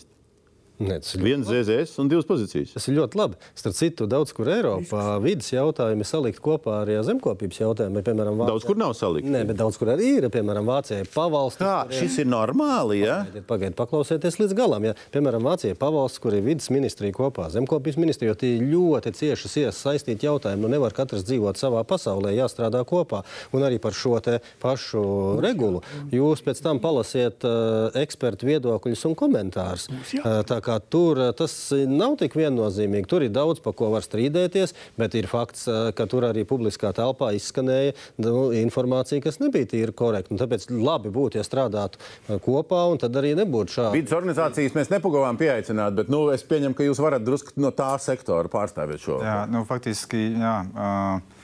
īsti. 0.81 1.21
Ne, 1.21 1.25
Viens 1.25 1.49
ZZS 1.49 2.01
un 2.03 2.11
divas 2.11 2.27
pozīcijas. 2.29 2.75
Tas 2.77 2.89
ir 2.89 2.97
ļoti 2.99 3.19
labi. 3.21 3.39
Starp 3.59 3.77
citu, 3.77 4.07
daudz 4.11 4.33
kur 4.37 4.51
Eiropā 4.53 5.05
vidas 5.25 5.51
jautājumi 5.53 6.07
salikt 6.09 6.41
kopā 6.45 6.81
ar 6.85 6.93
zemkopības 7.07 7.61
jautājumiem. 7.61 8.05
Piemēram, 8.07 8.39
Vācijā. 8.41 8.55
Daudz 8.55 8.69
kur 8.69 8.81
nav 8.81 8.95
salikti. 8.99 9.33
Nē, 9.33 9.45
bet 9.49 9.61
daudz 9.61 9.79
kur 9.81 9.93
arī 9.95 10.13
ir. 10.19 10.29
Piemēram, 10.33 10.69
Vācijā 10.69 11.03
ir 11.05 11.11
pavalsts. 11.13 11.61
Kā 11.61 11.85
šis 11.95 12.21
ir 12.23 12.31
normāli? 12.31 13.03
Ja? 13.05 13.21
Pagaidiet, 13.25 13.47
pagaidiet, 13.51 13.79
paklausieties 13.81 14.41
līdz 14.41 14.57
galam. 14.59 14.89
Ja? 14.89 14.95
Piemēram, 15.15 15.45
Vācijā 15.51 15.75
ir 15.75 15.81
pavalsts, 15.81 16.23
kur 16.23 16.37
ir 16.37 16.45
vidas 16.47 16.71
ministrija 16.73 17.17
kopā 17.17 17.51
zemkopības 17.53 18.01
ministrija, 18.01 18.33
jo 18.33 18.41
tie 18.41 18.55
ir 18.57 18.67
ļoti 18.71 19.15
cieši 19.21 19.69
saistīti 19.75 20.29
jautājumi. 20.29 20.65
Nu, 20.65 20.73
nevar 20.73 20.95
katrs 20.97 21.27
dzīvot 21.29 21.61
savā 21.61 21.83
pasaulē, 21.89 22.33
jāstrādā 22.37 22.83
kopā. 22.89 23.25
Un 23.57 23.67
arī 23.67 23.81
par 23.83 23.97
šo 23.97 24.21
pašu 24.61 25.03
regulu 25.43 25.81
jūs 26.13 26.43
pēc 26.45 26.61
tam 26.65 26.81
palasiet 26.83 27.45
uh, 27.47 27.91
ekspertu 28.01 28.49
viedokļus 28.49 29.07
un 29.09 29.17
komentārus. 29.19 29.87
Uh, 29.91 30.41
kā 30.71 30.79
tur 30.93 31.19
eh, 31.21 31.33
tas 31.37 31.55
nav 31.91 32.17
tik 32.21 32.37
viennozīmīgi. 32.39 33.09
Tur 33.11 33.27
ir 33.27 33.33
daudz, 33.35 33.63
par 33.65 33.75
ko 33.79 33.91
var 33.95 34.07
strīdēties, 34.07 34.75
bet 35.01 35.17
ir 35.19 35.29
fakts, 35.31 35.67
eh, 35.71 35.91
ka 35.97 36.07
tur 36.11 36.29
arī 36.31 36.47
publiskā 36.49 36.93
telpā 36.97 37.33
izskanēja 37.39 37.97
nu, 38.23 38.51
informācija, 38.57 39.23
kas 39.25 39.41
nebija 39.43 39.71
tīri 39.75 39.97
korekta. 39.97 40.39
Tāpēc 40.41 40.69
labi 40.75 41.13
būtu, 41.15 41.41
ja 41.41 41.47
strādātu 41.47 42.01
eh, 42.01 42.39
kopā, 42.43 42.85
un 42.93 43.03
tad 43.03 43.19
arī 43.21 43.35
nebūtu 43.39 43.77
šādi. 43.79 44.01
Vides 44.01 44.17
organizācijas 44.17 44.79
mēs 44.79 44.93
nepagavām 44.95 45.41
pieaicināt, 45.41 45.99
bet 45.99 46.13
nu, 46.13 46.27
es 46.35 46.47
pieņemu, 46.47 46.77
ka 46.79 46.87
jūs 46.87 47.03
varat 47.03 47.27
drusku 47.27 47.57
no 47.61 47.75
tā 47.75 47.93
sektora 48.03 48.51
pārstāvēt 48.53 49.03
šo. 49.03 49.21
Jā, 49.27 49.43
nu, 49.51 49.67
faktiski, 49.69 50.31
jā. 50.39 50.57
Uh... 50.77 51.37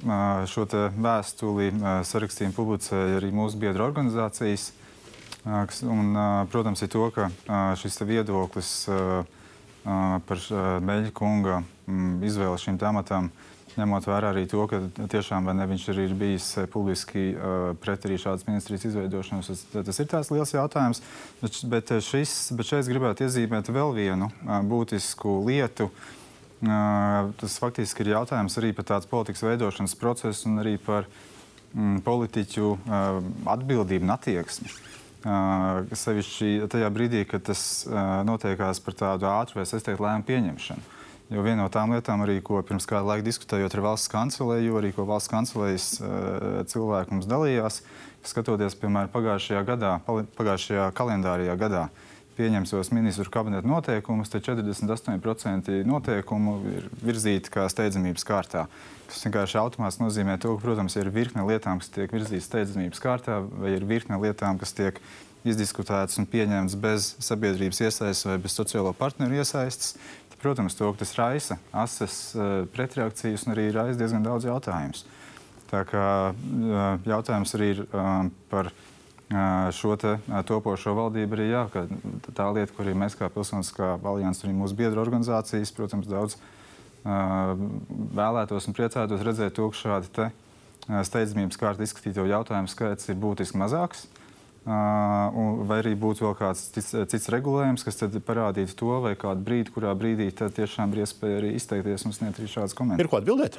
Šo 0.00 0.62
vēstuli 0.96 1.66
sarakstījumu 2.08 2.54
publicēja 2.56 3.18
arī 3.18 3.28
mūsu 3.36 3.58
biedru 3.60 3.84
organizācijas. 3.84 4.70
Un, 5.44 6.16
protams, 6.52 6.82
ir 6.84 6.90
to, 6.92 7.06
ka 7.14 7.30
šis 7.80 8.02
viedoklis 8.04 8.72
par 10.28 10.42
Meļa 10.84 11.12
kunga 11.16 11.62
izvēli 11.88 12.60
šim 12.60 12.76
tematam, 12.80 13.30
ņemot 13.78 14.08
vērā 14.10 14.34
arī 14.34 14.44
to, 14.50 14.66
ka 14.68 14.82
tiešām 15.08 15.48
ne, 15.56 15.64
viņš 15.70 15.86
arī 15.92 16.04
ir 16.08 16.14
bijis 16.18 16.48
publiski 16.72 17.30
pret 17.80 18.04
arī 18.04 18.18
šādas 18.20 18.44
ministrijas 18.48 18.84
izveidošanos. 18.90 19.48
Tas, 19.48 19.64
tas 19.88 20.02
ir 20.02 20.10
tās 20.10 20.32
liels 20.34 20.52
jautājums. 20.52 21.00
Bet, 21.40 21.62
bet, 21.72 21.94
šis, 22.04 22.34
bet 22.58 22.68
šeit 22.68 22.82
es 22.82 22.92
gribētu 22.92 23.24
iezīmēt 23.24 23.72
vēl 23.72 23.94
vienu 23.96 24.28
būtisku 24.68 25.38
lietu. 25.48 25.88
Tas 26.60 27.56
faktiski 27.62 28.04
ir 28.04 28.12
jautājums 28.18 28.58
arī 28.60 28.74
par 28.76 28.90
tādas 28.92 29.08
politikas 29.08 29.46
veidošanas 29.46 29.96
procesu 29.96 30.50
un 30.50 30.60
arī 30.60 30.76
par 30.76 31.08
mm, 31.72 32.02
politiķu 32.04 32.74
atbildību 33.48 34.04
un 34.04 34.16
attieksmi. 34.18 34.89
Uh, 35.20 35.82
sevišķi 35.92 36.64
tajā 36.72 36.86
brīdī, 36.88 37.26
kad 37.28 37.42
tas 37.44 37.84
uh, 37.84 38.22
notiekās 38.24 38.78
par 38.80 38.94
tādu 38.96 39.26
ātru 39.28 39.58
vai 39.58 39.66
saistītu 39.68 40.00
lēmumu 40.00 40.24
pieņemšanu. 40.24 40.84
Jo 41.34 41.42
viena 41.44 41.60
no 41.60 41.66
tām 41.68 41.92
lietām, 41.92 42.22
arī, 42.24 42.38
ko 42.40 42.62
pirms 42.64 42.88
kāda 42.88 43.04
laika 43.04 43.26
diskutējot 43.26 43.76
ar 43.76 43.82
valsts 43.84 44.08
kancelēju, 44.10 44.78
arī 44.80 44.94
ko 44.96 45.04
valsts 45.10 45.28
kancelējas 45.28 45.88
uh, 46.00 46.62
cilvēki 46.72 47.12
mums 47.12 47.28
dalījās, 47.28 47.82
skatoties, 48.32 48.78
piemēram, 48.80 49.12
pagājušajā 49.12 49.60
gadā, 49.68 49.92
pagājušajā 50.08 50.88
kalendārajā 50.96 51.58
gadā, 51.60 51.84
pieņemsos 52.36 52.92
ministru 52.94 53.30
kabineta 53.32 53.68
noteikumus, 53.68 54.30
tad 54.32 54.44
48% 54.46 55.80
noteikumu 55.88 56.56
ir 56.70 56.86
virzīti 57.02 57.52
kā 57.52 57.66
steidzamības 57.70 58.26
kārtā. 58.26 58.66
Tas 59.10 59.24
vienkārši 59.26 59.58
automātiski 59.58 60.04
nozīmē 60.04 60.36
to, 60.40 60.54
ka, 60.54 60.64
protams, 60.64 60.94
ir 61.00 61.10
virkne 61.14 61.44
lietām, 61.48 61.80
kas 61.82 61.90
tiek 61.94 62.12
virzītas 62.14 62.46
steidzamības 62.46 63.02
kārtā, 63.02 63.40
vai 63.42 63.74
ir 63.74 63.86
virkne 63.88 64.20
lietām, 64.22 64.60
kas 64.60 64.74
tiek 64.76 65.00
izdiskutētas 65.46 66.20
un 66.20 66.28
pieņemtas 66.30 66.76
bez 66.80 67.14
sabiedrības 67.24 67.80
iesaistes 67.86 68.26
vai 68.28 68.36
bez 68.42 68.56
sociālo 68.56 68.92
partneru 68.96 69.40
iesaistes. 69.40 69.96
Protams, 70.40 70.72
to, 70.72 70.88
tas 70.96 71.10
raisa 71.18 71.58
asas 71.76 72.14
uh, 72.32 72.62
pretreakcijas 72.72 73.42
un 73.44 73.52
arī 73.52 73.66
raisa 73.74 73.98
diezgan 74.00 74.24
daudz 74.24 74.46
jautājumus. 74.48 75.02
Tā 75.68 75.82
kā 75.84 76.04
uh, 76.32 76.78
jautājums 77.04 77.52
arī 77.58 77.68
ir 77.74 77.82
uh, 77.84 78.30
par 78.48 78.70
šo 79.76 79.94
te, 80.00 80.16
topošo 80.48 80.94
valdību 80.96 81.36
arī 81.36 81.48
jā, 81.52 81.62
tā 82.34 82.46
lieta, 82.50 82.74
kur 82.74 82.88
mēs 82.98 83.14
kā 83.18 83.28
Pilsoniskā 83.30 83.92
alianses 84.02 84.48
un 84.48 84.56
mūsu 84.58 84.74
biedru 84.78 85.02
organizācijas, 85.02 85.70
protams, 85.76 86.08
daudz 86.10 86.38
vēlētos 87.04 88.66
un 88.68 88.76
priecātos 88.76 89.22
redzēt 89.24 89.54
to, 89.56 89.68
ka 89.70 89.78
šādi 89.78 90.10
te, 90.16 90.30
steidzamības 91.06 91.60
kārta 91.60 91.86
izskatīto 91.86 92.26
jautājumu 92.28 92.70
skaits 92.70 93.08
ir 93.12 93.20
būtiski 93.20 93.60
mazāks. 93.60 94.08
Vai 94.66 95.78
arī 95.78 95.94
būtu 95.96 96.26
vēl 96.26 96.34
kāds 96.36 96.66
cits, 96.74 96.92
cits 97.08 97.30
regulējums, 97.32 97.84
kas 97.86 98.02
parādītu 98.26 98.76
to, 98.76 98.90
vai 99.06 99.14
kādu 99.18 99.46
brīdi, 99.46 99.72
kurā 99.72 99.94
brīdī 99.96 100.28
tiešām 100.36 100.92
ir 100.92 101.06
iespēja 101.06 101.38
arī 101.40 101.54
izteikties 101.56 102.04
un 102.04 102.12
sniegt 102.16 102.42
arī 102.42 102.50
šādus 102.50 102.76
komentārus. 102.76 103.06
Ir 103.06 103.10
ko 103.10 103.22
atbildēt? 103.22 103.56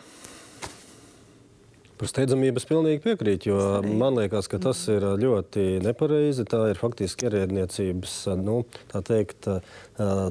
Par 2.02 2.10
steidzamību 2.10 2.58
es 2.58 2.64
pilnīgi 2.66 3.02
piekrītu, 3.04 3.52
jo 3.52 3.58
man 3.86 4.16
liekas, 4.18 4.48
ka 4.50 4.58
tas 4.58 4.80
ir 4.90 5.04
ļoti 5.22 5.84
nepareizi. 5.86 6.48
Tā 6.50 6.64
ir 6.72 6.80
faktiski 6.82 7.28
ierēdniecības 7.28 8.16
nu, 8.42 8.56
teikt, 8.90 9.46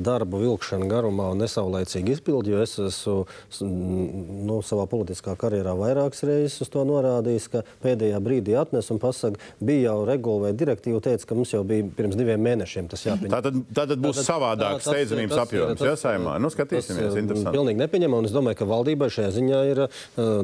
darbu 0.04 0.40
vilkšana 0.42 0.88
garumā 0.90 1.30
un 1.34 1.42
nesaulēcīga 1.44 2.14
izpildi. 2.16 2.56
Es 2.60 2.76
esmu 2.80 3.24
nu, 3.60 4.60
savā 4.66 4.86
politiskā 4.90 5.36
karjerā 5.40 5.74
vairākas 5.78 6.24
reizes 6.28 6.64
uz 6.64 6.72
to 6.72 6.84
norādījis, 6.88 7.48
ka 7.52 7.62
pēdējā 7.84 8.20
brīdī 8.24 8.56
atnes 8.60 8.90
un 8.92 9.00
pasaka, 9.02 9.40
bija 9.62 9.90
jau 9.90 10.04
regula 10.08 10.48
vai 10.48 10.52
direktīva, 10.56 11.02
teica, 11.04 11.28
ka 11.30 11.38
mums 11.38 11.54
jau 11.54 11.62
bija 11.66 11.86
pirms 11.96 12.18
diviem 12.18 12.42
mēnešiem 12.44 12.90
tas 12.90 13.04
jāpieņem. 13.06 13.32
Tātad, 13.32 13.60
tātad 13.76 14.02
būs 14.02 14.20
tātad, 14.20 14.28
savādāk 14.28 14.84
steidzamības 14.84 15.42
apjoms. 15.44 15.84
Jā, 15.84 15.96
saimā. 16.00 16.36
Nu, 16.42 16.50
skatīsimies, 16.52 17.10
tas, 17.10 17.18
interesanti. 17.20 17.54
Pilnīgi 17.56 17.82
nepieņemam, 17.82 18.22
un 18.22 18.28
es 18.28 18.34
domāju, 18.34 18.60
ka 18.60 18.68
valdībai 18.70 19.10
šajā 19.12 19.30
ziņā 19.36 19.60
ir 19.70 19.82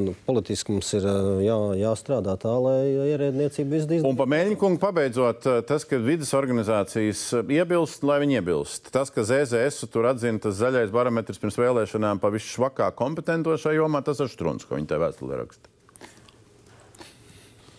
nu, 0.03 0.15
politiski 0.28 0.74
mums 0.74 0.93
ir 0.97 1.07
jā, 1.47 1.59
jāstrādā 1.82 2.36
tā, 2.40 2.55
lai 2.62 2.78
ierēdniecība 3.12 3.81
izdzīvotu. 3.81 4.11
Un 4.11 4.19
pa 4.19 4.28
mēģinājumu 4.31 4.81
pabeidzot, 4.82 5.48
tas, 5.69 5.86
ka 5.89 6.01
vidas 6.03 6.32
organizācijas 6.36 7.23
iebilst, 7.43 8.05
lai 8.07 8.20
viņi 8.23 8.40
iebilst. 8.40 8.90
Tas, 8.94 9.12
ka 9.16 9.24
ZZS 9.26 9.88
tur 9.93 10.10
atzina 10.10 10.43
tas 10.43 10.59
zaļais 10.59 10.93
barometrs 10.94 11.40
pirms 11.43 11.56
vēlēšanām 11.60 12.20
pa 12.22 12.30
visu 12.34 12.52
švakā 12.52 12.90
kompetentošā 12.98 13.72
jomā, 13.76 14.02
tas 14.05 14.20
ir 14.20 14.30
strūns, 14.32 14.68
ko 14.68 14.78
viņi 14.78 14.90
te 14.93 15.01
vēstulē 15.01 15.40
raksta. 15.40 15.72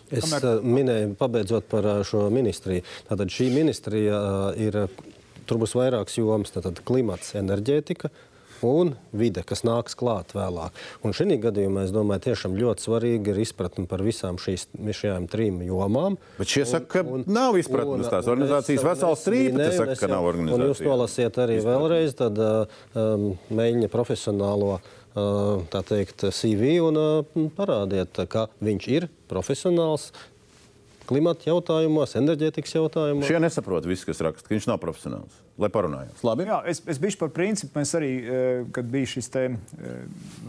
Es 0.08 0.24
Kamēr... 0.24 0.64
minēju, 0.64 1.12
pabeidzot 1.20 1.68
par 1.68 1.86
šo 2.08 2.26
ministriju. 2.32 2.84
Tātad 3.10 3.32
šī 3.32 3.50
ministrija 3.52 4.20
ir, 4.56 4.80
tur 5.48 5.60
būs 5.60 5.76
vairākas 5.76 6.16
jomas, 6.16 6.54
tātad 6.54 6.80
klimats, 6.88 7.34
enerģētika, 7.36 8.08
uh, 8.08 8.27
un 8.66 8.94
vide, 9.12 9.44
kas 9.46 9.64
nāks 9.66 9.96
klāt 9.98 10.34
vēlāk. 10.36 10.76
Un 11.06 11.16
šī 11.16 11.38
gadījumā 11.42 11.86
es 11.86 11.94
domāju, 11.94 12.26
tiešām 12.28 12.56
ļoti 12.58 12.86
svarīgi 12.86 13.32
ir 13.32 13.40
izpratne 13.44 13.86
par 13.90 14.02
visām 14.06 14.38
šīs, 14.42 14.68
šajām 14.74 15.28
trim 15.30 15.60
jomām. 15.66 16.18
Bet 16.38 16.52
šie 16.52 16.64
saka, 16.68 16.88
ka 16.98 17.04
un, 17.06 17.26
nav 17.30 17.58
izpratnes 17.60 18.10
tās 18.10 18.30
organizācijas 18.30 18.86
vesels 18.86 19.26
trīpa, 19.26 19.72
saka, 19.76 19.98
ka 20.00 20.12
nav 20.12 20.28
organizācija. 20.30 20.62
Un 20.62 20.72
jūs 20.72 20.84
to 20.84 21.00
lasiet 21.02 21.42
arī 21.42 21.58
izpratne. 21.60 21.82
vēlreiz, 21.82 22.16
tad 22.18 22.40
um, 22.44 23.28
mēģina 23.50 23.92
profesionālo 23.92 24.78
tā 25.72 25.82
teikt, 25.86 26.28
CV 26.34 26.78
un 26.84 26.98
uh, 27.00 27.46
parādiet, 27.56 28.20
ka 28.30 28.46
viņš 28.64 28.88
ir 28.92 29.08
profesionāls, 29.30 30.10
klimata 31.08 31.48
jautājumos, 31.48 32.14
enerģētikas 32.18 32.74
jautājumos. 32.76 33.28
Šie 33.28 33.40
nesaprot 33.40 33.86
visu, 33.88 34.06
kas 34.08 34.20
raksta, 34.24 34.46
ka 34.46 34.54
viņš 34.54 34.68
nav 34.70 34.80
profesionāls. 34.82 35.38
Lai 35.58 35.70
parunājās. 35.74 36.20
Labi. 36.22 36.44
Jā, 36.46 36.60
es, 36.70 36.80
es 36.86 37.00
biju 37.02 37.18
par 37.22 37.32
principu. 37.34 37.80
Mēs 37.80 37.94
arī, 37.98 38.10
eh, 38.18 38.60
kad 38.74 38.86
bija 38.92 39.08
šis 39.10 39.30
te 39.34 39.44
eh, 39.48 39.96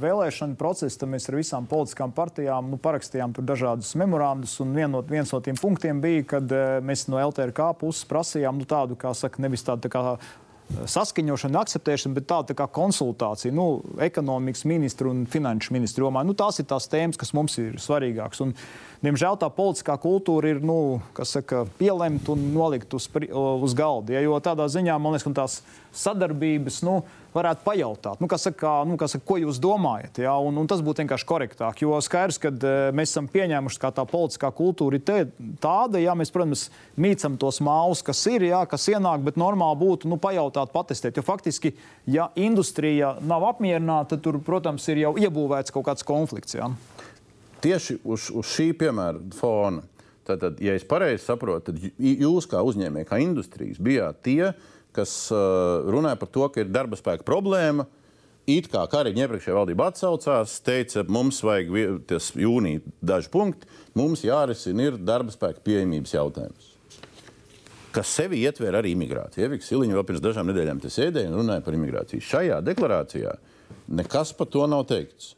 vēlēšana 0.03 0.57
process, 0.59 0.99
tad 0.99 1.09
mēs 1.09 1.25
ar 1.31 1.39
visām 1.39 1.69
politiskām 1.69 2.13
partijām 2.15 2.69
nu, 2.73 2.77
parakstījām 2.81 3.33
dažādus 3.39 3.95
memorandus. 3.99 4.53
Un 4.61 4.75
vien 4.77 4.93
no, 4.93 5.01
viens 5.01 5.33
no 5.33 5.41
tiem 5.45 5.57
punktiem 5.57 6.03
bija, 6.03 6.27
kad 6.35 6.53
eh, 6.53 6.75
mēs 6.85 7.07
no 7.09 7.17
LTRK 7.23 7.71
puses 7.81 8.05
prasījām 8.09 8.61
nu, 8.61 8.69
tādu, 8.69 8.99
kā 8.99 9.15
saka, 9.17 9.41
nevis 9.41 9.65
tādu 9.65 9.87
tā 9.87 9.93
kā 9.95 10.03
saskaņošana, 10.69 11.63
akceptēšana, 11.63 12.15
bet 12.17 12.27
tāda 12.29 12.51
tā 12.51 12.55
kā 12.59 12.67
konsultācija 12.73 13.53
nu, 13.55 13.81
ekonomikas 14.05 14.65
ministru 14.69 15.11
un 15.13 15.25
finanšu 15.29 15.73
ministru 15.75 16.07
jomā. 16.07 16.23
Nu, 16.27 16.35
tās 16.37 16.61
ir 16.61 16.67
tās 16.69 16.87
tēmas, 16.91 17.17
kas 17.19 17.33
mums 17.37 17.57
ir 17.61 17.79
svarīgākas. 17.81 18.43
Un, 18.45 18.53
diemžēl 19.05 19.39
tā 19.41 19.49
politiskā 19.53 19.97
kultūra 20.01 20.53
ir 20.53 20.61
nu, 20.65 20.99
saka, 21.17 21.65
pielemta 21.79 22.35
un 22.35 22.49
nolikt 22.53 22.93
uz, 22.97 23.09
uz 23.09 23.77
galda. 23.77 24.15
Ja, 24.17 24.23
jo 24.25 24.37
tādā 24.43 24.69
ziņā 24.69 24.97
man 25.01 25.15
liekas, 25.15 25.27
ka 25.27 25.35
tās 25.41 25.59
sadarbības. 25.95 26.83
Nu, 26.85 27.01
varētu 27.33 27.61
pajautāt, 27.65 28.21
nu, 28.23 28.27
kas 28.29 28.47
saka, 28.47 28.71
nu, 28.89 28.97
kas 28.99 29.13
saka, 29.13 29.25
ko 29.27 29.37
jūs 29.37 29.59
domājat. 29.61 30.21
Ja? 30.23 30.33
Un, 30.41 30.57
un 30.61 30.69
tas 30.69 30.81
būtu 30.85 31.03
vienkārši 31.03 31.27
korektāk. 31.29 31.83
Jo 31.83 31.99
skaidrs, 32.03 32.39
ka 32.41 32.51
uh, 32.51 32.89
mēs 32.95 33.13
esam 33.13 33.29
pieņēmuši, 33.31 33.81
ka 33.81 33.91
tā 33.99 34.05
politiskā 34.09 34.49
kultūra 34.55 34.97
ir 34.97 35.03
te, 35.05 35.19
tāda, 35.61 36.01
ja 36.01 36.15
mēs, 36.17 36.33
protams, 36.33 36.67
mīcam 36.99 37.37
tos 37.41 37.61
māus, 37.65 38.01
kas 38.05 38.23
ir, 38.31 38.47
ja, 38.49 38.63
kas 38.69 38.87
ienāk, 38.91 39.21
bet 39.27 39.37
normāli 39.39 39.81
būtu 39.83 40.09
nu, 40.09 40.17
pajautāt, 40.21 40.73
patestēt. 40.73 41.19
Jo 41.19 41.25
faktiski, 41.27 41.75
ja 42.09 42.31
industrija 42.39 43.15
nav 43.21 43.45
apmierināta, 43.51 44.15
tad 44.15 44.25
tur, 44.25 44.41
protams, 44.45 44.87
ir 44.89 45.05
jau 45.05 45.13
iebūvēts 45.19 45.75
kaut 45.75 45.85
kāds 45.91 46.07
konflikts. 46.07 46.57
Ja? 46.57 46.71
Tieši 47.61 47.99
uz, 48.07 48.29
uz 48.33 48.51
šī 48.55 48.71
piemēra 48.79 49.21
fona. 49.37 49.85
Tātad, 50.29 50.59
ja 50.61 50.75
es 50.77 50.83
pareizi 50.85 51.23
saprotu, 51.25 51.71
tad 51.71 51.85
jūs 51.97 52.45
kā 52.49 52.61
uzņēmēji, 52.61 53.07
kā 53.09 53.17
industrijas, 53.23 53.79
bijāt 53.81 54.19
tie, 54.27 54.51
kas 54.51 54.78
uh, 55.33 55.85
runāja 55.89 56.19
par 56.19 56.29
to, 56.33 56.47
ka 56.49 56.63
ir 56.63 56.71
darba 56.73 56.97
spēka 56.99 57.25
problēma. 57.27 57.85
It 58.49 58.65
kā 58.71 58.81
Kariņš 58.89 59.21
iepriekšējā 59.21 59.55
valdībā 59.59 59.91
atsaucās, 59.91 60.55
teica, 60.65 61.03
mums 61.11 61.43
vajag 61.45 61.69
jūnija 62.39 62.81
daži 63.05 63.29
punkti, 63.29 63.69
mums 63.99 64.23
jārisina 64.25 64.89
darba 64.97 65.33
spēka 65.33 65.61
pieejamības 65.67 66.15
jautājums. 66.15 66.71
Kas 67.93 68.09
sevi 68.13 68.41
ietver 68.45 68.75
arī 68.77 68.93
imigrāciju. 68.93 69.45
Eviks 69.45 69.69
Siliņš 69.69 69.97
vēl 69.97 70.05
pirms 70.05 70.23
dažām 70.25 70.49
nedēļām 70.49 70.81
te 70.81 70.91
sēdēja 70.93 71.29
un 71.29 71.39
runāja 71.41 71.65
par 71.65 71.77
imigrāciju. 71.77 72.25
Šajā 72.25 72.59
deklarācijā 72.65 73.35
nekas 73.99 74.33
par 74.37 74.49
to 74.53 74.65
nav 74.69 74.85
teikts. 74.89 75.35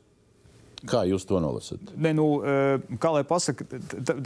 Kā 0.90 1.03
jūs 1.06 1.28
to 1.30 1.38
nolasat? 1.41 1.91
Ne, 1.94 2.10
nu, 2.18 2.26
eh, 2.41 2.82
kā 3.02 3.12
lai 3.14 3.22
pasakā, 3.28 3.68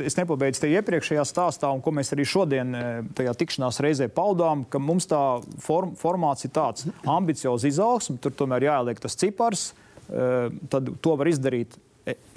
es 0.06 0.16
nepabeidzu 0.16 0.64
te 0.64 0.70
iepriekšējā 0.72 1.26
stāstā, 1.28 1.72
un 1.76 1.82
ko 1.84 1.92
mēs 1.92 2.14
arī 2.16 2.24
šodien 2.24 2.76
eh, 2.76 3.02
tajā 3.18 3.34
tikšanās 3.42 3.82
reizē 3.84 4.08
paudām, 4.08 4.64
ka 4.70 4.80
mums 4.80 5.10
tā 5.12 5.20
form, 5.64 5.96
formāts 6.00 6.48
ir 6.48 6.54
tāds 6.56 6.88
ambiciozs 7.04 7.68
izaugsme, 7.68 8.22
tur 8.24 8.32
tomēr 8.32 8.70
jāieliek 8.70 9.02
tas 9.04 9.20
cipars, 9.20 9.74
eh, 10.08 10.48
tad 10.72 10.94
to 11.04 11.18
var 11.20 11.32
izdarīt 11.32 11.76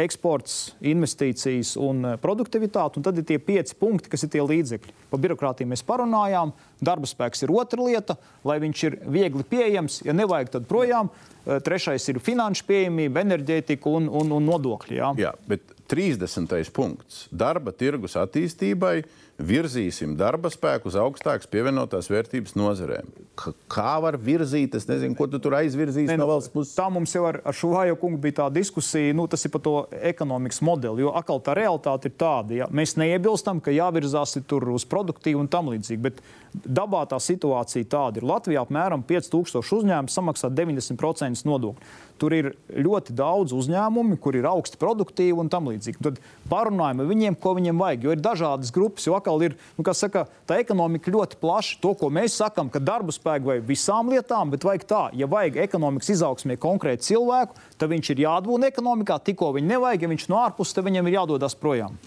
eksports, 0.01 0.57
investīcijas 0.81 1.75
un 1.81 2.03
e, 2.07 2.13
produktivitāte. 2.23 2.99
Un 2.99 3.07
tad 3.07 3.21
ir 3.21 3.27
tie 3.29 3.39
pieci 3.43 3.77
punkti, 3.79 4.11
kas 4.13 4.25
ir 4.25 4.33
tie 4.33 4.45
līdzekļi. 4.45 4.95
Par 5.13 5.23
birokrātiju 5.23 5.69
mēs 5.71 5.85
parunājām. 5.89 6.55
Darba 6.85 7.09
spēks 7.11 7.45
ir 7.45 7.53
otra 7.53 7.85
lieta, 7.85 8.17
lai 8.49 8.59
viņš 8.63 8.85
ir 8.89 8.99
viegli 9.19 9.45
pieejams. 9.49 10.03
Ja 10.09 10.17
nevajag, 10.17 10.55
tad 10.57 10.69
projām. 10.71 11.13
E, 11.45 11.61
trešais 11.65 12.09
ir 12.13 12.23
finanšu 12.25 12.69
pieejamība, 12.69 13.25
enerģētika 13.27 13.93
un, 13.93 14.09
un, 14.09 14.33
un 14.39 14.49
nodokļi. 14.49 15.01
Jā. 15.01 15.13
Jā, 15.21 15.35
bet 15.51 15.78
30. 15.89 16.71
punkts- 16.73 17.29
darba 17.45 17.73
tirgus 17.73 18.17
attīstībai 18.21 19.05
virzīsim 19.39 20.17
darba 20.19 20.51
spēku 20.51 20.91
uz 20.91 20.97
augstākas 20.99 21.47
pievienotās 21.51 22.11
vērtības 22.11 22.57
nozarēm. 22.59 23.07
K 23.39 23.53
kā 23.71 23.95
var 24.03 24.19
virzīt? 24.19 24.75
Es 24.75 24.89
nezinu, 24.89 25.15
ko 25.17 25.29
tu 25.31 25.39
tur 25.39 25.55
aizvirzīsi 25.61 26.17
no 26.19 26.25
nu, 26.25 26.27
valsts 26.33 26.51
puses. 26.51 26.75
Tā 26.75 26.89
mums 26.91 27.15
jau 27.15 27.23
ar, 27.29 27.39
ar 27.47 27.55
šo 27.55 27.71
Vāju 27.77 27.99
kungu 28.01 28.19
bija 28.19 28.41
tā 28.41 28.49
diskusija, 28.53 29.15
nu, 29.15 29.29
tas 29.31 29.45
ir 29.47 29.53
par 29.55 29.63
to 29.63 29.75
ekonomikas 30.11 30.59
modeli. 30.67 31.05
Jo 31.05 31.15
atkal 31.15 31.39
tā 31.41 31.55
realitāte 31.55 32.11
ir 32.11 32.17
tāda, 32.19 32.57
ja 32.65 32.67
mēs 32.67 32.97
neiebilstam, 32.99 33.63
ka 33.63 33.71
jāvirzās 33.71 34.35
tur 34.51 34.67
uz 34.75 34.85
produktīvu 34.85 35.45
un 35.45 35.49
tam 35.49 35.71
līdzīgi. 35.71 36.03
Bet 36.03 36.21
dabā 36.67 37.05
tā 37.09 37.21
situācija 37.23 37.87
tāda 37.87 38.19
ir. 38.19 38.27
Latvijā 38.27 38.67
apmēram 38.67 39.07
5000 39.07 39.63
uzņēmumu 39.79 40.11
samaksā 40.11 40.51
90% 40.51 41.47
nodokļu. 41.47 41.95
Tur 42.19 42.35
ir 42.35 42.49
ļoti 42.75 43.15
daudz 43.17 43.55
uzņēmumu, 43.55 44.19
kur 44.23 44.37
ir 44.39 44.49
augsti 44.51 44.79
produktīvi 44.81 45.39
un 45.39 45.51
tam 45.53 45.71
līdzīgi. 45.71 46.01
Tad 46.03 46.19
parunājam 46.51 47.05
ar 47.05 47.09
viņiem, 47.11 47.37
ko 47.39 47.55
viņiem 47.59 47.79
vajag. 47.79 48.07
Jo 48.07 48.15
ir 48.17 48.23
dažādas 48.25 48.73
grupas, 48.75 49.07
jo 49.07 49.15
atkal 49.19 49.45
ir 49.47 49.55
nu, 49.79 49.87
saka, 49.95 50.27
tā 50.49 50.59
ekonomika 50.63 51.13
ļoti 51.15 51.39
plaša. 51.41 51.79
To, 51.85 51.95
ko 51.99 52.11
mēs 52.15 52.41
sakām, 52.41 52.73
ka 52.75 52.83
darba 52.83 53.15
spēku 53.15 53.53
vajag 53.53 53.69
visām 53.69 54.11
lietām, 54.13 54.51
bet 54.55 54.67
vajag 54.67 54.87
tā, 54.91 55.03
ja 55.19 55.31
vajag 55.31 55.61
ekonomikas 55.69 56.13
izaugsmē 56.17 56.59
konkrēti 56.61 57.13
cilvēku, 57.13 57.59
tad 57.79 57.95
viņš 57.95 58.13
ir 58.15 58.25
jādabūna 58.27 58.73
ekonomikā. 58.73 59.21
Tikko 59.31 59.55
viņu 59.57 59.73
nevajag, 59.77 60.05
ja 60.05 60.13
viņš 60.15 60.29
no 60.33 60.43
ārpuses, 60.43 60.75
tad 60.77 60.89
viņam 60.89 61.09
ir 61.09 61.21
jādodas 61.21 61.57
projām. 61.59 61.99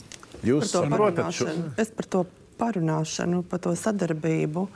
Jūs 0.45 0.71
saprotat 0.73 1.35
šo? 1.35 1.51
Es 1.79 1.91
par 1.93 2.07
to 2.09 2.25
parunāšanu, 2.61 3.43
par 3.47 3.61
to 3.63 3.73
sadarbību. 3.77 4.67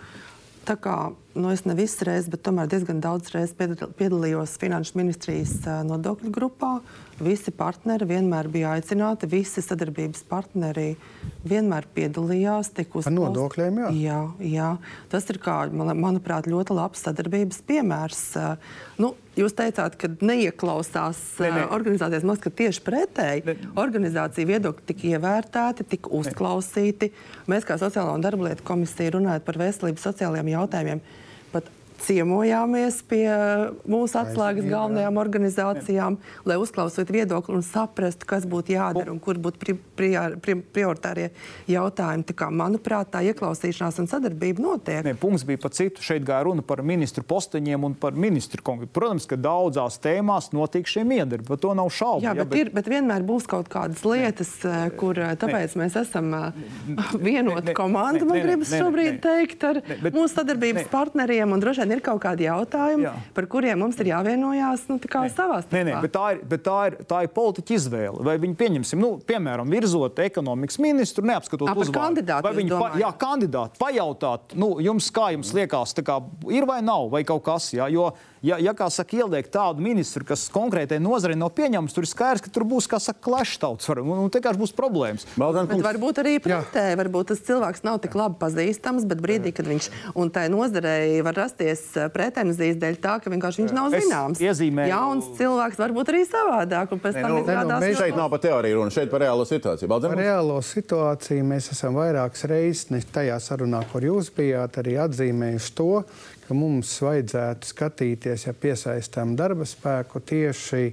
Tā 0.66 0.74
kā 0.82 0.96
nu, 1.38 1.50
es 1.54 1.62
ne 1.68 1.76
visas 1.78 2.02
reizes, 2.08 2.30
bet 2.34 2.42
tomēr 2.48 2.70
diezgan 2.72 3.02
daudz 3.04 3.30
reizes 3.36 3.54
piedalījos 4.00 4.56
Finanšu 4.62 4.98
ministrijas 4.98 5.60
nodokļu 5.86 6.32
grupā. 6.34 6.72
Visi 7.22 7.54
partneri 7.56 8.08
vienmēr 8.10 8.50
bija 8.52 8.74
aicināti, 8.76 9.30
visi 9.30 9.62
sadarbības 9.64 10.26
partneri 10.28 10.96
vienmēr 11.46 11.86
piedalījās. 11.96 12.74
Ar 12.82 13.14
nodokļiem, 13.14 13.84
jā. 13.84 13.92
jā. 14.00 14.22
Jā, 14.56 14.72
tas 15.14 15.30
ir, 15.30 15.40
kā, 15.44 15.60
man, 15.70 15.94
manuprāt, 16.02 16.50
ļoti 16.50 16.76
labs 16.76 17.06
sadarbības 17.06 17.62
piemērs. 17.70 18.26
Nu, 19.02 19.14
jūs 19.40 19.56
teicāt, 19.58 19.98
ka 20.00 20.10
neieklausās 20.22 21.20
ne, 21.44 21.52
ne. 21.56 21.66
organizācijas. 21.76 22.26
Man 22.26 22.38
liekas, 22.38 22.56
tieši 22.62 22.84
pretēji 22.86 23.46
ne. 23.48 23.58
organizācija 23.82 24.50
viedokļi 24.54 24.88
tika 24.92 25.12
ievērtēti, 25.16 25.88
tika 25.96 26.14
uzklausīti. 26.16 27.12
Mēs 27.52 27.68
kā 27.68 27.80
Sociālā 27.82 28.16
un 28.16 28.26
darba 28.26 28.50
lietu 28.50 28.66
komisija 28.68 29.16
runājot 29.18 29.46
par 29.48 29.62
veselības 29.62 30.10
sociālajiem 30.10 30.54
jautājumiem 30.56 31.04
ciemojāmies 32.04 33.02
pie 33.10 33.26
mūsu 33.90 34.20
atslēgas 34.20 34.68
galvenajām 34.70 35.20
organizācijām, 35.22 36.18
lai 36.48 36.58
uzklausītu 36.62 37.16
viedokli 37.16 37.56
un 37.58 37.66
saprastu, 37.66 38.28
kas 38.30 38.48
būtu 38.50 38.76
jādara 38.76 39.14
un 39.14 39.20
kur 39.24 39.40
būtu 39.42 39.62
pri, 39.62 39.78
pri, 39.98 40.12
pri, 40.44 40.58
prioritārie 40.76 41.30
jautājumi. 41.72 42.28
Tā 42.30 42.36
kā, 42.38 42.50
manuprāt, 42.54 43.12
tā 43.14 43.24
ieklausīšanās 43.32 44.00
un 44.04 44.10
sadarbība 44.12 44.64
notiek. 44.64 45.02
Ne, 45.06 45.16
punkts 45.20 45.46
bija 45.48 45.62
par 45.62 45.74
citu. 45.76 46.04
Šeit 46.06 46.26
gāja 46.28 46.46
runa 46.48 46.66
par 46.66 46.84
ministru 46.86 47.26
posteņiem 47.28 47.88
un 47.90 47.98
par 48.00 48.18
ministru 48.18 48.64
konkrēti. 48.66 48.94
Protams, 48.96 49.28
ka 49.30 49.40
daudzās 49.40 50.00
tēmās 50.04 50.52
notiek 50.56 50.88
šie 50.90 51.06
miedarbi, 51.08 51.48
par 51.48 51.62
to 51.62 51.74
nav 51.78 51.92
šaubu. 51.94 52.26
Jā, 52.26 52.36
bet, 52.36 52.44
ja, 52.44 52.50
bet... 52.52 52.62
Ir, 52.62 52.72
bet 52.76 52.90
vienmēr 52.92 53.26
būs 53.28 53.48
kaut 53.50 53.70
kādas 53.72 54.04
lietas, 54.08 54.52
ne. 54.64 54.74
Eh, 54.86 54.94
kur 55.00 55.20
eh, 55.22 55.34
tāpēc 55.40 55.76
ne. 55.76 55.86
mēs 55.86 55.98
esam 56.00 56.32
eh, 56.38 56.62
vienota 57.28 57.76
komanda, 57.78 58.26
man 58.28 58.42
gribas 58.44 58.74
šobrīd 58.74 59.18
ne. 59.18 59.22
teikt, 59.24 59.66
ar 59.68 59.82
ne, 59.82 60.00
bet, 60.04 60.16
mūsu 60.16 60.34
sadarbības 60.36 60.86
ne. 60.86 60.92
partneriem 60.92 61.56
un 61.56 61.64
droši 61.64 61.84
vien 61.84 61.95
ir 61.96 62.04
kaut 62.06 62.22
kādi 62.24 62.48
jautājumi, 62.48 63.06
Jā. 63.08 63.14
par 63.36 63.48
kuriem 63.52 63.82
mums 63.82 64.00
ir 64.04 64.12
jāvienojās 64.12 64.86
nu, 64.92 65.00
savā 65.00 65.30
starpā. 65.32 65.62
Nē, 65.72 65.84
nē, 65.90 65.96
bet 66.04 66.14
tā 66.16 66.26
ir, 66.36 66.44
bet 66.52 66.64
tā 66.66 66.78
ir, 66.90 66.98
tā 67.10 67.22
ir 67.26 67.34
politiķa 67.36 67.78
izvēle. 67.80 68.26
Vai 68.26 68.38
viņi 68.42 68.58
pieņemsim, 68.60 69.02
nu, 69.02 69.12
piemēram, 69.28 69.72
virzot 69.72 70.20
ekonomikas 70.26 70.80
ministru, 70.84 71.26
neapskatot 71.28 71.70
uzvārdu. 71.72 71.96
Kandidātu, 71.96 72.48
vai 72.48 72.54
viņi 72.60 72.76
pa, 72.76 72.92
jā, 73.02 73.12
kandidāti 73.22 73.82
pajautāt, 73.82 74.56
nu, 74.60 74.76
jums 74.84 75.10
kā 75.16 75.32
jums 75.36 75.54
liekas, 75.56 75.96
kā, 76.06 76.20
ir 76.54 76.68
vai 76.70 76.82
nav, 76.86 77.10
vai 77.14 77.24
kaut 77.28 77.46
kas, 77.48 77.72
jā, 77.76 77.90
jo 77.94 78.10
ja, 78.46 78.60
ja 78.62 78.74
kā 78.78 78.88
saka, 78.94 79.18
ieliek 79.18 79.50
tādu 79.52 79.84
ministru, 79.84 80.26
kas 80.28 80.48
konkrētai 80.54 81.00
nozarei 81.04 81.38
nav 81.40 81.52
pieņemams, 81.58 81.96
tur 81.96 82.06
ir 82.06 82.12
skaidrs, 82.12 82.44
ka 82.46 82.52
tur 82.54 82.66
būs, 82.70 82.88
kā 82.92 83.00
saka, 83.02 83.22
klešs 83.26 83.58
un, 83.66 84.12
un 84.26 84.30
vienkārši 84.30 84.62
būs 84.62 84.74
problēmas. 84.76 85.26
Baldan, 85.40 85.70
bet 85.70 85.84
varbūt 85.86 86.22
arī 86.24 86.36
pretēji, 86.44 87.00
varbūt 87.00 87.32
tas 87.32 87.42
cilvēks 87.48 87.86
nav 87.88 88.00
tik 88.04 88.18
labi 88.18 88.38
pazīstams, 88.42 89.08
bet 89.10 89.22
brīdī, 89.24 89.54
kad 89.56 89.70
viņš 89.70 89.90
un 90.22 90.32
tai 90.34 90.46
nozarei 90.54 91.22
var 91.26 91.38
rasties 91.40 91.84
eh, 91.98 92.10
pretenzijas 92.14 92.80
dēļ 92.82 93.00
tā, 93.04 93.18
ka 93.24 93.34
vienkārši 93.34 93.64
viņš 93.64 93.76
nav 93.76 93.96
zināms. 93.96 94.44
Iezīmēju... 94.44 94.92
Jauns 94.92 95.32
cilvēks 95.40 95.82
varbūt 95.82 96.14
arī 96.14 96.24
savādāk, 96.30 96.94
un 96.96 97.04
pēc 97.04 97.20
tam 97.20 97.34
nu, 97.34 97.42
izrādās. 97.44 97.80
Nu, 97.80 97.88
mēs 97.88 98.00
šeit 98.02 98.20
nav 98.20 98.30
par 98.34 98.44
teoriju 98.46 98.82
runa, 98.82 98.94
šeit 98.94 99.12
par 99.14 99.24
reālo 99.26 99.48
situāciju. 99.50 99.90
Baldan, 99.92 100.14
par 100.14 100.22
reālo 100.22 100.60
situāciju 100.66 101.48
mēs 101.50 101.72
esam 101.76 101.98
vairākas 102.00 102.46
reizes, 102.52 102.90
ne 102.94 103.02
tajā 103.16 103.40
sarunā, 103.44 103.82
kur 103.92 104.06
jūs 104.06 104.32
bijāt, 104.36 104.80
arī 104.82 104.98
atzīmējuši 105.06 105.76
to, 105.78 105.92
ka 106.48 106.56
mums 106.58 106.92
vajadzētu 107.02 107.70
skatīties, 107.72 108.46
ja 108.48 108.54
piesaistām 108.54 109.34
darba 109.38 109.66
spēku 109.68 110.22
tieši 110.22 110.92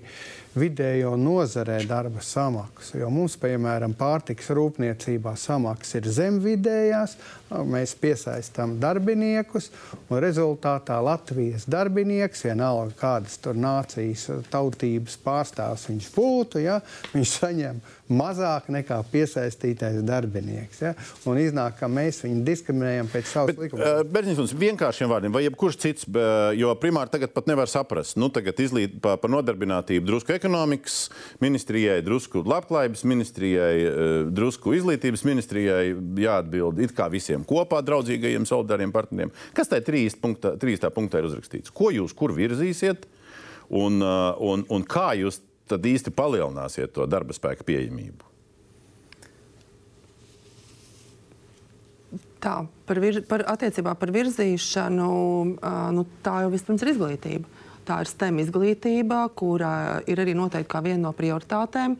vidējo 0.59 1.15
nozarē 1.17 1.79
darba 1.89 2.21
samaksu. 2.25 2.99
Jo 3.01 3.11
mums, 3.13 3.39
piemēram, 3.41 3.95
pārtiks 3.97 4.51
rūpniecībā 4.53 5.35
samaksa 5.41 6.01
ir 6.01 6.09
zem 6.13 6.41
vidējās, 6.45 7.17
mēs 7.69 7.95
piesaistām 8.01 8.77
darbiniekus, 8.83 9.71
un 10.09 10.21
rezultātā 10.23 10.99
Latvijas 11.05 11.67
darbinieks, 11.71 12.45
vienalga 12.49 12.97
kādas 12.99 13.39
tur 13.43 13.59
nācijas 13.59 14.29
tautības 14.53 15.19
pārstāvs 15.25 15.89
viņš 15.91 16.13
būtu, 16.17 16.63
ja, 16.65 16.81
viņš 17.15 17.37
saņem 17.43 17.83
mazāk 18.13 18.69
nekā 18.73 18.99
piesaistītais 19.13 20.01
darbinieks. 20.07 20.83
Ja? 20.85 20.93
Un 21.29 21.41
iznāk, 21.41 21.79
ka 21.81 21.89
mēs 21.91 22.23
viņu 22.25 22.43
diskriminējam 22.47 23.11
pēc 23.13 23.31
savas 23.31 23.59
likuma. 23.59 23.83
Uh, 23.83 24.03
Berģiņš, 24.13 24.55
vienkāršiem 24.59 25.11
vārdiem, 25.11 25.35
vai 25.35 25.45
jebkurš 25.47 25.79
cits, 25.83 26.09
jo 26.59 26.73
primāri 26.81 27.13
tagad 27.13 27.33
pat 27.35 27.49
nevar 27.51 27.71
saprast. 27.71 28.19
Nu, 28.21 28.29
tagad 28.33 28.61
izlīt 28.63 28.99
par 29.03 29.21
pa 29.23 29.31
nodarbinātību 29.33 30.09
drusku 30.09 30.35
ekonomikas 30.37 31.07
ministrijai, 31.43 32.01
drusku 32.05 32.45
labklājības 32.49 33.05
ministrijai, 33.09 33.75
drusku 34.35 34.75
izglītības 34.77 35.25
ministrijai 35.29 35.93
jāatbild 36.23 36.83
it 36.83 36.95
kā 36.97 37.09
visiem 37.13 37.42
kopā 37.49 37.83
draudzīgajiem 37.87 38.47
solidāriem 38.49 38.93
partneriem. 38.95 39.33
Kas 39.57 39.71
tajā 39.71 39.87
trīs 39.87 40.19
punktā, 40.19 40.57
trīs 40.61 40.83
punktā 40.95 41.21
ir 41.21 41.31
uzrakstīts? 41.31 41.73
Ko 41.75 41.93
jūs 41.95 42.15
kur 42.17 42.35
virzīsiet 42.37 43.07
un, 43.71 44.03
un, 44.03 44.67
un 44.69 44.85
kā 44.85 45.13
jūs 45.21 45.41
tad 45.71 45.87
īsti 45.87 46.13
palielināsiet 46.15 46.93
to 46.97 47.07
darba 47.09 47.35
spēka 47.37 47.65
pieejamību? 47.69 48.33
Tā, 52.43 52.57
par, 52.89 52.99
vir, 52.99 53.21
par 53.31 53.45
attiecībā 53.53 53.95
par 53.95 54.11
virzīšanu, 54.11 55.11
nu, 55.95 56.05
tā 56.27 56.41
jau 56.43 56.51
vispirms 56.51 56.83
ir 56.83 56.91
izglītība. 56.91 57.61
Tā 57.87 58.01
ir 58.03 58.11
STEM 58.11 58.41
izglītība, 58.43 59.25
kura 59.39 60.01
ir 60.11 60.23
arī 60.23 60.35
noteikti 60.39 60.71
kā 60.71 60.83
viena 60.83 61.05
no 61.07 61.13
prioritātēm. 61.19 61.97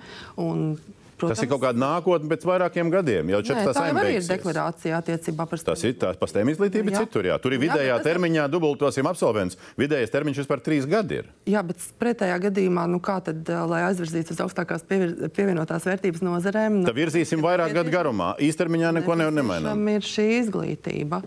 Protams. 1.23 1.39
Tas 1.39 1.47
ir 1.47 1.51
kaut 1.53 1.61
kāda 1.63 1.79
nākotne 1.79 2.29
pēc 2.33 2.45
vairākiem 2.49 2.89
gadiem. 2.91 3.29
Jau 3.31 3.41
Nē, 3.47 3.63
tā 3.71 3.85
jau 3.87 4.03
ir 4.11 4.25
deklarācija 4.27 4.99
attiecībā 4.99 5.45
par 5.47 5.61
STEM. 5.61 5.69
Tas 5.71 5.85
ir 5.87 5.93
tās 6.03 6.17
pastēm 6.19 6.51
izglītība 6.51 6.91
jā. 6.91 7.03
citur. 7.05 7.29
Jā. 7.31 7.37
Tur 7.43 7.55
ir 7.55 7.63
vidējā 7.63 7.93
jā, 7.93 7.99
termiņā 8.03 8.47
ir... 8.49 8.51
dubultosim 8.51 9.07
absolvents. 9.07 9.59
Vidējais 9.79 10.11
termiņš 10.11 10.41
vispār 10.43 10.63
trīs 10.67 10.89
gadi 10.91 11.21
ir. 11.21 11.29
Jā, 11.53 11.63
bet 11.67 11.85
pretējā 12.03 12.41
gadījumā, 12.49 12.89
nu 12.91 12.99
kā 13.05 13.21
tad, 13.23 13.47
lai 13.71 13.85
aizvirzītu 13.93 14.35
uz 14.35 14.43
augstākās 14.43 14.83
pievir... 14.89 15.15
pievienotās 15.37 15.87
vērtības 15.87 16.27
nozarēm? 16.27 16.81
Nu, 16.81 16.91
tad 16.91 16.99
virzīsim 16.99 17.45
vairāk 17.45 17.77
gadu 17.79 17.95
garumā. 17.95 18.33
Īstermiņā 18.43 18.93
neko 18.99 19.19
ne, 19.23 19.31
nemainām. 19.39 19.71
Tam 19.77 19.95
ir 19.95 20.11
šī 20.11 20.27
izglītība. 20.41 21.23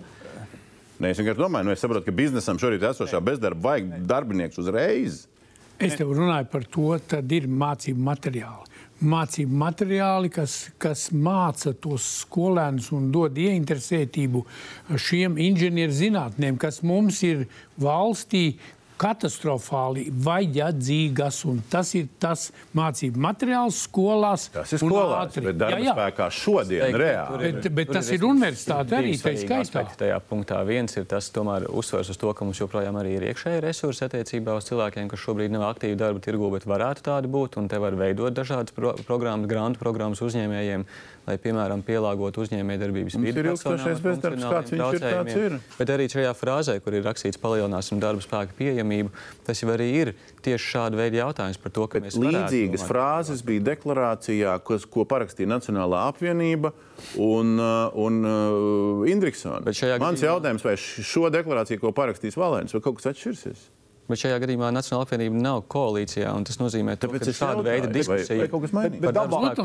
Nē, 0.99 1.11
es 1.11 1.19
vienkārši 1.19 1.39
domāju, 1.39 1.69
nu, 1.69 1.75
es 1.75 1.81
saprotu, 1.83 2.07
ka 2.07 2.15
biznesam 2.15 2.59
šorīt 2.59 2.83
esošā 2.91 3.23
bezdarba 3.23 3.71
vajag 3.71 3.97
darbinieks 4.07 4.59
uzreiz. 4.59 5.25
Es 5.75 5.97
tev 5.99 6.13
runāju 6.15 6.47
par 6.51 6.63
to, 6.71 6.93
tad 7.15 7.31
ir 7.35 7.49
mācību 7.51 7.99
materiāli 7.99 8.74
mācību 9.09 9.59
materiāli, 9.61 10.31
kas, 10.33 10.55
kas 10.81 11.07
māca 11.13 11.73
tos 11.81 12.05
skolēnus 12.23 12.91
un 12.95 13.11
dod 13.13 13.37
ieinteresētību 13.39 14.43
šiem 15.01 15.39
inženierzinātnēm, 15.45 16.59
kas 16.61 16.81
mums 16.85 17.21
ir 17.27 17.45
valstī, 17.81 18.57
katastrofāli 19.01 20.07
vajadzīgas. 20.25 21.41
Tas 21.71 21.91
ir 21.97 22.07
tas 22.21 22.47
mācību 22.77 23.21
materiāls 23.25 23.81
skolās. 23.85 24.47
Tas 24.53 24.73
ir 24.75 24.81
skolās, 24.83 25.35
bet 25.35 25.59
darba 25.59 25.79
jā, 25.79 25.89
jā. 25.89 25.95
spēkā 25.97 26.29
šodien 26.33 26.83
Steigti, 26.83 27.01
reāli. 27.01 27.39
Bet, 27.45 27.69
bet 27.79 27.93
tas 27.97 28.11
ir 28.15 28.25
universitāte 28.27 28.97
arī 28.99 29.15
tā 29.21 29.35
skaitā. 29.41 29.85
Tajā 29.99 30.19
punktā 30.29 30.61
viens 30.67 30.95
ir 30.99 31.07
tas 31.09 31.29
tomēr 31.35 31.67
uzsvers 31.71 32.11
uz 32.13 32.21
to, 32.21 32.31
ka 32.35 32.47
mums 32.47 32.61
joprojām 32.61 32.99
arī 33.01 33.17
ir 33.19 33.27
iekšēji 33.31 33.63
resursi 33.65 34.05
attiecībā 34.07 34.55
uz 34.59 34.69
cilvēkiem, 34.69 35.09
kas 35.11 35.23
šobrīd 35.25 35.55
nav 35.55 35.67
aktīvi 35.73 35.99
darba 35.99 36.23
tirgu, 36.23 36.51
bet 36.55 36.67
varētu 36.69 37.05
tādi 37.09 37.31
būt. 37.31 37.59
Un 37.61 37.69
te 37.71 37.81
var 37.81 37.97
veidot 37.99 38.35
dažādas 38.35 38.75
pro 38.75 38.95
programmas, 39.07 39.49
grantu 39.51 39.81
programmas 39.81 40.23
uzņēmējiem 40.25 40.87
lai, 41.25 41.35
piemēram, 41.41 41.81
pielāgotu 41.85 42.43
uzņēmējdarbības 42.45 43.17
vidi. 43.17 43.33
Ir 43.33 43.49
ilgstošais 43.51 44.01
bezdarbs, 44.03 44.45
kāds 44.45 44.73
viņš 44.73 44.97
ir, 44.97 45.05
tāds 45.05 45.37
ir. 45.41 45.57
Bet 45.79 45.91
arī 45.95 46.07
šajā 46.11 46.33
frāzē, 46.37 46.77
kur 46.85 46.97
ir 46.97 47.05
rakstīts 47.07 47.41
palielināsim 47.41 48.01
darba 48.03 48.23
spēka 48.23 48.55
pieejamību, 48.59 49.13
tas 49.47 49.61
jau 49.63 49.71
arī 49.73 49.89
ir 50.03 50.13
tieši 50.45 50.71
šāda 50.75 50.99
veida 50.99 51.23
jautājums 51.23 51.61
par 51.61 51.73
to, 51.75 51.87
ka 51.89 52.01
Bet 52.01 52.07
mēs 52.07 52.19
līdzīgas 52.21 52.85
frāzes 52.89 53.41
bija 53.45 53.65
deklarācijā, 53.71 54.57
kas, 54.67 54.85
ko 54.89 55.07
parakstīja 55.09 55.49
Nacionālā 55.49 56.05
apvienība 56.11 56.73
un, 57.21 57.55
uh, 57.57 57.87
un 58.05 58.21
uh, 58.21 59.07
Indriksona. 59.09 59.63
Mans 59.65 59.81
gadījumā... 59.81 60.13
jautājums, 60.29 60.67
vai 60.67 60.77
šo 60.77 61.31
deklarāciju, 61.33 61.81
ko 61.81 61.95
parakstīs 61.95 62.37
Valēns, 62.39 62.77
vai 62.77 62.85
kaut 62.85 63.01
kas 63.01 63.15
atšķirsies? 63.15 63.71
Bet 64.07 64.19
šajā 64.21 64.37
gadījumā 64.43 64.67
Nacionāla 64.69 65.05
apvienība 65.07 65.39
nav 65.41 65.63
koalīcijā. 65.71 66.29
Tas 66.45 66.57
nozīmē, 66.61 66.93
to, 67.01 67.07
ka 67.09 67.17
šāda 67.25 67.55
jautāju, 67.57 67.63
veida 67.65 67.87
vai- 67.87 67.93
diskusija 67.95 68.47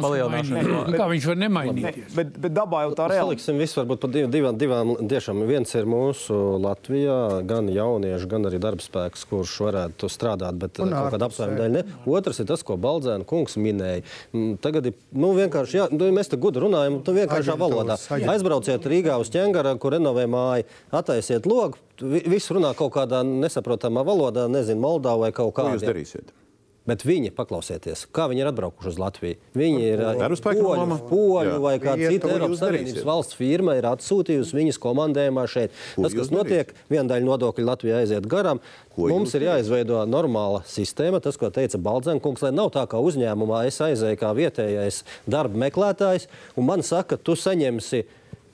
palielināšanu. 0.00 0.62
mainīt. 0.62 0.88
no- 0.90 0.98
Kā 0.98 1.08
viņš 1.10 1.26
var 1.30 1.36
nemainīties? 1.36 2.14
Bet, 2.16 2.40
bet 2.40 2.54
dabā 2.56 2.80
jau 2.86 2.94
tā 2.96 3.08
reāli 3.10 3.20
Saliksim 3.36 3.58
visu 3.60 3.80
varbūt 3.84 4.00
par 4.00 4.10
div, 4.10 4.30
divām, 4.32 4.56
divām 4.56 4.94
tiešām. 5.10 5.42
Viens 5.46 5.74
ir 5.74 5.84
mūsu 5.84 6.38
Latvijā, 6.64 7.46
gan 7.46 7.68
jaunieši, 7.68 8.26
gan 8.32 8.42
arī 8.48 8.58
darba 8.58 8.80
spēks, 8.80 9.26
kurš 9.28 9.58
varētu 9.66 10.08
strādāt, 10.08 10.56
bet 10.58 10.80
Un 10.80 10.88
kaut 10.88 11.12
kāda 11.12 11.28
apsvēruma 11.28 11.58
dēļ 11.60 11.70
ne. 11.70 11.84
Otrs 12.06 12.40
ir 12.40 12.46
tas, 12.46 12.62
ko 12.62 12.76
Baldzēna 12.80 13.26
kungs 13.26 13.56
minēja. 13.60 14.02
Mm, 14.32 14.56
Tagad 14.60 14.86
ir 14.86 14.94
nu, 15.12 15.34
vienkārši, 15.36 15.76
jā, 15.76 15.90
nu, 15.92 16.10
mēs 16.16 16.30
te 16.32 16.36
gudri 16.40 16.64
runājam, 16.64 17.02
tu 17.04 17.12
vienkāršā 17.12 17.52
Aģentūras, 17.52 18.08
valodā. 18.08 18.28
Aizbrauciet 18.32 18.82
Rīgā 18.88 19.20
uz 19.20 19.28
ķengara, 19.28 19.78
kur 19.78 19.92
renovē 19.92 20.24
māju, 20.26 20.64
attaisiet 20.92 21.44
logu. 21.46 21.76
Vi- 22.00 22.24
Viss 22.26 22.50
runā 22.50 22.74
kaut 22.76 22.92
kādā 22.92 23.22
nesaprotamā 23.24 24.04
valodā, 24.04 24.48
nezinu, 24.50 24.80
Moldā 24.80 25.18
vai 25.18 25.32
kaut 25.32 25.54
Ko 25.54 25.62
kādā. 25.62 25.78
jūs 25.78 25.88
darīsiet? 25.88 26.36
Bet 26.88 27.02
viņi, 27.04 27.30
paklausieties, 27.36 28.06
kā 28.10 28.24
viņi 28.26 28.40
ir 28.40 28.46
atbraukuši 28.50 28.88
uz 28.88 28.96
Latviju. 28.98 29.36
Viņi 29.54 29.80
ir 29.92 29.98
spēka 30.34 30.62
poļu, 30.64 30.96
poļu 31.10 31.60
vai 31.60 31.74
kāda 31.78 32.08
cita 32.08 32.26
Eiropas 32.32 32.58
Savienības 32.58 33.04
valsts 33.04 33.34
firma 33.36 33.76
ir 33.76 33.84
atsūtījusi 33.84 34.56
viņas 34.56 34.78
komandējumā 34.80 35.44
šeit. 35.46 35.70
Ko 35.94 36.02
Tas, 36.02 36.14
kas 36.14 36.30
notiek, 36.30 36.72
viena 36.90 37.06
daļa 37.12 37.28
nodokļu 37.28 37.66
Latvijā 37.68 38.00
aiziet 38.00 38.26
garām. 38.26 38.58
Ko 38.96 39.06
Mums 39.12 39.34
ir 39.34 39.42
jāizveido 39.42 40.00
normāla 40.08 40.64
sistēma. 40.64 41.20
Tas, 41.22 41.36
ko 41.36 41.50
teica 41.50 41.78
Baldzēnkungs, 41.78 42.42
lai 42.42 42.50
nav 42.50 42.72
tā 42.72 42.86
kā 42.88 42.98
uzņēmumā 42.98 43.66
es 43.66 43.78
aizēju 43.78 44.16
kā 44.18 44.32
vietējais 44.34 45.04
darba 45.28 45.54
meklētājs, 45.68 46.26
un 46.56 46.64
man 46.64 46.82
saka, 46.82 47.18
tu 47.18 47.32
saņemsi 47.36 48.04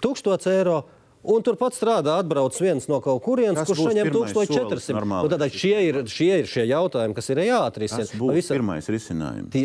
1000 0.03 0.47
eiro. 0.51 0.85
Un 1.27 1.43
turpat 1.43 1.75
strādā, 1.75 2.21
atbrauc 2.23 2.55
viens 2.63 2.85
no 2.87 3.01
kaut 3.03 3.19
kurienes, 3.25 3.59
Tas 3.59 3.67
kurš 3.71 3.81
saņem 3.89 4.07
pirmais 4.07 4.31
solis 4.31 4.51
1400. 4.53 4.95
normālai 4.95 5.27
Nu, 5.27 5.31
Tātad 5.33 5.55
šie 5.59 5.77
ir, 5.89 5.97
šie 6.07 6.33
ir 6.43 6.47
šie 6.51 6.67
jautājumi, 6.71 7.17
kas 7.19 7.31
ir 7.35 7.41
jāatrisina. 7.43 8.05
Tas 8.07 8.13
būs 8.15 8.31
Pavisam- 8.31 8.57
pirmais 8.61 8.91
risinājums. 8.95 9.51
Tie, 9.51 9.65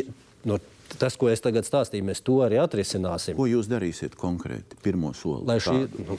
nu, 0.49 0.57
tas, 0.97 1.17
ko 1.21 1.29
es 1.29 1.43
tagad 1.43 1.67
stāstīju, 1.69 2.07
mēs 2.07 2.23
to 2.25 2.39
arī 2.41 2.57
atrisināsim. 2.63 3.37
Ko 3.37 3.45
jūs 3.45 3.69
darīsiet 3.69 4.17
konkrēti? 4.17 4.79
Pirmo 4.81 5.13
soli. 5.13 5.45
Lai 5.45 5.59
šī, 5.61 5.85
nu, 6.07 6.17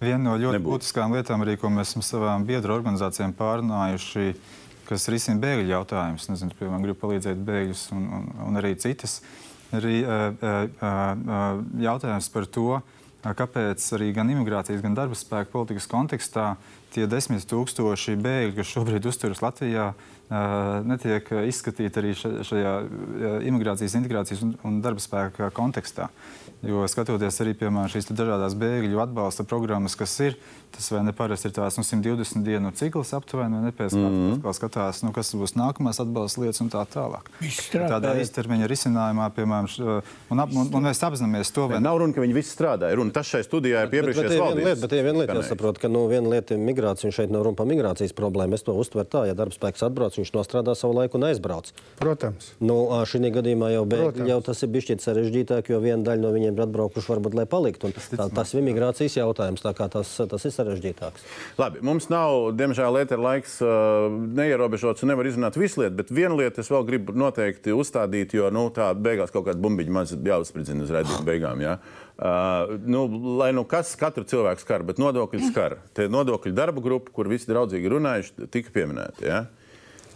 Viena 0.00 0.22
no 0.22 0.36
ļoti 0.38 0.56
Nebūtu. 0.60 0.78
būtiskām 0.78 1.12
lietām, 1.12 1.42
arī, 1.42 1.56
ko 1.58 1.68
mēs 1.74 1.90
esam 1.90 2.02
savām 2.06 2.44
biedru 2.46 2.70
organizācijām 2.76 3.32
pārunājuši, 3.34 4.34
kas 4.86 5.08
risina 5.10 5.40
bēgļu 5.42 5.72
jautājumus. 5.74 6.28
Nezinu, 6.30 6.54
piemēram, 6.54 6.84
grib 6.86 7.00
palīdzēt 7.02 7.40
bēgļus 7.44 7.82
un, 7.92 8.04
un, 8.20 8.28
un 8.46 8.60
arī 8.62 8.76
citas. 8.78 9.20
Arī 9.74 9.98
uh, 10.00 10.32
uh, 10.38 10.68
uh, 10.80 11.58
jautājums 11.82 12.30
par 12.32 12.46
to, 12.46 12.78
uh, 12.78 12.97
kāpēc 13.24 13.82
arī 13.96 14.12
gan 14.14 14.28
imigrācijas, 14.30 14.82
gan 14.84 14.94
darba 14.94 15.16
spēka 15.18 15.50
politikas 15.50 15.88
kontekstā 15.90 16.52
tie 16.94 17.06
desmit 17.10 17.44
tūkstoši 17.50 18.14
bēgļu, 18.22 18.54
kas 18.56 18.70
šobrīd 18.70 19.08
uzturas 19.10 19.42
Latvijā, 19.44 19.90
netiek 20.88 21.28
izskatīti 21.48 22.00
arī 22.00 22.12
ša- 22.16 22.44
šajā 22.46 22.72
imigrācijas, 23.48 23.96
integrācijas 23.98 24.44
un, 24.44 24.78
darba 24.84 25.00
spēka 25.02 25.50
kontekstā. 25.56 26.08
Jo 26.62 26.84
skatoties 26.90 27.40
arī 27.42 27.54
piemēram 27.58 27.90
šīs 27.92 28.10
dažādas 28.12 28.56
bēgļu 28.58 29.02
atbalsta 29.02 29.44
programmas, 29.48 29.96
kas 29.98 30.14
ir, 30.24 30.38
tas 30.74 30.90
vai 30.92 31.02
neparasti 31.06 31.50
ir 31.50 31.54
tās 31.56 31.78
nu, 31.78 31.84
120 31.86 32.44
dienu 32.46 32.72
cikls 32.76 33.12
aptuveni, 33.16 33.58
vai 33.58 33.70
nepēc 33.70 33.96
mm. 33.96 34.16
-hmm. 34.42 34.54
skatās, 34.58 35.02
nu, 35.02 35.12
kas 35.16 35.34
būs 35.34 35.56
nākamās 35.58 36.00
atbalsta 36.02 36.42
lietas 36.42 36.60
un 36.64 36.70
tā 36.72 36.84
tālāk. 36.86 37.30
Strādā. 37.42 37.98
Tādā 37.98 38.14
īstermiņa 38.22 38.68
risinājumā, 38.70 39.30
piemēram, 39.36 39.68
š, 39.68 40.02
un, 40.30 40.40
ap, 40.40 40.52
un, 40.52 40.70
un 40.74 40.88
mēs 40.88 41.02
apzināmies 41.04 41.52
to, 41.52 41.68
vai 41.68 41.80
Nav 41.80 41.98
runa, 42.02 42.12
ka 42.12 42.20
viņi 42.20 42.34
visi 42.36 42.52
strādā. 42.52 42.90
Ir 42.92 42.98
Runa, 43.00 43.14
tas 43.14 43.28
šai 43.30 43.42
studijā 43.46 43.84
ir 43.84 43.88
Bet, 43.88 43.92
bet, 43.92 43.94
piepriekšējais 43.94 44.32
ir 44.32 44.40
viena 44.40 44.48
lieta, 44.48 44.64
valdības. 44.64 44.82
bet 44.82 44.92
ir 44.92 45.04
viena 45.06 45.18
lieta, 45.22 45.36
jāsaprot, 45.38 45.78
ka 45.78 45.88
nu, 45.88 46.04
viena 46.10 46.32
lieta 46.34 46.54
ir 46.56 46.60
migrācija, 46.60 47.08
un 47.08 47.14
šeit 47.16 47.30
nav 47.30 47.46
runa 47.46 47.56
par 47.56 47.68
migrācijas 47.70 48.14
problēmu. 48.18 48.58
Es 48.58 48.66
to 48.66 48.74
uztveru 48.74 49.08
tā, 49.08 49.24
ja 49.30 49.36
darbspēks 49.38 49.84
atbrauc, 49.86 50.18
viņš 50.18 50.32
nostrādā 50.34 50.74
savu 50.74 50.98
laiku 50.98 51.20
un 51.20 51.28
aizbrauc. 51.30 51.70
Protams. 52.00 52.52
Nu, 52.60 52.76
šī 53.08 53.30
gadījumā 53.38 53.70
jau, 53.72 53.84
Protams. 53.88 54.28
jau 54.28 54.40
tas 54.50 54.62
ir 54.62 54.72
bijis 54.74 55.04
sarežģītāk, 55.04 55.70
jo 55.72 55.80
viena 55.80 56.02
daļa 56.02 56.22
no 56.22 56.32
viņiem 56.34 56.56
ir 56.56 56.64
atbraukuši 56.66 57.12
varbūt, 57.12 57.38
lai 57.38 57.46
paliktu. 57.46 57.88
Un 57.88 57.92
Tā, 58.18 58.26
tas 58.34 58.54
ir 58.54 58.64
migrācijas 58.66 59.18
jautājums, 59.18 59.62
tā 59.62 59.72
kā 59.76 59.88
tas, 59.92 60.10
tas 60.30 60.44
ir 60.44 60.52
sarežģītāks. 60.58 61.24
Labi, 61.60 61.82
mums 61.86 62.08
nav, 62.12 62.50
diemžēl, 62.58 63.00
ētera 63.02 63.24
laiks 63.24 63.58
uh, 63.64 64.08
neierobežots 64.38 65.04
un 65.04 65.12
nevar 65.12 65.28
izrunāt 65.30 65.58
visu 65.60 65.82
lietu, 65.82 65.96
bet 66.00 66.12
vienu 66.14 66.38
lietu 66.40 66.62
es 66.62 66.70
vēl 66.72 66.86
gribu 66.88 67.14
noteikti 67.18 67.74
uzstādīt, 67.76 68.34
jo 68.38 68.50
nu, 68.54 68.66
tā 68.74 68.90
beigās 68.98 69.32
kaut 69.34 69.46
kāda 69.48 69.62
bumbiņa 69.64 69.94
maz 69.94 70.14
jāuzspridzina 70.14 70.86
uz 70.86 70.92
redzes 70.94 71.22
beigām. 71.26 71.62
Ja? 71.64 71.78
Uh, 72.18 72.74
nu, 72.90 73.04
lai 73.38 73.52
nu 73.54 73.62
kas 73.68 73.94
katru 73.98 74.26
cilvēku 74.28 74.64
skar, 74.64 74.82
bet 74.86 74.98
nodokļu 74.98 75.52
skar. 75.52 75.78
Te 75.94 76.08
nodokļu 76.10 76.54
darba 76.56 76.82
grupa, 76.82 77.14
kur 77.14 77.30
visi 77.30 77.50
draudzīgi 77.50 77.94
runājuši, 77.94 78.50
tika 78.50 78.74
pieminēta. 78.74 79.24
Ja? 79.24 79.44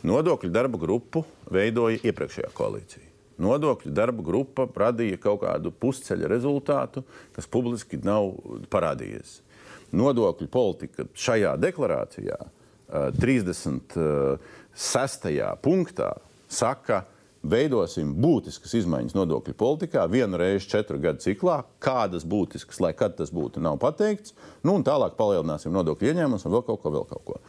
Nodokļu 0.06 0.51
darba 0.51 0.81
grupu 0.82 1.23
veidoja 1.52 2.02
iepriekšējā 2.02 2.51
koalīcija. 2.59 3.06
Nodokļu 3.43 3.93
darba 3.94 4.24
grupa 4.27 4.66
radīja 4.66 5.19
kaut 5.23 5.43
kādu 5.44 5.73
pusceļa 5.82 6.31
rezultātu, 6.31 7.05
kas 7.36 7.48
publiski 7.51 8.01
nav 8.05 8.32
parādījies. 8.73 9.40
Nodokļu 9.93 10.48
politika 10.52 11.05
šajā 11.14 11.56
deklarācijā, 11.60 12.36
eh, 12.40 12.47
36. 13.20 15.56
punktā, 15.62 16.12
saka, 16.48 17.05
veidosim 17.43 18.12
būtiskas 18.23 18.74
izmaiņas 18.78 19.16
nodokļu 19.16 19.55
politikā 19.59 20.05
vienu 20.10 20.39
reizi 20.40 20.69
četru 20.70 20.98
gadu 21.02 21.23
ciklā. 21.24 21.62
Kādas 21.82 22.24
būtiskas, 22.28 22.81
lai 22.81 22.93
kad 22.97 23.16
tas 23.19 23.32
būtu, 23.35 23.62
nav 23.62 23.78
pateikts. 23.82 24.35
Nu, 24.62 24.77
un 24.78 24.85
tālāk 24.86 25.16
palielināsim 25.19 25.74
nodokļu 25.74 26.12
ieņēmumus 26.12 26.47
un 26.47 26.55
vēl 26.55 26.64
kaut 26.69 26.82
ko, 26.82 26.89
vēl 26.94 27.09
kaut 27.10 27.24
ko. 27.27 27.40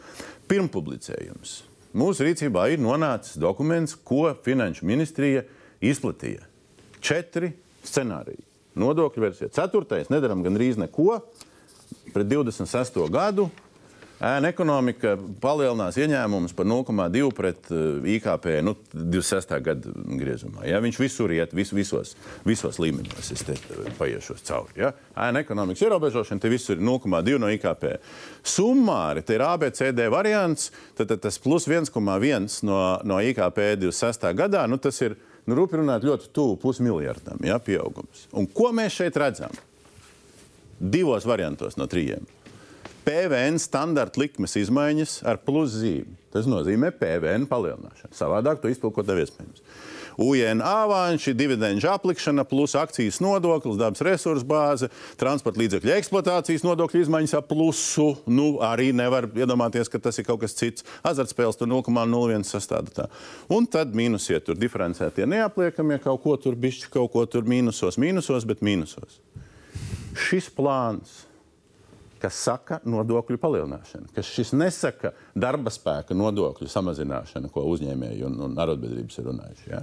Pirmpublicējums. 0.50 1.62
Mūsu 1.94 2.26
rīcībā 2.26 2.66
ir 2.74 2.82
nonācis 2.82 3.38
dokuments, 3.38 3.94
ko 3.94 4.32
Finanšu 4.42 4.86
ministrija 4.88 5.44
izplatīja. 5.84 6.42
Četri 7.04 7.52
scenāriji. 7.86 8.42
Nodokļu 8.74 9.22
versija. 9.22 9.52
Ceturtais, 9.54 10.10
nedaram 10.10 10.42
gandrīz 10.42 10.80
neko. 10.80 11.20
Pret 12.14 12.30
26. 12.30 13.00
gadu 13.10 13.48
ēna 14.24 14.50
ekonomika 14.52 15.14
palielinās 15.42 15.96
ieņēmumus 15.98 16.54
par 16.56 16.68
0,2 16.68 17.30
pret 17.34 17.70
uh, 17.74 18.04
IKP 18.14 18.46
nu, 18.64 18.76
26. 18.94 19.54
gada 19.64 19.94
griezumā. 20.20 20.64
Ja? 20.68 20.80
Viņš 20.84 21.00
visur 21.00 21.34
iet, 21.34 21.54
vis, 21.56 21.72
visos, 21.74 22.14
visos 22.46 22.78
līmeņos. 22.82 23.32
Es 23.34 23.44
te 23.46 23.56
uh, 23.56 23.90
paiešos 23.98 24.44
cauri. 24.46 24.78
Ja? 24.84 24.92
Ēna 25.26 25.44
ekonomikas 25.44 25.84
ierobežošana, 25.86 26.42
te 26.42 26.52
visur 26.52 26.78
ir 26.78 26.86
0,2 26.86 27.36
no 27.42 27.50
IKP. 27.52 27.90
Summāri, 28.54 29.24
te 29.26 29.36
ir 29.36 29.44
ABCD 29.44 30.06
variants, 30.12 30.70
tad, 30.96 31.10
tad 31.10 31.24
tas 31.26 31.40
plus 31.42 31.68
1,1 31.70 32.58
no, 32.68 32.80
no 33.04 33.20
IKP 33.20 33.62
26. 33.82 34.30
gadā, 34.38 34.64
nu, 34.70 34.80
tas 34.80 35.02
ir, 35.04 35.18
nu, 35.48 35.58
rupi 35.58 35.82
runāt, 35.82 36.06
ļoti 36.06 36.32
tuvu 36.34 36.58
pusmiljardam 36.62 37.42
ja, 37.44 37.60
pieaugums. 37.62 38.28
Un 38.32 38.48
ko 38.50 38.72
mēs 38.76 39.02
šeit 39.02 39.18
redzam? 39.20 39.52
Divos 40.78 41.26
variantos 41.28 41.78
no 41.80 41.88
trījiem. 41.90 42.26
PVN 43.04 43.58
standarta 43.60 44.22
likmes 44.22 44.56
izmaiņas 44.56 45.18
ar 45.28 45.42
plus 45.44 45.74
zīmi. 45.76 46.14
Tas 46.32 46.48
nozīmē 46.50 46.88
PVN 46.96 47.44
palielināšanu. 47.50 48.16
Savādāk 48.16 48.62
to 48.62 48.70
iztulkot 48.72 49.06
nav 49.06 49.20
iespējams. 49.22 49.60
UN 50.24 50.62
avanši, 50.62 51.34
dividendžu 51.34 51.88
aplikšana, 51.90 52.44
plus 52.46 52.74
akcijas 52.78 53.18
nodoklis, 53.22 53.76
dabas 53.78 54.02
resursu 54.06 54.46
bāze, 54.46 54.88
transporta 55.18 55.60
līdzekļu 55.62 55.92
eksploatācijas 55.96 56.64
nodokļu 56.66 57.04
izmaiņas 57.04 57.36
ar 57.38 57.44
plusu. 57.48 58.08
Nu, 58.30 58.54
arī 58.64 58.92
nevar 58.94 59.28
iedomāties, 59.34 59.90
ka 59.90 60.00
tas 60.02 60.18
ir 60.18 60.28
kaut 60.28 60.44
kas 60.44 60.56
cits. 60.58 60.86
Azartspēles 61.06 61.58
tur 61.58 61.70
0,01 61.70 62.46
sastāvda 62.48 62.98
tā. 63.02 63.08
Un 63.52 63.66
tad 63.70 63.94
mīnusie 63.94 64.38
tur 64.46 64.58
diferencētie 64.58 65.26
neapliekamie 65.28 65.98
kaut 66.02 66.22
ko 66.24 66.38
tur 66.40 66.58
bišķi, 66.58 66.92
kaut 66.94 67.12
ko 67.14 67.26
tur 67.30 67.46
mīnusos, 67.50 67.98
mīnusos, 68.00 68.46
bet 68.48 68.62
mīnusos. 68.64 69.20
Šis 70.14 70.50
plāns 70.54 71.24
kas 72.24 72.38
saka 72.40 72.78
nodokļu 72.88 73.36
palielināšana, 73.40 74.08
kas 74.16 74.28
šis 74.32 74.54
nesaka 74.56 75.12
darba 75.36 75.72
spēka 75.72 76.16
nodokļu 76.16 76.68
samazināšana, 76.72 77.50
ko 77.52 77.66
uzņēmēji 77.74 78.24
un, 78.28 78.38
un 78.46 78.56
arotbiedrības 78.64 79.20
ir 79.20 79.28
runājuši. 79.28 79.66
Ja? 79.72 79.82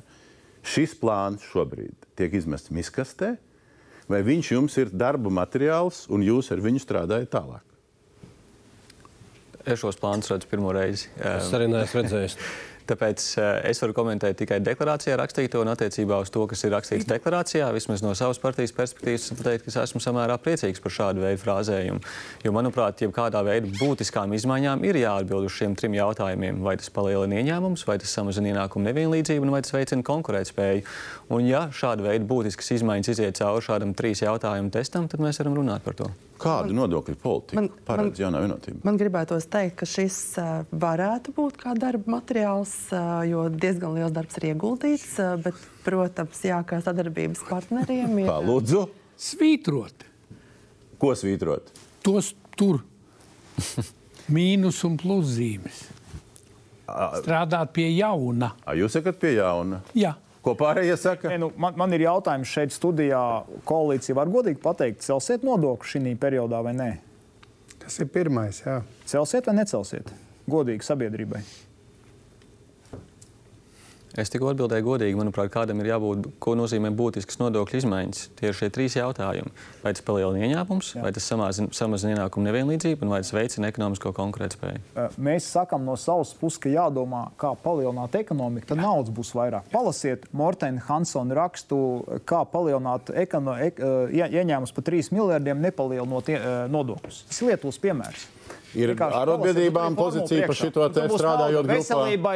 Šis 0.65 0.95
plāns 0.97 1.45
šobrīd 1.51 2.09
tiek 2.17 2.33
izmests 2.37 2.73
miskastē, 2.73 3.35
vai 4.09 4.23
viņš 4.25 4.53
jums 4.55 4.77
ir 4.81 4.93
darba 4.93 5.33
materiāls 5.33 6.07
un 6.11 6.25
jūs 6.25 6.49
ar 6.53 6.63
viņu 6.63 6.81
strādājat 6.81 7.33
tālāk? 7.35 7.67
Es 9.61 9.77
šos 9.83 9.99
plānus 10.01 10.31
redzu 10.31 10.49
pirmo 10.49 10.73
reizi. 10.73 11.11
Es 11.21 11.51
arī 11.53 11.69
neesmu 11.69 12.01
redzējis. 12.01 12.37
Tāpēc 12.89 13.25
uh, 13.37 13.47
es 13.69 13.81
varu 13.83 13.95
komentēt 13.95 14.39
tikai 14.41 14.59
deklarācijā 14.63 15.17
rakstīto 15.19 15.61
un 15.61 15.71
attiecībā 15.73 16.17
uz 16.23 16.31
to, 16.33 16.45
kas 16.49 16.63
ir 16.65 16.73
rakstīts 16.75 17.07
deklarācijā. 17.09 17.69
Vismaz 17.75 18.03
no 18.05 18.13
savas 18.17 18.41
partijas 18.41 18.73
perspektīvas, 18.77 19.27
es 19.27 19.37
pateikt, 19.37 19.65
ka 19.65 19.73
es 19.73 19.77
esmu 19.83 20.01
samērā 20.03 20.37
priecīgs 20.41 20.81
par 20.83 20.95
šādu 20.95 21.25
veidu 21.25 21.41
frāzējumu. 21.43 22.01
Jo, 22.45 22.55
manuprāt, 22.55 23.03
jebkādā 23.05 23.43
veidā 23.47 23.69
būtiskām 23.79 24.33
izmaiņām 24.37 24.85
ir 24.89 25.01
jāatbild 25.03 25.49
uz 25.49 25.55
šiem 25.59 25.77
trim 25.79 25.95
jautājumiem. 25.99 26.63
Vai 26.65 26.77
tas 26.81 26.91
palielina 26.93 27.41
ieņēmumus, 27.41 27.85
vai 27.89 27.99
tas 28.01 28.15
samazina 28.17 28.53
ienākumu 28.53 28.89
nevienlīdzību, 28.89 29.47
un 29.47 29.55
vai 29.55 29.63
tas 29.65 29.75
veicina 29.75 30.05
konkurētspēju. 30.07 30.83
Un, 31.31 31.45
ja 31.47 31.67
šāda 31.75 32.09
veida 32.09 32.27
būtiskas 32.27 32.75
izmaiņas 32.79 33.13
iziet 33.15 33.39
cauri 33.39 33.65
šādam 33.65 33.95
trīs 33.97 34.25
jautājumu 34.25 34.73
testam, 34.73 35.07
tad 35.11 35.23
mēs 35.23 35.41
varam 35.43 35.61
runāt 35.61 35.85
par 35.85 35.97
to. 36.01 36.11
Kādu 36.41 36.73
nodokļu 36.75 37.17
politiku 37.21 37.63
paredz 37.85 38.21
jaunā 38.21 38.41
vienotība? 38.43 38.81
Man 38.87 38.97
gribētos 38.97 39.45
teikt, 39.51 39.75
ka 39.81 39.87
šis 39.89 40.17
uh, 40.41 40.51
varētu 40.73 41.35
būt 41.37 41.59
kā 41.61 41.75
darba 41.77 42.15
materiāls, 42.17 42.73
uh, 42.95 43.21
jo 43.29 43.45
diezgan 43.53 43.93
liels 43.97 44.15
darbs 44.15 44.39
ir 44.41 44.49
ieguldīts. 44.51 45.11
Uh, 45.21 45.35
bet, 45.43 45.59
protams, 45.85 46.41
jā, 46.47 46.57
kā 46.67 46.81
sadarbības 46.83 47.45
partneriem 47.49 48.17
ir. 48.23 48.31
Kā 48.31 48.39
lūdzu? 48.45 48.87
Svītrot. 49.21 50.07
Ko 51.01 51.13
svītrot? 51.17 51.69
Tos 52.01 52.33
tur 52.57 52.81
mīnus 54.33 54.81
un 54.87 54.97
pluszīmes. 55.01 55.85
Strādāt 57.21 57.71
pie 57.75 57.87
jauna. 57.93 58.51
A, 58.65 58.75
jūs 58.75 58.97
sakat 58.97 59.19
pie 59.21 59.35
jauna? 59.37 59.81
Jā. 59.97 60.15
Ko 60.41 60.55
pārējie 60.57 60.97
saka? 60.97 61.29
Ne, 61.29 61.37
nu, 61.43 61.51
man, 61.61 61.75
man 61.77 61.93
ir 61.93 62.07
jautājums 62.07 62.49
šeit 62.49 62.73
studijā. 62.73 63.21
Koalīcija 63.69 64.17
var 64.17 64.31
godīgi 64.33 64.57
pateikt, 64.61 65.03
celsiet 65.05 65.45
nodokli 65.45 65.93
šī 65.93 66.15
periodā 66.21 66.63
vai 66.65 66.73
nē? 66.77 66.91
Tas 67.81 67.99
ir 68.01 68.09
pirmais. 68.13 68.63
Jā. 68.65 68.79
Celsiet 69.09 69.49
vai 69.49 69.59
necelsiet? 69.59 70.09
Godīgi 70.49 70.85
sabiedrībai. 70.85 71.43
Es 74.19 74.27
tikko 74.27 74.49
atbildēju 74.51 74.83
godīgi, 74.83 75.15
manuprāt, 75.15 75.47
kādam 75.53 75.79
ir 75.79 75.87
jābūt, 75.93 76.25
ko 76.43 76.51
nozīmē 76.59 76.89
būtisks 76.99 77.37
nodokļu 77.39 77.77
izmaiņas. 77.79 78.23
Tie 78.35 78.49
ir 78.49 78.57
šie 78.57 78.67
trīs 78.73 78.97
jautājumi. 78.97 79.53
Vai 79.85 79.93
tas 79.95 80.03
palielina 80.03 80.49
ieņēmumus, 80.49 80.89
vai 80.99 81.13
tas 81.15 81.27
samazina, 81.31 81.71
samazina 81.75 82.17
ienākumu 82.17 82.43
nevienlīdzību, 82.49 83.05
un 83.05 83.13
vai 83.13 83.21
tas 83.23 83.31
veicina 83.31 83.69
ekonomisko 83.71 84.11
konkurētspēju? 84.17 84.81
Mēs 85.15 85.47
sakām 85.53 85.87
no 85.87 85.95
savas 85.95 86.33
puses, 86.35 86.59
ka 86.59 86.73
jādomā, 86.73 87.23
kā 87.39 87.53
palielināt 87.63 88.19
ekonomiku, 88.19 88.73
tad 88.73 88.83
naudas 88.83 89.15
būs 89.15 89.31
vairāk. 89.37 89.71
Palasiet 89.71 90.27
Mortena 90.35 90.83
Hansona 90.89 91.39
rakstu, 91.39 91.79
kā 92.27 92.43
palielināt 92.51 93.13
ekono, 93.23 93.55
ek, 93.63 93.79
ieņēmumus 94.11 94.75
par 94.75 94.89
3 94.91 95.15
miljardiem, 95.15 95.63
nepalielinot 95.63 96.35
nodokļus. 96.75 97.23
Tas 97.31 97.41
ir 97.41 97.53
Lietuvas 97.53 97.79
piemērs. 97.79 98.27
Ir 98.77 98.93
arotbiedrībām 98.95 99.97
pozīcija 99.99 100.47
par 100.47 100.55
šito 100.55 100.87
te 100.95 101.03
strādājot 101.11 101.67
grupā. 101.67 101.77
Veselībai, 101.81 102.35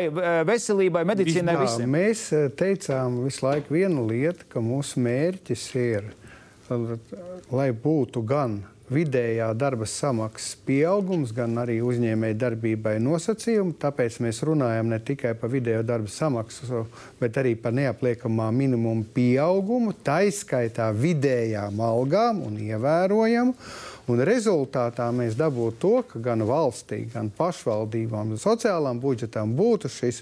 veselībai 0.49 1.03
medicīnai 1.07 1.55
visiem. 1.61 1.91
mēs 1.95 2.25
eh, 2.35 2.47
teicām 2.51 3.21
visu 3.23 3.45
laiku 3.45 3.77
vienu 3.77 4.03
lietu, 4.09 4.47
ka 4.51 4.63
mūsu 4.63 4.99
mērķis 5.05 5.65
ir, 5.79 6.09
lai 7.55 7.69
būtu 7.71 8.25
gan 8.27 8.59
vidējā 8.91 9.47
darba 9.57 9.87
samaksas 9.89 10.55
pieaugums, 10.67 11.33
gan 11.35 11.57
arī 11.61 11.79
uzņēmēji 11.85 12.37
darbībai 12.41 12.95
nosacījumi. 13.03 13.75
Tāpēc 13.81 14.19
mēs 14.25 14.43
runājam 14.45 14.91
ne 14.91 14.99
tikai 15.01 15.33
par 15.39 15.51
vidējo 15.53 15.81
darba 15.87 16.11
samaksu, 16.11 16.85
bet 17.21 17.39
arī 17.41 17.55
par 17.59 17.73
neapliekamā 17.77 18.51
minimuma 18.55 19.07
pieaugumu, 19.15 19.95
taiskaitā 20.05 20.91
vidējām 20.93 21.81
algām 21.81 22.45
un 22.45 22.61
ievērojamu. 22.67 23.57
Un 24.05 24.21
rezultātā 24.21 25.07
mēs 25.17 25.33
dabūtu 25.33 25.79
to, 25.81 25.95
ka 26.05 26.19
gan 26.27 26.43
valstī, 26.45 27.07
gan 27.09 27.31
pašvaldībām, 27.33 28.35
gan 28.35 28.41
sociālām 28.41 28.99
budžetām 29.01 29.55
būtu 29.57 29.89
šis 29.89 30.21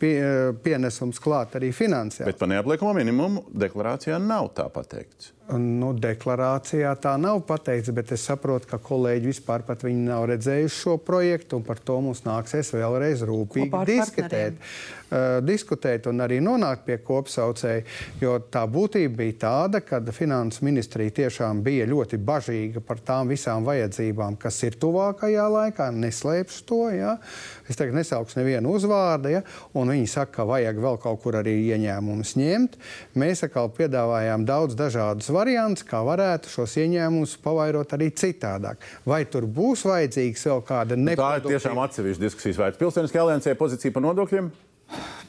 pie, 0.00 0.14
pienesums 0.62 1.20
klāt 1.20 1.58
arī 1.58 1.72
finansiāli. 1.76 2.30
Bet 2.30 2.40
par 2.40 2.48
neapliekamo 2.52 2.94
minimumu 2.96 3.44
deklarācijā 3.52 4.16
nav 4.22 4.52
tā 4.56 4.68
pateikts. 4.72 5.32
Nu, 5.58 5.90
deklarācijā 5.98 6.92
tā 7.02 7.16
nav 7.20 7.42
pateikts, 7.48 7.81
bet 7.90 8.12
es 8.14 8.22
saprotu, 8.28 8.68
ka 8.70 8.78
kolēģi 8.78 9.32
vispār 9.32 9.66
nav 9.90 10.28
redzējuši 10.30 10.78
šo 10.78 10.96
projektu, 11.02 11.58
un 11.58 11.66
par 11.66 11.82
to 11.82 11.98
mums 12.00 12.22
nāksies 12.22 12.70
vēlreiz 12.76 13.26
rūpīgi 13.26 13.84
diskutēt. 13.88 14.54
Uh, 14.54 15.01
diskutēt 15.44 16.06
un 16.10 16.22
arī 16.24 16.38
nonākt 16.44 16.86
pie 16.86 16.98
kopsaucēja. 17.04 17.84
Jo 18.22 18.38
tā 18.52 18.64
būtība 18.70 19.18
bija 19.20 19.38
tāda, 19.46 19.82
ka 19.84 20.00
finanses 20.12 20.62
ministrija 20.64 21.12
tiešām 21.22 21.62
bija 21.64 21.86
ļoti 21.90 22.18
bažīga 22.22 22.82
par 22.86 23.02
tām 23.04 23.30
visām 23.32 23.66
vajadzībām, 23.66 24.38
kas 24.40 24.62
ir 24.66 24.78
tuvākajā 24.80 25.46
laikā. 25.52 25.90
Neslēpšu 25.92 26.64
to. 26.68 26.80
Ja? 26.96 27.16
Es 27.68 27.78
tagad 27.78 27.96
nesaukšu 27.98 28.40
nevienu 28.40 28.72
uzvārdu, 28.76 29.32
ja? 29.36 29.42
un 29.78 29.92
viņi 29.92 30.08
saka, 30.10 30.32
ka 30.40 30.48
vajag 30.48 30.80
vēl 30.82 30.98
kaut 31.02 31.22
kur 31.24 31.38
arī 31.42 31.58
ieņēmumus 31.74 32.34
ņemt. 32.40 32.78
Mēs 33.20 33.44
atkal 33.46 33.70
piedāvājām 33.76 34.46
daudz 34.48 34.76
dažādus 34.78 35.28
variantus, 35.34 35.86
kā 35.88 36.00
varētu 36.06 36.52
šos 36.52 36.78
ieņēmumus 36.82 37.36
pavairot 37.44 37.96
arī 37.96 38.10
citādāk. 38.16 38.82
Vai 39.08 39.24
tur 39.28 39.46
būs 39.46 39.84
vajadzīgs 39.88 40.48
vēl 40.48 40.66
kāda 40.66 40.98
neproduktīva? 40.98 41.40
Tā 41.42 41.54
ir 41.54 41.58
tiešām 41.58 41.80
atsevišķa 41.84 42.26
diskusijas 42.26 42.60
vērts. 42.62 42.80
Pilsoniskajā 42.82 43.26
aliansē 43.26 43.56
pozīcija 43.58 43.94
par 43.94 44.06
nodokļiem? 44.08 44.52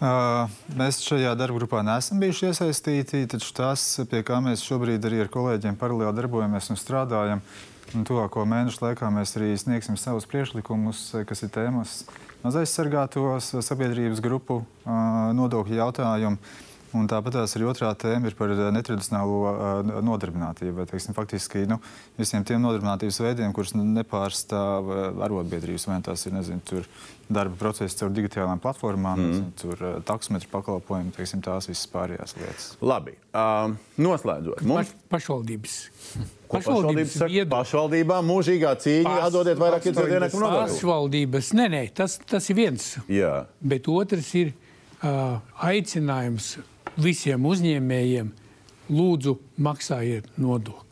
Uh, 0.03 0.51
mēs 0.75 0.99
šajā 1.05 1.31
darba 1.39 1.61
grupā 1.61 1.83
neesam 1.85 2.19
bijuši 2.19 2.49
iesaistīti, 2.49 3.23
taču 3.31 3.53
tas, 3.55 3.83
pie 4.11 4.19
kā 4.27 4.41
mēs 4.43 4.65
šobrīd 4.65 5.05
arī 5.07 5.21
ar 5.23 5.31
kolēģiem 5.31 5.77
paralēli 5.79 6.17
darbojamies 6.17 6.67
un 6.73 6.79
strādājam, 6.81 7.43
un 7.95 8.03
tuvāko 8.07 8.43
mēnešu 8.49 8.83
laikā 8.83 9.11
mēs 9.13 9.37
arī 9.39 9.53
sniegsim 9.59 9.95
savus 10.01 10.27
priekšlikumus, 10.27 11.05
kas 11.29 11.45
ir 11.45 11.53
tēmas 11.55 12.01
maz 12.43 12.59
aizsargātos 12.59 13.53
sabiedrības 13.63 14.19
grupu 14.23 14.59
uh, 14.59 15.31
nodokļu 15.37 15.79
jautājumu. 15.79 16.53
Un 16.93 17.07
tāpat 17.09 17.39
arī 17.43 17.65
otrā 17.69 17.89
tēma 17.97 18.29
ir 18.29 18.37
par 18.37 18.53
netradicionālo 18.75 19.39
uh, 19.49 19.91
nodarbinātību. 20.05 20.85
Teiksim, 20.91 21.15
faktiski 21.17 21.65
nu, 21.69 21.79
visiem 22.19 22.45
tiem 22.47 22.61
nodarbinātības 22.63 23.21
veidiem, 23.23 23.53
kurus 23.55 23.73
nepārstāv 23.77 24.93
arotbiedrības, 25.25 25.87
vai 25.89 25.99
tas 26.05 26.27
ir 26.29 26.37
nezinu, 26.37 26.83
darba 27.33 27.55
process 27.59 27.95
caur 27.97 28.11
digitālām 28.13 28.59
platformām, 28.61 29.19
mm. 29.19 29.29
nezinu, 29.31 29.51
tur 29.59 30.01
taksometru 30.07 30.49
pakalpojumu, 30.51 31.13
teiksim, 31.15 31.41
tās 31.43 31.69
visas 31.69 31.87
pārējās 31.91 32.35
lietas. 32.39 32.67
Labi. 32.83 33.15
Uh, 33.33 33.73
noslēdzot, 34.01 34.63
mums 34.67 34.91
Paš, 34.91 35.05
pašvaldības. 35.15 35.77
Pašvaldības 36.53 37.15
saka, 37.17 37.45
pašvaldībām 37.49 38.27
mūžīgā 38.29 38.75
cīņa, 38.83 39.13
atdodiet 39.29 39.61
vairāk 39.61 39.87
iedzīvotāju 39.89 40.43
nodokļu. 40.43 40.59
Pašvaldības, 40.75 41.49
nē, 41.57 41.69
nē, 41.73 41.81
tas, 41.97 42.19
tas 42.29 42.49
ir 42.53 42.59
viens. 42.59 42.91
Jā. 43.09 43.33
Bet 43.63 43.89
otrs 43.89 44.29
ir 44.37 44.53
uh, 44.53 45.39
aicinājums 45.65 46.53
visiem 46.97 47.45
uzņēmējiem, 47.49 48.31
lūdzu, 48.93 49.37
maksājiet 49.63 50.33
nodokli. 50.37 50.83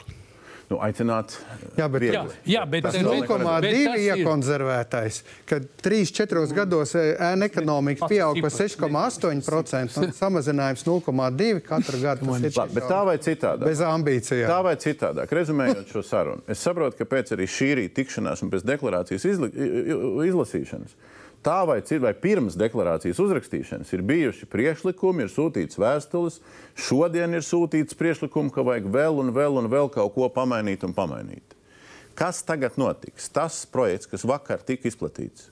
Nu, 0.71 0.77
aicināt, 0.79 1.33
jā, 1.75 1.85
bet, 1.91 2.03
jā, 2.07 2.21
jā, 2.47 2.61
bet 2.71 2.85
tas 2.85 2.95
0,2 3.03 3.97
iekonservētais, 4.05 5.17
kad 5.49 5.65
3-4 5.83 6.45
gados 6.55 6.95
ēna 6.95 7.49
ekonomika 7.49 8.07
pieaug 8.07 8.39
par 8.39 8.53
6,8% 8.55 9.99
un 9.99 10.15
samazinājums 10.15 10.85
0,2 10.87 11.59
katru 11.65 11.99
gadu. 11.99 12.29
Labi, 12.31 12.53
bet 12.77 12.87
tā 12.87 13.01
vai 13.03 13.17
citādāk? 13.19 13.67
Bez 13.67 13.83
ambīcijām. 13.83 14.47
Tā 14.47 14.61
vai 14.63 14.77
citādāk, 14.79 15.35
rezumējot 15.41 15.91
šo 15.91 16.05
sarunu. 16.07 16.47
Es 16.47 16.63
saprotu, 16.63 17.01
ka 17.01 17.09
pēc 17.17 17.35
arī 17.35 17.51
šī 17.51 17.73
rīta 17.81 17.97
tikšanās 17.99 18.45
un 18.45 18.55
pēc 18.55 18.63
deklarācijas 18.71 19.27
izli, 19.27 19.51
izlasīšanas 20.31 20.95
tā 21.45 21.61
vai, 21.68 21.80
vai 22.03 22.13
pirms 22.18 22.57
deklarācijas 22.59 23.19
uzrakstīšanas 23.22 23.91
ir 23.95 24.03
bijuši 24.07 24.47
priekšlikumi, 24.51 25.26
ir 25.26 25.34
sūtīts 25.34 25.80
vēstules. 25.81 26.39
Šodien 26.77 27.38
ir 27.38 27.45
sūtīts 27.45 27.97
priekšlikums, 27.97 28.53
ka 28.55 28.65
vajag 28.65 28.89
vēl 28.93 29.22
un 29.23 29.34
vēl 29.35 29.61
un 29.61 29.69
vēl 29.72 29.91
kaut 29.93 30.13
ko 30.15 30.30
pamainīt 30.34 30.85
un 30.88 30.95
pamainīt. 30.97 31.57
Kas 32.18 32.43
tagad 32.45 32.77
notiks? 32.77 33.30
Tas 33.34 33.63
projekts, 33.65 34.09
kas 34.11 34.27
vakar 34.27 34.61
tika 34.65 34.89
izplatīts 34.89 35.49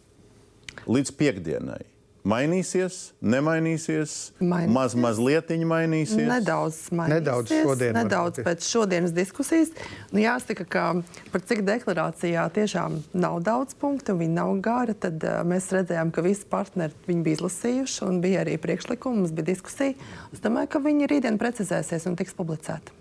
līdz 0.90 1.14
piekdienai. 1.18 1.84
Mainīsies, 2.28 3.14
nemainīsies, 3.24 4.14
mainīsies. 4.44 4.74
maz, 4.76 4.96
mazliet 5.00 5.52
mainīsies. 5.56 6.28
Nedaudz 6.28 6.80
mainīsies. 6.92 7.14
Nedaudz, 7.16 7.54
šodien 7.64 7.96
nedaudz 7.96 8.42
pēc 8.44 8.68
šodienas 8.68 9.14
diskusijas. 9.16 9.72
Nu, 10.12 10.20
jāsaka, 10.20 10.66
ka 10.68 10.84
par 11.32 11.46
cik 11.48 11.64
deklarācijā 11.68 12.44
tiešām 12.56 13.00
nav 13.16 13.40
daudz 13.48 13.78
punktu, 13.80 14.18
viņi 14.20 14.36
nav 14.36 14.52
gari, 14.66 14.98
tad 15.00 15.24
uh, 15.24 15.40
mēs 15.48 15.72
redzējām, 15.72 16.12
ka 16.12 16.26
visi 16.26 16.44
partneri 16.50 17.08
viņu 17.08 17.26
bija 17.26 17.40
izlasījuši 17.40 18.06
un 18.10 18.20
bija 18.26 18.44
arī 18.44 18.60
priekšlikumi, 18.60 19.24
mums 19.24 19.36
bija 19.36 19.54
diskusija. 19.54 19.96
Es 20.36 20.44
domāju, 20.44 20.74
ka 20.76 20.84
viņi 20.84 21.08
rītdien 21.14 21.40
precizēsies 21.40 22.10
un 22.12 22.20
tiks 22.20 22.36
publicēti. 22.36 22.98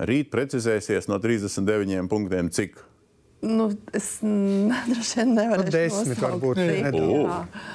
Rīt 0.00 0.30
precizēsies 0.32 1.10
no 1.12 1.20
39 1.20 2.08
punktiem, 2.08 2.48
cik 2.48 2.80
Nu, 3.40 3.70
es 3.96 4.18
droši 4.90 5.20
vien 5.20 5.34
nevaru 5.38 5.64
nu, 5.64 5.72
desmit, 5.72 6.20
varbūt. 6.20 6.60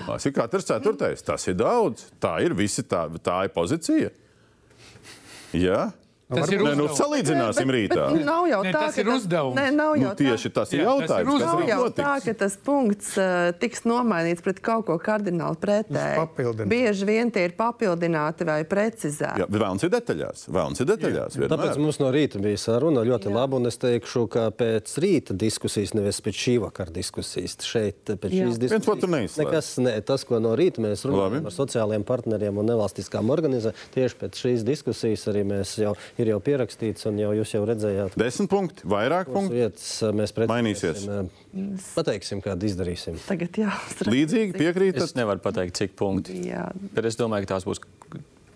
Tas 0.06 0.28
ir 0.30 0.36
katrs 0.36 0.68
ceturtais. 0.70 1.26
Tas 1.26 1.48
ir 1.50 1.58
daudz. 1.58 2.06
Tā 2.22 2.38
ir 2.46 2.54
visi 2.58 2.86
tā, 2.86 3.08
tā 3.26 3.42
ir 3.48 3.54
pozīcija. 3.56 4.12
Jā. 5.56 5.82
Tas 6.26 6.50
ir 6.50 6.64
ne, 6.66 6.72
nu, 6.74 6.88
salīdzināsim 6.90 7.70
bet, 7.70 7.76
rītā. 7.76 7.96
Bet, 8.10 8.16
bet 8.18 8.26
nav 8.26 8.48
jau 8.50 8.62
ne, 8.66 8.72
tā, 8.74 8.80
tas 8.88 8.96
ir 8.98 9.06
tas, 9.06 9.20
uzdevums. 9.22 9.58
Ne, 9.60 9.66
nav 9.76 9.92
jau 9.94 10.10
nu, 10.10 10.14
tieši 10.18 10.50
tas 10.56 10.72
ir 10.74 10.80
jā, 10.82 10.86
jautājums. 10.88 11.30
Tas 11.30 11.36
ir 11.38 11.46
nav 11.46 11.60
jau 11.70 11.78
notiks. 11.84 12.00
tā, 12.00 12.14
ka 12.26 12.34
tas 12.40 12.56
punkts 12.66 13.12
uh, 13.22 13.34
tiks 13.62 13.86
nomainīts 13.86 14.46
pret 14.46 14.62
kaut 14.66 14.88
ko 14.88 14.96
kardināli 15.02 15.60
pretēju. 15.62 16.56
Bieži 16.72 17.06
vien 17.06 17.30
tie 17.34 17.44
ir 17.46 17.54
papildināti 17.60 18.48
vai 18.50 18.58
precizēti. 18.66 19.44
Jā, 19.44 19.48
vēlams 19.54 19.86
ir 19.86 19.92
detaļās. 19.94 20.48
Vēlams 20.50 20.82
ir 20.82 20.90
detaļās 20.90 21.38
Tāpēc 21.46 21.78
mums 21.84 22.02
no 22.02 22.10
rīta 22.16 22.42
bija 22.42 22.58
saruna 22.64 23.06
ļoti 23.06 23.30
jā. 23.30 23.36
laba, 23.36 23.60
un 23.60 23.70
es 23.70 23.78
teikšu, 23.82 24.26
ka 24.34 24.48
pēc 24.58 24.96
rīta 25.06 25.38
diskusijas, 25.38 25.94
nevis 25.94 26.24
pēc 26.26 26.42
šī 26.42 26.56
vakara 26.66 26.94
diskusijas, 26.96 27.60
šeit 27.62 28.10
pēc 28.10 28.34
jā. 28.34 28.50
šīs 28.50 28.62
diskusijas. 28.66 29.38
Nekas, 29.44 29.72
ne, 29.84 29.94
tas, 30.06 30.26
ko 30.26 30.42
no 30.42 30.56
rīta 30.58 30.82
mēs 30.84 31.06
runājam 31.06 31.46
ar 31.46 31.56
sociālajiem 31.56 32.08
partneriem 32.08 32.62
un 32.62 32.70
nevalstiskām 32.74 33.30
organizācijām, 33.36 33.94
tieši 33.96 34.20
pēc 34.24 34.44
šīs 34.46 34.66
diskusijas 34.68 35.30
arī 35.32 35.46
mēs 35.54 35.78
jau 35.82 35.94
ir 36.22 36.30
jau 36.32 36.38
pierakstīts, 36.44 37.06
un 37.10 37.18
jau 37.20 37.32
jūs 37.36 37.56
jau 37.56 37.64
redzējāt, 37.68 38.16
Desmit 38.20 38.50
punkti, 38.52 38.86
vairāk 38.92 39.32
punktu. 39.34 39.56
vietas 39.58 39.88
uh, 40.06 40.14
mēs 40.16 40.32
Mainīsies. 40.48 41.06
uh, 41.10 41.26
Pateiksim, 41.96 42.42
kādu 42.46 42.70
izdarīsim. 42.70 43.18
Tagad 43.28 43.60
jāuzsver. 43.66 44.12
Līdzīgi 44.14 44.56
Es 44.56 44.62
piekrītat? 44.62 45.16
nevaru 45.20 45.44
pateikt, 45.44 45.76
cik 45.82 45.96
punkti. 46.00 46.38
Jā, 46.50 46.70
Bet 46.96 47.06
es 47.12 47.20
domāju, 47.20 47.48
ka 47.48 47.56
tās 47.56 47.68
būs, 47.68 47.82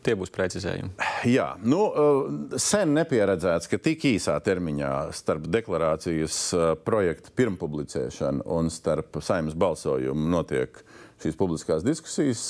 tie 0.08 0.16
būs 0.16 0.32
precizējumi. 0.32 0.92
Jā, 1.28 1.50
nu, 1.68 1.82
uh, 1.92 2.58
sen 2.60 2.94
nepieredzēts, 2.96 3.68
ka 3.72 3.78
tik 3.84 4.06
īsā 4.14 4.38
termiņā 4.46 4.94
starp 5.20 5.48
deklarācijas 5.52 6.38
uh, 6.56 6.70
projekta 6.88 7.34
pirmpublicēšanu 7.36 8.46
un 8.56 8.72
starp 8.72 9.20
saimnes 9.26 9.58
balsojumu 9.60 10.32
notiek 10.32 10.80
šīs 11.24 11.38
publiskās 11.40 11.84
diskusijas. 11.86 12.44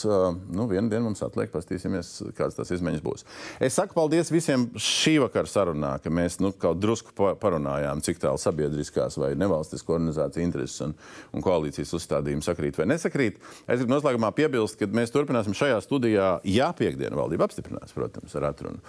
Nu, 0.50 0.68
vienu 0.70 0.90
dienu 0.92 1.08
mums 1.10 1.24
atliek, 1.26 1.52
paskatīsimies, 1.54 2.12
kādas 2.38 2.58
tās 2.58 2.72
izmaiņas 2.76 3.04
būs. 3.06 3.26
Es 3.64 3.78
saku 3.80 3.96
paldies 3.98 4.32
visiem 4.34 4.68
šī 4.78 5.18
vakara 5.24 5.50
sarunā, 5.50 5.96
ka 6.04 6.12
mēs 6.14 6.40
nu, 6.44 6.52
kaut 6.54 6.80
drusku 6.82 7.14
pa- 7.18 7.36
parunājām, 7.40 8.04
cik 8.06 8.22
tālu 8.22 8.40
sabiedriskās 8.42 9.18
vai 9.20 9.32
nevalstisko 9.40 9.96
organizāciju 9.98 10.46
intereses 10.46 10.84
un, 10.86 10.94
un 11.34 11.46
koalīcijas 11.46 11.94
uzstādījumi 11.98 12.46
sakrīt 12.46 12.80
vai 12.80 12.88
nesakrīt. 12.94 13.40
Es 13.68 13.82
gribu 13.82 13.96
noslēgumā 13.96 14.32
piebilst, 14.38 14.78
ka 14.80 14.90
mēs 14.94 15.14
turpināsim 15.16 15.56
šajā 15.58 15.80
studijā, 15.86 16.30
ja 16.48 16.70
piekdiena 16.78 17.18
valdība 17.20 17.48
apstiprinās, 17.50 17.94
protams, 17.96 18.36
ar 18.40 18.50
atrunu. 18.52 18.82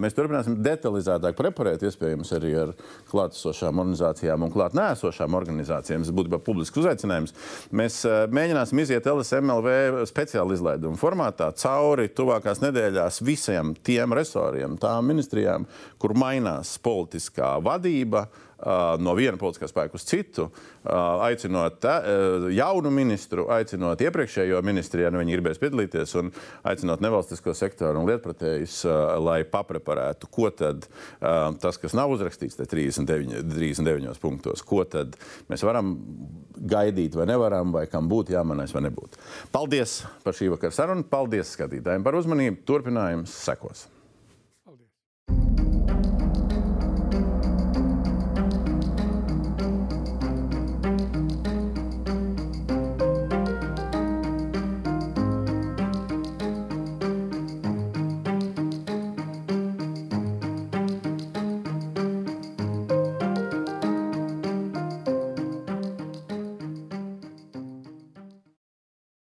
Mēs 0.00 0.16
turpināsim 0.16 0.58
detalizētāk 0.64 1.36
preparēt, 1.38 1.84
iespējams, 1.88 2.32
arī 2.38 2.54
ar 2.64 2.74
klātesošām 3.10 3.82
organizācijām 3.84 4.46
un 4.46 4.52
klāt 4.54 4.76
nēsošām 4.78 5.36
organizācijām. 5.38 6.04
Tas 6.06 6.14
būtu 6.14 6.40
publisks 6.44 6.80
uzaicinājums. 6.82 7.34
Mēs 7.76 8.00
mēģināsim 8.32 8.80
iziet 8.82 9.06
LSMLV 9.18 10.04
speciāla 10.08 10.54
izlaiduma 10.54 10.98
formātā 10.98 11.50
cauri 11.58 12.08
tuvākās 12.14 12.62
nedēļās 12.62 13.22
visiem 13.26 13.74
tiem 13.86 14.14
resoriem, 14.16 14.76
tām 14.80 15.10
ministrijām, 15.10 15.66
kur 15.98 16.14
mainās 16.18 16.76
politiskā 16.82 17.56
vadība. 17.64 18.28
Uh, 18.58 18.96
no 18.98 19.12
viena 19.14 19.38
politiskā 19.38 19.68
spēka 19.70 19.94
uz 19.94 20.02
citu, 20.02 20.48
uh, 20.48 21.20
aicinot 21.28 21.76
te, 21.78 21.92
uh, 21.94 22.46
jaunu 22.50 22.90
ministru, 22.90 23.44
aicinot 23.54 24.00
iepriekšējo 24.02 24.58
ministru, 24.66 25.04
ja 25.04 25.12
nu 25.14 25.20
viņi 25.20 25.36
gribēs 25.36 25.60
piedalīties, 25.62 26.14
un 26.18 26.32
aicinot 26.66 27.04
nevalstisko 27.04 27.54
sektoru 27.54 28.00
un 28.02 28.08
lietpratējus, 28.10 28.80
lai 29.22 29.44
papreparētu, 29.46 30.26
ko 30.34 30.50
tad 30.50 30.88
tas, 31.62 31.78
kas 31.78 31.94
nav 31.94 32.10
uzrakstīts 32.16 32.58
39, 32.58 33.44
39 33.46 34.18
punktos, 34.22 34.64
ko 34.66 34.82
tad 34.90 35.14
mēs 35.52 35.62
varam 35.66 35.92
gaidīt 36.58 37.14
vai 37.18 37.28
nevaram, 37.30 37.70
vai 37.74 37.84
kam 37.90 38.10
būtu 38.10 38.34
jāmanais 38.34 38.74
vai 38.74 38.82
nebūtu. 38.88 39.22
Paldies 39.54 40.00
par 40.26 40.34
šī 40.34 40.50
vakara 40.56 40.74
sarunu, 40.74 41.06
paldies 41.06 41.54
skatītājiem 41.54 42.06
par 42.06 42.18
uzmanību, 42.18 42.64
turpinājums 42.66 43.38
sekos. 43.46 43.86